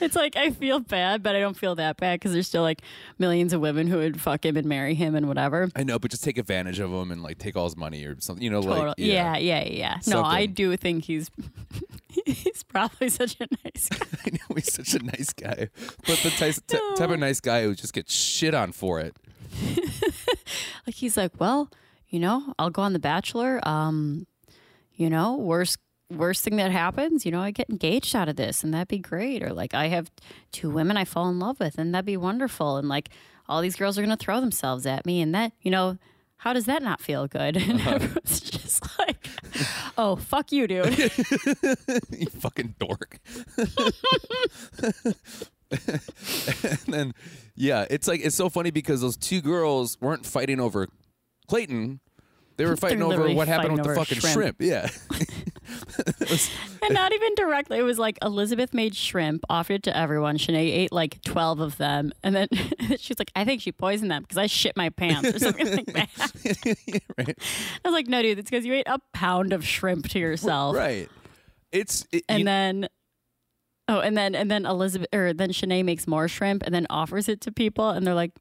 It's 0.00 0.16
like 0.16 0.36
I 0.36 0.50
feel 0.50 0.80
bad, 0.80 1.22
but 1.22 1.34
I 1.34 1.40
don't 1.40 1.56
feel 1.56 1.74
that 1.76 1.96
bad 1.96 2.20
because 2.20 2.32
there's 2.32 2.46
still 2.46 2.62
like 2.62 2.82
millions 3.18 3.52
of 3.52 3.60
women 3.60 3.86
who 3.86 3.96
would 3.98 4.20
fuck 4.20 4.44
him 4.44 4.56
and 4.56 4.66
marry 4.66 4.94
him 4.94 5.14
and 5.14 5.26
whatever. 5.28 5.68
I 5.74 5.82
know, 5.82 5.98
but 5.98 6.10
just 6.10 6.22
take 6.22 6.38
advantage 6.38 6.78
of 6.78 6.92
him 6.92 7.10
and 7.10 7.22
like 7.22 7.38
take 7.38 7.56
all 7.56 7.64
his 7.64 7.76
money 7.76 8.04
or 8.04 8.20
something, 8.20 8.42
you 8.42 8.50
know, 8.50 8.60
Total- 8.62 8.86
like 8.88 8.94
yeah, 8.98 9.36
yeah, 9.36 9.64
yeah. 9.64 10.00
No, 10.06 10.22
I 10.22 10.46
do 10.46 10.76
think 10.76 11.04
he's 11.04 11.30
he's 12.26 12.62
probably 12.62 13.08
such 13.08 13.36
a 13.40 13.46
nice 13.64 13.88
guy. 13.88 14.06
I 14.26 14.30
know 14.30 14.54
he's 14.56 14.72
such 14.72 14.94
a 14.94 15.02
nice 15.04 15.32
guy, 15.32 15.68
but 16.06 16.18
the 16.18 16.30
type, 16.30 16.54
t- 16.66 16.78
type 16.96 17.10
of 17.10 17.18
nice 17.18 17.40
guy 17.40 17.62
who 17.62 17.74
just 17.74 17.92
gets 17.92 18.12
shit 18.12 18.54
on 18.54 18.72
for 18.72 19.00
it. 19.00 19.16
Like 20.86 20.96
he's 20.96 21.16
like, 21.16 21.32
well, 21.40 21.70
you 22.08 22.20
know, 22.20 22.54
I'll 22.58 22.70
go 22.70 22.82
on 22.82 22.92
The 22.92 22.98
Bachelor. 22.98 23.66
Um, 23.66 24.26
you 24.96 25.08
know, 25.10 25.34
worst 25.36 25.78
worst 26.10 26.44
thing 26.44 26.56
that 26.56 26.70
happens, 26.70 27.24
you 27.24 27.32
know, 27.32 27.40
I 27.40 27.50
get 27.50 27.70
engaged 27.70 28.14
out 28.14 28.28
of 28.28 28.36
this, 28.36 28.62
and 28.62 28.72
that'd 28.72 28.88
be 28.88 28.98
great. 28.98 29.42
Or 29.42 29.52
like, 29.52 29.74
I 29.74 29.88
have 29.88 30.10
two 30.52 30.70
women 30.70 30.96
I 30.96 31.04
fall 31.04 31.28
in 31.28 31.38
love 31.38 31.60
with, 31.60 31.78
and 31.78 31.94
that'd 31.94 32.06
be 32.06 32.16
wonderful. 32.16 32.76
And 32.76 32.88
like, 32.88 33.10
all 33.48 33.60
these 33.60 33.76
girls 33.76 33.98
are 33.98 34.02
gonna 34.02 34.16
throw 34.16 34.40
themselves 34.40 34.86
at 34.86 35.06
me, 35.06 35.20
and 35.20 35.34
that, 35.34 35.52
you 35.60 35.70
know. 35.70 35.98
How 36.38 36.52
does 36.52 36.66
that 36.66 36.82
not 36.82 37.00
feel 37.00 37.26
good? 37.26 37.56
And 37.68 37.80
everyone's 37.80 38.42
uh-huh. 38.42 38.58
just 38.58 38.98
like, 38.98 39.28
"Oh, 39.96 40.16
fuck 40.16 40.52
you, 40.52 40.66
dude." 40.66 40.98
you 42.10 42.26
fucking 42.26 42.74
dork. 42.78 43.18
and 45.70 46.78
then, 46.86 47.14
yeah, 47.54 47.86
it's 47.88 48.06
like 48.06 48.20
it's 48.22 48.36
so 48.36 48.50
funny 48.50 48.70
because 48.70 49.00
those 49.00 49.16
two 49.16 49.40
girls 49.40 49.96
weren't 50.02 50.26
fighting 50.26 50.60
over 50.60 50.88
Clayton; 51.48 52.00
they 52.56 52.64
were 52.66 52.76
fighting 52.76 53.02
over 53.02 53.28
what 53.32 53.48
happened 53.48 53.74
with 53.78 53.84
the 53.86 53.94
fucking 53.94 54.18
shrimp. 54.18 54.34
shrimp. 54.34 54.56
Yeah, 54.60 54.88
was- 56.20 56.50
And 56.82 56.94
not 56.94 57.12
even 57.12 57.34
directly. 57.34 57.78
It 57.78 57.82
was 57.82 57.98
like 57.98 58.18
Elizabeth 58.22 58.74
made 58.74 58.94
shrimp, 58.94 59.44
offered 59.48 59.74
it 59.74 59.82
to 59.84 59.96
everyone. 59.96 60.36
Shanae 60.38 60.56
ate 60.72 60.92
like 60.92 61.22
12 61.22 61.60
of 61.60 61.76
them. 61.78 62.12
And 62.22 62.34
then 62.36 62.48
she's 62.98 63.18
like, 63.18 63.30
I 63.34 63.44
think 63.44 63.60
she 63.62 63.72
poisoned 63.72 64.10
them 64.10 64.22
because 64.22 64.38
I 64.38 64.46
shit 64.46 64.76
my 64.76 64.90
pants 64.90 65.34
or 65.34 65.38
something 65.38 65.66
like 65.76 65.86
that. 65.86 67.04
right, 67.18 67.38
I 67.84 67.88
was 67.88 67.92
like, 67.94 68.06
no, 68.08 68.22
dude, 68.22 68.38
it's 68.38 68.50
because 68.50 68.64
you 68.66 68.74
ate 68.74 68.86
a 68.88 68.98
pound 69.12 69.52
of 69.52 69.66
shrimp 69.66 70.08
to 70.10 70.18
yourself. 70.18 70.76
right. 70.76 71.08
It's 71.72 72.06
it, 72.12 72.24
And 72.28 72.40
you- 72.40 72.44
then, 72.44 72.88
oh, 73.88 73.98
and 74.00 74.16
then, 74.16 74.34
and 74.36 74.48
then 74.50 74.64
Elizabeth, 74.66 75.08
or 75.12 75.32
then 75.32 75.50
Shanae 75.50 75.84
makes 75.84 76.06
more 76.06 76.28
shrimp 76.28 76.62
and 76.64 76.74
then 76.74 76.86
offers 76.90 77.28
it 77.28 77.40
to 77.42 77.52
people. 77.52 77.90
And 77.90 78.06
they're 78.06 78.14
like, 78.14 78.32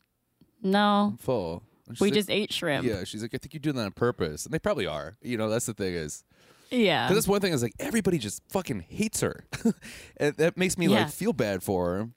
no, 0.62 1.16
full. 1.20 1.64
We 2.00 2.08
like- 2.08 2.14
just 2.14 2.30
ate 2.30 2.54
shrimp. 2.54 2.86
Yeah, 2.88 3.04
she's 3.04 3.22
like, 3.22 3.34
I 3.34 3.38
think 3.38 3.54
you're 3.54 3.60
doing 3.62 3.76
that 3.76 3.86
on 3.86 3.92
purpose, 3.92 4.46
and 4.46 4.54
they 4.54 4.60
probably 4.60 4.88
are. 4.88 5.18
You 5.22 5.38
know, 5.38 5.50
that's 5.50 5.66
the 5.66 5.74
thing 5.74 5.94
is. 5.94 6.24
Yeah. 6.72 7.06
Because 7.08 7.18
that's 7.18 7.28
one 7.28 7.42
thing 7.42 7.54
is 7.54 7.62
like 7.62 7.74
everybody 7.80 8.18
just 8.18 8.42
fucking 8.50 8.82
hates 8.90 9.22
her, 9.22 9.46
and 10.18 10.36
that 10.38 10.58
makes 10.58 10.78
me 10.78 10.88
Yeah. 10.88 11.02
like 11.04 11.10
feel 11.10 11.34
bad 11.34 11.62
for 11.64 11.94
her. 11.96 12.10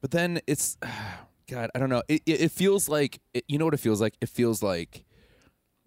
But 0.00 0.10
then 0.12 0.40
it's, 0.46 0.78
God, 1.50 1.70
I 1.74 1.78
don't 1.78 1.90
know. 1.90 2.02
It 2.08 2.22
it, 2.26 2.40
it 2.42 2.50
feels 2.52 2.88
like 2.88 3.20
it, 3.34 3.44
you 3.48 3.58
know 3.58 3.64
what 3.66 3.74
it 3.74 3.80
feels 3.80 4.00
like. 4.00 4.14
It 4.20 4.28
feels 4.28 4.62
like 4.62 5.04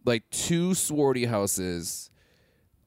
like 0.06 0.30
two 0.30 0.74
sorority 0.74 1.26
houses 1.26 2.10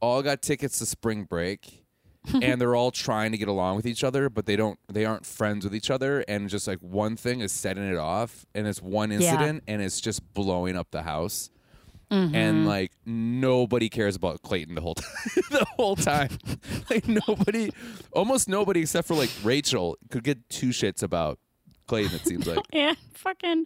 all 0.00 0.22
got 0.22 0.42
tickets 0.42 0.78
to 0.78 0.86
spring 0.86 1.24
break. 1.24 1.81
and 2.42 2.60
they're 2.60 2.74
all 2.76 2.90
trying 2.90 3.32
to 3.32 3.38
get 3.38 3.48
along 3.48 3.76
with 3.76 3.86
each 3.86 4.04
other, 4.04 4.28
but 4.30 4.46
they 4.46 4.56
don't. 4.56 4.78
They 4.88 5.04
aren't 5.04 5.26
friends 5.26 5.64
with 5.64 5.74
each 5.74 5.90
other, 5.90 6.24
and 6.28 6.48
just 6.48 6.66
like 6.68 6.78
one 6.80 7.16
thing 7.16 7.40
is 7.40 7.50
setting 7.52 7.84
it 7.84 7.96
off, 7.98 8.46
and 8.54 8.66
it's 8.66 8.80
one 8.80 9.10
incident, 9.12 9.64
and 9.66 9.82
it's 9.82 10.00
just 10.00 10.32
blowing 10.34 10.76
up 10.76 10.90
the 10.90 11.02
house 11.02 11.50
Mm-hmm. 12.10 12.34
and 12.34 12.66
like 12.66 12.92
nobody 13.06 13.88
cares 13.88 14.16
about 14.16 14.42
Clayton 14.42 14.74
the 14.74 14.82
whole 14.82 14.94
time. 14.96 15.08
the 15.50 15.64
whole 15.76 15.96
time, 15.96 16.28
like 16.90 17.08
nobody, 17.08 17.70
almost 18.12 18.50
nobody 18.50 18.80
except 18.82 19.08
for 19.08 19.14
like 19.14 19.30
Rachel 19.42 19.96
could 20.10 20.22
get 20.22 20.46
two 20.50 20.68
shits 20.68 21.02
about 21.02 21.38
Clayton. 21.86 22.14
It 22.16 22.26
seems 22.26 22.46
like. 22.46 22.58
and 22.70 22.98
fucking 23.14 23.64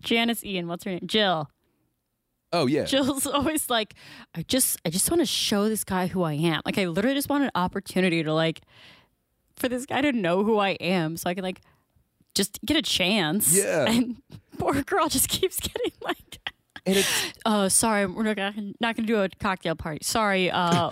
Janis 0.00 0.44
Ian, 0.44 0.68
what's 0.68 0.84
her 0.84 0.90
name? 0.90 1.00
Jill. 1.06 1.48
Oh 2.52 2.66
yeah, 2.66 2.84
Jill's 2.84 3.26
always 3.26 3.70
like, 3.70 3.94
I 4.34 4.42
just 4.42 4.78
I 4.84 4.90
just 4.90 5.10
want 5.10 5.20
to 5.20 5.26
show 5.26 5.68
this 5.68 5.84
guy 5.84 6.06
who 6.08 6.22
I 6.22 6.32
am. 6.34 6.62
Like 6.64 6.78
I 6.78 6.86
literally 6.86 7.16
just 7.16 7.28
want 7.28 7.44
an 7.44 7.50
opportunity 7.54 8.22
to 8.22 8.32
like 8.32 8.60
for 9.56 9.68
this 9.68 9.86
guy 9.86 10.00
to 10.00 10.12
know 10.12 10.42
who 10.42 10.58
I 10.58 10.70
am 10.70 11.16
so 11.16 11.28
I 11.30 11.34
can 11.34 11.44
like 11.44 11.60
just 12.34 12.58
get 12.64 12.76
a 12.76 12.82
chance. 12.82 13.56
Yeah. 13.56 13.84
And 13.88 14.22
poor 14.58 14.82
girl 14.82 15.08
just 15.08 15.28
keeps 15.28 15.58
getting 15.58 15.92
like 16.02 16.38
uh 17.44 17.68
sorry, 17.70 18.06
we're 18.06 18.24
not 18.24 18.36
gonna 18.36 18.72
not 18.80 18.96
gonna 18.96 19.06
do 19.06 19.20
a 19.20 19.28
cocktail 19.28 19.74
party. 19.76 20.00
Sorry, 20.02 20.50
uh 20.50 20.90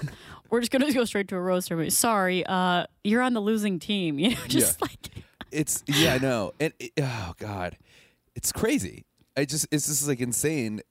we're 0.51 0.61
just 0.61 0.71
gonna 0.73 0.93
go 0.93 1.05
straight 1.05 1.29
to 1.29 1.37
a 1.37 1.41
rose 1.41 1.67
ceremony. 1.67 1.91
Sorry, 1.91 2.45
uh 2.47 2.85
you're 3.05 3.23
on 3.23 3.35
the 3.35 3.41
losing 3.41 3.79
team. 3.79 4.19
You 4.19 4.31
know, 4.31 4.41
just 4.47 4.81
like 4.81 5.09
it's 5.51 5.83
yeah, 5.87 6.15
I 6.15 6.19
know, 6.19 6.53
and 6.61 6.73
it, 6.79 6.93
oh 7.01 7.35
god, 7.39 7.79
it's 8.35 8.53
crazy. 8.53 9.07
I 9.37 9.45
just 9.45 9.67
it's 9.71 9.87
just 9.87 10.07
like 10.07 10.21
insane, 10.21 10.83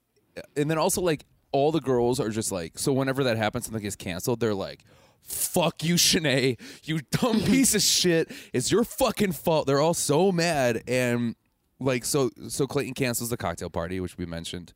and 0.55 0.69
then 0.69 0.77
also 0.77 1.01
like 1.01 1.25
all 1.51 1.71
the 1.71 1.81
girls 1.81 2.19
are 2.19 2.29
just 2.29 2.51
like 2.51 2.77
so 2.77 2.93
whenever 2.93 3.23
that 3.23 3.37
happens, 3.37 3.65
something 3.65 3.81
gets 3.83 3.95
canceled, 3.95 4.39
they're 4.39 4.53
like. 4.53 4.83
Fuck 5.23 5.83
you, 5.83 5.95
Shanae. 5.95 6.57
You 6.83 7.01
dumb 7.11 7.41
piece 7.45 7.75
of 7.75 7.81
shit. 7.81 8.31
It's 8.53 8.71
your 8.71 8.85
fucking 8.85 9.33
fault. 9.33 9.67
They're 9.67 9.81
all 9.81 9.93
so 9.93 10.31
mad. 10.31 10.83
And 10.87 11.35
like 11.81 12.05
so 12.05 12.29
so 12.47 12.65
Clayton 12.65 12.93
cancels 12.93 13.29
the 13.29 13.35
cocktail 13.35 13.69
party, 13.69 13.99
which 13.99 14.17
we 14.17 14.25
mentioned. 14.25 14.73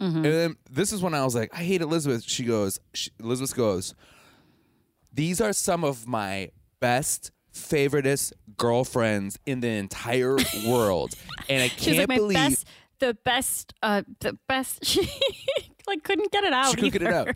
Mm-hmm. 0.00 0.16
And 0.16 0.24
then 0.24 0.56
this 0.70 0.92
is 0.92 1.02
when 1.02 1.14
I 1.14 1.24
was 1.24 1.34
like, 1.34 1.50
I 1.52 1.62
hate 1.62 1.80
Elizabeth. 1.80 2.24
She 2.24 2.44
goes, 2.44 2.80
she, 2.94 3.10
Elizabeth 3.20 3.54
goes, 3.54 3.94
these 5.12 5.40
are 5.40 5.52
some 5.52 5.84
of 5.84 6.08
my 6.08 6.50
best 6.80 7.30
favoriteest 7.54 8.32
girlfriends 8.56 9.38
in 9.46 9.60
the 9.60 9.68
entire 9.68 10.36
world, 10.66 11.14
and 11.48 11.62
I 11.62 11.68
can't 11.68 11.98
like 11.98 12.08
believe 12.08 12.34
best, 12.34 12.66
the 13.02 13.14
best, 13.24 13.74
uh, 13.82 14.02
the 14.20 14.38
best. 14.48 14.84
She 14.86 15.06
like 15.86 16.04
couldn't 16.04 16.30
get 16.30 16.44
it 16.44 16.52
out. 16.52 16.70
she 16.70 16.76
couldn't 16.76 16.92
get 16.92 17.02
it 17.02 17.12
out. 17.12 17.28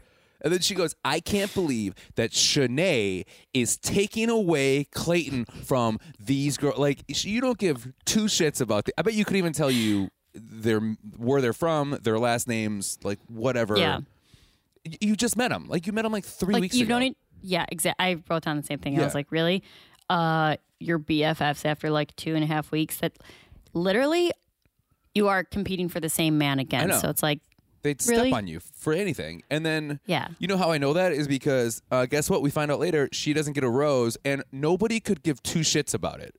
And 0.43 0.53
then 0.53 0.61
she 0.61 0.75
goes, 0.75 0.95
I 1.05 1.19
can't 1.19 1.53
believe 1.53 1.95
that 2.15 2.31
Shanae 2.31 3.25
is 3.53 3.77
taking 3.77 4.31
away 4.31 4.85
Clayton 4.85 5.47
from 5.65 5.99
these 6.21 6.57
girls. 6.57 6.79
Like, 6.79 7.03
you 7.09 7.41
don't 7.41 7.59
give 7.59 7.93
two 8.05 8.25
shits 8.27 8.61
about 8.61 8.85
the. 8.85 8.93
I 8.97 9.03
bet 9.03 9.15
you 9.15 9.25
could 9.25 9.37
even 9.37 9.53
tell 9.53 9.71
you 9.71 10.11
their 10.35 10.81
where 11.17 11.41
they're 11.41 11.53
from, 11.53 11.99
their 12.03 12.19
last 12.19 12.47
names, 12.47 12.99
like 13.03 13.19
whatever. 13.27 13.77
Yeah. 13.77 14.01
You 15.01 15.17
just 15.17 15.37
met 15.37 15.49
them. 15.49 15.67
Like, 15.69 15.87
you 15.89 15.93
met 15.93 16.03
them 16.03 16.13
like 16.13 16.25
three 16.25 16.55
Like 16.55 16.61
weeks 16.61 16.77
you've 16.77 16.87
ago. 16.89 16.99
known 17.01 17.09
it. 17.11 17.17
Yeah, 17.43 17.65
exactly. 17.69 18.05
I 18.07 18.23
wrote 18.31 18.45
down 18.45 18.57
the 18.59 18.63
same 18.63 18.79
thing. 18.79 19.01
I 19.01 19.05
was 19.05 19.15
like, 19.15 19.33
really? 19.33 19.65
Uh, 20.09 20.57
your 20.79 20.99
BFFs 21.01 21.65
after 21.65 21.91
like 21.91 22.15
two 22.15 22.35
and 22.37 22.45
a 22.45 22.47
half 22.47 22.71
weeks. 22.71 22.99
That 22.99 23.13
literally, 23.73 24.31
you 25.17 25.29
are 25.29 25.43
competing 25.45 25.89
for 25.89 25.99
the 26.01 26.09
same 26.09 26.39
man 26.39 26.59
again. 26.59 26.89
know. 26.89 26.99
So 27.01 27.09
it's 27.09 27.23
like, 27.23 27.41
They'd 27.83 28.05
Really? 28.09 28.31
step 28.31 28.37
on 28.39 28.47
you 28.49 28.59
for 28.61 28.93
anything. 28.93 29.43
And 29.49 29.65
then, 29.65 30.01
Yeah. 30.07 30.29
you 30.41 30.49
know 30.49 30.57
how 30.57 30.73
I 30.73 30.79
know 30.79 30.93
that 30.95 31.13
is 31.13 31.29
because 31.29 31.83
uh, 31.93 32.07
guess 32.07 32.29
what? 32.29 32.43
We 32.43 32.51
find 32.51 32.71
out 32.73 32.81
later 32.81 33.09
she 33.13 33.33
doesn't 33.33 33.53
get 33.53 33.63
a 33.63 33.69
rose, 33.71 34.17
and 34.25 34.43
nobody 34.51 34.99
could 34.99 35.23
give 35.23 35.41
two 35.45 35.61
shits 35.61 35.95
about 35.95 36.19
it. 36.21 36.35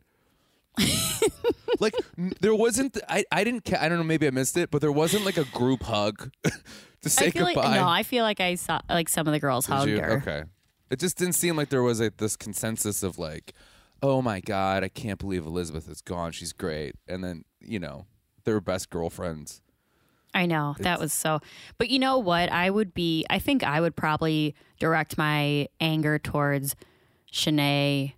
like 1.80 1.94
n- 2.18 2.34
there 2.42 2.54
wasn't. 2.56 2.98
I 3.10 3.24
I 3.32 3.44
didn't. 3.44 3.64
Ca- 3.66 3.78
I 3.80 3.90
don't 3.90 3.98
know. 3.98 4.04
Maybe 4.04 4.28
I 4.28 4.32
missed 4.32 4.58
it, 4.58 4.72
but 4.72 4.82
there 4.82 4.92
wasn't 4.92 5.26
like 5.26 5.38
a 5.38 5.46
group 5.46 5.84
hug 5.84 6.32
to 7.02 7.10
say 7.10 7.28
I 7.28 7.30
feel 7.32 7.46
goodbye. 7.46 7.62
like 7.62 7.80
no. 7.82 7.88
I 7.88 8.04
feel 8.04 8.24
like 8.24 8.40
I 8.40 8.56
saw 8.56 8.80
like 8.90 9.10
some 9.10 9.26
of 9.28 9.34
the 9.34 9.40
girls 9.40 9.66
Did 9.68 9.74
hugged 9.74 9.90
you? 9.90 10.00
her. 10.02 10.12
Okay. 10.18 10.44
It 10.90 11.00
just 11.00 11.18
didn't 11.18 11.34
seem 11.36 11.56
like 11.58 11.70
there 11.70 11.84
was 11.84 12.00
a, 12.00 12.12
this 12.18 12.36
consensus 12.36 13.04
of 13.04 13.18
like, 13.18 13.54
oh 14.02 14.22
my 14.22 14.40
god, 14.40 14.84
I 14.84 14.90
can't 14.90 15.20
believe 15.20 15.46
Elizabeth 15.46 15.90
is 15.90 16.02
gone. 16.02 16.32
She's 16.32 16.54
great, 16.54 16.96
and 17.08 17.24
then 17.24 17.44
you 17.60 17.80
know 17.80 18.06
they 18.48 18.54
were 18.54 18.62
best 18.62 18.90
girlfriends. 18.90 19.62
I 20.34 20.46
know 20.46 20.78
that 20.80 21.02
was 21.02 21.12
so. 21.12 21.42
But 21.78 21.90
you 21.90 22.00
know 22.00 22.18
what? 22.18 22.50
I 22.50 22.70
would 22.70 22.94
be. 22.94 23.26
I 23.30 23.40
think 23.40 23.62
I 23.62 23.82
would 23.82 23.94
probably 23.94 24.56
direct 24.80 25.18
my 25.18 25.68
anger 25.82 26.18
towards 26.18 26.74
Shanae 27.30 28.14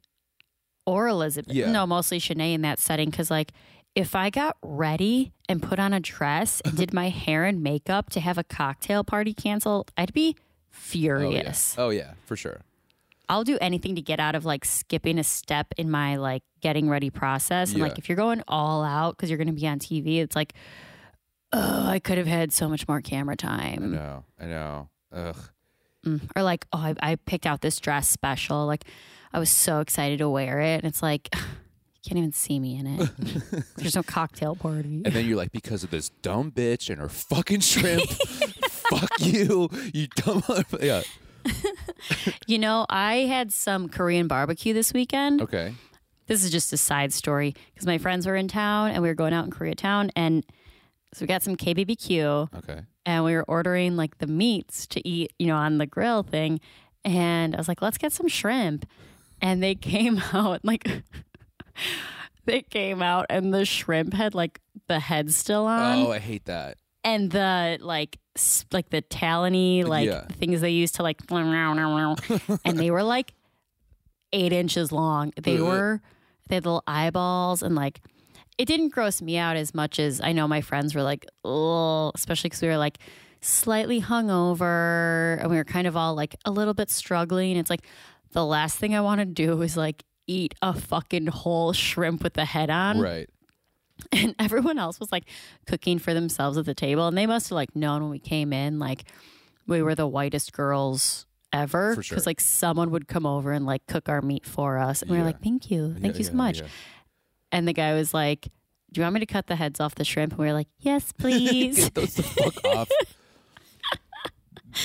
or 0.86 1.08
Elizabeth. 1.08 1.52
Yeah. 1.52 1.72
No, 1.72 1.88
mostly 1.88 2.20
Shanae 2.20 2.54
in 2.54 2.62
that 2.62 2.78
setting 2.78 3.10
because, 3.10 3.32
like, 3.32 3.54
if 3.96 4.16
I 4.16 4.30
got 4.30 4.58
ready 4.62 5.34
and 5.48 5.64
put 5.64 5.80
on 5.80 5.94
a 5.94 6.00
dress 6.00 6.62
and 6.64 6.78
did 6.78 6.94
my 6.94 7.10
hair 7.26 7.46
and 7.46 7.64
makeup 7.64 8.12
to 8.12 8.20
have 8.20 8.38
a 8.38 8.44
cocktail 8.44 9.04
party 9.04 9.34
canceled, 9.34 9.92
I'd 9.98 10.14
be 10.14 10.36
oh, 10.38 10.42
furious. 10.70 11.74
Oh 11.76 11.90
yeah, 11.90 12.14
for 12.26 12.36
sure. 12.36 12.62
I'll 13.30 13.44
do 13.44 13.58
anything 13.62 13.96
to 13.96 14.02
get 14.02 14.20
out 14.20 14.34
of 14.36 14.44
like 14.44 14.66
skipping 14.66 15.20
a 15.20 15.24
step 15.24 15.68
in 15.78 15.90
my 15.92 16.16
like 16.18 16.44
getting 16.62 16.90
ready 16.90 17.10
process. 17.12 17.70
And 17.70 17.78
Yeah. 17.78 17.84
like 17.86 17.98
if 18.00 18.10
you're 18.10 18.16
going 18.16 18.42
all 18.48 18.84
out 18.84 19.16
because 19.16 19.30
you're 19.30 19.38
going 19.38 19.48
to 19.48 19.54
be 19.54 19.68
on 19.68 19.80
TV, 19.80 20.18
it's 20.18 20.36
like, 20.36 20.54
oh, 21.54 21.88
I 21.88 22.00
could 22.00 22.18
have 22.18 22.28
had 22.28 22.52
so 22.52 22.68
much 22.68 22.88
more 22.88 23.02
camera 23.02 23.34
I 23.34 23.36
time. 23.36 23.92
know. 23.92 24.26
I 24.40 24.46
know. 24.46 24.90
Ugh. 25.14 25.38
Mm. 26.06 26.22
Or 26.36 26.44
like, 26.44 26.66
oh, 26.74 26.80
I, 26.80 26.96
I 27.02 27.16
picked 27.16 27.46
out 27.46 27.62
this 27.62 27.80
dress 27.80 28.08
special. 28.10 28.66
Like 28.66 28.86
I 29.32 29.40
was 29.40 29.50
so 29.52 29.80
excited 29.80 30.20
to 30.20 30.30
wear 30.30 30.60
it, 30.60 30.76
and 30.76 30.86
it's 30.86 31.02
like. 31.04 31.30
You 32.02 32.12
can't 32.12 32.18
even 32.20 32.32
see 32.32 32.62
me 32.62 32.78
in 32.80 32.88
it. 32.88 33.10
There's 33.76 33.94
no 33.98 34.04
cocktail 34.04 34.56
party. 34.56 35.02
And 35.04 35.14
then 35.14 35.26
you're 35.26 35.36
like, 35.36 35.52
because 35.52 35.84
of 35.84 35.90
this 35.92 36.08
dumb 36.22 36.50
bitch 36.50 36.90
and 36.90 36.98
her 36.98 37.10
fucking 37.10 37.60
shrimp, 37.60 38.10
fuck 38.70 39.10
you, 39.20 39.70
you 39.94 40.08
dumb. 40.16 40.42
Yeah. 40.82 41.02
You 42.48 42.58
know, 42.60 42.86
I 42.90 43.18
had 43.28 43.52
some 43.54 43.90
Korean 43.90 44.28
barbecue 44.28 44.74
this 44.74 44.92
weekend. 44.94 45.42
Okay. 45.42 45.74
this 46.28 46.44
is 46.44 46.52
just 46.52 46.72
a 46.74 46.78
side 46.78 47.12
story 47.14 47.54
because 47.74 47.86
my 47.86 47.98
friends 47.98 48.26
were 48.28 48.36
in 48.36 48.48
town 48.48 48.92
and 48.92 49.02
we 49.04 49.10
were 49.10 49.16
going 49.16 49.34
out 49.34 49.46
in 49.46 49.52
Koreatown 49.52 50.10
and 50.16 50.46
so 51.14 51.24
we 51.24 51.28
got 51.28 51.42
some 51.42 51.56
KBBQ 51.56 52.54
Okay. 52.58 52.82
and 53.06 53.24
we 53.26 53.34
were 53.34 53.46
ordering 53.48 53.96
like 53.96 54.20
the 54.20 54.28
meats 54.28 54.86
to 54.88 55.08
eat, 55.08 55.34
you 55.40 55.48
know, 55.48 55.56
on 55.56 55.80
the 55.80 55.88
grill 55.88 56.22
thing. 56.24 56.60
And 57.04 57.56
I 57.56 57.58
was 57.58 57.68
like, 57.68 57.82
let's 57.82 57.98
get 57.98 58.12
some 58.14 58.28
shrimp. 58.28 58.86
And 59.42 59.64
they 59.64 59.74
came 59.76 60.22
out 60.34 60.64
like 60.64 60.88
they 62.46 62.62
came 62.62 63.02
out 63.02 63.26
and 63.30 63.54
the 63.54 63.66
shrimp 63.66 64.14
had 64.14 64.34
like 64.36 64.60
the 64.88 65.00
head 65.00 65.32
still 65.34 65.66
on 65.68 66.06
Oh, 66.08 66.12
I 66.12 66.20
hate 66.20 66.46
that. 66.46 66.78
And 67.04 67.32
the 67.32 67.78
like 67.82 68.18
like 68.72 68.90
the 68.90 69.02
talony 69.02 69.84
like 69.86 70.08
Yeah. 70.08 70.26
things 70.28 70.62
they 70.62 70.72
used 70.72 70.96
to 70.96 71.04
like 71.04 71.20
and 72.66 72.78
they 72.80 72.92
were 72.92 73.04
like 73.04 73.34
eight 74.34 74.54
inches 74.54 74.92
long 74.92 75.32
they 75.42 75.60
were 75.60 76.02
they 76.50 76.56
had 76.56 76.66
little 76.66 76.84
eyeballs 76.88 77.64
and 77.64 77.76
like 77.76 78.02
it 78.58 78.66
didn't 78.66 78.90
gross 78.90 79.22
me 79.22 79.38
out 79.38 79.56
as 79.56 79.74
much 79.74 80.00
as 80.00 80.20
i 80.22 80.32
know 80.32 80.48
my 80.48 80.62
friends 80.62 80.94
were 80.94 81.02
like 81.04 81.26
oh 81.46 82.12
especially 82.16 82.50
because 82.50 82.62
we 82.62 82.68
were 82.68 82.78
like 82.78 83.00
slightly 83.42 84.02
hungover 84.02 85.40
and 85.40 85.50
we 85.50 85.58
were 85.58 85.64
kind 85.64 85.88
of 85.88 85.96
all 85.96 86.14
like 86.16 86.36
a 86.46 86.52
little 86.52 86.74
bit 86.74 86.90
struggling 86.90 87.58
it's 87.58 87.70
like 87.70 87.86
the 88.34 88.46
last 88.46 88.78
thing 88.78 88.94
i 88.96 89.02
want 89.02 89.20
to 89.20 89.26
do 89.26 89.62
is 89.62 89.76
like 89.78 90.04
eat 90.28 90.54
a 90.62 90.74
fucking 90.80 91.26
whole 91.28 91.74
shrimp 91.74 92.22
with 92.24 92.34
the 92.34 92.46
head 92.46 92.70
on 92.70 93.00
Right. 93.00 93.28
and 94.12 94.36
everyone 94.40 94.78
else 94.80 95.00
was 95.00 95.12
like 95.12 95.26
cooking 95.68 96.00
for 96.00 96.14
themselves 96.14 96.58
at 96.58 96.66
the 96.66 96.74
table 96.74 97.08
and 97.08 97.18
they 97.18 97.26
must 97.28 97.50
have 97.50 97.56
like 97.56 97.76
known 97.76 98.02
when 98.02 98.12
we 98.12 98.20
came 98.20 98.54
in 98.54 98.80
like 98.80 99.04
we 99.68 99.82
were 99.82 99.96
the 99.96 100.08
whitest 100.08 100.54
girls 100.54 101.26
ever 101.52 101.96
For 101.96 102.04
sure. 102.04 102.16
because 102.16 102.26
like 102.26 102.40
someone 102.40 102.92
would 102.92 103.08
come 103.08 103.26
over 103.26 103.52
and 103.52 103.66
like 103.66 103.86
cook 103.88 104.08
our 104.10 104.22
meat 104.22 104.46
for 104.46 104.78
us 104.78 105.02
and 105.02 105.10
we 105.12 105.18
were 105.18 105.24
like 105.24 105.42
thank 105.42 105.70
you 105.72 105.94
thank 106.00 106.14
Yeah, 106.16 106.18
you 106.20 106.24
so 106.26 106.32
yeah, 106.32 106.36
much 106.38 106.60
yeah. 106.62 106.68
and 107.52 107.68
the 107.68 107.74
guy 107.74 107.94
was 107.94 108.14
like 108.14 108.50
do 108.92 109.02
you 109.02 109.04
want 109.04 109.14
me 109.16 109.20
to 109.20 109.26
cut 109.26 109.48
the 109.48 109.56
heads 109.56 109.80
off 109.80 109.96
the 109.96 110.06
shrimp 110.06 110.34
and 110.34 110.40
we 110.40 110.46
were 110.48 110.54
like 110.54 110.68
yes 110.80 111.12
please 111.18 111.76
Get 111.78 111.94
those 111.96 112.14
the 112.16 112.24
fuck 112.24 112.64
off. 112.66 112.90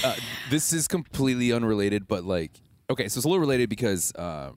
Uh, 0.02 0.14
this 0.50 0.72
is 0.72 0.88
completely 0.88 1.52
unrelated, 1.52 2.08
but 2.08 2.24
like, 2.24 2.60
okay, 2.90 3.06
so 3.06 3.18
it's 3.18 3.24
a 3.26 3.28
little 3.28 3.38
related 3.40 3.68
because 3.68 4.12
uh, 4.14 4.50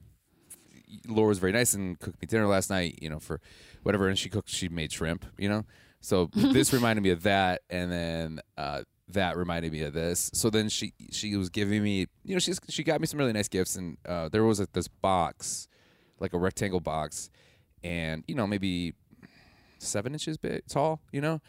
Laura 1.06 1.28
was 1.28 1.38
very 1.38 1.52
nice 1.52 1.74
and 1.74 1.98
cooked 2.00 2.20
me 2.20 2.26
dinner 2.26 2.46
last 2.46 2.70
night, 2.70 2.98
you 3.02 3.10
know, 3.10 3.20
for 3.20 3.40
whatever, 3.88 4.06
and 4.06 4.18
she 4.18 4.28
cooked, 4.28 4.50
she 4.50 4.68
made 4.68 4.92
shrimp, 4.92 5.24
you 5.38 5.48
know. 5.48 5.64
So 6.02 6.28
this 6.34 6.74
reminded 6.74 7.02
me 7.02 7.08
of 7.08 7.22
that, 7.22 7.62
and 7.70 7.90
then 7.90 8.40
uh, 8.58 8.82
that 9.08 9.38
reminded 9.38 9.72
me 9.72 9.80
of 9.80 9.94
this. 9.94 10.30
So 10.34 10.50
then 10.50 10.68
she 10.68 10.92
she 11.10 11.34
was 11.36 11.48
giving 11.48 11.82
me, 11.82 12.06
you 12.22 12.34
know, 12.34 12.38
she's 12.38 12.60
she 12.68 12.84
got 12.84 13.00
me 13.00 13.06
some 13.06 13.18
really 13.18 13.32
nice 13.32 13.48
gifts, 13.48 13.76
and 13.76 13.96
uh, 14.06 14.28
there 14.28 14.44
was 14.44 14.60
like 14.60 14.72
this 14.72 14.88
box, 14.88 15.68
like 16.20 16.34
a 16.34 16.38
rectangle 16.38 16.80
box, 16.80 17.30
and 17.82 18.24
you 18.28 18.34
know 18.34 18.46
maybe 18.46 18.92
seven 19.78 20.12
inches 20.12 20.36
big, 20.36 20.66
tall, 20.68 21.00
you 21.10 21.22
know. 21.22 21.40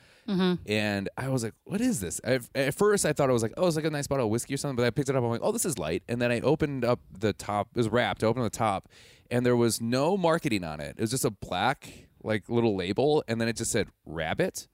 And 0.65 1.09
I 1.17 1.27
was 1.27 1.43
like, 1.43 1.55
"What 1.65 1.81
is 1.81 1.99
this?" 1.99 2.21
At, 2.23 2.43
at 2.55 2.73
first, 2.73 3.05
I 3.05 3.11
thought 3.11 3.29
it 3.29 3.33
was 3.33 3.43
like, 3.43 3.53
"Oh, 3.57 3.67
it's 3.67 3.75
like 3.75 3.83
a 3.85 3.89
nice 3.89 4.07
bottle 4.07 4.27
of 4.27 4.31
whiskey 4.31 4.53
or 4.53 4.57
something." 4.57 4.77
But 4.77 4.85
I 4.85 4.91
picked 4.91 5.09
it 5.09 5.15
up. 5.15 5.23
I'm 5.23 5.29
like, 5.29 5.41
"Oh, 5.43 5.51
this 5.51 5.65
is 5.65 5.77
light." 5.77 6.03
And 6.07 6.21
then 6.21 6.31
I 6.31 6.39
opened 6.39 6.85
up 6.85 7.01
the 7.11 7.33
top. 7.33 7.67
It 7.75 7.77
was 7.77 7.89
wrapped. 7.89 8.23
I 8.23 8.27
opened 8.27 8.45
the 8.45 8.49
top, 8.49 8.87
and 9.29 9.45
there 9.45 9.57
was 9.57 9.81
no 9.81 10.15
marketing 10.15 10.63
on 10.63 10.79
it. 10.79 10.95
It 10.97 11.01
was 11.01 11.11
just 11.11 11.25
a 11.25 11.31
black 11.31 12.08
like 12.23 12.49
little 12.49 12.75
label, 12.75 13.23
and 13.27 13.39
then 13.39 13.47
it 13.47 13.55
just 13.55 13.71
said 13.71 13.87
"rabbit." 14.05 14.67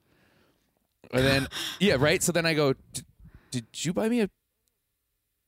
And 1.13 1.23
then 1.23 1.47
yeah, 1.79 1.95
right. 1.99 2.21
So 2.23 2.31
then 2.31 2.45
I 2.45 2.53
go, 2.53 2.73
"Did 3.51 3.65
you 3.73 3.93
buy 3.93 4.09
me 4.09 4.21
a 4.21 4.29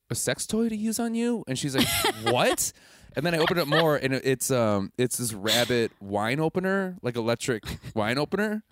a 0.10 0.16
sex 0.16 0.48
toy 0.48 0.70
to 0.70 0.76
use 0.76 1.00
on 1.00 1.16
you?" 1.16 1.44
And 1.48 1.58
she's 1.58 1.76
like, 1.76 1.88
"What?" 2.24 2.72
And 3.16 3.26
then 3.26 3.34
I 3.34 3.40
opened 3.40 3.60
it 3.60 3.68
more, 3.68 3.96
and 3.96 4.14
it's 4.14 4.52
um, 4.52 4.92
it's 4.98 5.18
this 5.18 5.34
rabbit 5.34 5.92
wine 6.00 6.40
opener, 6.40 6.98
like 7.02 7.16
electric 7.16 7.64
wine 7.96 8.20
opener. 8.20 8.64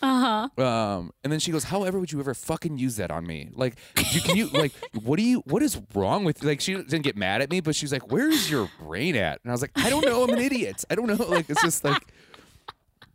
uh-huh 0.00 0.48
Um, 0.62 1.10
and 1.24 1.32
then 1.32 1.40
she 1.40 1.50
goes, 1.50 1.64
"However, 1.64 1.98
would 1.98 2.12
you 2.12 2.20
ever 2.20 2.32
fucking 2.32 2.78
use 2.78 2.94
that 2.96 3.10
on 3.10 3.26
me? 3.26 3.48
Like, 3.52 3.76
you, 4.12 4.20
can 4.20 4.36
you 4.36 4.46
like, 4.50 4.70
what 5.02 5.16
do 5.16 5.24
you, 5.24 5.40
what 5.40 5.64
is 5.64 5.80
wrong 5.94 6.22
with 6.22 6.44
like?" 6.44 6.60
She 6.60 6.74
didn't 6.74 7.02
get 7.02 7.16
mad 7.16 7.42
at 7.42 7.50
me, 7.50 7.60
but 7.60 7.74
she's 7.74 7.92
like, 7.92 8.12
"Where 8.12 8.28
is 8.30 8.48
your 8.48 8.70
brain 8.78 9.16
at?" 9.16 9.40
And 9.42 9.50
I 9.50 9.52
was 9.52 9.62
like, 9.62 9.72
"I 9.74 9.90
don't 9.90 10.04
know. 10.04 10.22
I'm 10.22 10.30
an 10.30 10.38
idiot. 10.38 10.84
I 10.88 10.94
don't 10.94 11.08
know. 11.08 11.16
Like, 11.28 11.50
it's 11.50 11.62
just 11.62 11.82
like." 11.82 12.00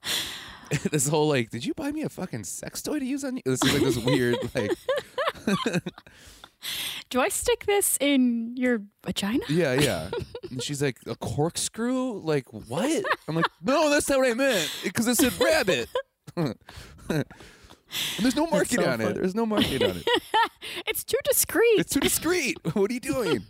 this 0.92 1.08
whole 1.08 1.28
like, 1.28 1.50
did 1.50 1.66
you 1.66 1.74
buy 1.74 1.92
me 1.92 2.04
a 2.04 2.10
fucking 2.10 2.44
sex 2.44 2.82
toy 2.82 3.00
to 3.00 3.06
use 3.06 3.24
on 3.24 3.38
you? 3.38 3.42
This 3.46 3.64
is 3.64 3.74
like 3.74 3.82
this 3.84 3.98
weird 3.98 4.38
like, 4.56 4.72
do 7.10 7.20
i 7.20 7.28
stick 7.28 7.66
this 7.66 7.98
in 8.00 8.56
your 8.56 8.82
vagina 9.06 9.44
yeah, 9.50 9.74
yeah. 9.74 10.10
And 10.50 10.64
she's 10.64 10.82
like, 10.82 10.98
a 11.08 11.16
corkscrew? 11.16 12.20
Like 12.20 12.46
what? 12.54 13.04
I'm 13.28 13.36
like, 13.36 13.48
no, 13.62 13.90
that's 13.90 14.08
not 14.08 14.20
what 14.20 14.30
I 14.30 14.34
meant 14.34 14.72
because 14.84 15.08
it 15.08 15.18
said 15.18 15.34
rabbit. 15.40 15.90
and 16.36 16.56
there's 18.20 18.36
no 18.36 18.48
market 18.48 18.80
so 18.80 18.90
on 18.90 19.02
it. 19.02 19.16
There's 19.16 19.36
no 19.36 19.46
market 19.46 19.84
on 19.84 19.98
it. 19.98 20.08
it's 20.88 21.04
too 21.04 21.18
discreet 21.26 21.80
It's 21.80 21.94
too 21.94 22.00
discreet. 22.00 22.58
What 22.74 22.90
are 22.90 22.94
you 22.94 23.00
doing? 23.00 23.44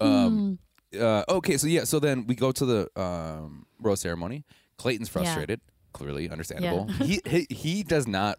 um. 0.00 0.58
Uh, 0.98 1.24
okay. 1.28 1.56
So 1.56 1.66
yeah. 1.66 1.84
So 1.84 1.98
then 1.98 2.26
we 2.26 2.34
go 2.34 2.52
to 2.52 2.64
the 2.66 3.00
um, 3.00 3.66
rose 3.80 4.00
ceremony. 4.00 4.44
Clayton's 4.76 5.08
frustrated. 5.08 5.60
Clearly, 5.92 6.28
understandable. 6.30 6.86
He, 7.04 7.20
he 7.26 7.46
he 7.50 7.82
does 7.82 8.06
not. 8.06 8.38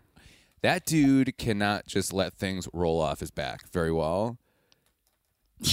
That 0.62 0.86
dude 0.86 1.38
cannot 1.38 1.88
just 1.88 2.14
let 2.14 2.34
things 2.34 2.68
roll 2.74 3.00
off 3.02 3.22
his 3.22 3.32
back 3.32 3.68
very 3.72 3.92
well. 3.92 4.38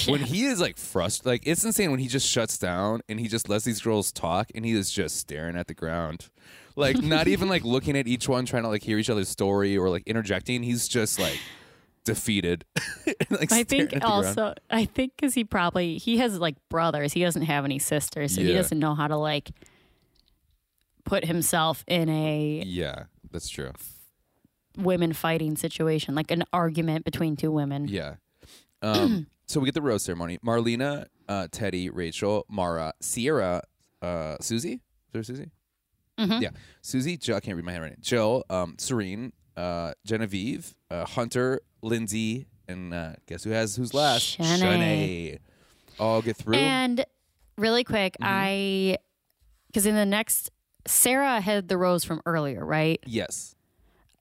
when 0.08 0.20
he 0.20 0.46
is 0.46 0.60
like 0.60 0.76
frustrated, 0.78 1.26
like 1.26 1.46
it's 1.46 1.64
insane 1.64 1.90
when 1.92 2.00
he 2.00 2.08
just 2.08 2.26
shuts 2.28 2.58
down 2.58 3.02
and 3.08 3.20
he 3.20 3.28
just 3.28 3.48
lets 3.48 3.64
these 3.64 3.80
girls 3.80 4.10
talk 4.10 4.50
and 4.54 4.64
he 4.64 4.72
is 4.72 4.90
just 4.90 5.16
staring 5.16 5.56
at 5.56 5.68
the 5.68 5.74
ground. 5.74 6.28
Like 6.74 7.00
not 7.02 7.28
even 7.28 7.48
like 7.48 7.64
looking 7.64 7.96
at 7.96 8.06
each 8.08 8.28
one 8.28 8.46
trying 8.46 8.64
to 8.64 8.68
like 8.68 8.82
hear 8.82 8.98
each 8.98 9.10
other's 9.10 9.28
story 9.28 9.76
or 9.76 9.88
like 9.88 10.02
interjecting. 10.06 10.62
He's 10.64 10.88
just 10.88 11.18
like 11.20 11.38
defeated. 12.06 12.64
like, 13.30 13.52
I 13.52 13.62
think 13.64 13.92
also. 14.02 14.54
I 14.70 14.86
think 14.86 15.12
because 15.16 15.34
he 15.34 15.44
probably 15.44 15.98
he 15.98 16.16
has 16.18 16.38
like 16.38 16.56
brothers. 16.70 17.12
He 17.12 17.20
doesn't 17.20 17.42
have 17.42 17.66
any 17.66 17.78
sisters, 17.78 18.34
so 18.34 18.40
he 18.40 18.54
doesn't 18.54 18.78
know 18.78 18.94
how 18.94 19.08
to 19.08 19.16
like 19.18 19.50
put 21.04 21.24
himself 21.26 21.84
in 21.86 22.08
a 22.08 22.62
Yeah, 22.66 23.04
that's 23.30 23.48
true. 23.48 23.72
women 24.76 25.12
fighting 25.12 25.56
situation, 25.56 26.14
like 26.14 26.30
an 26.30 26.44
argument 26.52 27.04
between 27.04 27.36
two 27.36 27.50
women. 27.50 27.88
Yeah. 27.88 28.14
Um, 28.82 29.26
so 29.46 29.60
we 29.60 29.66
get 29.66 29.74
the 29.74 29.82
rose 29.82 30.02
ceremony. 30.02 30.38
Marlena, 30.44 31.06
uh, 31.28 31.48
Teddi, 31.50 31.90
Rachel, 31.92 32.44
Mara, 32.48 32.92
Sierra, 33.00 33.62
uh, 34.02 34.36
Susie. 34.40 34.74
Is 34.74 35.12
there 35.12 35.22
Susie? 35.22 35.50
Mhm. 36.18 36.40
Yeah. 36.40 36.50
Susie, 36.82 37.16
Jill, 37.16 37.36
I 37.36 37.40
can't 37.40 37.56
read 37.56 37.64
my 37.64 37.72
handwriting. 37.72 37.98
Jill, 38.00 38.44
um, 38.50 38.76
Serene, 38.78 39.32
uh, 39.56 39.92
Genevieve, 40.04 40.74
uh, 40.90 41.04
Hunter, 41.04 41.60
Lyndsey, 41.86 42.46
and 42.68 42.92
uh, 42.92 43.12
guess 43.26 43.44
who 43.44 43.50
has 43.50 43.76
who's 43.76 43.94
last? 43.94 44.38
Shanae. 44.38 44.60
Shanae. 44.60 45.38
All 45.98 46.20
get 46.22 46.36
through. 46.36 46.56
And 46.56 47.04
really 47.56 47.84
quick, 47.84 48.14
Mm-hmm. 48.20 48.24
I 48.26 48.98
because 49.68 49.86
in 49.86 49.94
the 49.94 50.06
next 50.06 50.50
Sarah 50.86 51.40
had 51.40 51.68
the 51.68 51.76
rose 51.76 52.04
from 52.04 52.20
earlier, 52.26 52.64
right? 52.64 52.98
yes. 53.06 53.54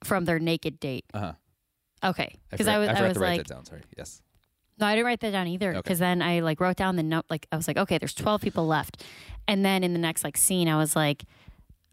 From 0.04 0.26
their 0.26 0.40
naked 0.40 0.80
date. 0.80 1.06
Uh 1.14 1.20
huh. 1.20 1.34
Okay, 2.04 2.36
because 2.52 2.66
forgot, 2.68 2.76
I 2.76 2.80
was 2.80 2.90
I 2.90 2.92
I, 3.00 3.08
was 3.08 3.14
to 3.14 3.20
write 3.20 3.38
like, 3.38 3.48
that 3.48 3.54
down. 3.54 3.66
Sorry. 3.66 3.82
Yes. 3.98 4.22
no, 4.80 4.86
I 4.86 4.94
didn't 4.96 5.06
write 5.08 5.22
that 5.22 5.32
down 5.32 5.48
either. 5.48 5.72
Okay. 5.72 5.78
Because 5.82 5.98
then 6.00 6.22
I 6.22 6.42
like 6.42 6.60
wrote 6.60 6.76
down 6.76 6.96
the 6.98 7.04
note. 7.04 7.26
Like 7.30 7.48
I 7.52 7.56
was 7.56 7.68
like, 7.68 7.78
okay, 7.78 7.98
there's 7.98 8.14
12 8.14 8.42
people 8.42 8.68
left, 8.68 9.04
and 9.48 9.66
then 9.66 9.84
in 9.84 9.94
the 9.94 10.00
next 10.00 10.24
like 10.24 10.38
scene, 10.38 10.68
I 10.68 10.78
was 10.78 10.96
like. 10.96 11.24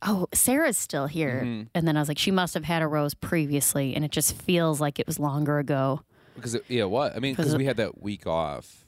Oh, 0.04 0.26
Sarah's 0.34 0.76
still 0.78 1.06
here. 1.06 1.42
Mhm. 1.44 1.68
And 1.74 1.86
then 1.86 1.96
I 1.96 2.00
was 2.00 2.08
like, 2.08 2.18
she 2.18 2.30
must 2.30 2.54
have 2.54 2.64
had 2.64 2.82
a 2.82 2.88
rose 2.88 3.14
previously, 3.14 3.94
and 3.94 4.04
it 4.04 4.10
just 4.10 4.34
feels 4.34 4.80
like 4.80 4.98
it 4.98 5.06
was 5.06 5.18
longer 5.18 5.58
ago. 5.58 6.00
Because 6.34 6.54
it, 6.56 6.64
yeah, 6.68 6.84
what 6.84 7.14
I 7.14 7.20
mean, 7.20 7.34
because 7.34 7.56
we 7.56 7.64
had 7.66 7.76
that 7.76 8.02
week 8.02 8.26
off. 8.26 8.84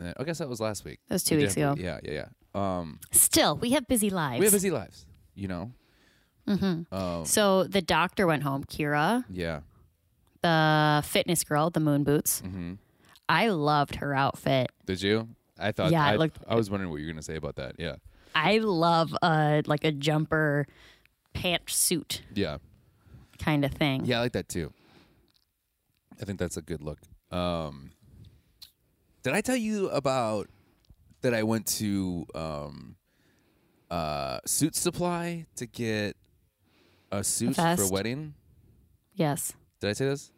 And 0.00 0.08
then, 0.08 0.14
I 0.18 0.24
guess 0.24 0.38
that 0.38 0.48
was 0.48 0.58
last 0.60 0.84
week. 0.84 0.98
That 1.08 1.14
was 1.14 1.24
two 1.24 1.36
We 1.36 1.42
weeks 1.42 1.56
ago. 1.56 1.76
Yeah, 1.78 2.00
yeah, 2.02 2.12
yeah. 2.12 2.26
Um, 2.54 2.98
Still, 3.12 3.56
we 3.56 3.70
have 3.70 3.86
busy 3.86 4.10
lives. 4.10 4.40
we 4.40 4.46
have 4.46 4.52
busy 4.52 4.70
lives, 4.70 5.06
you 5.34 5.46
know. 5.48 5.72
hmm 6.48 6.82
Um, 6.92 7.24
So 7.24 7.64
the 7.64 7.82
doctor 7.82 8.26
went 8.26 8.42
home. 8.42 8.64
Kira, 8.64 9.24
yeah. 9.30 9.60
the 10.42 11.02
fitness 11.06 11.44
girl, 11.44 11.70
the 11.70 11.80
moon 11.80 12.04
boots. 12.04 12.40
hmm 12.40 12.74
I 13.28 13.48
loved 13.48 13.96
her 13.96 14.14
outfit. 14.14 14.70
Did 14.84 15.00
you? 15.02 15.28
I 15.58 15.72
thought. 15.72 15.90
Yeah, 15.92 16.04
I, 16.04 16.16
looked- 16.16 16.38
I 16.48 16.56
was 16.56 16.68
wondering 16.70 16.90
what 16.90 16.98
you 17.00 17.06
were 17.06 17.12
going 17.12 17.20
to 17.20 17.24
say 17.24 17.36
about 17.36 17.56
that. 17.56 17.76
Yeah. 17.78 17.96
I 18.34 18.58
love 18.58 19.14
a 19.22 19.62
like 19.66 19.84
a 19.84 19.92
jumper 19.92 20.66
pant 21.32 21.68
suit 21.68 22.22
Yeah. 22.34 22.58
kind 23.38 23.64
of 23.64 23.72
thing. 23.72 24.04
Yeah, 24.04 24.18
I 24.18 24.22
like 24.22 24.32
that 24.32 24.48
too. 24.48 24.72
I 26.20 26.24
think 26.24 26.38
that's 26.38 26.56
a 26.56 26.62
good 26.62 26.80
look. 26.82 26.98
Um, 27.30 27.90
did 29.22 29.32
I 29.32 29.40
tell 29.40 29.56
you 29.56 29.88
about 29.90 30.48
that? 31.22 31.34
I 31.34 31.42
went 31.42 31.66
to 31.78 32.26
um, 32.34 32.96
uh, 33.90 34.38
Suit 34.46 34.76
Supply 34.76 35.46
to 35.56 35.66
get 35.66 36.16
a 37.10 37.24
suit 37.24 37.56
for 37.56 37.62
a 37.62 37.76
vest? 37.76 37.92
wedding. 37.92 38.34
Yes. 39.14 39.52
Did 39.80 39.90
I 39.90 39.92
say 39.94 40.06
this? 40.06 40.30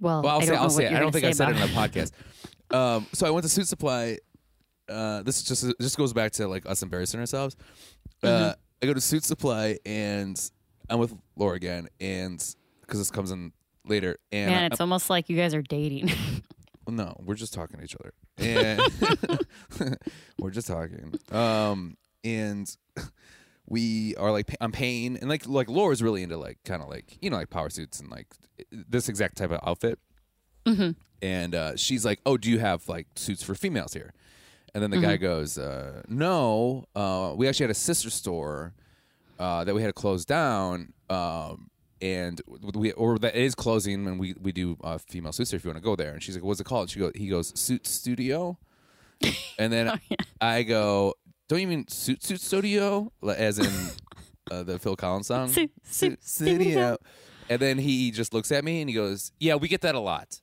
Well, 0.00 0.22
Well, 0.22 0.32
I'll 0.34 0.38
I 0.38 0.40
say. 0.42 0.46
don't 0.46 0.54
know 0.54 0.60
I'll 0.62 0.66
what 0.68 0.72
say. 0.74 0.84
it. 0.84 0.90
you're 0.90 0.96
I 0.96 1.00
don't 1.00 1.10
gonna 1.12 1.20
think 1.20 1.24
I 1.24 1.30
said 1.32 1.48
it 1.48 1.56
about 1.56 1.68
in 1.70 1.76
a 1.76 2.04
podcast. 2.04 2.12
Um, 2.96 3.06
so 3.12 3.26
I 3.26 3.30
went 3.30 3.42
to 3.44 3.48
Suit 3.48 3.66
Supply. 3.66 4.18
Uh, 4.88 5.22
this 5.22 5.42
just 5.42 5.64
just 5.80 5.96
goes 5.98 6.12
back 6.12 6.32
to 6.32 6.48
like 6.48 6.64
us 6.66 6.82
embarrassing 6.82 7.20
ourselves. 7.20 7.56
Uh, 8.22 8.26
Mm-hmm. 8.28 8.60
I 8.82 8.86
go 8.86 8.94
to 8.94 9.00
Suit 9.00 9.24
Supply 9.24 9.78
and 9.84 10.40
I'm 10.88 10.98
with 11.00 11.12
Laura 11.36 11.56
again, 11.56 11.88
and 12.00 12.38
because 12.80 13.00
this 13.00 13.10
comes 13.10 13.30
in 13.32 13.52
later, 13.84 14.16
and 14.32 14.50
Man, 14.52 14.62
I- 14.62 14.66
it's 14.66 14.80
almost 14.80 15.10
like 15.10 15.28
you 15.28 15.36
guys 15.36 15.52
are 15.54 15.62
dating. 15.62 16.10
no, 16.88 17.14
we're 17.24 17.34
just 17.34 17.52
talking 17.52 17.78
to 17.78 17.84
each 17.84 17.96
other, 17.96 18.12
and 18.38 18.80
we're 20.38 20.50
just 20.50 20.66
talking. 20.68 21.14
Um, 21.32 21.96
and 22.24 22.74
we 23.66 24.14
are 24.16 24.30
like, 24.32 24.54
I'm 24.60 24.72
paying, 24.72 25.16
and 25.16 25.28
like 25.28 25.46
like 25.46 25.68
Laura's 25.68 26.02
really 26.02 26.22
into 26.22 26.36
like 26.36 26.58
kind 26.64 26.82
of 26.82 26.88
like 26.88 27.18
you 27.20 27.30
know 27.30 27.36
like 27.36 27.50
power 27.50 27.70
suits 27.70 28.00
and 28.00 28.10
like 28.10 28.26
this 28.70 29.08
exact 29.08 29.36
type 29.36 29.50
of 29.50 29.60
outfit. 29.66 29.98
Mhm. 30.66 30.96
And 31.20 31.54
uh, 31.54 31.76
she's 31.76 32.04
like, 32.04 32.20
"Oh, 32.24 32.36
do 32.36 32.48
you 32.50 32.58
have 32.60 32.88
like 32.88 33.06
suits 33.16 33.42
for 33.42 33.54
females 33.54 33.92
here?" 33.92 34.12
And 34.74 34.82
then 34.82 34.90
the 34.90 34.98
guy 34.98 35.16
goes, 35.16 35.58
uh, 35.58 36.02
"No, 36.08 36.84
uh, 36.94 37.32
we 37.36 37.48
actually 37.48 37.64
had 37.64 37.70
a 37.70 37.74
sister 37.74 38.10
store 38.10 38.74
uh, 39.38 39.64
that 39.64 39.74
we 39.74 39.80
had 39.82 39.88
to 39.88 39.92
close 39.92 40.24
down, 40.24 40.92
um, 41.08 41.70
and 42.02 42.40
we 42.74 42.92
or 42.92 43.18
that 43.18 43.34
is 43.34 43.54
closing, 43.54 44.06
and 44.06 44.20
we 44.20 44.34
we 44.40 44.52
do 44.52 44.76
uh, 44.84 44.98
female 44.98 45.32
suits 45.32 45.52
if 45.52 45.64
you 45.64 45.70
want 45.70 45.78
to 45.78 45.84
go 45.84 45.96
there." 45.96 46.12
And 46.12 46.22
she's 46.22 46.34
like, 46.34 46.44
"What's 46.44 46.60
it 46.60 46.64
called?" 46.64 46.90
She 46.90 46.98
goes, 47.00 47.12
"He 47.14 47.28
goes 47.28 47.58
Suit 47.58 47.86
Studio," 47.86 48.58
and 49.58 49.72
then 49.72 49.98
I 50.40 50.62
go, 50.64 51.14
"Don't 51.48 51.60
you 51.60 51.66
mean 51.66 51.88
Suit 51.88 52.22
Suit 52.22 52.40
Studio?" 52.40 53.10
As 53.26 53.58
in 53.58 53.72
uh, 54.50 54.62
the 54.64 54.78
Phil 54.78 54.96
Collins 54.96 55.26
song, 55.28 55.48
Suit- 55.82 56.18
Suit 56.22 56.58
Studio. 56.58 56.96
And 57.50 57.60
then 57.62 57.78
he 57.78 58.10
just 58.10 58.34
looks 58.34 58.52
at 58.52 58.62
me 58.64 58.80
and 58.82 58.90
he 58.90 58.94
goes, 58.94 59.32
"Yeah, 59.40 59.54
we 59.54 59.68
get 59.68 59.80
that 59.80 59.94
a 59.94 60.00
lot." 60.00 60.40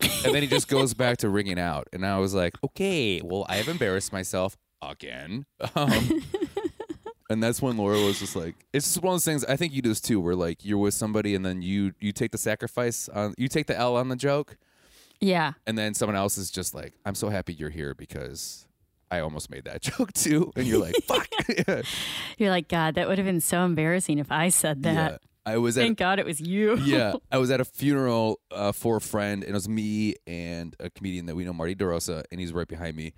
And 0.00 0.34
then 0.34 0.42
he 0.42 0.48
just 0.48 0.68
goes 0.68 0.94
back 0.94 1.18
to 1.18 1.28
ringing 1.28 1.58
out, 1.58 1.88
and 1.92 2.04
I 2.04 2.18
was 2.18 2.34
like, 2.34 2.54
"Okay, 2.64 3.20
well, 3.22 3.46
I 3.48 3.56
have 3.56 3.68
embarrassed 3.68 4.12
myself 4.12 4.56
again." 4.82 5.46
Um, 5.74 6.22
and 7.30 7.42
that's 7.42 7.62
when 7.62 7.76
Laura 7.76 8.00
was 8.00 8.18
just 8.18 8.36
like, 8.36 8.54
"It's 8.72 8.86
just 8.86 9.02
one 9.02 9.12
of 9.12 9.14
those 9.16 9.24
things." 9.24 9.44
I 9.44 9.56
think 9.56 9.72
you 9.72 9.82
do 9.82 9.90
this 9.90 10.00
too, 10.00 10.20
where 10.20 10.34
like 10.34 10.64
you're 10.64 10.78
with 10.78 10.94
somebody, 10.94 11.34
and 11.34 11.44
then 11.44 11.62
you 11.62 11.92
you 12.00 12.12
take 12.12 12.32
the 12.32 12.38
sacrifice 12.38 13.08
on, 13.08 13.34
you 13.38 13.48
take 13.48 13.66
the 13.66 13.76
L 13.76 13.96
on 13.96 14.08
the 14.08 14.16
joke, 14.16 14.56
yeah. 15.20 15.52
and 15.66 15.78
then 15.78 15.94
someone 15.94 16.16
else 16.16 16.38
is 16.38 16.50
just 16.50 16.74
like, 16.74 16.94
"I'm 17.04 17.14
so 17.14 17.28
happy 17.28 17.54
you're 17.54 17.70
here 17.70 17.94
because." 17.94 18.66
I 19.10 19.20
almost 19.20 19.48
made 19.48 19.64
that 19.66 19.80
joke 19.82 20.12
too, 20.12 20.50
and 20.56 20.66
you're 20.66 20.80
like, 20.80 20.96
"Fuck!" 21.04 21.28
yeah. 21.68 21.82
You're 22.38 22.50
like, 22.50 22.66
God, 22.66 22.96
that 22.96 23.06
would 23.06 23.18
have 23.18 23.26
been 23.26 23.42
so 23.42 23.64
embarrassing 23.64 24.18
if 24.18 24.32
I 24.32 24.48
said 24.48 24.82
that. 24.82 25.20
I 25.46 25.58
was 25.58 25.76
at 25.76 25.82
Thank 25.82 25.98
God 25.98 26.18
it 26.18 26.26
was 26.26 26.40
you. 26.40 26.76
yeah, 26.84 27.14
I 27.32 27.38
was 27.38 27.50
at 27.50 27.60
a 27.60 27.64
funeral 27.64 28.40
uh, 28.50 28.72
for 28.72 28.96
a 28.96 29.00
friend, 29.00 29.42
and 29.42 29.50
it 29.50 29.54
was 29.54 29.68
me 29.68 30.14
and 30.26 30.74
a 30.80 30.90
comedian 30.90 31.26
that 31.26 31.36
we 31.36 31.44
know, 31.44 31.52
Marty 31.52 31.74
DeRosa, 31.74 32.24
and 32.30 32.40
he's 32.40 32.52
right 32.52 32.68
behind 32.68 32.96
me. 32.96 33.12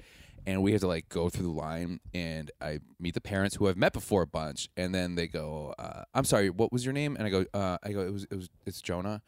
And 0.49 0.63
we 0.63 0.71
had 0.71 0.81
to 0.83 0.87
like 0.87 1.09
go 1.09 1.29
through 1.29 1.47
the 1.47 1.53
line, 1.53 1.99
and 2.15 2.51
I 2.61 2.79
meet 3.01 3.15
the 3.15 3.21
parents 3.21 3.57
who 3.57 3.69
I've 3.69 3.77
met 3.77 3.93
before 3.93 4.23
a 4.23 4.27
bunch, 4.29 4.69
and 4.77 4.95
then 4.95 5.17
they 5.17 5.27
go, 5.27 5.75
uh, 5.77 6.05
"I'm 6.15 6.25
sorry, 6.25 6.51
what 6.51 6.73
was 6.73 6.85
your 6.85 6.93
name?" 6.93 7.17
And 7.17 7.27
I 7.27 7.31
go, 7.31 7.45
uh, 7.53 7.79
"I 7.83 7.91
go, 7.91 8.01
it 8.03 8.13
was, 8.13 8.25
it 8.31 8.37
was, 8.37 8.49
it's 8.65 8.81
Jonah," 8.81 9.23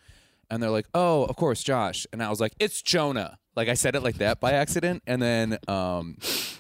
and 0.49 0.63
they're 0.63 0.71
like, 0.71 0.87
"Oh, 0.95 1.25
of 1.25 1.35
course, 1.35 1.65
Josh," 1.65 2.07
and 2.13 2.23
I 2.23 2.31
was 2.31 2.41
like, 2.41 2.55
"It's 2.61 2.83
Jonah." 2.83 3.39
Like 3.59 3.69
I 3.69 3.75
said 3.75 3.97
it 3.97 4.05
like 4.05 4.19
that 4.19 4.39
by 4.39 4.53
accident, 4.53 5.03
and 5.05 5.21
then 5.21 5.59
um, 5.67 6.17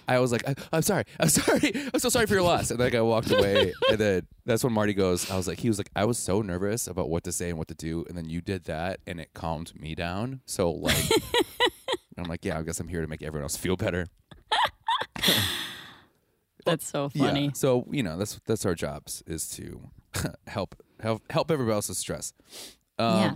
I 0.08 0.18
was 0.18 0.32
like, 0.32 0.42
I, 0.48 0.56
"I'm 0.72 0.82
sorry, 0.82 1.04
I'm 1.20 1.28
sorry, 1.40 1.72
I'm 1.94 2.00
so 2.00 2.08
sorry 2.08 2.26
for 2.26 2.34
your 2.34 2.42
loss," 2.42 2.72
and 2.72 2.80
then 2.80 2.92
I 2.96 3.00
walked 3.02 3.30
away, 3.30 3.72
and 3.88 3.98
then 3.98 4.26
that's 4.44 4.64
when 4.64 4.72
Marty 4.72 4.94
goes, 4.94 5.30
"I 5.30 5.36
was 5.36 5.46
like, 5.46 5.60
he 5.60 5.68
was 5.68 5.78
like, 5.78 5.90
I 5.94 6.04
was 6.04 6.18
so 6.18 6.42
nervous 6.42 6.88
about 6.88 7.08
what 7.08 7.22
to 7.22 7.30
say 7.30 7.50
and 7.50 7.56
what 7.56 7.68
to 7.68 7.74
do, 7.74 8.04
and 8.08 8.18
then 8.18 8.28
you 8.28 8.40
did 8.40 8.64
that, 8.64 8.98
and 9.06 9.20
it 9.20 9.32
calmed 9.32 9.80
me 9.80 9.94
down." 9.94 10.40
So 10.44 10.72
like, 10.72 10.96
I'm 12.18 12.24
like, 12.24 12.44
"Yeah, 12.44 12.58
I 12.58 12.62
guess 12.62 12.80
I'm 12.80 12.88
here 12.88 13.02
to 13.02 13.06
make 13.06 13.22
everyone 13.22 13.44
else 13.44 13.56
feel 13.56 13.76
better." 13.76 14.08
That's 16.64 16.84
so 16.84 17.10
funny. 17.10 17.44
Yeah. 17.44 17.50
So 17.54 17.86
you 17.92 18.02
know, 18.02 18.18
that's 18.18 18.40
that's 18.44 18.66
our 18.66 18.74
jobs 18.74 19.22
is 19.24 19.48
to 19.50 19.88
help 20.48 20.74
help 20.98 21.22
help 21.30 21.52
everybody 21.52 21.76
else's 21.76 21.96
stress. 21.96 22.32
Um, 22.98 23.20
yeah. 23.20 23.34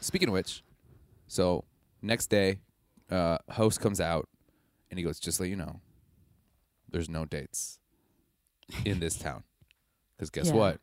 Speaking 0.00 0.26
of 0.30 0.34
which, 0.34 0.64
so 1.28 1.62
next 2.02 2.26
day, 2.28 2.60
uh, 3.10 3.38
host 3.50 3.80
comes 3.80 4.00
out 4.00 4.28
and 4.90 4.98
he 4.98 5.04
goes, 5.04 5.18
"Just 5.20 5.38
so 5.38 5.44
you 5.44 5.56
know, 5.56 5.80
there's 6.90 7.08
no 7.08 7.24
dates 7.24 7.78
in 8.84 9.00
this 9.00 9.16
town, 9.16 9.44
because 10.16 10.30
guess 10.30 10.46
Yeah. 10.48 10.54
what?" 10.54 10.80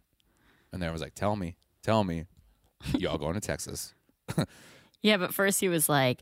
And 0.72 0.82
then 0.82 0.90
I 0.90 0.92
was 0.92 1.02
like, 1.02 1.16
"Tell 1.16 1.36
me, 1.36 1.56
tell 1.82 2.04
me, 2.04 2.26
y'all 2.98 3.18
going 3.18 3.34
to 3.36 3.42
Texas?" 3.42 3.94
Yeah, 5.02 5.18
but 5.18 5.34
first 5.34 5.60
he 5.60 5.68
was 5.70 5.90
like, 5.90 6.22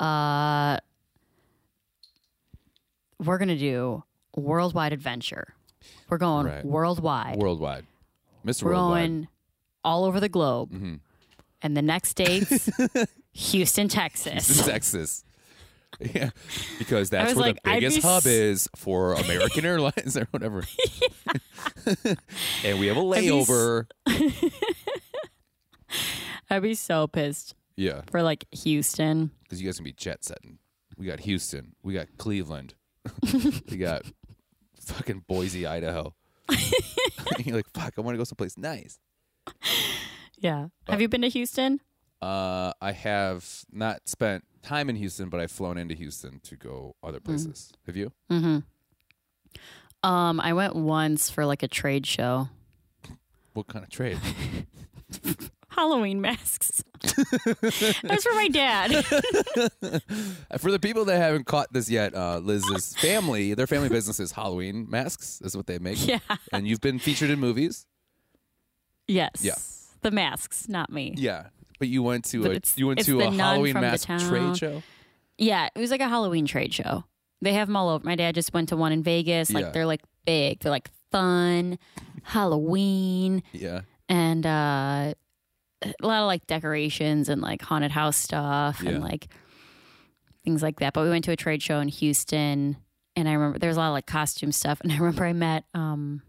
uh, 0.00 0.78
we're 3.18 3.38
going 3.38 3.48
to 3.48 3.56
do 3.58 4.02
worldwide 4.36 4.92
adventure. 4.92 5.54
We're 6.08 6.18
going 6.18 6.46
Right. 6.46 6.64
worldwide. 6.64 7.36
Worldwide, 7.36 7.86
Mister 8.44 8.66
We're 8.66 8.72
Worldwide. 8.72 9.08
going 9.08 9.28
all 9.84 10.04
over 10.04 10.18
the 10.20 10.28
globe. 10.28 10.72
Mhm. 10.72 11.00
And 11.62 11.76
the 11.76 11.82
next 11.82 12.14
date's 12.14 12.68
Houston, 13.36 13.88
Texas. 13.88 14.64
Texas. 14.66 15.24
Yeah, 16.00 16.30
because 16.78 17.08
that's 17.10 17.34
where 17.34 17.46
like, 17.46 17.62
the 17.62 17.70
biggest 17.70 17.96
be 17.96 18.02
hub 18.02 18.18
s- 18.18 18.26
is 18.26 18.68
for 18.76 19.14
American 19.14 19.64
Airlines 19.70 20.16
or 20.16 20.26
whatever. 20.30 20.62
and 22.64 22.78
we 22.78 22.86
have 22.88 22.96
a 22.96 23.00
layover. 23.00 23.86
I'd 26.50 26.62
be 26.62 26.74
so 26.74 27.06
pissed 27.06 27.54
Yeah. 27.76 28.02
for 28.10 28.22
like 28.22 28.46
Houston. 28.52 29.30
because 29.44 29.60
you 29.60 29.66
guys 29.68 29.76
can 29.76 29.84
be 29.84 29.92
jet 29.92 30.24
setting. 30.24 30.58
We 30.98 31.06
got 31.06 31.20
Houston. 31.20 31.74
We 31.82 31.94
got 31.94 32.08
Cleveland. 32.18 32.74
we 33.70 33.76
got 33.76 34.02
fucking 34.80 35.24
Boise, 35.28 35.66
Idaho. 35.66 36.14
You're 37.44 37.56
like, 37.56 37.68
fuck, 37.74 37.94
I 37.96 38.00
want 38.00 38.14
to 38.14 38.18
go 38.18 38.24
someplace 38.24 38.56
nice. 38.58 38.98
Yeah. 40.38 40.68
Have 40.88 40.98
uh, 40.98 41.02
you 41.02 41.08
been 41.08 41.22
to 41.22 41.28
Houston? 41.28 41.80
Uh, 42.22 42.72
I 42.80 42.92
have 42.92 43.64
not 43.70 44.08
spent 44.08 44.44
time 44.62 44.88
in 44.88 44.96
Houston, 44.96 45.28
but 45.28 45.40
I've 45.40 45.50
flown 45.50 45.78
into 45.78 45.94
Houston 45.94 46.40
to 46.40 46.56
go 46.56 46.96
other 47.02 47.20
places. 47.20 47.72
Have 47.86 47.96
you? 47.96 48.12
Mm-hmm. 48.30 50.08
Um, 50.08 50.40
I 50.40 50.52
went 50.52 50.74
once 50.74 51.30
for 51.30 51.46
like 51.46 51.62
a 51.62 51.68
trade 51.68 52.06
show. 52.06 52.48
What 53.54 53.66
kind 53.66 53.84
of 53.84 53.90
trade? 53.90 54.18
Halloween 55.68 56.20
masks. 56.20 56.82
That's 57.02 58.24
for 58.24 58.32
my 58.34 58.48
dad. 58.48 59.04
For 60.58 60.70
the 60.70 60.78
people 60.80 61.04
that 61.04 61.18
haven't 61.18 61.44
caught 61.44 61.70
this 61.70 61.90
yet, 61.90 62.14
uh, 62.14 62.38
Liz's 62.38 62.94
family, 62.96 63.52
their 63.52 63.66
family 63.66 63.90
business 63.90 64.18
is 64.18 64.32
Halloween 64.32 64.86
masks. 64.88 65.42
Is 65.42 65.54
what 65.54 65.66
they 65.66 65.78
make. 65.78 66.04
yeah. 66.06 66.20
And 66.50 66.66
you've 66.66 66.80
been 66.80 66.98
featured 66.98 67.28
in 67.28 67.38
movies. 67.38 67.86
Yes. 69.06 69.32
Yeah. 69.42 69.56
The 70.00 70.10
masks, 70.10 70.66
not 70.68 70.90
me. 70.90 71.14
Yeah, 71.16 71.48
but 71.78 71.88
you 71.88 72.02
went 72.02 72.24
to 72.26 72.50
a 72.50 72.60
you 72.76 72.86
went 72.86 73.00
to 73.04 73.20
a 73.20 73.30
Halloween 73.30 73.74
mask 73.74 74.06
trade 74.08 74.56
show. 74.56 74.82
Yeah, 75.38 75.68
it 75.74 75.78
was 75.78 75.90
like 75.90 76.00
a 76.00 76.08
Halloween 76.08 76.46
trade 76.46 76.72
show. 76.72 77.04
They 77.42 77.52
have 77.52 77.68
them 77.68 77.76
all 77.76 77.90
over. 77.90 78.04
My 78.04 78.16
dad 78.16 78.34
just 78.34 78.54
went 78.54 78.70
to 78.70 78.76
one 78.76 78.92
in 78.92 79.02
Vegas. 79.02 79.50
Like 79.50 79.66
Yeah. 79.66 79.70
they're 79.70 79.86
like 79.86 80.00
big. 80.24 80.60
They're 80.60 80.70
like 80.72 80.88
fun, 81.12 81.78
Halloween, 82.22 83.42
Yeah, 83.52 83.82
and 84.08 84.46
uh, 84.46 85.12
a 85.82 86.06
lot 86.06 86.20
of 86.22 86.26
like 86.26 86.46
decorations 86.46 87.28
and 87.28 87.40
like 87.42 87.62
haunted 87.62 87.90
house 87.90 88.16
stuff 88.16 88.80
Yeah. 88.82 88.90
and 88.90 89.02
like 89.02 89.28
things 90.44 90.62
like 90.62 90.80
that. 90.80 90.92
But 90.94 91.04
we 91.04 91.10
went 91.10 91.24
to 91.24 91.32
a 91.32 91.36
trade 91.36 91.62
show 91.62 91.80
in 91.80 91.88
Houston, 91.88 92.76
and 93.14 93.28
I 93.28 93.32
remember 93.32 93.58
there 93.58 93.68
was 93.68 93.76
a 93.76 93.80
lot 93.80 93.88
of 93.88 93.92
like 93.94 94.06
costume 94.06 94.52
stuff. 94.52 94.80
And 94.84 94.92
I 94.92 94.96
remember 94.96 95.24
I 95.24 95.32
met. 95.32 95.64
um 95.74 96.22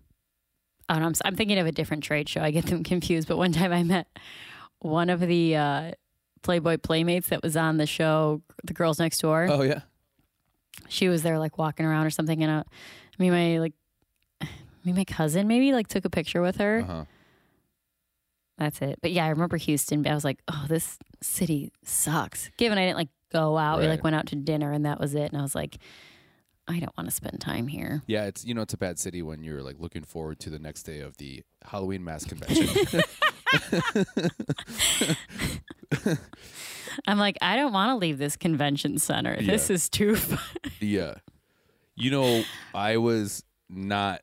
Oh, 0.89 0.95
no, 0.97 1.03
I'm, 1.03 1.09
s- 1.11 1.21
I'm 1.25 1.35
thinking 1.35 1.59
of 1.59 1.67
a 1.67 1.71
different 1.73 2.01
trade 2.05 2.29
show. 2.29 2.39
I 2.41 2.49
get 2.51 2.67
them 2.67 2.81
confused. 2.93 3.27
But 3.27 3.35
one 3.37 3.51
time 3.51 3.73
I 3.73 3.83
met 3.83 4.07
one 4.79 5.09
of 5.09 5.19
the 5.19 5.55
uh, 5.55 5.91
Playboy 6.43 6.77
Playmates 6.77 7.29
that 7.29 7.41
was 7.43 7.57
on 7.57 7.77
the 7.77 7.85
show, 7.87 8.41
The 8.63 8.73
Girls 8.73 8.99
Next 8.99 9.19
Door 9.19 9.47
Oh 9.51 9.61
yeah. 9.63 9.81
she 10.87 11.09
was 11.09 11.23
there 11.23 11.39
like 11.39 11.57
walking 11.57 11.85
around 11.85 12.05
or 12.05 12.09
something 12.11 12.41
and 12.43 12.51
uh, 12.51 12.63
me 13.19 13.27
and 13.29 13.35
my 13.35 13.59
like 13.59 13.73
me 14.85 14.93
my 14.93 15.03
cousin 15.03 15.47
maybe 15.47 15.73
like 15.73 15.87
took 15.87 16.05
a 16.05 16.09
picture 16.09 16.41
with 16.41 16.57
her 16.57 16.81
Uh-huh. 16.83 17.05
that's 18.57 18.81
it 18.81 18.99
but 19.01 19.11
yeah 19.11 19.25
i 19.25 19.29
remember 19.29 19.57
houston 19.57 20.05
i 20.07 20.13
was 20.13 20.23
like 20.23 20.39
oh 20.47 20.65
this 20.69 20.97
city 21.21 21.71
sucks 21.83 22.49
given 22.57 22.77
i 22.77 22.85
didn't 22.85 22.97
like 22.97 23.09
go 23.31 23.57
out 23.57 23.79
we 23.79 23.85
Right. 23.85 23.91
like 23.91 24.03
went 24.03 24.15
out 24.15 24.27
to 24.27 24.35
dinner 24.35 24.71
and 24.71 24.85
that 24.85 24.99
was 24.99 25.15
it 25.15 25.31
and 25.31 25.37
i 25.37 25.41
was 25.41 25.55
like 25.55 25.77
i 26.67 26.79
don't 26.79 26.95
want 26.97 27.09
to 27.09 27.15
spend 27.15 27.41
time 27.41 27.67
here 27.67 28.03
Yeah, 28.07 28.25
it's 28.25 28.45
you 28.45 28.53
know 28.53 28.61
it's 28.61 28.73
a 28.73 28.77
bad 28.77 28.99
city 28.99 29.21
when 29.21 29.43
you're 29.43 29.63
like 29.63 29.79
looking 29.79 30.03
forward 30.03 30.39
to 30.41 30.49
the 30.49 30.59
next 30.59 30.83
day 30.83 30.99
of 30.99 31.17
the 31.17 31.43
Halloween 31.65 32.03
mask 32.03 32.29
convention. 32.29 32.67
i'm 37.07 37.17
like 37.17 37.37
i 37.41 37.55
don't 37.55 37.73
want 37.73 37.91
to 37.91 37.95
leave 37.95 38.17
this 38.17 38.35
convention 38.35 38.97
center. 38.97 39.37
This 39.41 39.69
is 39.69 39.89
too 39.89 40.15
fun. 40.15 40.39
Yeah. 40.79 41.15
You 41.95 42.11
know, 42.11 42.43
I 42.75 42.97
was 42.97 43.43
not 43.69 44.21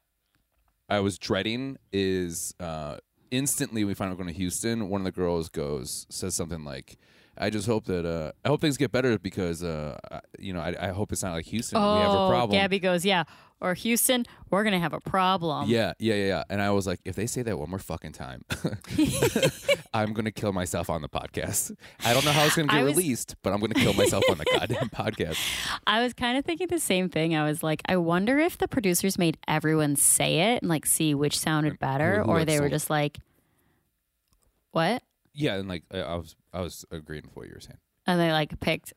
I 0.89 1.01
was 1.01 1.19
dreading 1.19 1.79
is 1.93 2.55
uh 2.61 2.99
instantly 3.31 3.85
we 3.85 3.95
find 3.95 4.11
out 4.11 4.19
we're 4.19 4.25
going 4.25 4.35
to 4.35 4.39
Houston, 4.39 4.89
one 4.89 5.01
of 5.01 5.05
the 5.05 5.13
girls 5.13 5.49
goes 5.49 6.07
says 6.09 6.35
something 6.35 6.65
like 6.65 6.99
I 7.37 7.51
just 7.51 7.67
hope 7.67 7.87
that 7.87 8.07
uh 8.07 8.33
I 8.45 8.49
hope 8.49 8.61
things 8.61 8.77
get 8.77 8.93
better 8.93 9.19
because 9.19 9.63
uh 9.65 9.99
you 10.39 10.53
know 10.53 10.61
I, 10.61 10.75
I 10.81 10.89
hope 10.89 11.13
it's 11.13 11.23
not 11.23 11.33
like 11.33 11.47
Houston. 11.47 11.81
We 11.81 12.01
have 12.01 12.13
a 12.13 12.19
oh 12.19 12.29
problem. 12.29 12.59
gabby 12.59 12.79
goes 12.79 13.05
yeah 13.05 13.25
or 13.61 13.75
houston 13.75 14.25
we're 14.51 14.65
gonna 14.65 14.79
have 14.79 14.93
a 14.93 15.01
problem 15.01 15.69
Yeah, 15.69 15.95
yeah, 15.99 16.15
yeah, 16.15 16.27
yeah. 16.27 16.45
And 16.49 16.61
I 16.63 16.71
was 16.71 16.87
like, 16.87 17.01
if 17.05 17.17
they 17.17 17.27
say 17.27 17.43
that 17.43 17.59
one 17.59 17.71
more 17.71 17.79
fucking 17.79 18.13
time, 18.13 18.45
I'm 19.95 20.13
gonna 20.13 20.31
kill 20.31 20.53
myself 20.53 20.89
on 20.91 21.03
the 21.03 21.09
podcast. 21.09 21.75
I 22.05 22.15
don't 22.15 22.25
know 22.25 22.31
how 22.33 22.45
it's 22.45 22.55
gonna 22.57 22.69
get 22.69 22.85
was- 22.85 22.97
released, 22.97 23.35
but 23.43 23.53
I'm 23.53 23.61
gonna 23.61 23.75
kill 23.75 23.95
myself 23.95 24.23
on 24.31 24.39
the 24.39 24.45
goddamn 24.53 24.91
podcast. 24.91 25.39
I 25.87 26.03
was 26.03 26.13
kind 26.15 26.39
of 26.39 26.45
thinking 26.45 26.69
the 26.69 26.79
same 26.79 27.09
thing. 27.09 27.35
I 27.35 27.45
was 27.45 27.63
like, 27.63 27.83
I 27.89 27.97
wonder 27.97 28.39
if 28.39 28.59
the 28.59 28.69
producers 28.69 29.19
made 29.19 29.39
everyone 29.49 29.97
say 29.97 30.53
it 30.53 30.63
and 30.63 30.69
like 30.69 30.87
see 30.87 31.15
which 31.15 31.39
sounded 31.39 31.79
better, 31.79 32.23
who 32.23 32.31
or 32.31 32.45
they 32.45 32.61
were 32.61 32.69
just 32.69 32.91
like, 32.91 33.19
what? 34.71 35.03
Yeah, 35.33 35.55
and 35.57 35.69
like 35.69 35.83
I, 35.93 35.99
I 36.01 36.15
was, 36.17 36.37
I 36.53 36.61
was 36.61 36.85
agreeing 36.91 37.25
with 37.25 37.37
what 37.37 37.47
you 37.49 37.55
were 37.55 37.61
saying. 37.61 37.79
And 38.07 38.21
they 38.21 38.31
like 38.33 38.61
picked. 38.61 38.93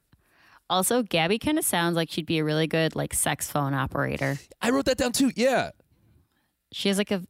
Also, 0.70 1.02
Gabby 1.04 1.40
kind 1.40 1.58
of 1.58 1.66
sounds 1.66 1.96
like 1.96 2.10
she'd 2.12 2.26
be 2.26 2.40
a 2.40 2.44
really 2.44 2.68
good 2.68 2.96
like 2.96 3.14
sex 3.14 3.50
phone 3.52 3.74
operator. 3.74 4.38
I 4.62 4.70
wrote 4.72 4.86
that 4.86 4.98
down 4.98 5.12
too. 5.14 5.32
Yeah, 5.36 5.72
She 6.74 6.90
has 6.90 6.98
like 6.98 7.12
a, 7.12 7.24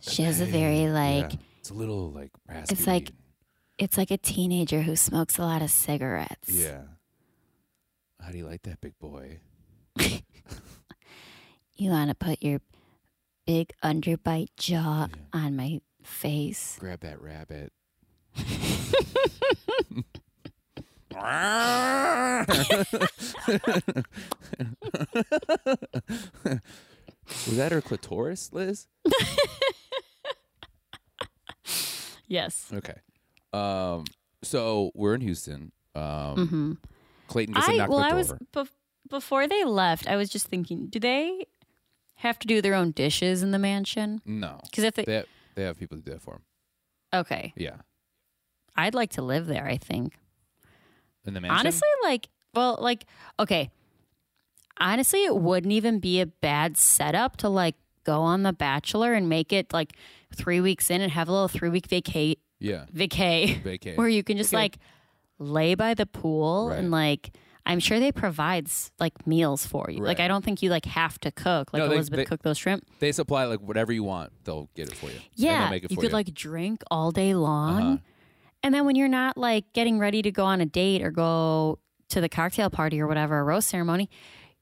she 0.00 0.22
has 0.22 0.40
a 0.40 0.46
very 0.46 0.88
like, 0.88 1.32
yeah. 1.32 1.38
it's 1.60 1.70
a 1.70 1.74
little 1.74 2.10
like 2.10 2.30
raspy. 2.48 2.72
It's 2.74 2.86
like- 2.86 3.10
it's 3.78 3.96
like 3.98 4.10
a 4.10 4.18
teenager 4.18 4.82
who 4.82 4.94
smokes 4.96 5.38
a 5.38 5.42
lot 5.42 5.60
of 5.62 5.70
cigarettes. 5.70 6.50
yeah. 6.50 6.82
How 8.20 8.30
do 8.30 8.38
you 8.38 8.46
like 8.46 8.62
that, 8.62 8.80
big 8.80 8.98
boy? 8.98 9.40
You 11.74 11.90
want 11.90 12.10
to 12.10 12.14
put 12.14 12.42
your 12.42 12.60
big 13.46 13.72
underbite 13.82 14.50
jaw 14.56 15.08
on 15.32 15.56
my 15.56 15.80
face. 16.04 16.76
Grab 16.78 17.00
that 17.00 17.20
rabbit. 17.20 17.72
Was 27.46 27.56
that 27.56 27.72
her 27.72 27.80
clitoris, 27.80 28.52
Liz? 28.52 28.86
Yes. 32.28 32.70
Okay. 32.72 32.94
Um. 33.52 34.04
So 34.42 34.90
we're 34.94 35.14
in 35.14 35.20
Houston. 35.20 35.70
Um. 35.94 36.78
Clayton 37.28 37.52
gets 37.54 37.68
a 37.68 37.70
Mm-hmm. 37.72 37.74
I 37.74 37.84
knock 37.84 37.90
well, 37.90 37.98
I 37.98 38.14
was 38.14 38.32
bef- 38.54 38.70
before 39.10 39.46
they 39.46 39.64
left. 39.64 40.08
I 40.08 40.16
was 40.16 40.30
just 40.30 40.46
thinking, 40.46 40.86
do 40.86 40.98
they 40.98 41.44
have 42.14 42.38
to 42.38 42.46
do 42.46 42.62
their 42.62 42.72
own 42.72 42.92
dishes 42.92 43.42
in 43.42 43.50
the 43.50 43.58
mansion? 43.58 44.22
no. 44.24 44.60
Because 44.62 44.84
if 44.84 44.94
they, 44.94 45.04
They 45.04 45.14
have, 45.16 45.26
they 45.56 45.62
have 45.64 45.78
people 45.78 45.98
to 45.98 46.02
do 46.02 46.12
that 46.12 46.22
for 46.22 46.34
them. 46.34 46.42
okay, 47.20 47.52
Yeah. 47.54 47.76
I'd 48.76 48.94
like 48.94 49.10
to 49.10 49.22
live 49.22 49.46
there. 49.46 49.66
I 49.66 49.76
think 49.76 50.14
In 51.24 51.34
the 51.34 51.40
mansion. 51.40 51.58
honestly, 51.58 51.88
like, 52.02 52.28
well, 52.54 52.78
like, 52.80 53.06
okay, 53.38 53.70
honestly, 54.78 55.24
it 55.24 55.36
wouldn't 55.36 55.72
even 55.72 55.98
be 56.00 56.20
a 56.20 56.26
bad 56.26 56.76
setup 56.76 57.36
to 57.38 57.48
like 57.48 57.76
go 58.04 58.20
on 58.22 58.42
The 58.42 58.52
Bachelor 58.52 59.12
and 59.14 59.28
make 59.28 59.52
it 59.52 59.72
like 59.72 59.92
three 60.34 60.60
weeks 60.60 60.90
in 60.90 61.00
and 61.00 61.12
have 61.12 61.28
a 61.28 61.32
little 61.32 61.48
three 61.48 61.68
week 61.68 61.86
vacate 61.86 62.40
Yeah. 62.58 62.86
vacay 62.92 63.62
Vacay. 63.64 63.96
where 63.96 64.08
you 64.08 64.22
can 64.24 64.36
just 64.36 64.52
like 64.52 64.78
lay 65.38 65.74
by 65.74 65.94
the 65.94 66.06
pool 66.06 66.68
Right. 66.70 66.78
and 66.78 66.90
like 66.90 67.32
I'm 67.64 67.78
sure 67.78 68.00
they 68.00 68.10
provides 68.10 68.90
like 68.98 69.24
meals 69.24 69.64
for 69.64 69.86
you. 69.88 70.02
Like 70.02 70.18
I 70.18 70.26
don't 70.26 70.44
think 70.44 70.62
you 70.62 70.70
like 70.70 70.84
have 70.86 71.20
to 71.20 71.30
cook. 71.30 71.72
Like 71.72 71.80
No, 71.84 71.88
they- 71.88 71.94
Elizabeth 71.94 72.16
they- 72.18 72.24
cooked 72.24 72.42
those 72.42 72.58
shrimp. 72.58 72.84
They 72.98 73.12
supply 73.12 73.44
like 73.44 73.60
whatever 73.60 73.92
you 73.92 74.02
want. 74.02 74.32
They'll 74.42 74.68
get 74.74 74.88
it 74.88 74.96
for 74.96 75.06
you. 75.06 75.20
Yeah, 75.36 75.60
they'll 75.60 75.70
make 75.70 75.84
it 75.84 75.90
you 75.92 75.96
could 75.96 76.10
you. 76.10 76.12
like 76.12 76.34
drink 76.34 76.82
all 76.90 77.12
day 77.12 77.34
long. 77.36 77.82
Uh-huh. 77.82 77.96
And 78.62 78.72
then 78.74 78.84
when 78.84 78.94
you're 78.96 79.08
not 79.08 79.36
like 79.36 79.72
getting 79.72 79.98
ready 79.98 80.22
to 80.22 80.30
go 80.30 80.44
on 80.44 80.60
a 80.60 80.66
date 80.66 81.02
or 81.02 81.10
go 81.10 81.78
to 82.10 82.20
the 82.20 82.28
cocktail 82.28 82.70
party 82.70 83.00
or 83.00 83.06
whatever, 83.06 83.38
a 83.40 83.44
rose 83.44 83.66
ceremony, 83.66 84.08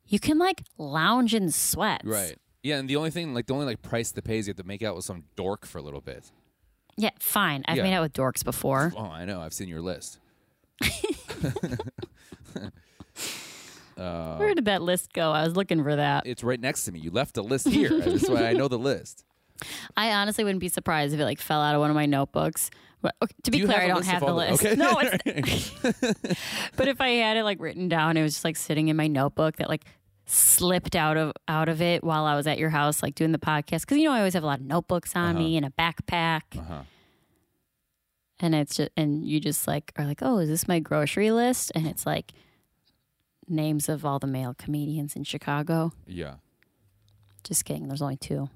you 0.06 0.18
can 0.18 0.38
like 0.38 0.62
lounge 0.78 1.34
in 1.34 1.50
sweats. 1.50 2.04
Right. 2.04 2.36
Yeah, 2.62 2.78
and 2.78 2.88
the 2.88 2.96
only 2.96 3.10
thing, 3.10 3.32
like 3.34 3.46
the 3.46 3.54
only 3.54 3.66
like 3.66 3.82
price 3.82 4.12
to 4.12 4.22
pay 4.22 4.38
is 4.38 4.46
you 4.46 4.50
have 4.52 4.56
to 4.58 4.64
make 4.66 4.82
out 4.82 4.94
with 4.96 5.04
some 5.04 5.24
dork 5.36 5.66
for 5.66 5.78
a 5.78 5.82
little 5.82 6.00
bit. 6.00 6.30
Yeah, 6.96 7.10
fine. 7.18 7.62
I've 7.66 7.76
Yeah. 7.78 7.82
made 7.84 7.94
out 7.94 8.02
with 8.02 8.12
dorks 8.12 8.44
before. 8.44 8.92
Oh, 8.96 9.04
I 9.06 9.24
know. 9.24 9.40
I've 9.40 9.54
seen 9.54 9.68
your 9.68 9.80
list. 9.80 10.18
Uh, 13.98 14.36
Where 14.38 14.54
did 14.54 14.64
that 14.64 14.80
list 14.80 15.12
go? 15.12 15.30
I 15.32 15.44
was 15.44 15.54
looking 15.56 15.82
for 15.82 15.94
that. 15.94 16.26
It's 16.26 16.42
right 16.42 16.58
next 16.58 16.86
to 16.86 16.92
me. 16.92 17.00
You 17.00 17.10
left 17.10 17.36
a 17.36 17.42
list 17.42 17.68
here. 17.68 17.90
That's 18.00 18.30
why 18.30 18.46
I 18.46 18.54
know 18.54 18.66
the 18.66 18.78
list. 18.78 19.26
I 19.96 20.12
honestly 20.12 20.42
wouldn't 20.42 20.60
be 20.60 20.70
surprised 20.70 21.12
if 21.12 21.20
it 21.20 21.24
like 21.24 21.38
fell 21.38 21.60
out 21.60 21.74
of 21.74 21.82
one 21.82 21.90
of 21.90 21.94
my 21.96 22.06
notebooks. 22.06 22.70
But 23.02 23.14
okay, 23.22 23.34
to 23.44 23.50
be 23.50 23.58
Do 23.60 23.66
clear, 23.66 23.80
I 23.80 23.86
don't 23.88 24.04
have 24.04 24.20
the 24.24 24.32
list. 24.34 24.62
okay. 24.64 24.74
No, 24.76 24.98
it's, 25.00 25.70
but 26.76 26.88
if 26.88 27.00
I 27.00 27.08
had 27.08 27.36
it 27.38 27.44
like 27.44 27.58
written 27.60 27.88
down, 27.88 28.16
it 28.16 28.22
was 28.22 28.34
just 28.34 28.44
like 28.44 28.56
sitting 28.56 28.88
in 28.88 28.96
my 28.96 29.06
notebook 29.06 29.56
that 29.56 29.68
like 29.68 29.84
slipped 30.26 30.94
out 30.94 31.16
of 31.16 31.32
out 31.48 31.68
of 31.68 31.80
it 31.80 32.04
while 32.04 32.24
I 32.26 32.36
was 32.36 32.46
at 32.46 32.58
your 32.58 32.70
house, 32.70 33.02
like 33.02 33.14
doing 33.14 33.32
the 33.32 33.38
podcast. 33.38 33.80
Because 33.82 33.96
you 33.98 34.04
know 34.04 34.12
I 34.12 34.18
always 34.18 34.34
have 34.34 34.42
a 34.42 34.46
lot 34.46 34.60
of 34.60 34.66
notebooks 34.66 35.16
on 35.16 35.36
me 35.36 35.56
and 35.56 35.64
a 35.64 35.70
backpack, 35.70 36.42
Uh-huh. 36.58 36.82
and 38.38 38.54
it's 38.54 38.76
just 38.76 38.90
and 38.96 39.24
you 39.26 39.40
just 39.40 39.66
like 39.66 39.92
are 39.96 40.04
like, 40.04 40.18
oh, 40.22 40.38
is 40.38 40.48
this 40.48 40.68
my 40.68 40.78
grocery 40.78 41.30
list? 41.30 41.72
And 41.74 41.86
it's 41.86 42.04
like 42.06 42.32
names 43.48 43.88
of 43.88 44.04
all 44.04 44.18
the 44.18 44.26
male 44.26 44.54
comedians 44.56 45.16
in 45.16 45.24
Chicago. 45.24 45.92
Yeah. 46.06 46.34
Just 47.44 47.64
kidding. 47.64 47.88
There's 47.88 48.02
only 48.02 48.16
two. 48.18 48.48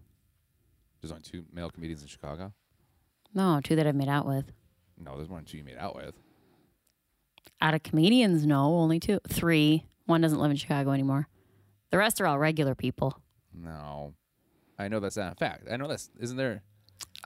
There's 1.01 1.11
only 1.11 1.23
two 1.23 1.45
male 1.53 1.71
comedians 1.71 2.03
in 2.03 2.09
Chicago. 2.09 2.53
No, 3.35 3.61
two 3.63 3.77
that 3.77 3.87
I've 3.87 3.95
made 3.95 4.09
out 4.09 4.27
with. 4.27 4.53
No, 4.99 5.17
there's 5.17 5.29
one 5.29 5.43
or 5.43 5.45
two 5.45 5.59
you 5.59 5.65
made 5.65 5.77
out 5.79 5.97
with. 5.97 6.15
Out 7.61 7.75
of 7.75 7.83
comedians, 7.83 8.47
no, 8.47 8.77
only 8.77 9.01
two, 9.01 9.21
three. 9.29 9.85
One 10.07 10.21
doesn't 10.21 10.39
live 10.39 10.51
in 10.51 10.57
Chicago 10.57 10.93
anymore. 10.93 11.29
The 11.91 11.99
rest 11.99 12.21
are 12.21 12.27
all 12.27 12.39
regular 12.39 12.75
people. 12.75 13.19
No, 13.53 14.15
I 14.79 14.89
know 14.89 15.01
that's 15.01 15.17
not 15.17 15.33
a 15.33 15.37
fact. 15.37 15.67
I 15.71 15.77
know 15.77 15.89
that's 15.89 16.11
isn't 16.21 16.37
there. 16.37 16.63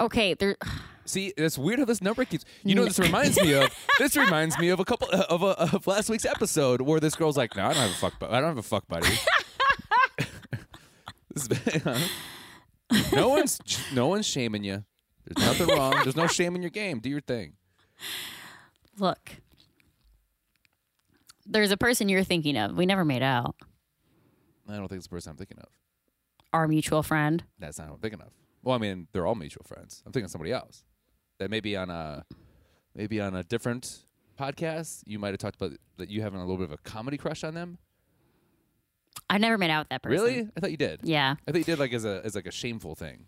Okay, 0.01 0.35
there. 0.35 0.57
See, 1.05 1.33
it's 1.39 1.57
weird 1.57 1.79
how 1.79 1.87
this 1.87 2.03
number 2.03 2.25
keeps. 2.27 2.45
You 2.65 2.75
know, 2.75 2.85
this 2.85 2.99
reminds 2.99 3.41
me 3.41 3.55
of. 3.55 3.75
This 3.99 4.17
reminds 4.17 4.57
me 4.61 4.69
of 4.69 4.79
a 4.79 4.85
couple 4.85 5.09
uh, 5.13 5.25
of, 5.29 5.43
a, 5.43 5.61
of 5.75 5.85
last 5.89 6.09
week's 6.09 6.25
episode 6.25 6.81
where 6.83 7.01
this 7.01 7.17
girl's 7.17 7.37
like, 7.37 7.57
"No, 7.57 7.65
I 7.65 7.73
don't 7.73 7.83
have 7.83 7.91
a 7.91 7.95
fuck. 7.95 8.21
Bu- 8.21 8.27
I 8.27 8.41
don't 8.41 8.51
have 8.51 8.59
a 8.59 8.63
fuck 8.63 8.87
buddy." 8.87 9.09
This 11.35 11.49
is- 11.49 13.13
no 13.13 13.29
one's 13.29 13.59
no 13.93 14.07
one's 14.07 14.27
shaming 14.27 14.63
you. 14.65 14.85
There's 15.35 15.59
nothing 15.59 15.77
wrong. 15.77 15.95
There's 16.03 16.17
no 16.17 16.27
shame 16.27 16.57
in 16.57 16.63
your 16.63 16.71
game. 16.71 17.01
Do 17.01 17.09
your 17.11 17.21
thing. 17.21 17.55
Look, 18.99 19.37
there's 21.47 21.71
a 21.71 21.77
person 21.77 22.09
you're 22.09 22.25
thinking 22.25 22.57
of. 22.57 22.77
We 22.77 22.87
never 22.87 23.05
made 23.05 23.23
out. 23.23 23.57
I 24.69 24.77
don't 24.77 24.89
think 24.89 24.99
it's 24.99 25.07
the 25.07 25.11
person 25.11 25.31
I'm 25.31 25.37
thinking 25.37 25.59
of. 25.59 25.69
Our 26.53 26.69
mutual 26.69 27.03
friend. 27.03 27.43
That's 27.59 27.79
not 27.79 27.89
what 27.89 27.95
I'm 27.95 28.01
thinking 28.01 28.21
of. 28.21 28.29
Well, 28.63 28.75
I 28.75 28.79
mean, 28.79 29.09
they're 29.13 29.27
all 29.27 29.35
mutual 29.35 29.65
friends. 29.65 30.03
I'm 30.05 30.13
thinking 30.13 30.27
of 30.27 30.31
somebody 30.31 30.53
else. 30.53 30.85
That 31.39 31.51
maybe 31.51 31.77
on 31.77 31.91
a 31.91 32.25
maybe 32.95 33.21
on 33.21 33.37
a 33.37 33.45
different 33.45 34.01
podcast, 34.39 35.03
you 35.07 35.19
might 35.19 35.29
have 35.29 35.39
talked 35.39 35.57
about 35.57 35.79
that 35.99 36.11
you 36.11 36.23
having 36.23 36.41
a 36.41 36.43
little 36.43 36.57
bit 36.57 36.65
of 36.65 36.73
a 36.73 36.79
comedy 36.79 37.17
crush 37.17 37.45
on 37.45 37.55
them. 37.55 37.79
I 39.31 39.39
never 39.39 39.59
made 39.59 39.71
out 39.71 39.83
with 39.83 39.89
that 39.91 40.03
person. 40.03 40.25
Really? 40.25 40.49
I 40.57 40.61
thought 40.61 40.71
you 40.71 40.77
did. 40.77 41.01
Yeah. 41.03 41.37
I 41.47 41.53
thought 41.53 41.59
you 41.59 41.65
did 41.65 41.79
like 41.79 41.93
as 41.93 42.05
a 42.05 42.21
as 42.25 42.35
like 42.35 42.47
a 42.47 42.53
shameful 42.53 42.95
thing. 42.95 43.27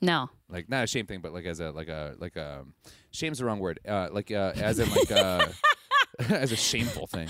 No. 0.00 0.30
Like 0.48 0.68
not 0.68 0.84
a 0.84 0.86
shame 0.86 1.06
thing, 1.06 1.20
but 1.20 1.32
like 1.32 1.44
as 1.44 1.60
a 1.60 1.70
like 1.70 1.88
a 1.88 2.14
like 2.18 2.36
a 2.36 2.64
shame's 3.10 3.38
the 3.38 3.44
wrong 3.44 3.58
word. 3.58 3.80
Uh, 3.86 4.08
like 4.10 4.30
uh, 4.30 4.52
as 4.56 4.78
in 4.78 4.90
like 4.90 5.10
uh, 5.12 5.46
as 6.28 6.52
a 6.52 6.56
shameful 6.56 7.06
thing. 7.06 7.28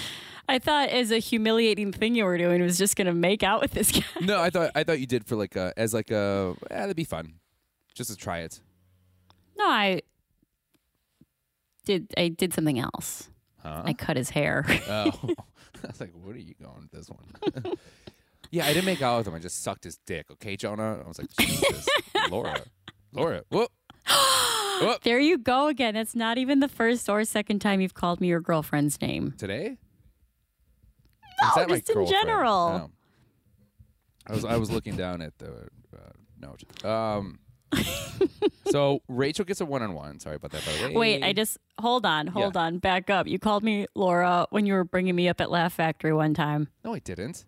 I 0.48 0.58
thought 0.58 0.88
as 0.88 1.10
a 1.10 1.18
humiliating 1.18 1.92
thing 1.92 2.14
you 2.14 2.24
were 2.24 2.38
doing 2.38 2.62
was 2.62 2.78
just 2.78 2.96
gonna 2.96 3.14
make 3.14 3.42
out 3.42 3.60
with 3.60 3.72
this 3.72 3.90
guy. 3.92 4.02
No, 4.20 4.40
I 4.40 4.50
thought 4.50 4.70
I 4.74 4.84
thought 4.84 5.00
you 5.00 5.06
did 5.06 5.26
for 5.26 5.36
like 5.36 5.56
a 5.56 5.72
as 5.76 5.92
like 5.92 6.10
a 6.10 6.54
eh, 6.70 6.80
that'd 6.80 6.96
be 6.96 7.04
fun, 7.04 7.34
just 7.94 8.10
to 8.10 8.16
try 8.16 8.38
it. 8.40 8.60
No, 9.58 9.66
I 9.66 10.02
did. 11.84 12.12
I 12.16 12.28
did 12.28 12.54
something 12.54 12.78
else. 12.78 13.28
Huh? 13.62 13.82
I 13.84 13.92
cut 13.92 14.16
his 14.16 14.30
hair. 14.30 14.64
Oh, 14.88 15.84
I 15.84 15.88
was 15.88 16.00
like, 16.00 16.12
what 16.12 16.34
are 16.34 16.38
you 16.38 16.54
going 16.62 16.82
with 16.82 16.90
this 16.90 17.08
one? 17.08 17.78
Yeah, 18.50 18.64
I 18.66 18.72
didn't 18.72 18.86
make 18.86 19.02
out 19.02 19.18
with 19.18 19.28
him. 19.28 19.34
I 19.34 19.38
just 19.38 19.62
sucked 19.62 19.84
his 19.84 19.98
dick. 20.06 20.30
Okay, 20.32 20.56
Jonah. 20.56 21.00
I 21.04 21.08
was 21.08 21.18
like, 21.18 21.28
Jesus, 21.38 21.88
Laura, 22.30 22.62
Laura. 23.12 23.42
Whoop. 23.50 23.70
Whoop. 24.80 25.02
there 25.02 25.20
you 25.20 25.38
go 25.38 25.68
again. 25.68 25.94
That's 25.94 26.16
not 26.16 26.38
even 26.38 26.60
the 26.60 26.68
first 26.68 27.08
or 27.08 27.24
second 27.24 27.60
time 27.60 27.80
you've 27.80 27.94
called 27.94 28.20
me 28.20 28.28
your 28.28 28.40
girlfriend's 28.40 29.00
name. 29.00 29.34
Today? 29.36 29.76
No, 31.42 31.48
that 31.56 31.68
my 31.68 31.76
just 31.76 31.90
in 31.90 31.94
girlfriend? 31.96 32.22
general. 32.24 32.52
Oh. 32.52 32.90
I 34.26 34.32
was 34.32 34.44
I 34.44 34.56
was 34.56 34.70
looking 34.70 34.96
down 34.96 35.22
at 35.22 35.36
the 35.38 35.68
uh, 35.96 36.12
note. 36.38 36.84
Um. 36.84 37.38
so 38.70 39.00
Rachel 39.06 39.44
gets 39.44 39.60
a 39.60 39.64
one 39.64 39.82
on 39.82 39.94
one. 39.94 40.18
Sorry 40.18 40.36
about 40.36 40.50
that. 40.50 40.64
By 40.66 40.72
the 40.72 40.88
way. 40.88 40.94
Wait, 40.94 41.22
I 41.22 41.32
just 41.32 41.56
hold 41.78 42.04
on, 42.04 42.26
hold 42.26 42.56
on, 42.56 42.78
back 42.78 43.10
up. 43.10 43.28
You 43.28 43.38
called 43.38 43.62
me 43.62 43.86
Laura 43.94 44.46
when 44.50 44.66
you 44.66 44.74
were 44.74 44.84
bringing 44.84 45.14
me 45.14 45.28
up 45.28 45.40
at 45.40 45.50
Laugh 45.50 45.72
Factory 45.74 46.12
one 46.12 46.34
time. 46.34 46.68
No, 46.84 46.94
I 46.94 46.98
didn't. 46.98 47.44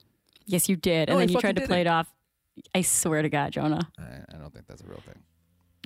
Yes, 0.52 0.68
you 0.68 0.76
did, 0.76 1.08
No, 1.08 1.14
and 1.14 1.22
I 1.22 1.26
then 1.26 1.34
you 1.34 1.40
tried 1.40 1.56
to 1.56 1.62
play 1.62 1.78
didn't. 1.78 1.86
it 1.88 1.90
off. 1.90 2.12
I 2.74 2.82
swear 2.82 3.22
to 3.22 3.28
God, 3.30 3.52
Jonah. 3.52 3.90
I, 3.98 4.34
I 4.34 4.38
don't 4.38 4.52
think 4.52 4.66
that's 4.66 4.82
a 4.82 4.86
real 4.86 5.00
thing. 5.06 5.22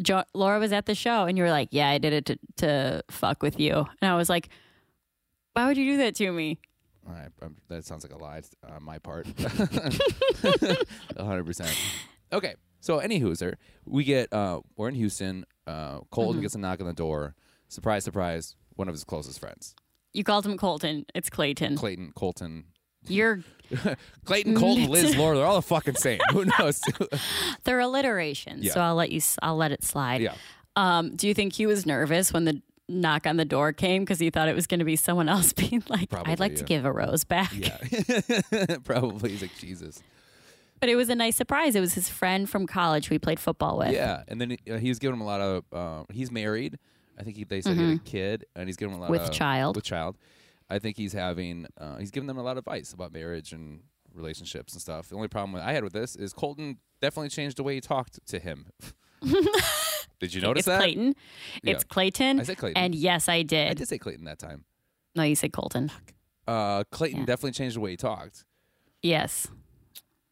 Jo- 0.03 0.25
Laura 0.35 0.59
was 0.59 0.73
at 0.73 0.87
the 0.87 0.95
show, 0.95 1.25
and 1.27 1.39
you 1.39 1.45
were 1.45 1.51
like, 1.51 1.69
"Yeah, 1.71 1.89
I 1.89 1.99
did 1.99 2.12
it 2.12 2.25
to 2.27 2.39
to 2.57 3.03
fuck 3.11 3.43
with 3.43 3.59
you," 3.61 3.87
and 4.03 4.11
I 4.11 4.17
was 4.17 4.29
like, 4.29 4.49
"Why 5.55 5.67
would 5.67 5.77
you 5.77 5.85
do 5.93 5.97
that 5.99 6.14
to 6.17 6.33
me?" 6.33 6.59
All 7.07 7.14
right, 7.14 7.29
um, 7.41 7.57
that 7.69 7.85
sounds 7.85 8.03
like 8.05 8.12
a 8.12 8.19
lie 8.19 8.43
on 8.69 8.83
my 8.83 8.99
part. 8.99 9.27
Hundred 11.19 11.47
percent. 11.47 11.75
Okay, 12.33 12.55
so 12.81 12.99
any 12.99 13.21
hooser, 13.21 13.55
we 13.85 14.05
get 14.05 14.33
uh, 14.33 14.61
we're 14.77 14.89
in 14.89 14.95
Houston. 14.97 15.45
Uh, 15.67 16.01
Colton 16.11 16.35
Mm-hmm. 16.35 16.43
gets 16.43 16.55
a 16.55 16.59
knock 16.59 16.81
on 16.81 16.87
the 16.87 16.93
door. 16.93 17.35
Surprise, 17.69 18.05
surprise! 18.05 18.57
One 18.75 18.89
of 18.89 18.95
his 18.95 19.05
closest 19.05 19.41
friends, 19.41 19.75
You 20.12 20.25
called 20.25 20.45
him 20.47 20.57
Colton. 20.59 21.07
It's 21.14 21.31
Clayton. 21.31 21.77
Clayton, 21.77 22.12
Colton, 22.14 22.64
You're 23.09 23.42
Clayton, 24.24 24.54
Colton, 24.57 24.86
Liz, 24.90 25.16
Laura. 25.16 25.36
They're 25.36 25.46
all 25.46 25.57
the 25.57 25.62
fucking 25.62 25.96
same. 25.96 26.20
Who 26.32 26.44
knows? 26.59 26.80
they're 27.64 27.80
alliteration, 27.80 28.59
Yeah. 28.62 28.72
so 28.72 28.80
I'll 28.80 28.94
let 28.94 29.11
you. 29.11 29.20
I'll 29.42 29.57
let 29.57 29.72
it 29.72 29.82
slide. 29.84 30.20
yeah. 30.20 30.34
Um, 30.76 31.16
do 31.16 31.26
you 31.26 31.34
think 31.34 31.54
he 31.54 31.66
was 31.66 31.86
nervous 31.86 32.32
when 32.32 32.44
the 32.44 32.61
knock 32.88 33.26
on 33.26 33.36
the 33.38 33.44
door 33.44 33.72
came 33.72 34.02
because 34.02 34.18
he 34.20 34.30
thought 34.30 34.48
it 34.48 34.54
was 34.54 34.66
going 34.66 34.78
to 34.78 34.84
be 34.84 34.94
someone 34.94 35.28
else 35.28 35.52
being 35.52 35.82
like, 35.88 36.11
Probably, 36.11 36.32
"I'd 36.32 36.38
like 36.40 36.54
to 36.57 36.64
give 36.64 36.84
a 36.84 36.92
rose 36.92 37.24
back." 37.24 37.52
Yeah. 37.54 38.76
Probably. 38.84 39.30
He's 39.30 39.42
like 39.42 39.57
Jesus. 39.59 40.02
But 40.78 40.90
it 40.90 40.96
was 40.96 41.09
a 41.09 41.14
nice 41.14 41.36
surprise. 41.36 41.74
It 41.74 41.80
was 41.80 41.94
his 41.94 42.09
friend 42.11 42.48
from 42.48 42.66
college 42.66 43.09
who 43.09 43.14
he 43.14 43.18
played 43.18 43.40
football 43.40 43.78
with. 43.78 43.92
Yeah, 43.92 44.22
and 44.28 44.38
then 44.40 44.59
uh, 44.70 44.76
he's 44.76 44.98
giving 44.98 45.14
him 45.16 45.22
a 45.22 45.24
lot 45.26 45.40
of. 45.40 45.64
Uh, 45.72 46.04
he's 46.12 46.30
married. 46.30 46.78
I 47.18 47.22
think 47.22 47.36
he, 47.38 47.44
they 47.44 47.62
said 47.62 47.78
he 47.78 47.82
had 47.90 47.96
a 47.96 48.02
kid, 48.02 48.44
and 48.54 48.68
he's 48.68 48.76
giving 48.76 48.92
him 48.94 48.98
a 48.98 49.00
lot 49.00 49.07
Mm-hmm. 49.07 49.12
With 49.22 49.30
of 49.30 49.34
child. 49.34 49.76
With 49.76 49.84
child, 49.86 50.16
I 50.69 50.79
think 50.79 50.97
he's 50.97 51.12
having. 51.12 51.67
Uh, 51.79 51.97
he's 51.97 52.11
giving 52.11 52.27
them 52.27 52.39
a 52.39 52.43
lot 52.43 52.53
of 52.53 52.59
advice 52.67 52.93
about 52.93 53.12
marriage 53.12 53.53
and 53.53 53.81
relationships 54.14 54.73
and 54.73 54.81
stuff. 54.83 55.09
The 55.09 55.17
only 55.17 55.29
problem 55.29 55.61
I 55.62 55.73
had 55.73 55.85
with 55.85 55.93
this 55.93 56.17
is 56.17 56.33
Colton 56.33 56.79
definitely 57.01 57.29
changed 57.29 57.57
the 57.59 57.62
way 57.62 57.75
he 57.75 57.81
talked 57.81 58.19
to 58.27 58.39
him. 58.39 58.67
did 60.19 60.33
you 60.35 60.41
notice 60.41 60.61
it's 60.61 60.67
that? 60.67 60.79
Clayton. 60.81 61.14
It's 61.62 61.85
Clayton. 61.85 62.41
I 62.41 62.43
said 62.45 62.59
Clayton. 62.59 62.83
And 62.83 62.95
yes, 62.95 63.29
I 63.29 63.43
did. 63.43 63.69
I 63.71 63.75
did 63.75 63.89
say 63.89 63.99
Clayton 63.99 64.25
that 64.25 64.39
time. 64.39 64.64
No, 65.14 65.23
you 65.23 65.35
said 65.35 65.53
Colton. 65.53 65.91
Uh, 66.47 66.85
Clayton 66.91 67.21
Yeah. 67.21 67.27
definitely 67.27 67.53
changed 67.53 67.77
the 67.77 67.81
way 67.81 67.91
he 67.91 67.97
talked. 67.97 68.45
Yes, 69.03 69.49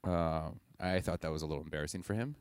Uh, 0.06 0.50
I 0.80 1.00
thought 1.00 1.20
that 1.22 1.30
was 1.30 1.42
a 1.42 1.46
little 1.46 1.62
embarrassing 1.62 2.02
for 2.02 2.14
him. 2.14 2.34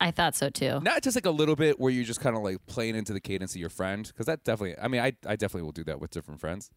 I 0.00 0.10
thought 0.10 0.34
so 0.34 0.50
too. 0.50 0.80
Not 0.80 1.02
just 1.02 1.16
like 1.16 1.26
a 1.26 1.30
little 1.30 1.56
bit 1.56 1.78
where 1.78 1.90
you're 1.92 2.04
just 2.04 2.20
kind 2.20 2.36
of 2.36 2.42
like 2.42 2.64
playing 2.66 2.96
into 2.96 3.12
the 3.12 3.20
cadence 3.20 3.54
of 3.54 3.60
your 3.60 3.68
friend, 3.70 4.06
because 4.06 4.26
that 4.26 4.44
definitely. 4.44 4.76
I 4.82 4.88
mean, 4.88 5.00
I 5.00 5.12
I 5.26 5.36
definitely 5.36 5.62
will 5.62 5.72
do 5.72 5.84
that 5.84 6.00
with 6.00 6.10
different 6.10 6.40
friends. 6.40 6.70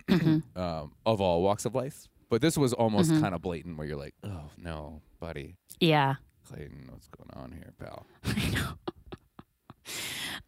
um, 0.56 0.92
of 1.06 1.20
all 1.20 1.42
walks 1.42 1.64
of 1.64 1.74
life. 1.74 2.08
But 2.30 2.40
this 2.40 2.56
was 2.56 2.72
almost 2.72 3.10
kind 3.20 3.34
of 3.34 3.42
blatant, 3.42 3.76
where 3.76 3.86
you're 3.86 3.96
like, 3.98 4.14
"Oh 4.24 4.50
no, 4.56 5.02
buddy, 5.20 5.56
Yeah. 5.80 6.14
Clayton, 6.48 6.88
what's 6.90 7.08
going 7.08 7.30
on 7.34 7.52
here, 7.52 7.72
pal?" 7.78 8.06
I 8.24 8.50
know. 8.50 8.72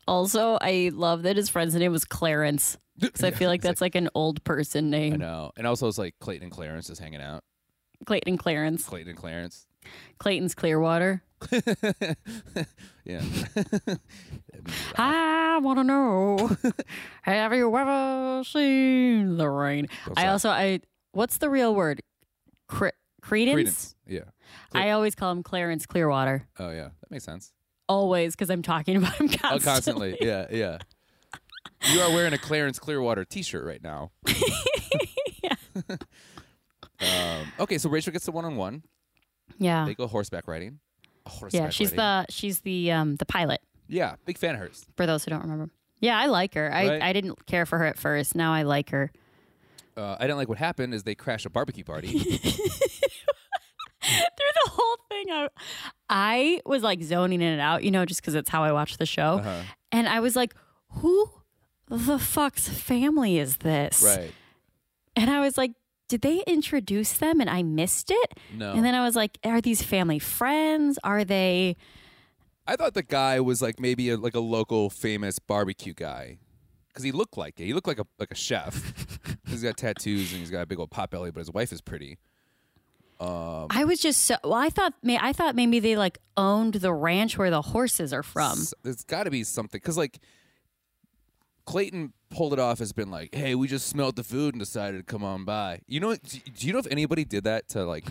Also, 0.06 0.58
I 0.60 0.90
love 0.92 1.22
that 1.22 1.36
his 1.36 1.48
friend's 1.48 1.74
name 1.74 1.92
was 1.92 2.04
Clarence 2.04 2.76
because 2.98 3.24
I 3.24 3.30
feel 3.32 3.48
like 3.48 3.62
that's 3.62 3.80
like 3.80 3.94
an 3.94 4.08
old 4.14 4.42
person 4.44 4.90
name. 4.90 5.14
I 5.14 5.16
name. 5.16 5.20
know, 5.20 5.52
and 5.56 5.66
also 5.66 5.88
it's 5.88 5.98
like 5.98 6.14
Clayton 6.20 6.44
and 6.44 6.52
Clarence 6.52 6.90
is 6.90 6.98
hanging 6.98 7.20
out. 7.20 7.42
Clayton 8.06 8.28
and 8.32 8.38
Clarence. 8.38 8.84
Clayton 8.84 9.10
and 9.10 9.18
Clarence, 9.18 9.66
Clayton's 10.18 10.54
Clearwater. 10.54 11.22
yeah. 13.04 13.22
I 14.96 15.58
want 15.62 15.78
to 15.78 15.84
know 15.84 16.56
Have 17.22 17.52
you 17.52 17.76
ever 17.76 18.42
seen 18.44 19.36
the 19.36 19.48
rain? 19.48 19.88
I 20.16 20.22
stop. 20.22 20.26
also, 20.26 20.50
I 20.50 20.80
what's 21.12 21.38
the 21.38 21.50
real 21.50 21.74
word? 21.74 22.02
Cre- 22.68 22.88
Creedence? 23.22 23.54
Creedence, 23.54 23.94
yeah. 24.06 24.20
I 24.72 24.90
always 24.90 25.14
call 25.14 25.30
him 25.32 25.42
Clarence 25.42 25.86
Clearwater. 25.86 26.46
Oh 26.58 26.70
yeah, 26.70 26.88
that 27.00 27.10
makes 27.10 27.24
sense. 27.24 27.52
Always 27.88 28.34
because 28.34 28.50
I'm 28.50 28.62
talking 28.62 28.96
about 28.96 29.14
him 29.14 29.28
constantly. 29.28 29.56
Oh, 29.56 29.60
constantly, 29.60 30.16
yeah, 30.20 30.46
yeah. 30.50 30.78
You 31.92 32.00
are 32.00 32.10
wearing 32.10 32.32
a 32.32 32.38
Clarence 32.38 32.78
Clearwater 32.78 33.24
T-shirt 33.24 33.64
right 33.64 33.82
now. 33.82 34.10
um, 37.00 37.52
okay, 37.60 37.78
so 37.78 37.90
Rachel 37.90 38.12
gets 38.12 38.24
the 38.24 38.32
one-on-one. 38.32 38.82
Yeah. 39.58 39.84
They 39.84 39.94
go 39.94 40.06
horseback 40.06 40.48
riding. 40.48 40.78
Yeah, 41.50 41.70
she's 41.70 41.90
riding. 41.92 41.96
the 41.96 42.26
she's 42.32 42.60
the 42.60 42.92
um 42.92 43.16
the 43.16 43.26
pilot. 43.26 43.60
yeah 43.88 44.16
big 44.26 44.38
fan 44.38 44.54
of 44.54 44.60
hers. 44.60 44.84
For 44.96 45.06
those 45.06 45.24
who 45.24 45.30
don't 45.30 45.42
remember. 45.42 45.70
Yeah, 46.00 46.18
I 46.18 46.26
like 46.26 46.54
her. 46.54 46.70
I, 46.72 46.88
Right. 46.88 47.02
I 47.02 47.12
didn't 47.14 47.46
care 47.46 47.64
for 47.64 47.78
her 47.78 47.86
at 47.86 47.98
first. 47.98 48.34
Now 48.34 48.52
I 48.52 48.62
like 48.62 48.90
her. 48.90 49.10
Uh, 49.96 50.16
I 50.18 50.22
didn't 50.22 50.36
like 50.38 50.48
what 50.48 50.58
happened 50.58 50.92
is 50.92 51.04
they 51.04 51.14
crashed 51.14 51.46
a 51.46 51.50
barbecue 51.50 51.84
party. 51.84 52.18
Through 52.18 52.40
the 54.64 54.70
whole 54.70 54.96
thing, 55.08 55.26
I, 55.30 55.48
I 56.10 56.60
was 56.66 56.82
like 56.82 57.02
zoning 57.02 57.40
in 57.40 57.52
and 57.52 57.60
out, 57.60 57.84
you 57.84 57.90
know, 57.90 58.04
just 58.04 58.20
because 58.20 58.34
it's 58.34 58.50
how 58.50 58.62
I 58.62 58.72
watch 58.72 58.98
the 58.98 59.06
show. 59.06 59.38
Uh-huh. 59.38 59.62
And 59.92 60.08
I 60.08 60.20
was 60.20 60.36
like, 60.36 60.54
who 60.88 61.30
the 61.88 62.18
fuck's 62.18 62.68
family 62.68 63.38
is 63.38 63.58
this? 63.58 64.02
right. 64.02 64.32
And 65.16 65.30
I 65.30 65.40
was 65.40 65.56
like, 65.56 65.72
did 66.08 66.22
they 66.22 66.42
introduce 66.46 67.12
them 67.14 67.40
and 67.40 67.48
I 67.48 67.62
missed 67.62 68.10
it? 68.10 68.34
No. 68.54 68.72
And 68.72 68.84
then 68.84 68.94
I 68.94 69.04
was 69.04 69.16
like, 69.16 69.38
are 69.44 69.60
these 69.60 69.82
family 69.82 70.18
friends? 70.18 70.98
Are 71.02 71.24
they? 71.24 71.76
I 72.66 72.76
thought 72.76 72.94
the 72.94 73.02
guy 73.02 73.40
was 73.40 73.60
like 73.60 73.78
maybe 73.78 74.10
a, 74.10 74.16
like 74.16 74.34
a 74.34 74.40
local 74.40 74.90
famous 74.90 75.38
barbecue 75.38 75.94
guy 75.94 76.38
because 76.88 77.04
he 77.04 77.12
looked 77.12 77.36
like 77.36 77.58
it. 77.60 77.64
He 77.64 77.74
looked 77.74 77.86
like 77.86 77.98
a 77.98 78.06
like 78.18 78.30
a 78.30 78.36
chef. 78.36 79.36
he's 79.46 79.62
got 79.62 79.76
tattoos 79.76 80.32
and 80.32 80.40
he's 80.40 80.50
got 80.50 80.62
a 80.62 80.66
big 80.66 80.78
old 80.78 80.90
pot 80.90 81.10
belly, 81.10 81.30
but 81.30 81.40
his 81.40 81.50
wife 81.50 81.72
is 81.72 81.80
pretty. 81.80 82.18
Um, 83.20 83.68
I 83.70 83.84
was 83.84 84.00
just 84.00 84.22
so. 84.22 84.36
Well, 84.42 84.54
I 84.54 84.70
thought, 84.70 84.92
may 85.02 85.18
I 85.18 85.32
thought 85.32 85.54
maybe 85.54 85.78
they 85.78 85.96
like 85.96 86.18
owned 86.36 86.74
the 86.74 86.92
ranch 86.92 87.38
where 87.38 87.50
the 87.50 87.62
horses 87.62 88.12
are 88.12 88.22
from. 88.22 88.58
There's 88.82 89.04
got 89.04 89.24
to 89.24 89.30
be 89.30 89.44
something 89.44 89.78
because 89.78 89.96
like 89.96 90.18
Clayton 91.66 92.12
pulled 92.30 92.52
it 92.52 92.58
off 92.58 92.80
as 92.80 92.92
been 92.92 93.10
like, 93.10 93.34
"Hey, 93.34 93.54
we 93.54 93.68
just 93.68 93.86
smelled 93.86 94.16
the 94.16 94.24
food 94.24 94.54
and 94.54 94.60
decided 94.60 94.98
to 94.98 95.04
come 95.04 95.24
on 95.24 95.44
by." 95.44 95.80
You 95.86 96.00
know, 96.00 96.14
do 96.14 96.38
do 96.38 96.66
you 96.66 96.72
know 96.72 96.78
if 96.78 96.86
anybody 96.90 97.24
did 97.24 97.44
that 97.44 97.68
to 97.70 97.84
like? 97.84 98.04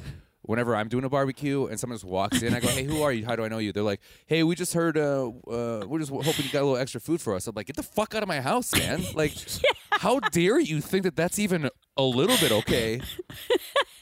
Whenever 0.46 0.76
I'm 0.76 0.90
doing 0.90 1.06
a 1.06 1.10
barbecue 1.10 1.68
and 1.68 1.80
someone 1.80 1.96
just 1.96 2.04
walks 2.04 2.42
in, 2.42 2.54
I 2.54 2.60
go, 2.60 2.68
"Hey, 2.68 2.84
who 2.84 3.02
are 3.02 3.14
you? 3.14 3.26
How 3.26 3.38
do 3.38 3.46
I 3.46 3.48
know 3.48 3.60
you?" 3.60 3.72
They're 3.72 3.82
like, 3.82 4.02
"Hey, 4.26 4.44
we 4.44 4.56
just 4.56 4.74
heard. 4.74 4.98
Uh, 4.98 5.30
uh, 5.48 5.86
we're 5.88 6.00
just 6.00 6.12
hoping 6.12 6.44
you 6.44 6.52
got 6.52 6.64
a 6.64 6.66
little 6.66 6.76
extra 6.76 7.00
food 7.00 7.22
for 7.22 7.34
us." 7.34 7.48
I'm 7.48 7.56
like, 7.56 7.68
"Get 7.68 7.78
the 7.78 7.84
fuck 7.84 8.14
out 8.14 8.24
of 8.24 8.28
my 8.28 8.42
house, 8.42 8.76
man!" 8.76 9.06
Like, 9.14 9.32
how 9.92 10.20
dare 10.20 10.60
you 10.60 10.82
think 10.82 11.04
that 11.04 11.16
that's 11.16 11.40
even 11.40 11.70
a 11.96 12.04
little 12.04 12.36
bit 12.38 12.52
okay? 12.52 13.00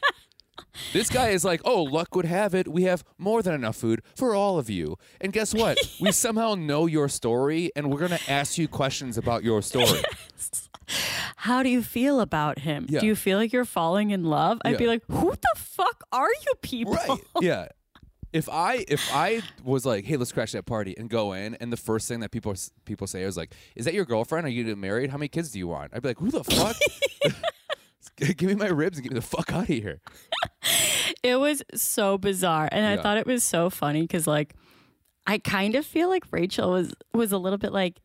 This 0.94 1.10
guy 1.10 1.30
is 1.30 1.46
like, 1.46 1.62
oh, 1.66 1.84
luck 1.84 2.16
would 2.16 2.26
have 2.26 2.54
it. 2.54 2.68
We 2.68 2.84
have 2.84 3.04
more 3.18 3.42
than 3.42 3.54
enough 3.54 3.76
food 3.76 4.02
for 4.16 4.36
all 4.36 4.60
of 4.60 4.70
you. 4.70 4.98
And 5.20 5.32
guess 5.32 5.54
what? 5.54 5.78
we 6.02 6.12
somehow 6.12 6.56
know 6.56 6.86
your 6.86 7.08
story, 7.08 7.72
and 7.76 7.90
we're 7.92 8.00
going 8.00 8.18
to 8.18 8.32
ask 8.32 8.58
you 8.58 8.68
questions 8.68 9.18
about 9.18 9.44
your 9.44 9.62
story. 9.62 9.86
Yes. 9.88 10.70
How 11.38 11.64
do 11.64 11.70
you 11.70 11.82
feel 11.82 12.20
about 12.20 12.60
him? 12.60 12.86
Yeah. 12.90 13.00
Do 13.00 13.06
you 13.08 13.16
feel 13.16 13.38
like 13.38 13.54
you're 13.54 13.66
falling 13.66 14.12
in 14.12 14.24
love? 14.24 14.60
I'd 14.66 14.78
be 14.78 14.88
like, 14.88 15.04
who 15.10 15.32
the 15.32 15.54
fuck 15.56 16.04
are 16.12 16.28
you 16.28 16.54
people? 16.62 16.94
right. 16.94 17.20
Yeah. 17.40 17.68
If 18.34 18.48
I 18.48 18.86
if 18.88 19.02
I 19.14 19.42
was 19.62 19.86
like, 19.86 20.06
hey, 20.06 20.16
let's 20.16 20.32
crash 20.32 20.54
that 20.54 20.66
party 20.66 20.96
and 20.98 21.10
go 21.10 21.34
in, 21.34 21.56
and 21.56 21.72
the 21.72 21.78
first 21.78 22.08
thing 22.08 22.22
that 22.22 22.32
people 22.32 22.54
people 22.86 23.06
say 23.06 23.24
is 23.24 23.36
like, 23.36 23.54
is 23.76 23.84
that 23.86 23.94
your 23.94 24.06
girlfriend? 24.06 24.46
Are 24.46 24.50
you 24.50 24.64
getting 24.64 24.80
married? 24.80 25.10
How 25.10 25.18
many 25.18 25.28
kids 25.28 25.52
do 25.52 25.60
you 25.60 25.68
want? 25.68 25.92
I'd 25.94 26.02
be 26.02 26.10
like, 26.10 26.20
who 26.20 26.32
the 26.32 26.44
fuck? 26.44 26.76
give 28.38 28.44
me 28.50 28.56
my 28.56 28.68
ribs 28.68 28.98
and 28.98 29.04
get 29.04 29.14
me 29.14 29.20
the 29.20 29.26
fuck 29.26 29.52
out 29.54 29.64
of 29.64 29.68
here. 29.68 30.00
It 31.24 31.36
was 31.36 31.62
so 31.76 32.18
bizarre, 32.18 32.68
and 32.72 32.84
Yeah. 32.84 32.94
I 33.00 33.04
thought 33.04 33.18
it 33.18 33.28
was 33.28 33.44
so 33.44 33.70
funny 33.70 34.02
because, 34.02 34.26
like, 34.26 34.56
I 35.28 35.38
kind 35.38 35.76
of 35.76 35.86
feel 35.86 36.10
like 36.10 36.24
Rachel 36.32 36.72
was 36.72 36.96
was 37.14 37.32
a 37.32 37.38
little 37.38 37.60
bit 37.60 37.72
like, 37.72 37.98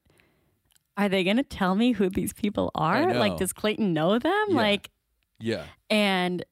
are 0.98 1.08
they 1.08 1.24
gonna 1.24 1.42
tell 1.42 1.74
me 1.76 1.92
who 1.92 2.10
these 2.10 2.34
people 2.34 2.70
are? 2.74 3.14
Like, 3.14 3.38
does 3.38 3.52
Clayton 3.54 3.94
know 3.94 4.18
them? 4.18 4.44
Yeah. 4.50 4.56
Like, 4.56 4.90
Yeah. 5.38 5.64
and 5.88 6.44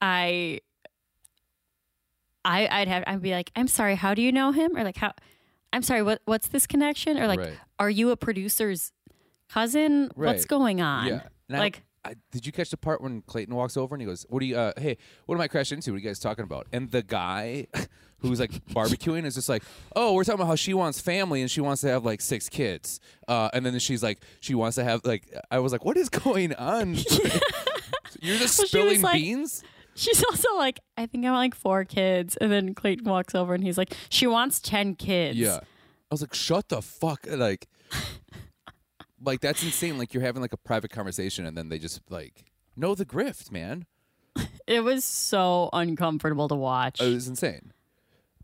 I, 0.00 0.60
I, 2.44 2.68
I'd 2.70 2.88
have 2.88 3.04
I'd 3.06 3.22
be 3.22 3.32
like, 3.32 3.50
I'm 3.56 3.68
sorry, 3.68 3.94
how 3.96 4.14
do 4.14 4.22
you 4.22 4.32
know 4.32 4.52
him? 4.52 4.76
Or 4.76 4.84
like, 4.84 4.96
how? 4.96 5.12
I'm 5.72 5.82
sorry, 5.82 6.02
what 6.02 6.20
what's 6.26 6.48
this 6.48 6.66
connection? 6.66 7.18
Or 7.18 7.26
like, 7.26 7.40
Right. 7.40 7.58
are 7.78 7.90
you 7.90 8.10
a 8.10 8.16
producer's 8.16 8.92
cousin? 9.48 10.10
What's 10.14 10.44
going 10.44 10.80
on? 10.80 11.06
Yeah. 11.06 11.20
And 11.48 11.58
Like, 11.58 11.82
I, 12.04 12.14
did 12.30 12.44
you 12.44 12.52
catch 12.52 12.70
the 12.70 12.76
part 12.76 13.00
when 13.00 13.22
Clayton 13.22 13.54
walks 13.54 13.76
over 13.76 13.94
and 13.94 14.02
he 14.02 14.06
goes, 14.06 14.26
"What 14.28 14.40
do 14.40 14.46
you? 14.46 14.56
Uh, 14.56 14.72
hey, 14.76 14.96
what 15.26 15.36
am 15.36 15.40
I 15.40 15.48
crashing 15.48 15.78
into? 15.78 15.92
What 15.92 15.96
are 15.96 16.00
you 16.00 16.06
guys 16.08 16.18
talking 16.18 16.44
about?" 16.44 16.66
And 16.72 16.90
the 16.90 17.02
guy 17.02 17.66
who's 18.18 18.40
like 18.40 18.50
barbecuing 18.66 19.24
is 19.24 19.34
just 19.36 19.48
like, 19.48 19.62
"Oh, 19.96 20.12
we're 20.14 20.24
talking 20.24 20.40
about 20.40 20.48
how 20.48 20.54
she 20.56 20.74
wants 20.74 21.00
family 21.00 21.40
and 21.40 21.50
she 21.50 21.60
wants 21.60 21.80
to 21.82 21.88
have 21.88 22.04
like 22.04 22.20
six 22.20 22.48
kids." 22.48 23.00
Uh, 23.26 23.48
and 23.54 23.64
then 23.64 23.78
she's 23.78 24.02
like, 24.02 24.20
she 24.40 24.54
wants 24.54 24.74
to 24.76 24.84
have 24.84 25.00
like. 25.04 25.32
I 25.50 25.58
was 25.60 25.72
like, 25.72 25.84
"What 25.84 25.96
is 25.96 26.08
going 26.08 26.54
on?" 26.54 26.94
You're 28.20 28.38
just 28.38 28.58
Well, 28.58 28.66
spilling 28.68 29.02
like- 29.02 29.14
beans. 29.14 29.62
She's 29.96 30.24
also 30.24 30.56
like, 30.56 30.80
I 30.96 31.06
think 31.06 31.24
I 31.24 31.30
want 31.30 31.38
like 31.38 31.54
four 31.54 31.84
kids. 31.84 32.36
And 32.40 32.50
then 32.50 32.74
Clayton 32.74 33.04
walks 33.08 33.32
over 33.32 33.54
and 33.54 33.62
he's 33.62 33.78
like, 33.78 33.94
she 34.08 34.26
wants 34.26 34.58
10 34.60 34.96
kids. 34.96 35.38
Yeah. 35.38 35.58
I 35.60 35.62
was 36.10 36.20
like, 36.20 36.34
"Shut 36.34 36.68
the 36.68 36.82
fuck!" 36.82 37.26
Like, 37.30 37.68
like 39.24 39.40
that's 39.40 39.62
insane. 39.62 39.98
Like 39.98 40.12
you're 40.14 40.22
having 40.22 40.42
like 40.42 40.52
a 40.52 40.56
private 40.58 40.90
conversation 40.90 41.46
and 41.46 41.56
then 41.56 41.68
they 41.68 41.78
just 41.78 42.00
like 42.10 42.44
know 42.76 42.94
the 42.94 43.04
grift, 43.06 43.50
man. 43.50 43.86
It 44.66 44.80
was 44.82 45.04
so 45.04 45.68
uncomfortable 45.74 46.48
to 46.48 46.54
watch. 46.54 46.98
It 47.00 47.12
was 47.12 47.28
insane. 47.28 47.72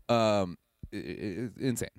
Um, 0.07 0.57
i- 0.93 0.97
i- 0.97 1.49
insane. 1.59 1.89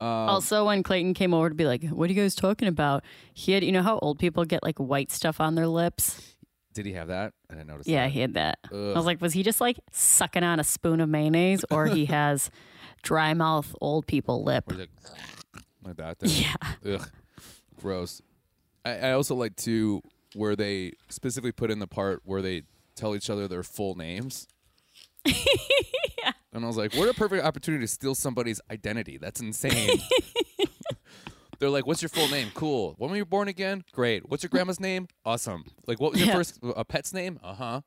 Um, 0.00 0.06
also, 0.06 0.64
when 0.66 0.82
Clayton 0.82 1.12
came 1.12 1.34
over 1.34 1.48
to 1.50 1.54
be 1.54 1.66
like, 1.66 1.84
what 1.88 2.08
are 2.08 2.12
you 2.12 2.20
guys 2.22 2.34
talking 2.34 2.66
about? 2.68 3.04
He 3.34 3.52
had, 3.52 3.62
you 3.64 3.72
know 3.72 3.82
how 3.82 3.98
old 3.98 4.18
people 4.18 4.44
get 4.44 4.62
like 4.62 4.78
white 4.78 5.10
stuff 5.10 5.40
on 5.40 5.54
their 5.54 5.66
lips? 5.66 6.36
Did 6.72 6.86
he 6.86 6.92
have 6.92 7.08
that? 7.08 7.34
I 7.50 7.54
didn't 7.54 7.66
notice. 7.66 7.86
Yeah, 7.88 8.04
that. 8.04 8.12
he 8.12 8.20
had 8.20 8.34
that. 8.34 8.58
I 8.72 8.74
was 8.94 9.04
like, 9.04 9.20
was 9.20 9.32
he 9.34 9.42
just 9.42 9.60
like 9.60 9.76
sucking 9.92 10.44
on 10.44 10.60
a 10.60 10.64
spoon 10.64 11.00
of 11.00 11.08
mayonnaise 11.08 11.64
or 11.70 11.86
he 11.86 12.04
has 12.16 12.50
dry 13.02 13.34
mouth 13.34 13.74
old 13.80 14.06
people 14.06 14.44
lip? 14.44 14.64
Like, 14.70 14.88
like 15.84 15.96
that. 15.96 16.18
Then. 16.20 16.30
Yeah. 16.84 16.94
Ugh, 16.94 17.08
gross. 17.80 18.20
I, 18.84 18.98
I 18.98 19.12
also 19.12 19.34
like 19.34 19.56
to 19.56 20.02
where 20.34 20.54
they 20.56 20.92
specifically 21.08 21.52
put 21.52 21.70
in 21.70 21.78
the 21.78 21.86
part 21.86 22.20
where 22.24 22.42
they 22.42 22.62
tell 22.94 23.14
each 23.14 23.30
other 23.30 23.48
their 23.48 23.62
full 23.62 23.94
names. 23.94 24.46
yeah. 25.24 25.34
And 26.50 26.64
I 26.64 26.66
was 26.66 26.78
like, 26.78 26.94
what 26.94 27.08
a 27.10 27.14
perfect 27.14 27.44
opportunity 27.44 27.84
to 27.84 27.88
steal 27.88 28.14
somebody's 28.14 28.58
identity. 28.70 29.18
That's 29.18 29.38
insane. 29.40 29.98
They're 31.58 31.68
like, 31.70 31.86
what's 31.86 32.00
your 32.00 32.08
full 32.08 32.26
name? 32.28 32.48
Cool. 32.54 32.94
When 32.98 33.10
were 33.10 33.16
you 33.16 33.26
born 33.26 33.48
again? 33.48 33.84
Great. 33.92 34.28
What's 34.30 34.42
your 34.42 34.48
grandma's 34.48 34.80
name? 34.80 35.08
Awesome. 35.26 35.64
Like, 35.86 36.00
what 36.00 36.12
was 36.12 36.20
your 36.20 36.28
Yeah. 36.28 36.34
first 36.34 36.58
a 36.62 36.84
pet's 36.84 37.12
name? 37.12 37.38
Uh 37.44 37.54
huh. 37.54 37.80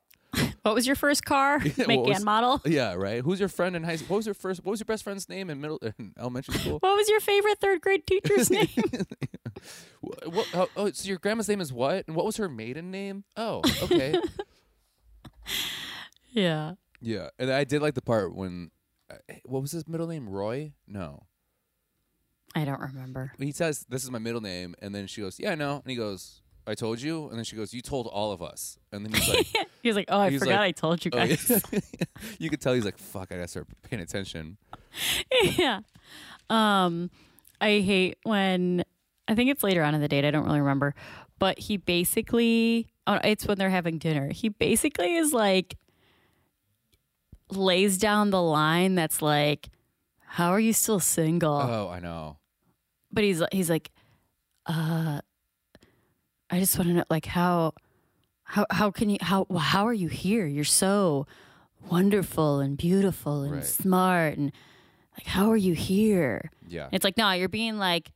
What 0.64 0.76
was 0.76 0.86
your 0.86 0.96
first 0.96 1.26
car? 1.26 1.60
Make 1.88 2.02
was- 2.02 2.18
and 2.18 2.26
model? 2.26 2.62
Yeah, 2.66 2.94
right. 2.94 3.22
Who's 3.24 3.40
your 3.40 3.50
friend 3.50 3.76
in 3.76 3.84
high 3.84 3.96
school? 3.96 4.10
What 4.10 4.18
was 4.18 4.26
your 4.28 4.36
first? 4.36 4.64
What 4.64 4.72
was 4.72 4.80
your 4.80 4.86
best 4.86 5.04
friend's 5.04 5.28
name 5.28 5.50
in 5.50 5.60
middle 5.60 5.80
in 6.00 6.14
elementary 6.20 6.56
school? 6.56 6.78
What 6.80 6.96
was 6.96 7.10
your 7.10 7.20
favorite 7.20 7.60
third 7.60 7.82
grade 7.82 8.06
teacher's 8.06 8.50
name? 8.52 8.68
Wh- 10.02 10.28
what, 10.28 10.48
oh, 10.54 10.70
oh, 10.76 10.92
so 10.92 11.08
your 11.08 11.18
grandma's 11.18 11.48
name 11.48 11.62
is 11.62 11.74
what? 11.74 12.06
And 12.08 12.16
what 12.16 12.26
was 12.26 12.38
her 12.38 12.48
maiden 12.48 12.92
name? 12.92 13.24
Oh, 13.36 13.62
okay. 13.84 14.16
yeah. 16.32 16.74
yeah, 17.02 17.30
and 17.40 17.52
I 17.52 17.64
did 17.64 17.82
like 17.82 17.96
the 17.96 18.02
part 18.02 18.36
when, 18.36 18.72
uh, 19.10 19.16
what 19.46 19.62
was 19.62 19.72
his 19.72 19.88
middle 19.88 20.08
name? 20.08 20.30
Roy? 20.30 20.74
No, 20.88 21.24
I 22.56 22.66
don't 22.66 22.80
remember. 22.80 23.34
he 23.40 23.52
says 23.52 23.86
this 23.90 24.04
is 24.04 24.12
my 24.12 24.20
middle 24.20 24.42
name, 24.42 24.76
and 24.82 24.94
then 24.94 25.08
she 25.08 25.22
goes, 25.22 25.40
"Yeah, 25.40 25.52
I 25.52 25.56
know," 25.56 25.82
and 25.84 25.90
he 25.90 25.96
goes, 25.96 26.41
"I 26.68 26.76
told 26.76 27.02
you," 27.02 27.28
and 27.30 27.38
then 27.38 27.44
she 27.44 27.56
goes, 27.56 27.74
"You 27.74 27.82
told 27.82 28.08
all 28.08 28.32
of 28.32 28.42
us," 28.42 28.78
and 28.92 29.06
then 29.06 29.14
he's 29.14 29.30
like, 29.30 29.48
He 29.82 29.90
was 29.90 29.96
like, 29.96 30.06
oh, 30.10 30.20
I 30.20 30.30
forgot 30.38 30.48
like, 30.48 30.60
I 30.60 30.72
told 30.72 31.04
you 31.04 31.12
oh, 31.14 31.18
guys. 31.18 31.50
yeah. 31.50 31.80
"You 32.40 32.50
could 32.50 32.62
tell 32.62 32.74
he's 32.74 32.86
like, 32.86 32.98
fuck, 32.98 33.32
I 33.32 33.36
gotta 33.36 33.48
start 33.48 33.68
paying 33.84 34.02
attention." 34.02 34.58
yeah. 35.58 35.80
Um, 36.50 37.10
I 37.60 37.80
hate 37.80 38.18
when 38.24 38.84
I 39.28 39.36
think 39.36 39.50
it's 39.50 39.64
later 39.64 39.84
on 39.84 39.96
in 39.96 40.02
the 40.02 40.08
date. 40.08 40.26
I 40.26 40.32
don't 40.32 40.46
really 40.46 40.60
remember, 40.60 40.94
but 41.40 41.58
he 41.58 41.78
basically, 41.78 42.88
oh, 43.08 43.20
it's 43.24 43.48
when 43.48 43.58
they're 43.58 43.70
having 43.70 43.98
dinner. 43.98 44.32
He 44.32 44.50
basically 44.50 45.16
is 45.16 45.34
like 45.34 45.78
lays 47.50 47.98
down 47.98 48.30
the 48.30 48.42
line 48.42 48.96
that's 48.96 49.22
like, 49.22 49.70
"How 50.26 50.50
are 50.52 50.60
you 50.60 50.74
still 50.74 51.00
single?" 51.00 51.54
Oh, 51.54 51.90
I 51.90 52.00
know. 52.00 52.38
but 53.12 53.24
he's 53.24 53.42
he's 53.52 53.70
like, 53.70 53.90
uh, 54.68 55.22
I 56.52 56.60
just 56.60 56.78
want 56.78 56.90
to 56.90 56.94
know, 56.96 57.04
like, 57.10 57.26
how, 57.26 57.74
how, 58.44 58.66
how 58.70 58.92
can 58.92 59.10
you, 59.10 59.18
how, 59.22 59.46
how 59.58 59.88
are 59.88 59.94
you 59.94 60.10
here? 60.10 60.46
You're 60.46 60.64
so 60.66 61.26
wonderful 61.90 62.60
and 62.60 62.78
beautiful 62.78 63.44
and 63.44 63.54
Right. 63.54 63.64
smart, 63.64 64.38
and 64.38 64.52
like, 65.18 65.28
how 65.28 65.50
are 65.50 65.58
you 65.58 65.74
here? 65.74 66.52
Yeah, 66.68 66.90
It's 66.92 67.04
like, 67.06 67.18
no, 67.18 67.32
you're 67.32 67.48
being 67.50 67.78
like, 67.78 68.12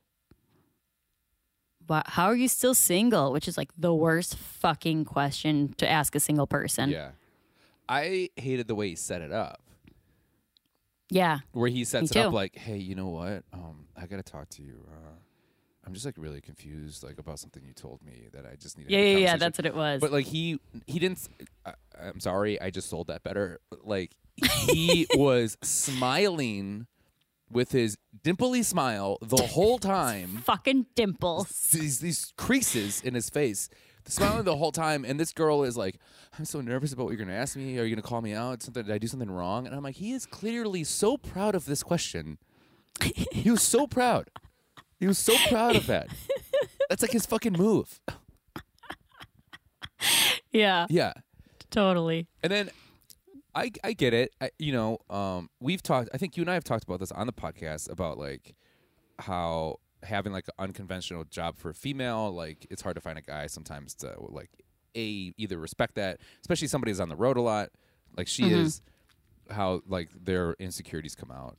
"Wha- 1.87 2.03
how 2.05 2.25
are 2.25 2.35
you 2.35 2.47
still 2.47 2.73
single? 2.73 3.31
Which 3.31 3.47
is 3.47 3.57
like 3.57 3.69
the 3.77 3.93
worst 3.93 4.35
fucking 4.37 5.05
question 5.05 5.73
to 5.77 5.89
ask 5.89 6.15
a 6.15 6.19
single 6.19 6.47
person. 6.47 6.89
yeah. 6.89 7.11
I 7.87 8.29
hated 8.35 8.67
the 8.67 8.73
way 8.75 8.89
he 8.89 8.95
set 8.95 9.21
it 9.21 9.31
up. 9.31 9.61
Yeah. 11.11 11.39
where 11.51 11.69
he 11.69 11.83
sets 11.85 12.09
it 12.11 12.17
up 12.17 12.33
like, 12.33 12.55
"Hey, 12.55 12.77
you 12.77 12.95
know 12.95 13.09
what? 13.09 13.43
Um, 13.53 13.85
I 13.95 14.07
gotta 14.07 14.23
talk 14.23 14.49
to 14.49 14.63
you. 14.63 14.87
Uh, 14.91 15.11
I'm 15.85 15.93
just 15.93 16.05
like 16.05 16.15
really 16.17 16.41
confused, 16.41 17.03
like 17.03 17.19
about 17.19 17.39
something 17.39 17.63
you 17.63 17.73
told 17.73 18.01
me 18.03 18.27
that 18.33 18.45
I 18.45 18.55
just 18.55 18.77
need." 18.77 18.87
to 18.87 18.91
Yeah, 18.91 18.99
yeah, 18.99 19.17
yeah. 19.17 19.37
That's 19.37 19.57
what 19.57 19.65
it 19.65 19.75
was. 19.75 20.01
But 20.01 20.11
like 20.11 20.25
he 20.25 20.59
he 20.87 20.99
didn't. 20.99 21.27
I'm 21.99 22.19
sorry, 22.19 22.59
I 22.59 22.69
just 22.71 22.89
sold 22.89 23.07
that 23.07 23.23
better. 23.23 23.59
Like 23.83 24.11
he 24.67 25.07
was 25.15 25.57
smiling 25.61 26.87
with 27.51 27.71
his 27.71 27.97
dimply 28.23 28.65
smile 28.65 29.17
the 29.21 29.37
whole 29.43 29.77
time. 29.77 30.41
fucking 30.43 30.87
dimples. 30.95 31.69
These 31.71 31.99
these 31.99 32.33
creases 32.37 33.01
in 33.01 33.13
his 33.13 33.29
face. 33.29 33.69
Smiling 34.07 34.43
the 34.43 34.55
whole 34.55 34.71
time, 34.71 35.03
and 35.03 35.19
this 35.19 35.33
girl 35.33 35.63
is 35.63 35.75
like, 35.75 35.97
"I'm 36.37 36.45
so 36.45 36.61
nervous 36.61 36.93
about 36.93 37.05
what 37.05 37.11
you're 37.11 37.25
gonna 37.25 37.37
ask 37.37 37.55
me. 37.57 37.79
Are 37.79 37.83
you 37.83 37.95
gonna 37.95 38.07
call 38.07 38.21
me 38.21 38.33
out? 38.33 38.61
Something? 38.61 38.83
Did 38.85 38.93
I 38.93 38.99
do 38.99 39.07
something 39.07 39.31
wrong?" 39.31 39.65
And 39.65 39.75
I'm 39.75 39.81
like, 39.81 39.95
"He 39.95 40.13
is 40.13 40.27
clearly 40.27 40.83
so 40.83 41.17
proud 41.17 41.55
of 41.55 41.65
this 41.65 41.81
question. 41.81 42.37
he 43.31 43.49
was 43.49 43.63
so 43.63 43.87
proud. 43.87 44.29
He 44.99 45.07
was 45.07 45.17
so 45.17 45.35
proud 45.49 45.75
of 45.75 45.87
that. 45.87 46.07
That's 46.89 47.01
like 47.01 47.11
his 47.11 47.25
fucking 47.25 47.53
move. 47.53 47.99
Yeah, 50.51 50.85
Yeah. 50.89 51.13
totally. 51.69 52.27
And 52.43 52.51
then 52.51 52.69
I 53.53 53.71
I 53.83 53.93
get 53.93 54.13
it. 54.13 54.33
I, 54.39 54.51
you 54.59 54.71
know, 54.71 54.97
um, 55.09 55.49
we've 55.59 55.81
talked. 55.81 56.09
I 56.13 56.17
think 56.17 56.37
you 56.37 56.43
and 56.43 56.49
I 56.49 56.53
have 56.53 56.63
talked 56.63 56.83
about 56.83 56.99
this 56.99 57.11
on 57.11 57.25
the 57.27 57.33
podcast 57.33 57.89
about 57.89 58.17
like 58.17 58.55
how 59.19 59.79
having 60.03 60.31
like 60.33 60.45
an 60.47 60.63
unconventional 60.65 61.23
job 61.25 61.57
for 61.57 61.69
a 61.69 61.73
female, 61.73 62.31
like 62.31 62.67
it's 62.69 62.81
hard 62.81 62.95
to 62.95 63.01
find 63.01 63.17
a 63.17 63.21
guy 63.21 63.47
sometimes 63.47 63.93
to 63.95 64.13
like 64.19 64.49
a 64.95 65.33
either 65.37 65.57
respect 65.57 65.95
that, 65.95 66.19
especially 66.41 66.67
somebody 66.67 66.91
who's 66.91 66.99
on 67.01 67.09
the 67.09 67.15
road 67.15 67.37
a 67.37 67.41
lot, 67.41 67.69
like 68.17 68.27
she 68.27 68.45
is. 68.51 68.81
How 69.51 69.81
like 69.87 70.09
their 70.19 70.53
insecurities 70.59 71.13
come 71.15 71.29
out. 71.31 71.57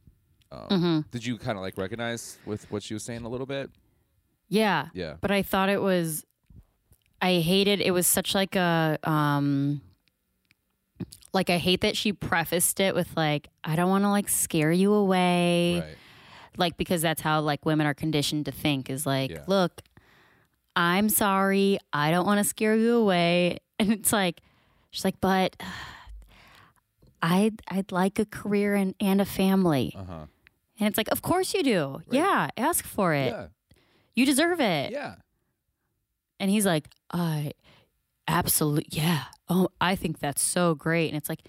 Um, 0.52 1.04
Did 1.10 1.24
you 1.26 1.38
kind 1.38 1.58
of 1.58 1.62
like 1.62 1.76
recognize 1.76 2.38
with 2.46 2.70
what 2.70 2.82
she 2.82 2.94
was 2.94 3.02
saying 3.02 3.24
a 3.24 3.28
little 3.28 3.46
bit? 3.46 3.70
Yeah. 4.48 4.88
Yeah. 4.94 5.14
But 5.20 5.30
I 5.30 5.42
thought 5.42 5.68
it 5.68 5.82
was 5.82 6.24
I 7.20 7.34
hated 7.40 7.80
it 7.80 7.90
was 7.92 8.06
such 8.06 8.34
like 8.34 8.54
a 8.56 8.98
um 9.02 9.80
like 11.32 11.50
I 11.50 11.58
hate 11.58 11.80
that 11.82 11.96
she 11.96 12.12
prefaced 12.12 12.80
it 12.80 12.94
with 12.94 13.14
like 13.16 13.48
I 13.64 13.76
don't 13.76 13.90
want 13.90 14.04
to 14.04 14.10
like 14.10 14.28
scare 14.28 14.72
you 14.72 14.92
away. 14.92 15.80
Right. 15.80 15.96
Like 16.56 16.76
because 16.76 17.02
that's 17.02 17.20
how 17.20 17.40
like 17.40 17.66
women 17.66 17.86
are 17.86 17.94
conditioned 17.94 18.46
to 18.46 18.52
think 18.52 18.88
is 18.88 19.04
like, 19.04 19.30
Yeah. 19.30 19.44
look, 19.46 19.82
I'm 20.74 21.08
sorry, 21.08 21.78
I 21.92 22.10
don't 22.10 22.24
want 22.26 22.38
to 22.38 22.44
scare 22.44 22.76
you 22.76 22.96
away. 22.96 23.58
And 23.78 23.92
it's 23.92 24.10
like 24.10 24.40
she's 24.90 25.04
like, 25.04 25.20
but 25.20 25.54
I'd 27.22 27.60
I'd 27.68 27.92
like 27.92 28.18
a 28.18 28.24
career 28.24 28.74
and, 28.74 28.94
and 29.00 29.20
a 29.20 29.24
family. 29.26 29.94
Uh 29.98 30.04
huh. 30.04 30.26
And 30.78 30.86
it's 30.88 30.96
like, 30.98 31.08
of 31.10 31.22
course 31.22 31.54
you 31.54 31.62
do. 31.62 32.02
Yeah, 32.10 32.48
ask 32.56 32.84
for 32.84 33.14
it. 33.14 33.28
Yeah. 33.32 33.46
You 34.14 34.26
deserve 34.26 34.60
it. 34.60 34.92
Yeah. 34.92 35.16
And 36.38 36.50
he's 36.50 36.66
like, 36.66 36.88
I 37.10 37.52
absolutely, 38.28 38.86
yeah. 38.90 39.24
Oh, 39.48 39.68
I 39.80 39.94
think 39.96 40.18
that's 40.18 40.42
so 40.42 40.74
great. 40.74 41.08
And 41.08 41.16
it's 41.16 41.28
like, 41.28 41.40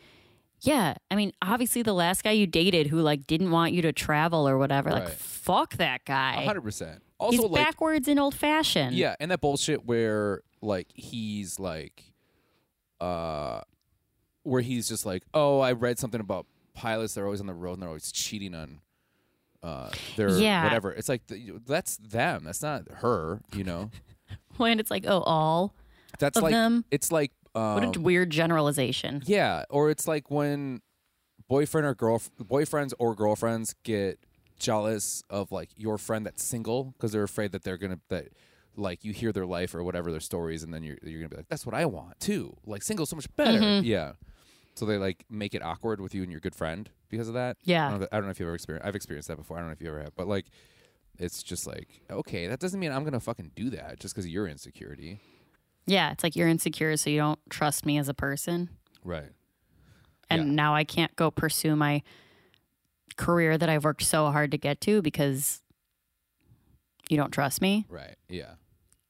yeah. 0.61 0.95
I 1.11 1.15
mean, 1.15 1.33
obviously, 1.41 1.81
the 1.81 1.93
last 1.93 2.23
guy 2.23 2.31
you 2.31 2.47
dated 2.47 2.87
who 2.87 3.01
like 3.01 3.27
didn't 3.27 3.51
want 3.51 3.73
you 3.73 3.81
to 3.83 3.91
travel 3.91 4.47
or 4.47 4.57
whatever, 4.57 4.91
like, 4.91 5.09
fuck 5.09 5.75
that 5.77 6.05
guy. 6.05 6.43
hundred 6.45 6.61
percent. 6.61 7.01
He's 7.29 7.39
Also, 7.39 7.47
like, 7.49 7.65
backwards 7.65 8.07
and 8.07 8.19
old 8.19 8.35
fashioned. 8.35 8.95
yeah, 8.95 9.15
and 9.19 9.31
that 9.31 9.41
bullshit 9.41 9.85
where 9.85 10.41
like 10.61 10.87
he's 10.93 11.59
like, 11.59 12.03
uh, 13.01 13.61
where 14.43 14.61
he's 14.61 14.87
just 14.87 15.05
like, 15.05 15.23
oh, 15.33 15.59
I 15.59 15.73
read 15.73 15.99
something 15.99 16.21
about 16.21 16.45
pilots. 16.73 17.13
They're 17.13 17.25
always 17.25 17.41
on 17.41 17.47
the 17.47 17.53
road 17.53 17.73
and 17.73 17.81
they're 17.81 17.89
always 17.89 18.11
cheating 18.11 18.55
on. 18.55 18.79
Uh, 19.63 19.89
their 20.15 20.29
Yeah. 20.37 20.63
whatever. 20.63 20.91
It's 20.91 21.09
like 21.09 21.25
th- 21.27 21.41
that's 21.65 21.97
them. 21.97 22.43
That's 22.45 22.61
not 22.61 22.83
her. 23.01 23.41
You 23.55 23.63
know. 23.63 23.91
When 24.57 24.79
it's 24.79 24.89
like, 24.91 25.05
oh, 25.07 25.21
all. 25.21 25.73
That's 26.19 26.37
Of 26.37 26.43
like 26.43 26.51
them? 26.51 26.83
it's 26.89 27.11
like 27.11 27.31
um, 27.53 27.75
What 27.75 27.95
a 27.95 27.99
weird 27.99 28.29
generalization. 28.31 29.21
Yeah, 29.25 29.63
or 29.69 29.89
it's 29.91 30.07
like 30.07 30.31
when 30.31 30.81
boyfriend 31.47 31.85
or 31.87 31.93
girl 31.93 32.19
boyfriends 32.41 32.91
or 32.99 33.13
girlfriends 33.15 33.75
get 33.83 34.19
jealous 34.59 35.21
of 35.29 35.51
like 35.51 35.69
your 35.75 35.97
friend 35.99 36.25
that's 36.25 36.43
single 36.43 36.85
because 36.85 37.11
they're 37.11 37.23
afraid 37.23 37.51
that 37.51 37.63
they're 37.63 37.77
gonna 37.77 37.99
that 38.09 38.29
like 38.75 39.03
you 39.05 39.13
hear 39.13 39.31
their 39.31 39.45
life 39.45 39.73
or 39.75 39.83
whatever 39.83 40.11
their 40.11 40.19
stories 40.19 40.63
and 40.63 40.73
then 40.73 40.81
you're 40.83 40.97
you're 41.03 41.19
gonna 41.19 41.29
be 41.29 41.37
like 41.37 41.47
that's 41.49 41.65
what 41.65 41.75
I 41.75 41.85
want 41.85 42.19
too 42.19 42.57
like 42.65 42.81
single 42.81 43.05
so 43.05 43.15
much 43.15 43.33
better 43.35 43.59
Mm-hmm. 43.59 43.85
yeah 43.85 44.13
so 44.75 44.85
they 44.85 44.97
like 44.97 45.23
make 45.29 45.53
it 45.53 45.63
awkward 45.63 46.01
with 46.01 46.13
you 46.15 46.23
and 46.23 46.31
your 46.31 46.41
good 46.41 46.55
friend 46.55 46.89
because 47.09 47.27
of 47.27 47.33
that 47.35 47.57
Yeah. 47.63 47.87
I 47.87 47.91
don't 47.91 47.99
know 48.01 48.07
I 48.11 48.15
don't 48.17 48.25
know 48.25 48.31
if 48.31 48.39
you've 48.39 48.47
ever 48.47 48.55
experienced 48.55 48.87
I've 48.87 48.95
experienced 48.95 49.27
that 49.29 49.37
before 49.37 49.57
I 49.57 49.59
don't 49.61 49.69
know 49.69 49.73
if 49.73 49.81
you 49.81 49.87
ever 49.89 50.01
have 50.03 50.15
but 50.15 50.27
like 50.27 50.45
it's 51.19 51.41
just 51.43 51.65
like 51.67 52.01
okay 52.09 52.47
that 52.47 52.59
doesn't 52.59 52.79
mean 52.79 52.91
I'm 52.91 53.03
gonna 53.03 53.19
fucking 53.19 53.51
do 53.55 53.69
that 53.71 53.99
just 53.99 54.13
because 54.13 54.25
of 54.25 54.31
your 54.31 54.47
insecurity 54.47 55.19
Yeah. 55.85 56.11
It's 56.11 56.23
like 56.23 56.35
you're 56.35 56.47
insecure, 56.49 56.95
so 56.97 57.09
you 57.09 57.17
don't 57.19 57.39
trust 57.49 57.85
me 57.85 57.97
as 57.97 58.09
a 58.09 58.13
person. 58.13 58.69
right 59.03 59.31
And 60.29 60.47
Yeah. 60.47 60.53
now 60.53 60.75
I 60.75 60.83
can't 60.83 61.15
go 61.15 61.31
pursue 61.31 61.75
my 61.75 62.03
career 63.15 63.57
that 63.57 63.67
I've 63.69 63.83
worked 63.85 64.03
so 64.03 64.29
hard 64.31 64.51
to 64.51 64.57
get 64.57 64.79
to 64.81 65.01
because 65.01 65.61
you 67.09 67.15
don't 67.17 67.31
trust 67.31 67.61
me. 67.61 67.85
right 67.89 68.15
yeah 68.29 68.55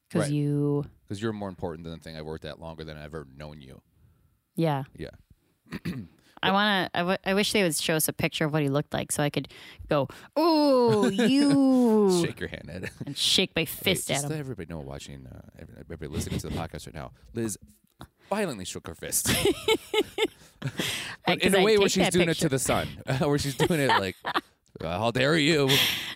Because 0.08 0.26
Right. 0.28 0.32
you, 0.34 0.86
because 1.04 1.22
you're 1.22 1.34
more 1.34 1.50
important 1.50 1.84
than 1.84 1.94
the 1.94 2.00
thing 2.00 2.16
I've 2.16 2.26
worked 2.26 2.46
at 2.46 2.60
longer 2.62 2.84
than 2.86 2.96
I've 2.98 3.06
ever 3.16 3.28
known 3.36 3.60
you. 3.62 3.82
yeah. 4.56 4.84
Yeah. 4.96 5.10
I 6.48 6.52
want 6.52 6.92
to. 6.94 6.98
I, 6.98 7.02
w- 7.02 7.18
I 7.26 7.34
wish 7.34 7.52
they 7.54 7.64
would 7.64 7.76
show 7.76 7.96
us 7.96 8.08
a 8.08 8.14
picture 8.14 8.46
of 8.46 8.54
what 8.54 8.62
he 8.62 8.70
looked 8.70 8.94
like 8.94 9.12
so 9.12 9.22
I 9.24 9.30
could 9.30 9.48
go, 9.90 10.08
"Oh, 10.36 11.08
you," 11.10 12.22
Shake 12.26 12.40
your 12.40 12.50
hand 12.50 12.70
at 12.74 12.84
it. 12.84 12.92
and 13.06 13.18
shake 13.18 13.52
my 13.56 13.66
fist 13.66 14.08
Hey, 14.08 14.14
at 14.14 14.18
just 14.18 14.26
him. 14.26 14.32
let 14.32 14.40
everybody 14.40 14.70
know 14.74 14.80
watching, 14.80 15.26
uh, 15.28 15.42
every- 15.60 15.76
everybody 15.80 16.08
listening 16.12 16.40
to 16.40 16.48
the 16.50 16.56
podcast 16.56 16.86
right 16.88 16.96
now. 16.96 17.12
Liz 17.34 17.58
violently 18.30 18.66
shook 18.66 18.88
her 18.88 18.96
fist, 18.96 19.30
in 21.28 21.54
a 21.54 21.58
I'd 21.58 21.64
way 21.64 21.78
where 21.78 21.90
she's 21.90 22.10
doing 22.10 22.30
it 22.30 22.36
to 22.40 22.50
the 22.50 22.60
sun, 22.60 22.88
where 23.20 23.38
she's 23.38 23.56
doing 23.56 23.80
it 23.80 23.88
like, 23.90 24.16
"How 24.82 25.12
dare 25.12 25.38
you!" 25.38 25.70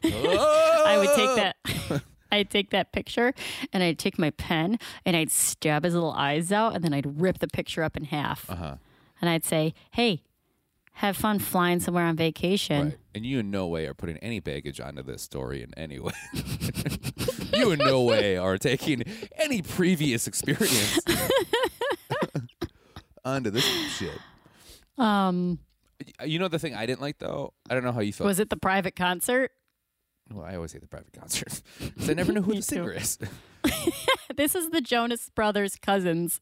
I 0.04 0.98
would 0.98 1.10
take 1.16 1.30
Oh! 1.30 1.36
that. 1.36 2.02
I'd 2.34 2.50
take 2.50 2.70
that 2.70 2.94
picture 2.94 3.34
and 3.74 3.84
I'd 3.84 4.00
take 4.00 4.18
my 4.18 4.30
pen 4.30 4.80
and 5.06 5.18
I'd 5.18 5.30
stab 5.32 5.84
his 5.84 5.94
little 5.94 6.14
eyes 6.14 6.50
out 6.54 6.74
and 6.74 6.82
then 6.82 6.94
I'd 6.94 7.20
rip 7.20 7.40
the 7.40 7.48
picture 7.50 7.84
up 7.84 7.98
in 7.98 8.06
half. 8.06 8.50
Uh-huh. 8.50 8.76
And 9.22 9.30
I'd 9.30 9.46
say, 9.46 9.74
"Hey, 9.92 10.24
have 10.94 11.16
fun 11.16 11.40
flying 11.40 11.80
somewhere 11.80 12.06
on 12.06 12.16
vacation." 12.16 12.86
Right. 12.86 12.98
And 13.14 13.26
you 13.26 13.40
in 13.40 13.52
no 13.52 13.68
way 13.68 13.86
are 13.88 13.94
putting 13.94 14.18
any 14.18 14.40
baggage 14.40 14.80
onto 14.80 15.04
this 15.04 15.22
story 15.22 15.62
in 15.62 15.74
any 15.78 16.00
way. 16.00 16.14
you 17.54 17.72
in 17.72 17.80
no 17.80 18.02
way 18.04 18.38
are 18.38 18.58
taking 18.58 19.04
any 19.38 19.62
previous 19.62 20.28
experience 20.28 21.00
onto 23.26 23.50
this 23.50 23.66
shit. 23.98 24.18
Um, 24.98 25.60
You 26.24 26.40
know 26.40 26.48
the 26.48 26.60
thing 26.60 26.76
I 26.76 26.86
didn't 26.86 27.02
like 27.02 27.20
though. 27.20 27.54
I 27.70 27.74
don't 27.74 27.84
know 27.84 27.92
how 27.92 28.00
you 28.02 28.14
felt. 28.14 28.28
was 28.28 28.40
it 28.40 28.50
the 28.50 28.58
private 28.58 28.96
concert? 28.96 29.52
well, 30.32 30.46
I 30.46 30.56
always 30.56 30.72
hate 30.72 30.82
the 30.82 30.88
private 30.88 31.12
concerts 31.14 31.62
'Cause 31.98 32.10
I 32.10 32.14
never 32.14 32.32
know 32.32 32.42
who 32.42 32.56
the 32.56 32.62
singer 32.62 32.92
is. 32.94 33.18
This 34.36 34.56
is 34.56 34.70
the 34.70 34.82
Jonas 34.82 35.30
Brothers 35.30 35.76
cousins. 35.76 36.40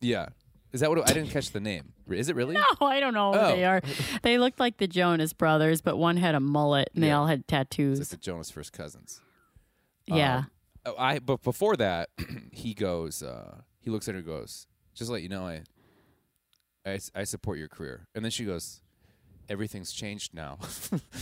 yeah, 0.00 0.28
is 0.74 0.80
that 0.80 0.90
what 0.90 1.08
I 1.08 1.12
didn't 1.14 1.30
catch 1.30 1.50
the 1.52 1.60
name? 1.60 1.92
Is 2.10 2.28
it 2.28 2.36
really? 2.36 2.54
No, 2.54 2.64
I 2.86 3.00
don't 3.00 3.14
know 3.14 3.32
who 3.32 3.38
Oh. 3.38 3.56
they 3.56 3.64
are. 3.64 3.80
They 4.22 4.36
looked 4.36 4.60
like 4.60 4.76
the 4.76 4.86
Jonas 4.86 5.32
Brothers, 5.32 5.80
but 5.80 5.96
one 5.96 6.18
had 6.18 6.34
a 6.34 6.40
mullet 6.40 6.90
and 6.94 7.02
they 7.02 7.12
all 7.12 7.26
had 7.26 7.40
It's 7.40 7.52
like 7.52 7.68
tattoos. 7.70 8.08
the 8.10 8.16
Jonas 8.18 8.50
First 8.50 8.72
Cousins. 8.74 9.20
yeah. 10.06 10.36
Um, 10.38 10.46
oh, 10.86 10.94
I 10.98 11.18
but 11.20 11.42
before 11.42 11.76
that, 11.76 12.10
he 12.52 12.74
goes. 12.74 13.22
Uh, 13.22 13.62
he 13.80 13.88
looks 13.90 14.06
at 14.08 14.14
her, 14.14 14.18
and 14.18 14.26
goes, 14.26 14.66
"Just 14.94 15.10
let 15.10 15.22
you 15.22 15.28
know, 15.30 15.46
I, 15.46 15.62
I, 16.84 16.98
I 17.14 17.24
support 17.24 17.56
your 17.58 17.68
career." 17.68 18.06
And 18.14 18.22
then 18.24 18.30
she 18.30 18.44
goes, 18.44 18.80
"Everything's 19.48 19.92
changed 19.92 20.34
now." 20.34 20.58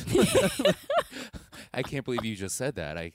I 1.75 1.83
can't 1.83 2.05
believe 2.05 2.25
you 2.25 2.37
just 2.37 2.57
said 2.57 2.75
that. 2.77 2.97
I 2.99 3.13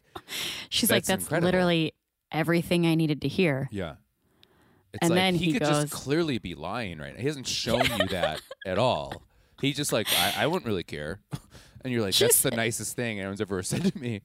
She's 0.70 0.90
like, 0.90 0.98
that's 1.04 1.08
that's 1.08 1.24
incredible. 1.24 1.46
literally 1.48 1.94
everything 2.32 2.86
I 2.86 2.96
needed 2.96 3.22
to 3.22 3.28
hear. 3.28 3.70
yeah. 3.72 3.96
It's 4.94 5.02
And 5.02 5.10
like 5.12 5.18
then 5.18 5.36
he, 5.36 5.46
he 5.46 5.54
could 5.54 5.62
goes- 5.64 5.84
just 5.84 5.94
clearly 5.94 6.38
be 6.38 6.56
lying 6.56 6.98
right 7.00 7.14
now. 7.14 7.20
He 7.22 7.28
hasn't 7.28 7.48
shown 7.48 7.82
you 7.86 8.08
that 8.10 8.42
at 8.66 8.78
all. 8.78 9.22
He 9.62 9.74
just 9.74 9.92
like 9.92 10.08
I, 10.18 10.44
I 10.44 10.48
wouldn't 10.48 10.66
really 10.66 10.84
care. 10.84 11.20
And 11.84 11.94
you're 11.94 12.02
like, 12.02 12.16
that's 12.16 12.42
the 12.42 12.52
nicest 12.52 12.96
thing 12.98 13.20
anyone's 13.20 13.40
ever 13.40 13.62
said 13.64 13.86
to 13.94 13.98
me. 13.98 14.22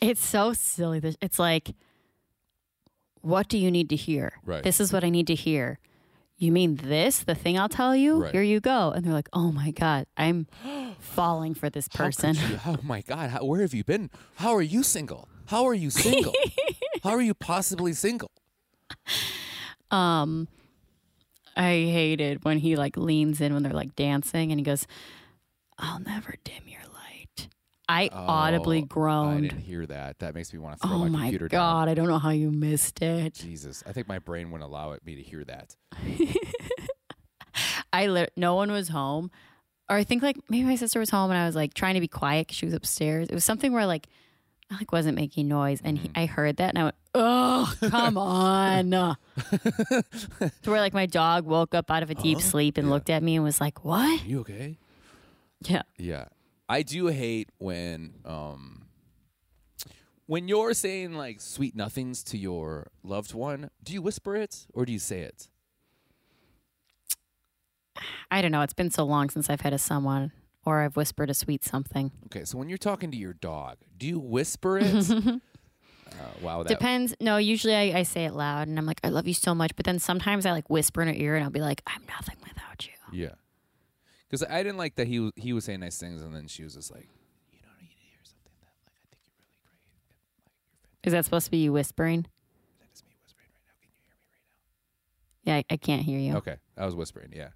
It's 0.00 0.24
so 0.24 0.52
silly. 0.54 1.00
It's 1.20 1.38
like, 1.38 1.74
what 3.20 3.48
do 3.48 3.58
you 3.58 3.70
need 3.70 3.90
to 3.90 3.96
hear? 3.96 4.34
Right. 4.46 4.62
This 4.62 4.80
is 4.80 4.92
what 4.92 5.04
I 5.04 5.10
need 5.10 5.26
to 5.26 5.34
hear. 5.34 5.78
You 6.38 6.52
mean 6.52 6.76
this, 6.76 7.18
the 7.18 7.34
thing 7.34 7.58
I'll 7.58 7.68
tell 7.68 7.94
you? 7.94 8.22
Right. 8.22 8.32
Here 8.32 8.42
you 8.42 8.60
go. 8.60 8.90
And 8.92 9.04
they're 9.04 9.12
like, 9.12 9.28
oh 9.32 9.52
my 9.52 9.72
God, 9.72 10.06
I'm 10.16 10.46
falling 11.00 11.54
for 11.54 11.68
this 11.68 11.86
person. 11.88 12.34
you- 12.36 12.60
oh 12.64 12.78
my 12.82 13.02
God! 13.02 13.30
How, 13.30 13.44
where 13.44 13.60
have 13.60 13.74
you 13.74 13.84
been? 13.84 14.08
How 14.36 14.54
are 14.54 14.62
you 14.62 14.82
single? 14.82 15.28
How 15.46 15.64
are 15.66 15.74
you 15.74 15.90
single? 15.90 16.32
How 17.02 17.10
are 17.10 17.20
you 17.20 17.34
possibly 17.34 17.92
single? 17.92 18.30
Um, 19.92 20.48
I 21.56 21.70
hated 21.70 22.44
when 22.44 22.58
he 22.58 22.76
like 22.76 22.96
leans 22.96 23.40
in 23.40 23.54
when 23.54 23.62
they're 23.62 23.72
like 23.72 23.94
dancing 23.94 24.50
and 24.50 24.58
he 24.58 24.64
goes, 24.64 24.86
I'll 25.78 26.00
never 26.00 26.34
dim 26.44 26.62
your 26.66 26.80
light. 26.94 27.48
I 27.88 28.08
audibly 28.12 28.82
groaned. 28.82 29.46
I 29.46 29.48
didn't 29.48 29.60
hear 29.60 29.86
that. 29.86 30.20
That 30.20 30.34
makes 30.34 30.52
me 30.52 30.58
want 30.58 30.80
to 30.80 30.86
throw 30.86 30.96
Oh 30.96 31.00
my, 31.00 31.08
my 31.08 31.20
computer 31.24 31.48
God, 31.48 31.84
down. 31.84 31.88
I 31.90 31.94
don't 31.94 32.08
know 32.08 32.18
how 32.18 32.30
you 32.30 32.50
missed 32.50 33.02
it. 33.02 33.34
Jesus, 33.34 33.82
I 33.86 33.92
think 33.92 34.08
my 34.08 34.18
brain 34.18 34.50
wouldn't 34.50 34.68
allow 34.68 34.92
it, 34.92 35.04
me 35.04 35.16
to 35.16 35.22
hear 35.22 35.44
that. 35.44 35.76
I 37.92 38.06
li- 38.06 38.28
no 38.36 38.54
one 38.54 38.72
was 38.72 38.88
home, 38.88 39.30
or 39.90 39.96
I 39.96 40.04
think 40.04 40.22
like 40.22 40.38
maybe 40.48 40.64
my 40.64 40.76
sister 40.76 41.00
was 41.00 41.10
home 41.10 41.30
and 41.30 41.38
I 41.38 41.44
was 41.44 41.54
like 41.54 41.74
trying 41.74 41.94
to 41.94 42.00
be 42.00 42.08
quiet 42.08 42.46
because 42.46 42.56
she 42.56 42.64
was 42.64 42.74
upstairs. 42.74 43.28
It 43.28 43.34
was 43.34 43.44
something 43.44 43.72
where 43.72 43.84
like 43.84 44.06
Like 44.78 44.92
wasn't 44.92 45.16
making 45.16 45.48
noise, 45.48 45.80
and 45.84 45.98
he, 45.98 46.10
I 46.14 46.26
heard 46.26 46.56
that 46.56 46.70
and 46.70 46.78
I 46.78 46.82
went, 46.84 46.94
"Oh, 47.14 47.74
come 47.88 48.16
on!" 48.16 48.90
to 48.90 49.16
where 50.64 50.80
like 50.80 50.94
my 50.94 51.06
dog 51.06 51.44
woke 51.44 51.74
up 51.74 51.90
out 51.90 52.02
of 52.02 52.10
a 52.10 52.14
deep 52.14 52.40
sleep 52.40 52.78
and 52.78 52.90
looked 52.90 53.10
at 53.10 53.22
me 53.22 53.34
and 53.36 53.44
was 53.44 53.60
like, 53.60 53.84
"What?" 53.84 54.22
Are 54.22 54.26
you 54.26 54.40
okay? 54.40 54.78
Yeah, 55.60 55.82
Yeah. 55.98 56.24
I 56.68 56.82
do 56.82 57.08
hate 57.08 57.50
when 57.58 58.14
um 58.24 58.86
when 60.26 60.48
you're 60.48 60.72
saying 60.74 61.12
like 61.14 61.40
sweet 61.40 61.76
nothings 61.76 62.22
to 62.24 62.38
your 62.38 62.88
loved 63.02 63.34
one, 63.34 63.70
do 63.82 63.92
you 63.92 64.00
whisper 64.00 64.34
it 64.36 64.66
or 64.72 64.86
do 64.86 64.92
you 64.92 64.98
say 64.98 65.20
it? 65.20 65.48
I 68.30 68.40
don't 68.40 68.52
know. 68.52 68.62
It's 68.62 68.72
been 68.72 68.90
so 68.90 69.04
long 69.04 69.28
since 69.28 69.50
I've 69.50 69.60
had 69.60 69.74
a 69.74 69.78
someone, 69.78 70.32
or 70.64 70.80
I've 70.80 70.96
whispered 70.96 71.30
a 71.30 71.34
sweet 71.34 71.64
something. 71.64 72.12
Okay, 72.26 72.44
so 72.44 72.58
when 72.58 72.68
you're 72.68 72.78
talking 72.78 73.10
to 73.10 73.16
your 73.16 73.32
dog, 73.34 73.76
do 73.98 74.06
you 74.06 74.18
whisper 74.18 74.78
it? 74.78 75.10
uh, 75.10 75.38
wow, 76.40 76.62
that 76.62 76.68
Depends. 76.68 77.14
No, 77.20 77.36
usually 77.36 77.74
I, 77.74 78.00
I 78.00 78.02
say 78.04 78.24
it 78.26 78.32
loud 78.34 78.68
and 78.68 78.78
I'm 78.78 78.86
like, 78.86 79.00
I 79.02 79.08
love 79.08 79.26
you 79.26 79.34
so 79.34 79.54
much. 79.54 79.74
But 79.76 79.86
then 79.86 79.98
sometimes 79.98 80.46
I 80.46 80.52
like 80.52 80.68
whisper 80.70 81.02
in 81.02 81.08
her 81.08 81.14
ear 81.14 81.34
and 81.34 81.44
I'll 81.44 81.50
be 81.50 81.60
like, 81.60 81.82
I'm 81.86 82.02
nothing 82.08 82.36
without 82.42 82.86
you. 82.86 82.92
yeah. 83.12 83.32
Because 84.30 84.46
I 84.48 84.62
didn't 84.62 84.78
like 84.78 84.94
that 84.94 85.06
he 85.08 85.16
w- 85.16 85.32
he 85.36 85.52
was 85.52 85.66
saying 85.66 85.80
nice 85.80 85.98
things 85.98 86.22
and 86.22 86.34
then 86.34 86.46
she 86.46 86.62
was 86.64 86.74
just 86.74 86.90
like, 86.90 87.06
you 87.52 87.58
know, 87.60 87.68
you 87.80 87.84
need 87.88 87.90
to 87.90 88.06
hear 88.08 88.20
something 88.24 88.52
that 88.62 88.72
like 88.80 88.96
I 88.96 89.04
think 89.12 89.20
you're 89.28 89.36
really 89.36 89.60
great 89.60 89.84
and 89.84 90.48
like 90.48 91.04
you're 91.04 91.08
Is 91.08 91.12
that 91.12 91.24
supposed 91.26 91.44
to 91.46 91.50
be 91.50 91.58
you 91.58 91.72
whispering? 91.72 92.22
That 92.80 92.88
is 92.94 93.02
me 93.04 93.12
whispering 93.22 93.48
right 93.52 93.66
now. 93.66 93.76
Can 93.82 93.90
you 93.92 94.00
hear 94.08 94.16
me 94.16 94.24
right 94.32 94.46
now? 95.52 95.52
Yeah, 95.52 95.56
I, 95.56 95.74
I 95.74 95.76
can't 95.76 96.02
hear 96.02 96.18
you. 96.18 96.36
Okay, 96.36 96.56
I 96.78 96.86
was 96.86 96.94
whispering. 96.94 97.32
Yeah. 97.34 97.48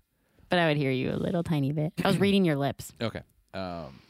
But 0.48 0.58
I 0.58 0.66
would 0.68 0.76
hear 0.76 0.90
you 0.90 1.10
a 1.12 1.16
little 1.16 1.42
tiny 1.42 1.72
bit. 1.72 1.92
I 2.04 2.08
was 2.08 2.18
reading 2.26 2.44
your 2.44 2.56
lips. 2.56 2.92
Okay. 3.00 3.22
Um, 3.54 4.00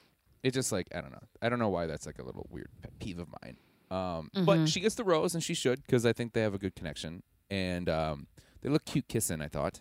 it 0.43 0.53
just 0.55 0.73
like 0.73 0.89
I 0.95 1.01
don't 1.01 1.13
know. 1.13 1.23
I 1.43 1.49
don't 1.49 1.59
know 1.59 1.69
why 1.69 1.87
that's 1.87 2.07
like 2.07 2.19
a 2.19 2.23
little 2.25 2.47
weird 2.51 2.69
pet 2.83 2.93
peeve 2.99 3.19
of 3.19 3.29
mine. 3.43 3.57
Um, 3.91 4.31
but 4.45 4.67
she 4.69 4.81
gets 4.81 4.95
the 4.97 5.05
rose 5.05 5.35
and 5.35 5.43
she 5.43 5.55
should 5.55 5.83
because 5.83 6.05
I 6.05 6.13
think 6.13 6.33
they 6.33 6.41
have 6.43 6.55
a 6.55 6.59
good 6.59 6.75
connection 6.75 7.23
and 7.51 7.89
um, 7.89 8.27
they 8.61 8.69
look 8.69 8.85
cute 8.85 9.07
kissing. 9.09 9.41
I 9.41 9.49
thought. 9.49 9.81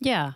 Yeah. 0.00 0.32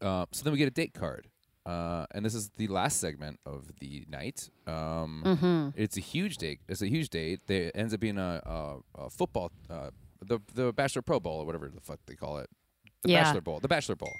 Uh, 0.00 0.26
so 0.32 0.42
then 0.44 0.52
we 0.52 0.58
get 0.58 0.68
a 0.68 0.72
date 0.72 0.94
card. 0.94 1.28
Uh, 1.66 2.04
and 2.14 2.24
this 2.26 2.34
is 2.34 2.50
the 2.58 2.66
last 2.68 3.00
segment 3.00 3.40
of 3.46 3.70
the 3.80 4.04
night. 4.08 4.50
Um, 4.66 5.22
Mm-hmm. 5.24 5.68
It's 5.80 5.96
a 5.96 6.00
huge 6.00 6.36
date. 6.36 6.60
It's 6.68 6.82
a 6.82 6.88
huge 6.88 7.08
date. 7.08 7.40
They, 7.46 7.58
it 7.68 7.72
ends 7.74 7.94
up 7.94 8.00
being 8.00 8.18
a, 8.18 8.42
a, 8.44 9.04
a 9.06 9.10
football, 9.10 9.50
uh, 9.70 9.88
the 10.20 10.40
the 10.54 10.72
Bachelor 10.74 11.00
Pro 11.02 11.20
Bowl 11.20 11.40
or 11.40 11.46
whatever 11.46 11.68
the 11.68 11.80
fuck 11.80 12.00
they 12.06 12.14
call 12.16 12.38
it. 12.38 12.50
The 13.02 13.12
Yeah. 13.12 13.22
Bachelor 13.24 13.40
Bowl. 13.40 13.60
The 13.60 13.68
Bachelor 13.68 13.96
Bowl. 13.96 14.12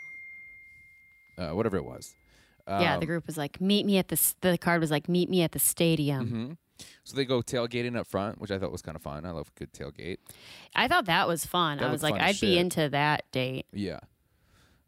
Uh, 1.39 1.51
whatever 1.51 1.77
it 1.77 1.85
was. 1.85 2.15
yeah, 2.67 2.97
the 2.97 3.03
Um, 3.03 3.07
group 3.07 3.27
was 3.27 3.37
like, 3.37 3.61
meet 3.61 3.85
me 3.85 3.99
at 3.99 4.09
the, 4.09 4.35
the 4.41 4.57
card 4.57 4.81
was 4.81 4.91
like, 4.91 5.09
meet 5.09 5.29
me 5.29 5.43
at 5.43 5.53
the 5.53 5.59
stadium. 5.59 6.31
mhm. 6.31 6.57
So 7.05 7.15
they 7.15 7.25
go 7.25 7.41
tailgating 7.43 7.97
up 7.97 8.07
front, 8.07 8.41
which 8.41 8.51
I 8.51 8.59
thought 8.59 8.73
was 8.73 8.83
kind 8.83 8.97
of 8.97 9.03
fun. 9.03 9.25
I 9.27 9.31
love 9.31 9.51
a 9.55 9.59
good 9.59 9.73
tailgate. 9.73 10.19
I 10.75 10.89
thought 10.89 11.05
that 11.07 11.29
was 11.29 11.45
fun. 11.47 11.79
That 11.79 11.89
I 11.89 11.93
was 11.93 12.03
like, 12.03 12.21
I'd 12.21 12.41
be 12.41 12.59
into 12.59 12.89
that 12.89 13.31
date. 13.31 13.67
Yeah. 13.73 14.01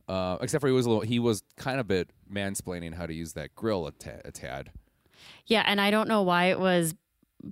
Uh, 0.09 0.37
except 0.41 0.61
for 0.63 0.67
he 0.69 0.73
was 0.73 0.87
a 0.87 0.89
little. 0.89 1.03
He 1.05 1.19
was 1.19 1.43
kind 1.57 1.79
of 1.79 1.87
a 1.87 1.89
bit 1.89 2.11
mansplaining 2.33 2.95
how 2.95 3.07
to 3.07 3.15
use 3.15 3.33
that 3.35 3.55
grill 3.55 3.87
a, 3.87 3.93
tad. 3.93 4.71
Yeah, 5.47 5.63
and 5.67 5.81
I 5.81 5.91
don't 5.91 6.09
know 6.09 6.23
why 6.23 6.47
it 6.47 6.61
was 6.61 6.95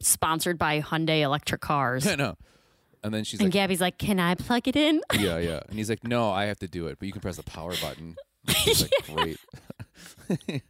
sponsored 0.00 0.58
by 0.58 0.80
Hyundai 0.80 1.20
Electric 1.22 1.60
Cars. 1.60 2.06
I 2.08 2.14
know. 2.14 2.36
And 3.02 3.12
then 3.12 3.24
she's 3.24 3.40
and 3.40 3.48
like, 3.48 3.52
Gabby's 3.54 3.80
like, 3.80 3.98
"Can 3.98 4.18
I 4.20 4.34
plug 4.34 4.66
it 4.68 4.76
in?" 4.76 5.00
yeah, 5.18 5.38
yeah. 5.38 5.60
And 5.68 5.76
he's 5.76 5.90
like, 5.90 6.04
no, 6.04 6.30
I 6.30 6.44
have 6.46 6.58
to 6.60 6.68
do 6.68 6.86
it, 6.86 6.98
but 6.98 7.06
you 7.06 7.12
can 7.12 7.20
press 7.20 7.36
the 7.36 7.42
power 7.42 7.72
button. 7.82 8.16
Like, 8.46 8.90
great. 9.14 9.38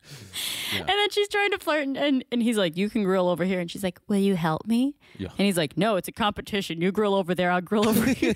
And 0.77 0.89
then 0.89 1.11
she's 1.11 1.29
trying 1.29 1.53
to 1.53 1.59
flirt, 1.59 1.85
and, 1.87 1.97
and, 1.97 2.25
and 2.33 2.43
he's 2.43 2.57
like, 2.59 2.77
You 2.77 2.91
can 2.91 3.05
grill 3.05 3.29
over 3.29 3.45
here. 3.45 3.61
And 3.61 3.71
she's 3.71 3.85
like, 3.85 4.01
Will 4.09 4.19
you 4.19 4.35
help 4.35 4.67
me? 4.67 4.97
Yeah. 5.17 5.29
And 5.39 5.47
he's 5.47 5.57
like, 5.57 5.77
No, 5.77 5.95
it's 5.97 6.09
a 6.09 6.13
competition. 6.13 6.81
You 6.81 6.91
grill 6.91 7.15
over 7.15 7.35
there, 7.35 7.51
I'll 7.53 7.61
grill 7.61 7.89
over 7.89 8.07
here. 8.07 8.35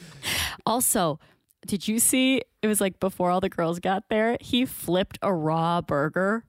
also, 0.66 1.18
did 1.66 1.88
you 1.88 1.98
see 1.98 2.42
it 2.62 2.66
was 2.68 2.80
like 2.80 3.00
before 3.00 3.30
all 3.30 3.40
the 3.40 3.48
girls 3.48 3.80
got 3.80 4.08
there, 4.08 4.36
he 4.40 4.64
flipped 4.64 5.18
a 5.22 5.32
raw 5.34 5.80
burger? 5.80 6.44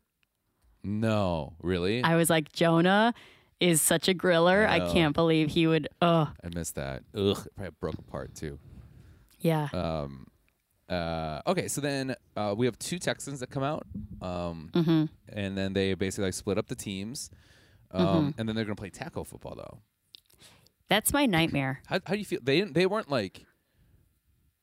No, 0.83 1.53
really? 1.61 2.03
I 2.03 2.15
was 2.15 2.29
like, 2.29 2.51
Jonah 2.53 3.13
is 3.59 3.81
such 3.81 4.07
a 4.07 4.13
griller. 4.13 4.67
I 4.67 4.77
know. 4.79 4.91
can't 4.93 5.15
believe 5.15 5.49
he 5.49 5.65
would. 5.65 5.87
Oh, 6.01 6.31
I 6.43 6.49
missed 6.53 6.75
that. 6.75 7.01
Ugh, 7.15 7.37
it 7.43 7.55
probably 7.55 7.71
broke 7.79 7.97
apart 7.97 8.35
too. 8.35 8.59
yeah. 9.39 9.69
Um, 9.73 10.27
uh, 10.89 11.41
okay, 11.47 11.67
so 11.67 11.81
then 11.81 12.15
uh, 12.35 12.53
we 12.57 12.65
have 12.65 12.77
two 12.79 12.99
Texans 12.99 13.39
that 13.39 13.49
come 13.49 13.63
out, 13.63 13.85
um, 14.21 14.69
Mm-hmm. 14.73 15.05
and 15.29 15.57
then 15.57 15.73
they 15.73 15.93
basically 15.93 16.25
like 16.25 16.33
split 16.33 16.57
up 16.57 16.67
the 16.67 16.75
teams, 16.75 17.29
um, 17.91 18.33
and 18.37 18.47
then 18.47 18.55
they're 18.55 18.65
gonna 18.65 18.75
play 18.75 18.89
tackle 18.89 19.23
football 19.25 19.55
though. 19.55 19.79
That's 20.89 21.11
my 21.13 21.25
nightmare. 21.25 21.81
How, 21.87 21.99
how 22.05 22.13
do 22.13 22.19
you 22.19 22.25
feel? 22.25 22.39
They 22.43 22.59
didn't. 22.59 22.73
They 22.75 22.85
weren't 22.85 23.09
like. 23.09 23.45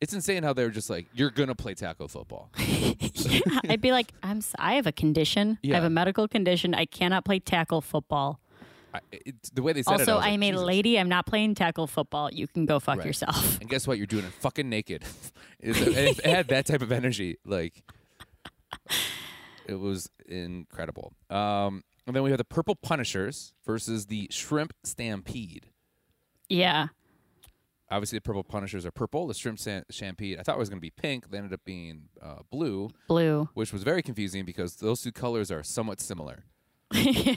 It's 0.00 0.12
insane 0.12 0.42
how 0.42 0.52
they 0.52 0.64
were 0.64 0.70
just 0.70 0.90
like, 0.90 1.06
you're 1.14 1.30
gonna 1.30 1.54
play 1.54 1.74
tackle 1.74 2.08
football. 2.08 2.50
yeah, 2.58 3.40
I'd 3.68 3.80
be 3.80 3.92
like, 3.92 4.12
I'm. 4.22 4.40
I 4.58 4.74
have 4.74 4.86
a 4.88 4.92
condition. 4.92 5.58
I 5.64 5.68
have 5.68 5.84
a 5.84 5.90
medical 5.90 6.26
condition. 6.26 6.74
I 6.74 6.86
cannot 6.86 7.24
play 7.24 7.38
tackle 7.38 7.80
football. 7.80 8.40
I, 8.94 9.00
it, 9.10 9.34
the 9.54 9.62
way 9.62 9.72
they 9.72 9.82
said 9.82 9.94
it, 9.94 10.00
Also, 10.00 10.12
I 10.12 10.16
was 10.16 10.24
like, 10.24 10.32
I'm 10.34 10.42
a 10.42 10.52
lady. 10.52 10.98
I'm 10.98 11.08
not 11.08 11.26
playing 11.26 11.54
tackle 11.54 11.86
football. 11.86 12.30
You 12.32 12.46
can 12.46 12.66
go 12.66 12.78
fuck 12.78 12.98
Right. 12.98 13.06
yourself. 13.06 13.58
And 13.60 13.68
guess 13.70 13.86
what? 13.86 13.96
You're 13.98 14.06
doing 14.06 14.24
it 14.24 14.32
fucking 14.32 14.68
naked. 14.68 15.04
it, 15.60 15.76
it, 15.80 16.18
it 16.18 16.24
had 16.26 16.48
that 16.48 16.66
type 16.66 16.82
of 16.82 16.92
energy. 16.92 17.38
Like, 17.44 17.82
it 19.66 19.74
was 19.76 20.10
incredible. 20.28 21.12
Um, 21.30 21.84
and 22.06 22.14
then 22.16 22.22
we 22.22 22.30
have 22.30 22.38
the 22.38 22.44
Purple 22.44 22.74
Punishers 22.74 23.54
versus 23.64 24.06
the 24.06 24.28
Shrimp 24.30 24.72
Stampede. 24.84 25.66
Yeah. 26.48 26.88
Obviously, 27.90 28.16
the 28.16 28.22
Purple 28.22 28.42
Punishers 28.42 28.84
are 28.86 28.90
purple. 28.90 29.26
The 29.26 29.34
Shrimp 29.34 29.58
Stam- 29.58 29.84
Stampede, 29.90 30.38
I 30.38 30.42
thought 30.42 30.56
it 30.56 30.58
was 30.58 30.70
going 30.70 30.78
to 30.78 30.82
be 30.82 30.90
pink. 30.90 31.30
They 31.30 31.36
ended 31.38 31.52
up 31.52 31.60
being 31.64 32.08
uh, 32.22 32.38
blue, 32.50 32.88
Blue. 33.06 33.48
which 33.54 33.72
was 33.72 33.82
very 33.82 34.02
confusing 34.02 34.44
because 34.46 34.76
those 34.76 35.02
two 35.02 35.12
colors 35.12 35.50
are 35.50 35.62
somewhat 35.62 36.00
similar. 36.00 36.44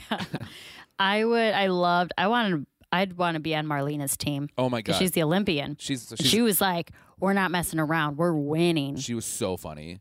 I 0.98 1.24
would. 1.24 1.54
I 1.54 1.66
loved. 1.68 2.12
I 2.16 2.28
wanted. 2.28 2.66
I'd 2.92 3.14
want 3.18 3.34
to 3.34 3.40
be 3.40 3.54
on 3.54 3.66
Marlena's 3.66 4.16
team. 4.16 4.48
Oh 4.56 4.68
my 4.70 4.80
'cause 4.80 4.94
god, 4.94 4.98
She's 5.00 5.10
the 5.10 5.22
Olympian. 5.22 5.76
she's, 5.78 6.12
she's 6.16 6.26
she 6.28 6.40
was 6.40 6.60
like, 6.60 6.92
"We're 7.18 7.32
not 7.34 7.50
messing 7.50 7.78
around. 7.80 8.16
We're 8.16 8.32
winning." 8.32 8.96
she 8.96 9.12
was 9.14 9.24
so 9.26 9.56
funny. 9.56 10.00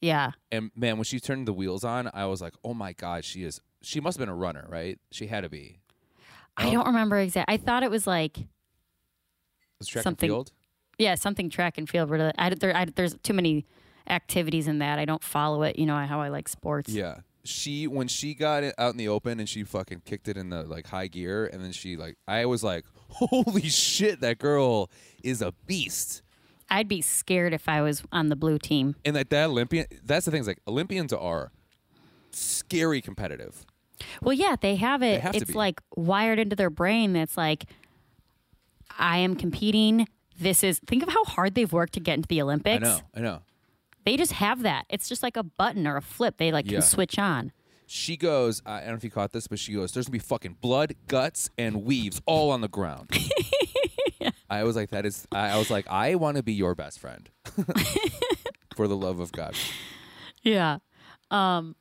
yeah. 0.00 0.32
And 0.52 0.70
man, 0.76 0.96
when 0.98 1.04
she 1.04 1.18
turned 1.20 1.48
the 1.48 1.52
wheels 1.52 1.84
on, 1.84 2.10
I 2.12 2.26
was 2.26 2.40
like, 2.42 2.54
oh 2.62 2.74
my 2.74 2.92
god, 2.92 3.24
she 3.24 3.42
is. 3.44 3.60
She 3.82 4.00
must 4.00 4.18
have 4.18 4.20
been 4.26 4.32
a 4.32 4.36
runner, 4.36 4.66
right? 4.68 4.98
She 5.10 5.26
had 5.26 5.40
to 5.40 5.48
be. 5.48 5.80
I 6.56 6.70
don't 6.70 6.86
remember 6.86 7.18
exactly. 7.18 7.54
I 7.54 7.56
thought 7.56 7.82
it 7.82 7.90
was 7.90 8.06
like 8.06 8.36
Was 9.78 9.88
track 9.88 10.04
Something- 10.04 10.28
and 10.30 10.36
field? 10.36 10.52
yeah 10.98 11.14
something 11.16 11.48
track 11.50 11.78
and 11.78 11.88
field. 11.88 12.10
Where 12.10 12.32
I, 12.38 12.50
there, 12.50 12.76
I, 12.76 12.84
there's 12.84 13.16
too 13.22 13.32
many 13.32 13.64
activities 14.06 14.68
in 14.68 14.78
that. 14.80 14.98
I 14.98 15.04
don't 15.06 15.24
follow 15.24 15.62
it. 15.62 15.78
You 15.78 15.86
know 15.86 15.96
how 16.06 16.20
I 16.20 16.28
like 16.28 16.46
sports. 16.48 16.90
Yeah. 16.92 17.20
She 17.44 17.86
when 17.86 18.08
she 18.08 18.34
got 18.34 18.62
it 18.62 18.74
out 18.78 18.92
in 18.92 18.98
the 18.98 19.08
open 19.08 19.40
and 19.40 19.48
she 19.48 19.64
fucking 19.64 20.02
kicked 20.04 20.28
it 20.28 20.36
in 20.36 20.50
the 20.50 20.62
like 20.62 20.86
high 20.86 21.08
gear 21.08 21.46
and 21.46 21.62
then 21.62 21.72
she 21.72 21.96
like 21.96 22.16
I 22.28 22.46
was 22.46 22.62
like, 22.62 22.84
holy 23.08 23.68
shit, 23.68 24.20
that 24.20 24.38
girl 24.38 24.90
is 25.22 25.42
a 25.42 25.52
beast. 25.66 26.22
I'd 26.70 26.88
be 26.88 27.02
scared 27.02 27.52
if 27.52 27.68
I 27.68 27.82
was 27.82 28.02
on 28.12 28.28
the 28.28 28.36
blue 28.36 28.58
team. 28.58 28.94
And 29.04 29.14
like 29.14 29.28
that 29.28 29.50
Olympian, 29.50 29.86
that's 30.04 30.24
the 30.24 30.30
thing. 30.30 30.40
Is 30.40 30.46
like 30.46 30.60
Olympians 30.66 31.12
are 31.12 31.52
scary 32.30 33.00
competitive. 33.00 33.66
Well, 34.22 34.32
yeah, 34.32 34.56
they 34.60 34.76
have 34.76 35.02
it. 35.02 35.20
have 35.20 35.32
to 35.32 35.38
it's 35.38 35.54
like 35.54 35.80
wired 35.96 36.38
into 36.38 36.56
their 36.56 36.70
brain. 36.70 37.12
That's 37.12 37.36
like, 37.36 37.66
I 38.98 39.18
am 39.18 39.36
competing. 39.36 40.08
This 40.40 40.64
is. 40.64 40.80
Think 40.86 41.02
of 41.02 41.10
how 41.10 41.24
hard 41.24 41.54
they've 41.54 41.72
worked 41.72 41.92
to 41.94 42.00
get 42.00 42.14
into 42.14 42.26
the 42.26 42.40
Olympics. 42.42 42.86
I 42.86 42.90
know, 42.90 43.00
I 43.14 43.20
know. 43.20 43.42
They 44.04 44.16
just 44.16 44.32
have 44.32 44.62
that. 44.62 44.86
It's 44.88 45.08
just 45.08 45.22
like 45.22 45.36
a 45.36 45.42
button 45.42 45.86
or 45.86 45.96
a 45.96 46.02
flip. 46.02 46.36
They 46.38 46.50
like 46.52 46.66
Yeah. 46.66 46.78
can 46.78 46.82
switch 46.82 47.18
on. 47.18 47.52
She 47.86 48.16
goes. 48.16 48.62
I 48.64 48.80
don't 48.80 48.88
know 48.90 48.94
if 48.94 49.04
you 49.04 49.10
caught 49.10 49.32
this, 49.32 49.46
but 49.48 49.58
she 49.58 49.72
goes. 49.74 49.92
There's 49.92 50.06
gonna 50.06 50.12
be 50.12 50.18
fucking 50.18 50.56
blood, 50.60 50.94
guts, 51.08 51.50
and 51.58 51.84
weaves 51.84 52.20
all 52.26 52.50
on 52.50 52.60
the 52.62 52.68
ground. 52.68 53.10
I 54.50 54.64
was 54.64 54.76
like, 54.76 54.90
that 54.90 55.06
is. 55.06 55.26
I, 55.32 55.50
I 55.50 55.58
was 55.58 55.70
like, 55.70 55.86
I 55.88 56.14
want 56.14 56.36
to 56.36 56.42
be 56.42 56.52
your 56.52 56.74
best 56.74 56.98
friend. 57.00 57.28
For 58.76 58.88
the 58.88 58.96
love 58.96 59.20
of 59.20 59.32
God. 59.32 59.54
Yeah. 60.42 60.78
Um, 61.30 61.76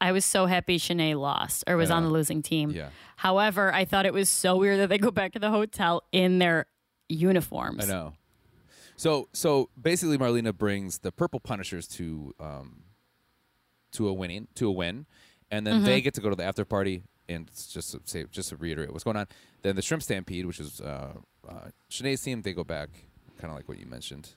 I 0.00 0.12
was 0.12 0.24
so 0.24 0.46
happy 0.46 0.78
Shanae 0.78 1.18
lost 1.18 1.64
or 1.66 1.76
was 1.76 1.90
on 1.90 2.04
the 2.04 2.10
losing 2.10 2.42
team. 2.42 2.70
Yeah. 2.70 2.90
However, 3.16 3.72
I 3.74 3.84
thought 3.84 4.06
it 4.06 4.12
was 4.12 4.28
so 4.28 4.56
weird 4.56 4.78
that 4.80 4.88
they 4.88 4.98
go 4.98 5.10
back 5.10 5.32
to 5.32 5.38
the 5.38 5.50
hotel 5.50 6.02
in 6.12 6.38
their 6.38 6.66
uniforms. 7.08 7.84
I 7.84 7.92
know. 7.92 8.12
So 8.96 9.28
so 9.32 9.68
basically, 9.80 10.18
Marlena 10.18 10.56
brings 10.56 10.98
the 10.98 11.12
Purple 11.12 11.40
Punishers 11.40 11.86
to 11.88 12.34
um 12.40 12.82
to 13.92 14.08
a 14.08 14.12
winning 14.12 14.48
to 14.56 14.68
a 14.68 14.72
win, 14.72 15.06
and 15.50 15.66
then 15.66 15.84
they 15.84 16.00
get 16.00 16.14
to 16.14 16.20
go 16.20 16.30
to 16.30 16.36
the 16.36 16.44
after 16.44 16.64
party. 16.64 17.02
And 17.28 17.48
it's 17.48 17.66
just 17.66 17.90
to 17.90 18.00
say, 18.04 18.24
just 18.30 18.50
to 18.50 18.56
reiterate 18.56 18.92
what's 18.92 19.02
going 19.02 19.16
on. 19.16 19.26
Then 19.62 19.74
the 19.74 19.82
Shrimp 19.82 20.00
Stampede, 20.02 20.46
which 20.46 20.60
is 20.60 20.80
uh, 20.80 21.14
uh, 21.48 21.70
Shanae's 21.88 22.22
team, 22.22 22.42
they 22.42 22.52
go 22.52 22.62
back, 22.62 22.88
kind 23.38 23.50
of 23.50 23.56
like 23.56 23.68
what 23.68 23.78
you 23.80 23.86
mentioned. 23.86 24.34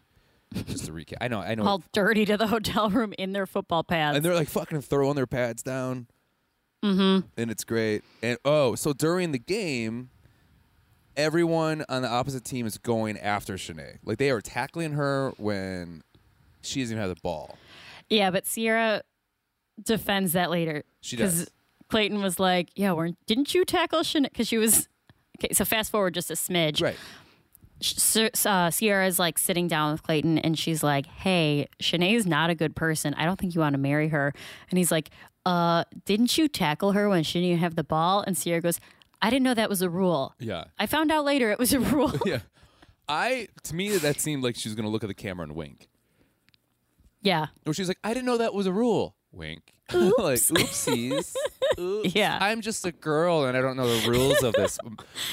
Just 0.65 0.85
to 0.85 0.91
recap, 0.91 1.17
I 1.21 1.27
know, 1.27 1.39
I 1.39 1.53
know, 1.53 1.65
All 1.65 1.83
dirty 1.93 2.25
to 2.25 2.35
the 2.35 2.47
hotel 2.47 2.89
room 2.89 3.13
in 3.19 3.33
their 3.33 3.45
football 3.45 3.83
pads. 3.83 4.15
and 4.15 4.25
they're 4.25 4.33
like 4.33 4.49
fucking 4.49 4.81
throwing 4.81 5.15
their 5.15 5.27
pads 5.27 5.61
down. 5.61 6.07
Mm-hmm. 6.83 7.27
And 7.37 7.51
it's 7.51 7.63
great. 7.63 8.03
And 8.23 8.39
oh, 8.43 8.73
so 8.73 8.93
during 8.93 9.31
the 9.33 9.37
game, 9.39 10.09
everyone 11.19 11.83
on 11.89 12.01
the 12.01 12.07
opposite 12.07 12.45
team 12.45 12.65
is 12.65 12.77
going 12.77 13.17
after 13.17 13.55
Shanae. 13.55 13.97
Like 14.03 14.17
they 14.17 14.31
are 14.31 14.41
tackling 14.41 14.93
her 14.93 15.33
when 15.37 16.01
she 16.61 16.79
doesn't 16.81 16.95
even 16.95 17.01
have 17.07 17.15
the 17.15 17.21
ball. 17.21 17.57
Yeah, 18.09 18.31
but 18.31 18.47
Sierra 18.47 19.01
defends 19.83 20.33
that 20.33 20.49
later. 20.49 20.83
She 21.01 21.17
does. 21.17 21.49
Clayton 21.89 22.21
was 22.21 22.39
like, 22.39 22.69
"Yeah, 22.75 22.93
weren't 22.93 23.17
didn't 23.27 23.53
you 23.53 23.65
tackle 23.65 23.99
Shanae?" 24.01 24.23
Because 24.23 24.47
she 24.47 24.57
was. 24.57 24.87
Okay, 25.39 25.53
so 25.53 25.65
fast 25.65 25.91
forward 25.91 26.13
just 26.13 26.31
a 26.31 26.33
smidge. 26.33 26.81
Right. 26.81 26.97
Uh, 28.45 28.69
Sierra's 28.69 29.19
like 29.19 29.37
sitting 29.37 29.67
down 29.67 29.93
with 29.93 30.03
Clayton, 30.03 30.37
and 30.39 30.57
she's 30.57 30.83
like, 30.83 31.05
"Hey, 31.05 31.67
Shanae's 31.81 32.25
not 32.25 32.49
a 32.49 32.55
good 32.55 32.75
person. 32.75 33.13
I 33.13 33.25
don't 33.25 33.39
think 33.39 33.55
you 33.55 33.61
want 33.61 33.73
to 33.73 33.79
marry 33.79 34.09
her." 34.09 34.33
And 34.69 34.77
he's 34.77 34.91
like, 34.91 35.09
"Uh, 35.45 35.85
didn't 36.05 36.37
you 36.37 36.47
tackle 36.47 36.91
her 36.91 37.07
when 37.07 37.23
she 37.23 37.39
didn't 37.39 37.51
even 37.51 37.59
have 37.59 37.75
the 37.75 37.83
ball?" 37.83 38.21
And 38.21 38.37
Sierra 38.37 38.61
goes, 38.61 38.79
"I 39.21 39.29
didn't 39.29 39.43
know 39.43 39.53
that 39.53 39.69
was 39.69 39.81
a 39.81 39.89
rule. 39.89 40.33
Yeah. 40.39 40.65
I 40.77 40.85
found 40.85 41.11
out 41.11 41.25
later 41.25 41.51
it 41.51 41.59
was 41.59 41.73
a 41.73 41.79
rule." 41.95 42.13
Yeah. 42.25 42.39
I 43.07 43.47
to 43.63 43.73
me 43.75 43.89
that 43.97 44.19
seemed 44.21 44.43
like 44.43 44.55
she 44.55 44.69
was 44.69 44.75
gonna 44.75 44.89
look 44.89 45.03
at 45.03 45.07
the 45.07 45.15
camera 45.15 45.43
and 45.43 45.55
wink. 45.55 45.87
yeah, 47.21 47.47
Or 47.65 47.73
she's 47.73 47.87
like, 47.87 47.97
I 48.03 48.13
didn't 48.13 48.25
know 48.27 48.37
that 48.37 48.53
was 48.53 48.67
a 48.67 48.71
rule. 48.73 49.15
Wink. 49.31 49.73
like, 49.91 50.37
oopsies. 50.39 51.33
Oops, 51.79 52.13
Yeah. 52.15 52.37
I'm 52.39 52.61
just 52.61 52.85
a 52.85 52.91
girl 52.91 53.45
and 53.45 53.57
I 53.57 53.61
don't 53.61 53.75
know 53.77 53.87
the 53.99 54.07
rules 54.09 54.43
of 54.43 54.53
this. 54.53 54.77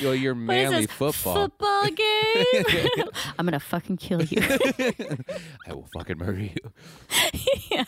You 0.01 0.07
know, 0.07 0.13
your 0.13 0.35
What 0.35 0.57
is 0.57 0.71
manly 0.71 0.87
football. 0.87 1.35
Football 1.35 1.85
game. 1.91 3.09
I'm 3.39 3.45
gonna 3.45 3.61
fucking 3.61 3.99
kill 3.99 4.23
you. 4.23 4.41
I 5.69 5.75
will 5.75 5.89
fucking 5.95 6.17
murder 6.17 6.41
you. 6.45 6.73
Yeah. 7.71 7.85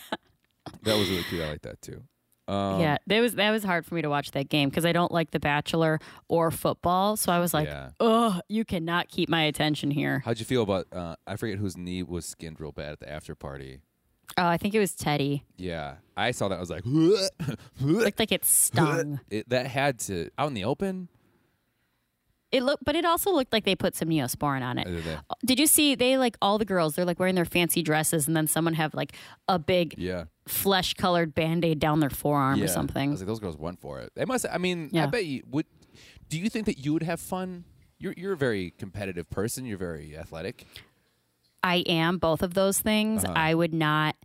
That 0.83 0.99
was 0.99 1.09
really 1.09 1.23
cute. 1.25 1.43
I 1.43 1.49
like 1.53 1.63
that 1.63 1.81
too. 1.81 2.03
Um, 2.49 2.81
yeah, 2.81 2.97
that 3.07 3.21
was 3.21 3.35
that 3.35 3.51
was 3.51 3.63
hard 3.63 3.85
for 3.85 3.95
me 3.95 4.03
to 4.03 4.09
watch 4.09 4.31
that 4.31 4.49
game 4.49 4.71
because 4.71 4.87
I 4.87 4.93
don't 4.93 5.13
like 5.13 5.31
The 5.33 5.39
Bachelor 5.41 6.01
or 6.29 6.51
football. 6.51 7.17
So 7.19 7.31
I 7.31 7.39
was 7.39 7.53
like, 7.53 7.67
Yeah. 7.67 7.91
oh, 8.01 8.41
you 8.49 8.65
cannot 8.65 9.09
keep 9.09 9.29
my 9.29 9.43
attention 9.43 9.91
here. 9.91 10.23
How'd 10.25 10.39
you 10.39 10.47
feel 10.47 10.63
about? 10.63 10.87
Uh, 10.91 11.17
I 11.27 11.37
forget 11.37 11.59
whose 11.59 11.77
knee 11.77 12.03
was 12.03 12.25
skinned 12.25 12.59
real 12.59 12.73
bad 12.73 12.93
at 12.93 13.01
the 13.01 13.11
after 13.13 13.35
party. 13.35 13.81
Oh, 14.37 14.47
I 14.47 14.57
think 14.57 14.75
it 14.75 14.79
was 14.79 14.93
Teddi. 14.93 15.43
Yeah, 15.57 15.97
I 16.17 16.31
saw 16.31 16.49
that. 16.49 16.57
I 16.57 16.61
was 16.61 16.71
like, 16.71 16.85
Looked 17.81 18.19
like 18.19 18.33
it 18.33 18.45
stung. 18.45 19.21
it, 19.31 19.49
that 19.49 19.67
had 19.67 19.99
to 20.01 20.31
out 20.39 20.49
in 20.49 20.55
the 20.55 20.65
open. 20.65 21.09
It 22.51 22.63
looked, 22.63 22.83
but 22.85 22.97
it 22.97 23.05
also 23.05 23.31
looked 23.31 23.53
like 23.53 23.65
they 23.65 23.77
put 23.77 23.95
some 23.95 24.09
Neosporin 24.09 24.63
on 24.63 24.79
it. 24.79 24.87
Uh, 24.87 25.01
they- 25.03 25.19
Did 25.45 25.59
you 25.61 25.67
see? 25.67 25.95
They 25.95 26.17
like 26.17 26.37
all 26.41 26.57
the 26.57 26.65
girls. 26.65 26.95
They're 26.95 27.05
like 27.05 27.19
wearing 27.19 27.35
their 27.35 27.45
fancy 27.45 27.83
dresses, 27.83 28.27
and 28.27 28.35
then 28.37 28.47
someone 28.47 28.75
have 28.75 28.95
like 28.95 29.13
a 29.49 29.59
big 29.59 29.95
Yeah, 29.99 30.25
flesh-colored 30.47 31.35
band-aid 31.35 31.79
down 31.79 32.01
their 32.01 32.09
forearm 32.11 32.59
yeah. 32.59 32.65
or 32.65 32.69
I 32.69 32.73
something. 32.73 33.11
was 33.11 33.21
like, 33.21 33.27
those 33.27 33.41
girls 33.41 33.59
went 33.59 33.81
for 33.81 34.01
it. 34.01 34.13
They 34.15 34.25
must. 34.25 34.47
I 34.51 34.57
mean, 34.59 34.91
I 34.97 35.07
bet 35.07 35.27
you 35.27 35.43
would. 35.51 35.67
Do 36.31 36.39
you 36.39 36.49
think 36.49 36.67
that 36.67 36.79
you 36.79 36.93
would 36.95 37.03
have 37.03 37.21
fun? 37.21 37.65
You're 37.99 38.15
you're 38.17 38.33
a 38.33 38.37
very 38.37 38.71
competitive 38.79 39.29
person. 39.29 39.67
You're 39.67 39.77
very 39.79 40.17
athletic. 40.17 40.67
I 41.63 41.77
am 41.87 42.19
both 42.19 42.43
of 42.43 42.55
those 42.55 42.79
things. 42.79 43.25
Uh-huh. 43.25 43.33
I 43.37 43.55
would 43.55 43.75
not. 43.75 44.17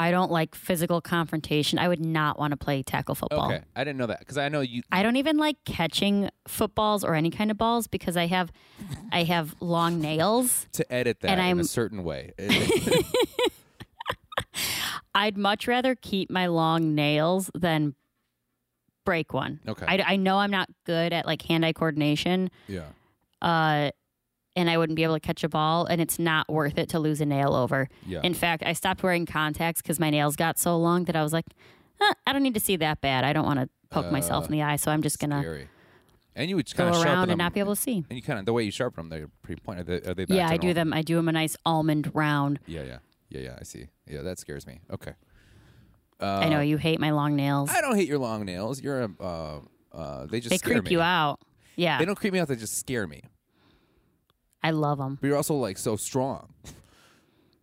I 0.00 0.10
don't 0.12 0.30
like 0.30 0.54
physical 0.54 1.00
confrontation. 1.00 1.78
I 1.78 1.88
would 1.88 1.98
not 2.04 2.38
want 2.38 2.52
to 2.52 2.56
play 2.56 2.82
tackle 2.84 3.14
football. 3.16 3.50
Okay, 3.52 3.62
I 3.74 3.82
didn't 3.82 3.98
know 3.98 4.06
that 4.06 4.20
because 4.20 4.38
I 4.38 4.48
know 4.48 4.60
you. 4.60 4.82
I 4.92 5.02
don't 5.02 5.16
even 5.16 5.36
like 5.38 5.56
catching 5.64 6.30
footballs 6.46 7.02
or 7.02 7.14
any 7.16 7.30
kind 7.30 7.50
of 7.50 7.58
balls 7.58 7.88
because 7.88 8.16
I 8.16 8.26
have 8.26 8.52
I 9.12 9.24
have 9.24 9.56
long 9.60 10.00
nails. 10.00 10.66
To 10.72 10.92
edit 10.92 11.20
that 11.20 11.30
And 11.32 11.40
in 11.40 11.44
a 11.46 11.48
I'm- 11.48 11.62
certain 11.64 12.04
way. 12.04 12.32
I'd 15.14 15.36
much 15.36 15.66
rather 15.66 15.94
keep 15.96 16.30
my 16.30 16.46
long 16.46 16.94
nails 16.94 17.50
than 17.54 17.94
break 19.04 19.32
one. 19.32 19.58
Okay. 19.66 19.84
I, 19.88 20.12
I 20.12 20.16
know 20.16 20.38
I'm 20.38 20.50
not 20.50 20.68
good 20.84 21.12
at 21.12 21.26
like 21.26 21.42
hand-eye 21.42 21.72
coordination, 21.72 22.50
yeah. 22.68 22.84
uh, 23.42 23.90
and 24.58 24.68
I 24.68 24.76
wouldn't 24.76 24.96
be 24.96 25.04
able 25.04 25.14
to 25.14 25.20
catch 25.20 25.42
a 25.44 25.48
ball, 25.48 25.86
and 25.86 26.00
it's 26.00 26.18
not 26.18 26.48
worth 26.50 26.76
it 26.78 26.88
to 26.90 26.98
lose 26.98 27.20
a 27.20 27.26
nail 27.26 27.54
over. 27.54 27.88
Yeah. 28.06 28.20
In 28.22 28.34
fact, 28.34 28.62
I 28.66 28.72
stopped 28.74 29.02
wearing 29.02 29.24
contacts 29.24 29.80
because 29.80 29.98
my 30.00 30.10
nails 30.10 30.36
got 30.36 30.58
so 30.58 30.76
long 30.76 31.04
that 31.04 31.16
I 31.16 31.22
was 31.22 31.32
like, 31.32 31.46
"Huh, 32.00 32.14
I 32.26 32.32
don't 32.32 32.42
need 32.42 32.54
to 32.54 32.60
see 32.60 32.76
that 32.76 33.00
bad. 33.00 33.24
I 33.24 33.32
don't 33.32 33.46
want 33.46 33.60
to 33.60 33.68
poke 33.90 34.10
myself 34.12 34.44
in 34.46 34.52
the 34.52 34.62
eye, 34.62 34.76
so 34.76 34.90
I'm 34.90 35.00
just 35.02 35.18
gonna 35.18 35.40
Scary. 35.40 35.68
And 36.36 36.48
you 36.50 36.56
would 36.56 36.66
go 36.72 36.84
kind 36.84 36.90
of 36.90 36.94
sharpen 36.96 37.10
around 37.12 37.20
them. 37.28 37.30
and 37.30 37.38
not 37.38 37.52
be 37.54 37.60
able 37.60 37.74
to 37.74 37.80
see. 37.80 38.04
and 38.08 38.16
you 38.16 38.22
kind 38.22 38.38
of 38.38 38.44
the 38.46 38.52
way 38.52 38.62
you 38.62 38.70
sharpen 38.70 39.08
them, 39.08 39.08
they're 39.08 39.28
pretty 39.42 39.60
pointed. 39.60 39.88
Are 39.88 39.98
they, 40.00 40.10
are 40.10 40.14
they 40.14 40.26
Yeah, 40.36 40.46
I 40.48 40.56
do 40.56 40.68
normal? 40.68 40.74
them. 40.74 40.92
I 40.92 41.02
do 41.02 41.16
them 41.16 41.28
a 41.28 41.32
nice 41.32 41.56
almond 41.66 42.10
round. 42.14 42.60
Yeah, 42.66 42.82
yeah, 42.82 42.98
yeah, 43.30 43.40
yeah. 43.40 43.56
I 43.58 43.64
see. 43.64 43.88
Yeah, 44.06 44.22
that 44.22 44.38
scares 44.38 44.66
me. 44.66 44.80
Okay. 44.90 45.14
I 46.20 46.48
know 46.48 46.60
you 46.60 46.76
hate 46.78 46.98
my 47.00 47.10
long 47.10 47.36
nails. 47.36 47.70
I 47.70 47.80
don't 47.80 47.94
hate 47.96 48.08
your 48.08 48.18
long 48.18 48.44
nails. 48.44 48.82
You're 48.82 49.02
a. 49.02 49.10
Uh, 49.20 49.60
uh, 49.92 50.26
they 50.26 50.40
just 50.40 50.50
They 50.50 50.58
creep 50.58 50.84
me. 50.84 50.90
you 50.90 51.00
out. 51.00 51.40
Yeah, 51.76 51.98
They 51.98 52.04
don't 52.04 52.16
creep 52.16 52.32
me 52.32 52.40
out. 52.40 52.48
They 52.48 52.56
just 52.56 52.76
scare 52.76 53.06
me. 53.06 53.22
I 54.62 54.70
love 54.72 54.98
them. 54.98 55.18
But 55.20 55.28
you're 55.28 55.36
also 55.36 55.54
like 55.54 55.78
so 55.78 55.96
strong. 55.96 56.52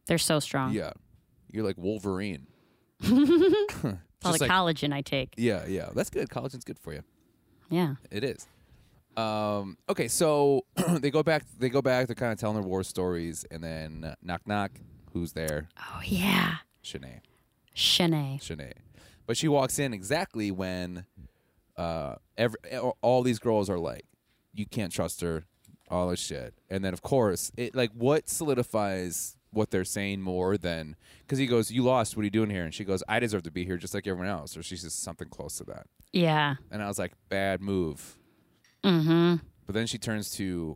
They're 0.07 0.17
so 0.17 0.39
strong. 0.39 0.73
Yeah, 0.73 0.93
you're 1.51 1.63
like 1.65 1.77
Wolverine. 1.77 2.47
All 3.03 3.11
the 3.11 3.99
Just 4.23 4.41
like- 4.41 4.51
collagen 4.51 4.93
I 4.93 5.01
take. 5.01 5.33
Yeah, 5.37 5.65
yeah. 5.67 5.89
That's 5.93 6.09
good. 6.09 6.29
Collagen's 6.29 6.63
good 6.63 6.79
for 6.79 6.93
you. 6.93 7.01
Yeah. 7.69 7.95
It 8.11 8.23
is. 8.23 8.47
Um, 9.17 9.77
okay, 9.89 10.07
so 10.07 10.65
they 10.99 11.09
go 11.11 11.23
back. 11.23 11.43
They 11.57 11.69
go 11.69 11.81
back. 11.81 12.07
They're 12.07 12.15
kind 12.15 12.31
of 12.33 12.39
telling 12.39 12.55
their 12.55 12.67
war 12.67 12.83
stories, 12.83 13.45
and 13.49 13.63
then 13.63 14.03
uh, 14.03 14.15
knock 14.21 14.41
knock. 14.45 14.71
Who's 15.13 15.31
there? 15.33 15.69
Oh 15.79 16.01
yeah. 16.03 16.55
Shanae. 16.83 17.21
Shanae. 17.75 18.39
Shanae. 18.41 18.73
But 19.25 19.37
she 19.37 19.47
walks 19.47 19.79
in 19.79 19.93
exactly 19.93 20.51
when 20.51 21.05
uh, 21.77 22.15
every, 22.37 22.59
all 23.01 23.23
these 23.23 23.39
girls 23.39 23.69
are 23.69 23.79
like, 23.79 24.05
you 24.53 24.65
can't 24.65 24.91
trust 24.91 25.21
her, 25.21 25.45
all 25.89 26.09
this 26.09 26.19
shit. 26.19 26.53
And 26.69 26.83
then, 26.83 26.93
of 26.93 27.01
course, 27.01 27.51
it 27.57 27.75
like 27.75 27.91
what 27.93 28.29
solidifies 28.29 29.37
what 29.51 29.71
they're 29.71 29.85
saying 29.85 30.21
more 30.21 30.57
than 30.57 30.95
because 31.21 31.39
he 31.39 31.47
goes, 31.47 31.71
"You 31.71 31.83
lost. 31.83 32.15
What 32.15 32.21
are 32.21 32.25
you 32.25 32.31
doing 32.31 32.49
here?" 32.49 32.63
And 32.63 32.73
she 32.73 32.83
goes, 32.83 33.03
"I 33.07 33.19
deserve 33.19 33.43
to 33.43 33.51
be 33.51 33.65
here 33.65 33.77
just 33.77 33.93
like 33.93 34.07
everyone 34.07 34.29
else." 34.29 34.57
Or 34.57 34.63
she 34.63 34.75
says 34.75 34.93
something 34.93 35.29
close 35.29 35.57
to 35.57 35.63
that. 35.65 35.87
Yeah. 36.11 36.55
And 36.71 36.81
I 36.83 36.87
was 36.87 36.99
like, 36.99 37.13
"Bad 37.29 37.61
move." 37.61 38.17
Mm-hmm. 38.83 39.35
But 39.65 39.73
then 39.73 39.87
she 39.87 39.97
turns 39.97 40.31
to 40.31 40.75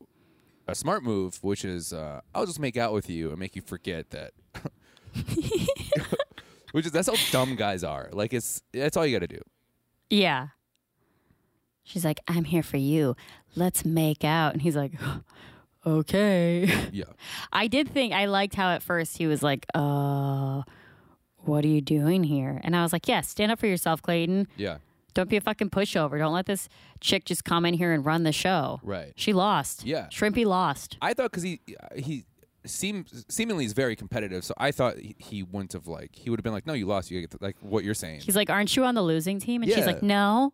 a 0.67 0.73
smart 0.75 1.03
move, 1.03 1.43
which 1.43 1.65
is, 1.65 1.93
uh, 1.93 2.21
"I'll 2.33 2.45
just 2.45 2.59
make 2.59 2.77
out 2.77 2.93
with 2.93 3.09
you 3.09 3.29
and 3.29 3.39
make 3.39 3.55
you 3.55 3.61
forget 3.61 4.09
that." 4.11 4.31
which 6.71 6.85
is 6.85 6.91
that's 6.91 7.07
how 7.07 7.15
dumb 7.31 7.55
guys 7.55 7.83
are. 7.83 8.09
Like 8.11 8.33
it's 8.33 8.61
that's 8.73 8.97
all 8.97 9.05
you 9.05 9.15
got 9.15 9.27
to 9.27 9.35
do. 9.35 9.41
Yeah. 10.09 10.47
She's 11.83 12.05
like, 12.05 12.19
I'm 12.27 12.43
here 12.45 12.63
for 12.63 12.77
you. 12.77 13.15
Let's 13.55 13.83
make 13.83 14.23
out. 14.23 14.53
And 14.53 14.61
he's 14.61 14.75
like, 14.75 14.93
okay. 15.85 16.69
Yeah. 16.91 17.05
I 17.51 17.67
did 17.67 17.89
think 17.89 18.13
I 18.13 18.25
liked 18.25 18.55
how 18.55 18.69
at 18.71 18.81
first 18.83 19.17
he 19.17 19.27
was 19.27 19.41
like, 19.43 19.65
uh, 19.73 20.63
what 21.37 21.63
are 21.63 21.67
you 21.67 21.81
doing 21.81 22.23
here? 22.23 22.59
And 22.63 22.75
I 22.75 22.83
was 22.83 22.93
like, 22.93 23.07
yeah, 23.07 23.21
stand 23.21 23.51
up 23.51 23.59
for 23.59 23.67
yourself, 23.67 24.01
Clayton. 24.01 24.47
Yeah. 24.57 24.77
Don't 25.13 25.29
be 25.29 25.37
a 25.37 25.41
fucking 25.41 25.69
pushover. 25.71 26.19
Don't 26.19 26.33
let 26.33 26.45
this 26.45 26.69
chick 26.99 27.25
just 27.25 27.43
come 27.43 27.65
in 27.65 27.73
here 27.73 27.91
and 27.91 28.05
run 28.05 28.23
the 28.23 28.31
show. 28.31 28.79
Right. 28.83 29.13
She 29.15 29.33
lost. 29.33 29.85
Yeah. 29.85 30.07
Shrimpy 30.11 30.45
lost. 30.45 30.97
I 31.01 31.13
thought 31.13 31.31
because 31.31 31.43
he 31.43 31.61
he 31.95 32.25
seems 32.65 33.25
seemingly 33.27 33.65
is 33.65 33.73
very 33.73 33.95
competitive, 33.95 34.43
so 34.43 34.53
I 34.57 34.71
thought 34.71 34.97
he, 34.97 35.15
he 35.17 35.43
wouldn't 35.43 35.73
have 35.73 35.87
like 35.87 36.15
he 36.15 36.29
would 36.29 36.39
have 36.39 36.43
been 36.43 36.53
like, 36.53 36.67
no, 36.67 36.73
you 36.73 36.85
lost. 36.85 37.09
You 37.09 37.21
get 37.21 37.31
the, 37.31 37.37
like 37.41 37.57
what 37.61 37.83
you're 37.83 37.95
saying. 37.95 38.21
He's 38.21 38.35
like, 38.35 38.49
aren't 38.49 38.75
you 38.75 38.83
on 38.83 38.95
the 38.95 39.01
losing 39.01 39.39
team? 39.39 39.63
And 39.63 39.71
she's 39.71 39.85
like, 39.85 40.03
no. 40.03 40.53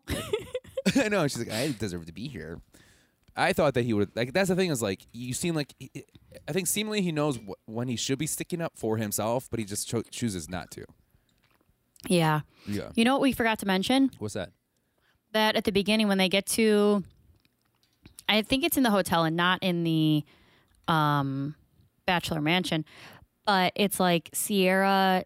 I 0.96 1.08
know. 1.08 1.26
She's 1.28 1.38
like, 1.38 1.52
I 1.52 1.74
deserve 1.78 2.06
to 2.06 2.12
be 2.12 2.28
here. 2.28 2.60
I 3.36 3.52
thought 3.52 3.74
that 3.74 3.84
he 3.84 3.92
would 3.92 4.14
like. 4.16 4.32
That's 4.32 4.48
the 4.48 4.56
thing 4.56 4.70
is 4.70 4.80
like 4.80 5.06
you 5.12 5.34
seem 5.34 5.54
like 5.54 5.74
he- 5.78 6.04
I 6.48 6.52
think 6.52 6.66
seemingly 6.66 7.02
he 7.02 7.12
knows 7.12 7.36
wh- 7.38 7.68
when 7.68 7.88
he 7.88 7.96
should 7.96 8.18
be 8.18 8.26
sticking 8.26 8.62
up 8.62 8.72
for 8.76 8.96
himself, 8.96 9.48
but 9.50 9.58
he 9.58 9.64
just 9.66 9.86
cho- 9.88 10.02
chooses 10.10 10.48
not 10.48 10.70
to. 10.72 10.84
yeah. 12.08 12.40
Yeah. 12.66 12.90
You 12.94 13.04
know 13.04 13.12
what 13.14 13.20
we 13.22 13.32
forgot 13.32 13.58
to 13.60 13.66
mention? 13.66 14.10
What's 14.18 14.34
that? 14.34 14.52
that 15.32 15.54
at 15.56 15.64
the 15.64 15.72
beginning 15.72 16.08
when 16.08 16.16
they 16.18 16.28
get 16.30 16.46
to 16.46 17.04
I 18.28 18.40
think 18.42 18.64
it's 18.64 18.76
in 18.78 18.82
the 18.84 18.90
hotel 18.90 19.24
and 19.24 19.36
not 19.36 19.62
in 19.62 19.84
the 19.84 20.24
um 20.88 21.54
bachelor 22.06 22.40
mansion, 22.40 22.84
but 23.44 23.72
it's 23.76 24.00
like 24.00 24.30
Sierra, 24.32 25.24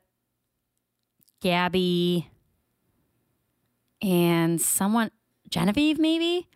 Gabby, 1.41 2.29
and 4.03 4.61
someone 4.61 5.11
Genevieve 5.51 5.99
maybe? 5.99 6.49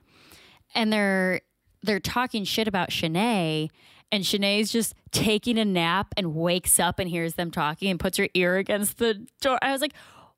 And 0.74 0.92
they're 0.92 1.40
they're 1.82 2.00
talking 2.00 2.44
shit 2.44 2.66
about 2.66 2.90
Shanae 2.90 3.68
and 4.10 4.24
Shanae's 4.24 4.70
just 4.70 4.94
taking 5.10 5.58
a 5.58 5.64
nap 5.64 6.14
and 6.16 6.34
wakes 6.34 6.78
up 6.78 6.98
and 6.98 7.08
hears 7.08 7.34
them 7.34 7.50
talking 7.50 7.90
and 7.90 8.00
puts 8.00 8.16
her 8.18 8.28
ear 8.34 8.56
against 8.56 8.98
the 8.98 9.26
door. 9.40 9.58
I 9.60 9.72
was 9.72 9.80
like, 9.80 9.92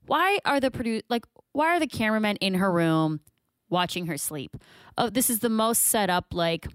why 0.06 0.38
are 0.44 0.60
the 0.60 0.70
produ- 0.70 1.02
like 1.08 1.24
why 1.52 1.76
are 1.76 1.80
the 1.80 1.86
cameramen 1.86 2.36
in 2.36 2.54
her 2.54 2.70
room 2.72 3.20
watching 3.68 4.06
her 4.06 4.16
sleep? 4.18 4.56
Oh, 4.98 5.10
this 5.10 5.30
is 5.30 5.40
the 5.40 5.48
most 5.48 5.82
set 5.82 6.10
up 6.10 6.26
like 6.32 6.66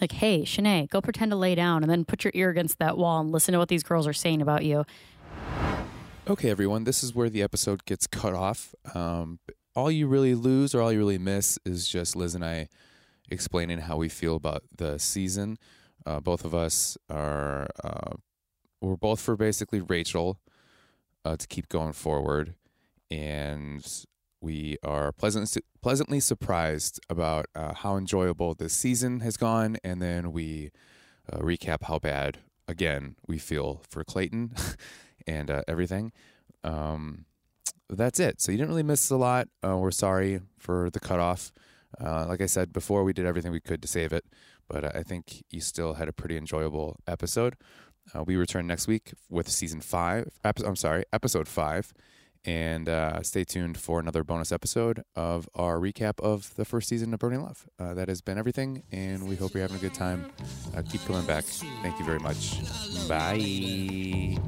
like, 0.00 0.12
hey, 0.12 0.42
Shanae, 0.42 0.88
go 0.88 1.00
pretend 1.00 1.32
to 1.32 1.36
lay 1.36 1.54
down 1.54 1.82
and 1.82 1.90
then 1.90 2.04
put 2.04 2.24
your 2.24 2.32
ear 2.34 2.50
against 2.50 2.78
that 2.78 2.96
wall 2.96 3.20
and 3.20 3.32
listen 3.32 3.52
to 3.52 3.58
what 3.58 3.68
these 3.68 3.82
girls 3.82 4.06
are 4.06 4.12
saying 4.12 4.40
about 4.40 4.64
you. 4.64 4.84
Okay, 6.28 6.50
everyone, 6.50 6.84
this 6.84 7.02
is 7.02 7.14
where 7.14 7.28
the 7.30 7.42
episode 7.42 7.84
gets 7.84 8.06
cut 8.06 8.34
off. 8.34 8.74
Um, 8.94 9.38
all 9.78 9.92
you 9.92 10.08
really 10.08 10.34
lose 10.34 10.74
or 10.74 10.82
all 10.82 10.92
you 10.92 10.98
really 10.98 11.18
miss 11.18 11.56
is 11.64 11.86
just 11.86 12.16
Liz 12.16 12.34
and 12.34 12.44
I 12.44 12.68
explaining 13.30 13.78
how 13.78 13.96
we 13.96 14.08
feel 14.08 14.34
about 14.34 14.64
the 14.76 14.98
season. 14.98 15.56
Uh, 16.04 16.18
both 16.18 16.44
of 16.44 16.52
us 16.52 16.98
are, 17.08 17.68
uh, 17.84 18.16
we're 18.80 18.96
both 18.96 19.20
for 19.20 19.36
basically 19.36 19.80
Rachel 19.80 20.40
uh, 21.24 21.36
to 21.36 21.46
keep 21.46 21.68
going 21.68 21.92
forward. 21.92 22.54
And 23.08 23.86
we 24.40 24.78
are 24.82 25.12
pleasant, 25.12 25.56
pleasantly 25.80 26.18
surprised 26.18 26.98
about 27.08 27.46
uh, 27.54 27.72
how 27.74 27.96
enjoyable 27.96 28.54
this 28.54 28.72
season 28.72 29.20
has 29.20 29.36
gone. 29.36 29.76
And 29.84 30.02
then 30.02 30.32
we 30.32 30.72
uh, 31.32 31.38
recap 31.38 31.84
how 31.84 32.00
bad, 32.00 32.38
again, 32.66 33.14
we 33.28 33.38
feel 33.38 33.82
for 33.88 34.02
Clayton 34.02 34.56
and 35.28 35.52
uh, 35.52 35.62
everything. 35.68 36.10
Um, 36.64 37.26
that's 37.88 38.20
it. 38.20 38.40
So 38.40 38.52
you 38.52 38.58
didn't 38.58 38.70
really 38.70 38.82
miss 38.82 39.10
a 39.10 39.16
lot. 39.16 39.48
Uh, 39.62 39.76
we're 39.76 39.90
sorry 39.90 40.40
for 40.58 40.90
the 40.90 41.00
cutoff. 41.00 41.52
Uh, 42.00 42.26
like 42.26 42.40
I 42.40 42.46
said 42.46 42.72
before, 42.72 43.04
we 43.04 43.12
did 43.12 43.26
everything 43.26 43.50
we 43.52 43.60
could 43.60 43.80
to 43.82 43.88
save 43.88 44.12
it, 44.12 44.24
but 44.68 44.84
uh, 44.84 44.90
I 44.94 45.02
think 45.02 45.42
you 45.50 45.60
still 45.60 45.94
had 45.94 46.08
a 46.08 46.12
pretty 46.12 46.36
enjoyable 46.36 46.96
episode. 47.06 47.54
Uh, 48.14 48.22
we 48.24 48.36
return 48.36 48.66
next 48.66 48.86
week 48.86 49.12
with 49.28 49.48
season 49.48 49.80
five. 49.80 50.28
Ep- 50.44 50.60
I'm 50.64 50.76
sorry, 50.76 51.04
episode 51.12 51.48
five, 51.48 51.92
and 52.44 52.88
uh, 52.88 53.22
stay 53.22 53.44
tuned 53.44 53.78
for 53.78 54.00
another 54.00 54.22
bonus 54.24 54.52
episode 54.52 55.02
of 55.16 55.48
our 55.54 55.78
recap 55.78 56.20
of 56.20 56.54
the 56.56 56.64
first 56.64 56.88
season 56.88 57.12
of 57.12 57.20
Burning 57.20 57.42
Love. 57.42 57.66
Uh, 57.78 57.94
that 57.94 58.08
has 58.08 58.20
been 58.20 58.38
everything, 58.38 58.82
and 58.92 59.28
we 59.28 59.36
hope 59.36 59.54
you're 59.54 59.62
having 59.62 59.76
a 59.76 59.80
good 59.80 59.94
time. 59.94 60.30
keep 60.90 61.04
coming 61.06 61.26
back. 61.26 61.44
Thank 61.82 61.98
you 61.98 62.04
very 62.04 62.20
much. 62.20 62.60
Bye 63.08 64.38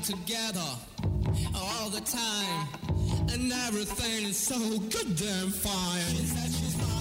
are 0.00 0.04
together 0.04 0.60
all 1.54 1.90
the 1.90 2.00
time, 2.00 2.68
and 3.32 3.52
everything 3.66 4.26
is 4.28 4.36
so 4.36 4.58
good 4.78 5.16
damn 5.16 5.50
fine. 5.50 6.99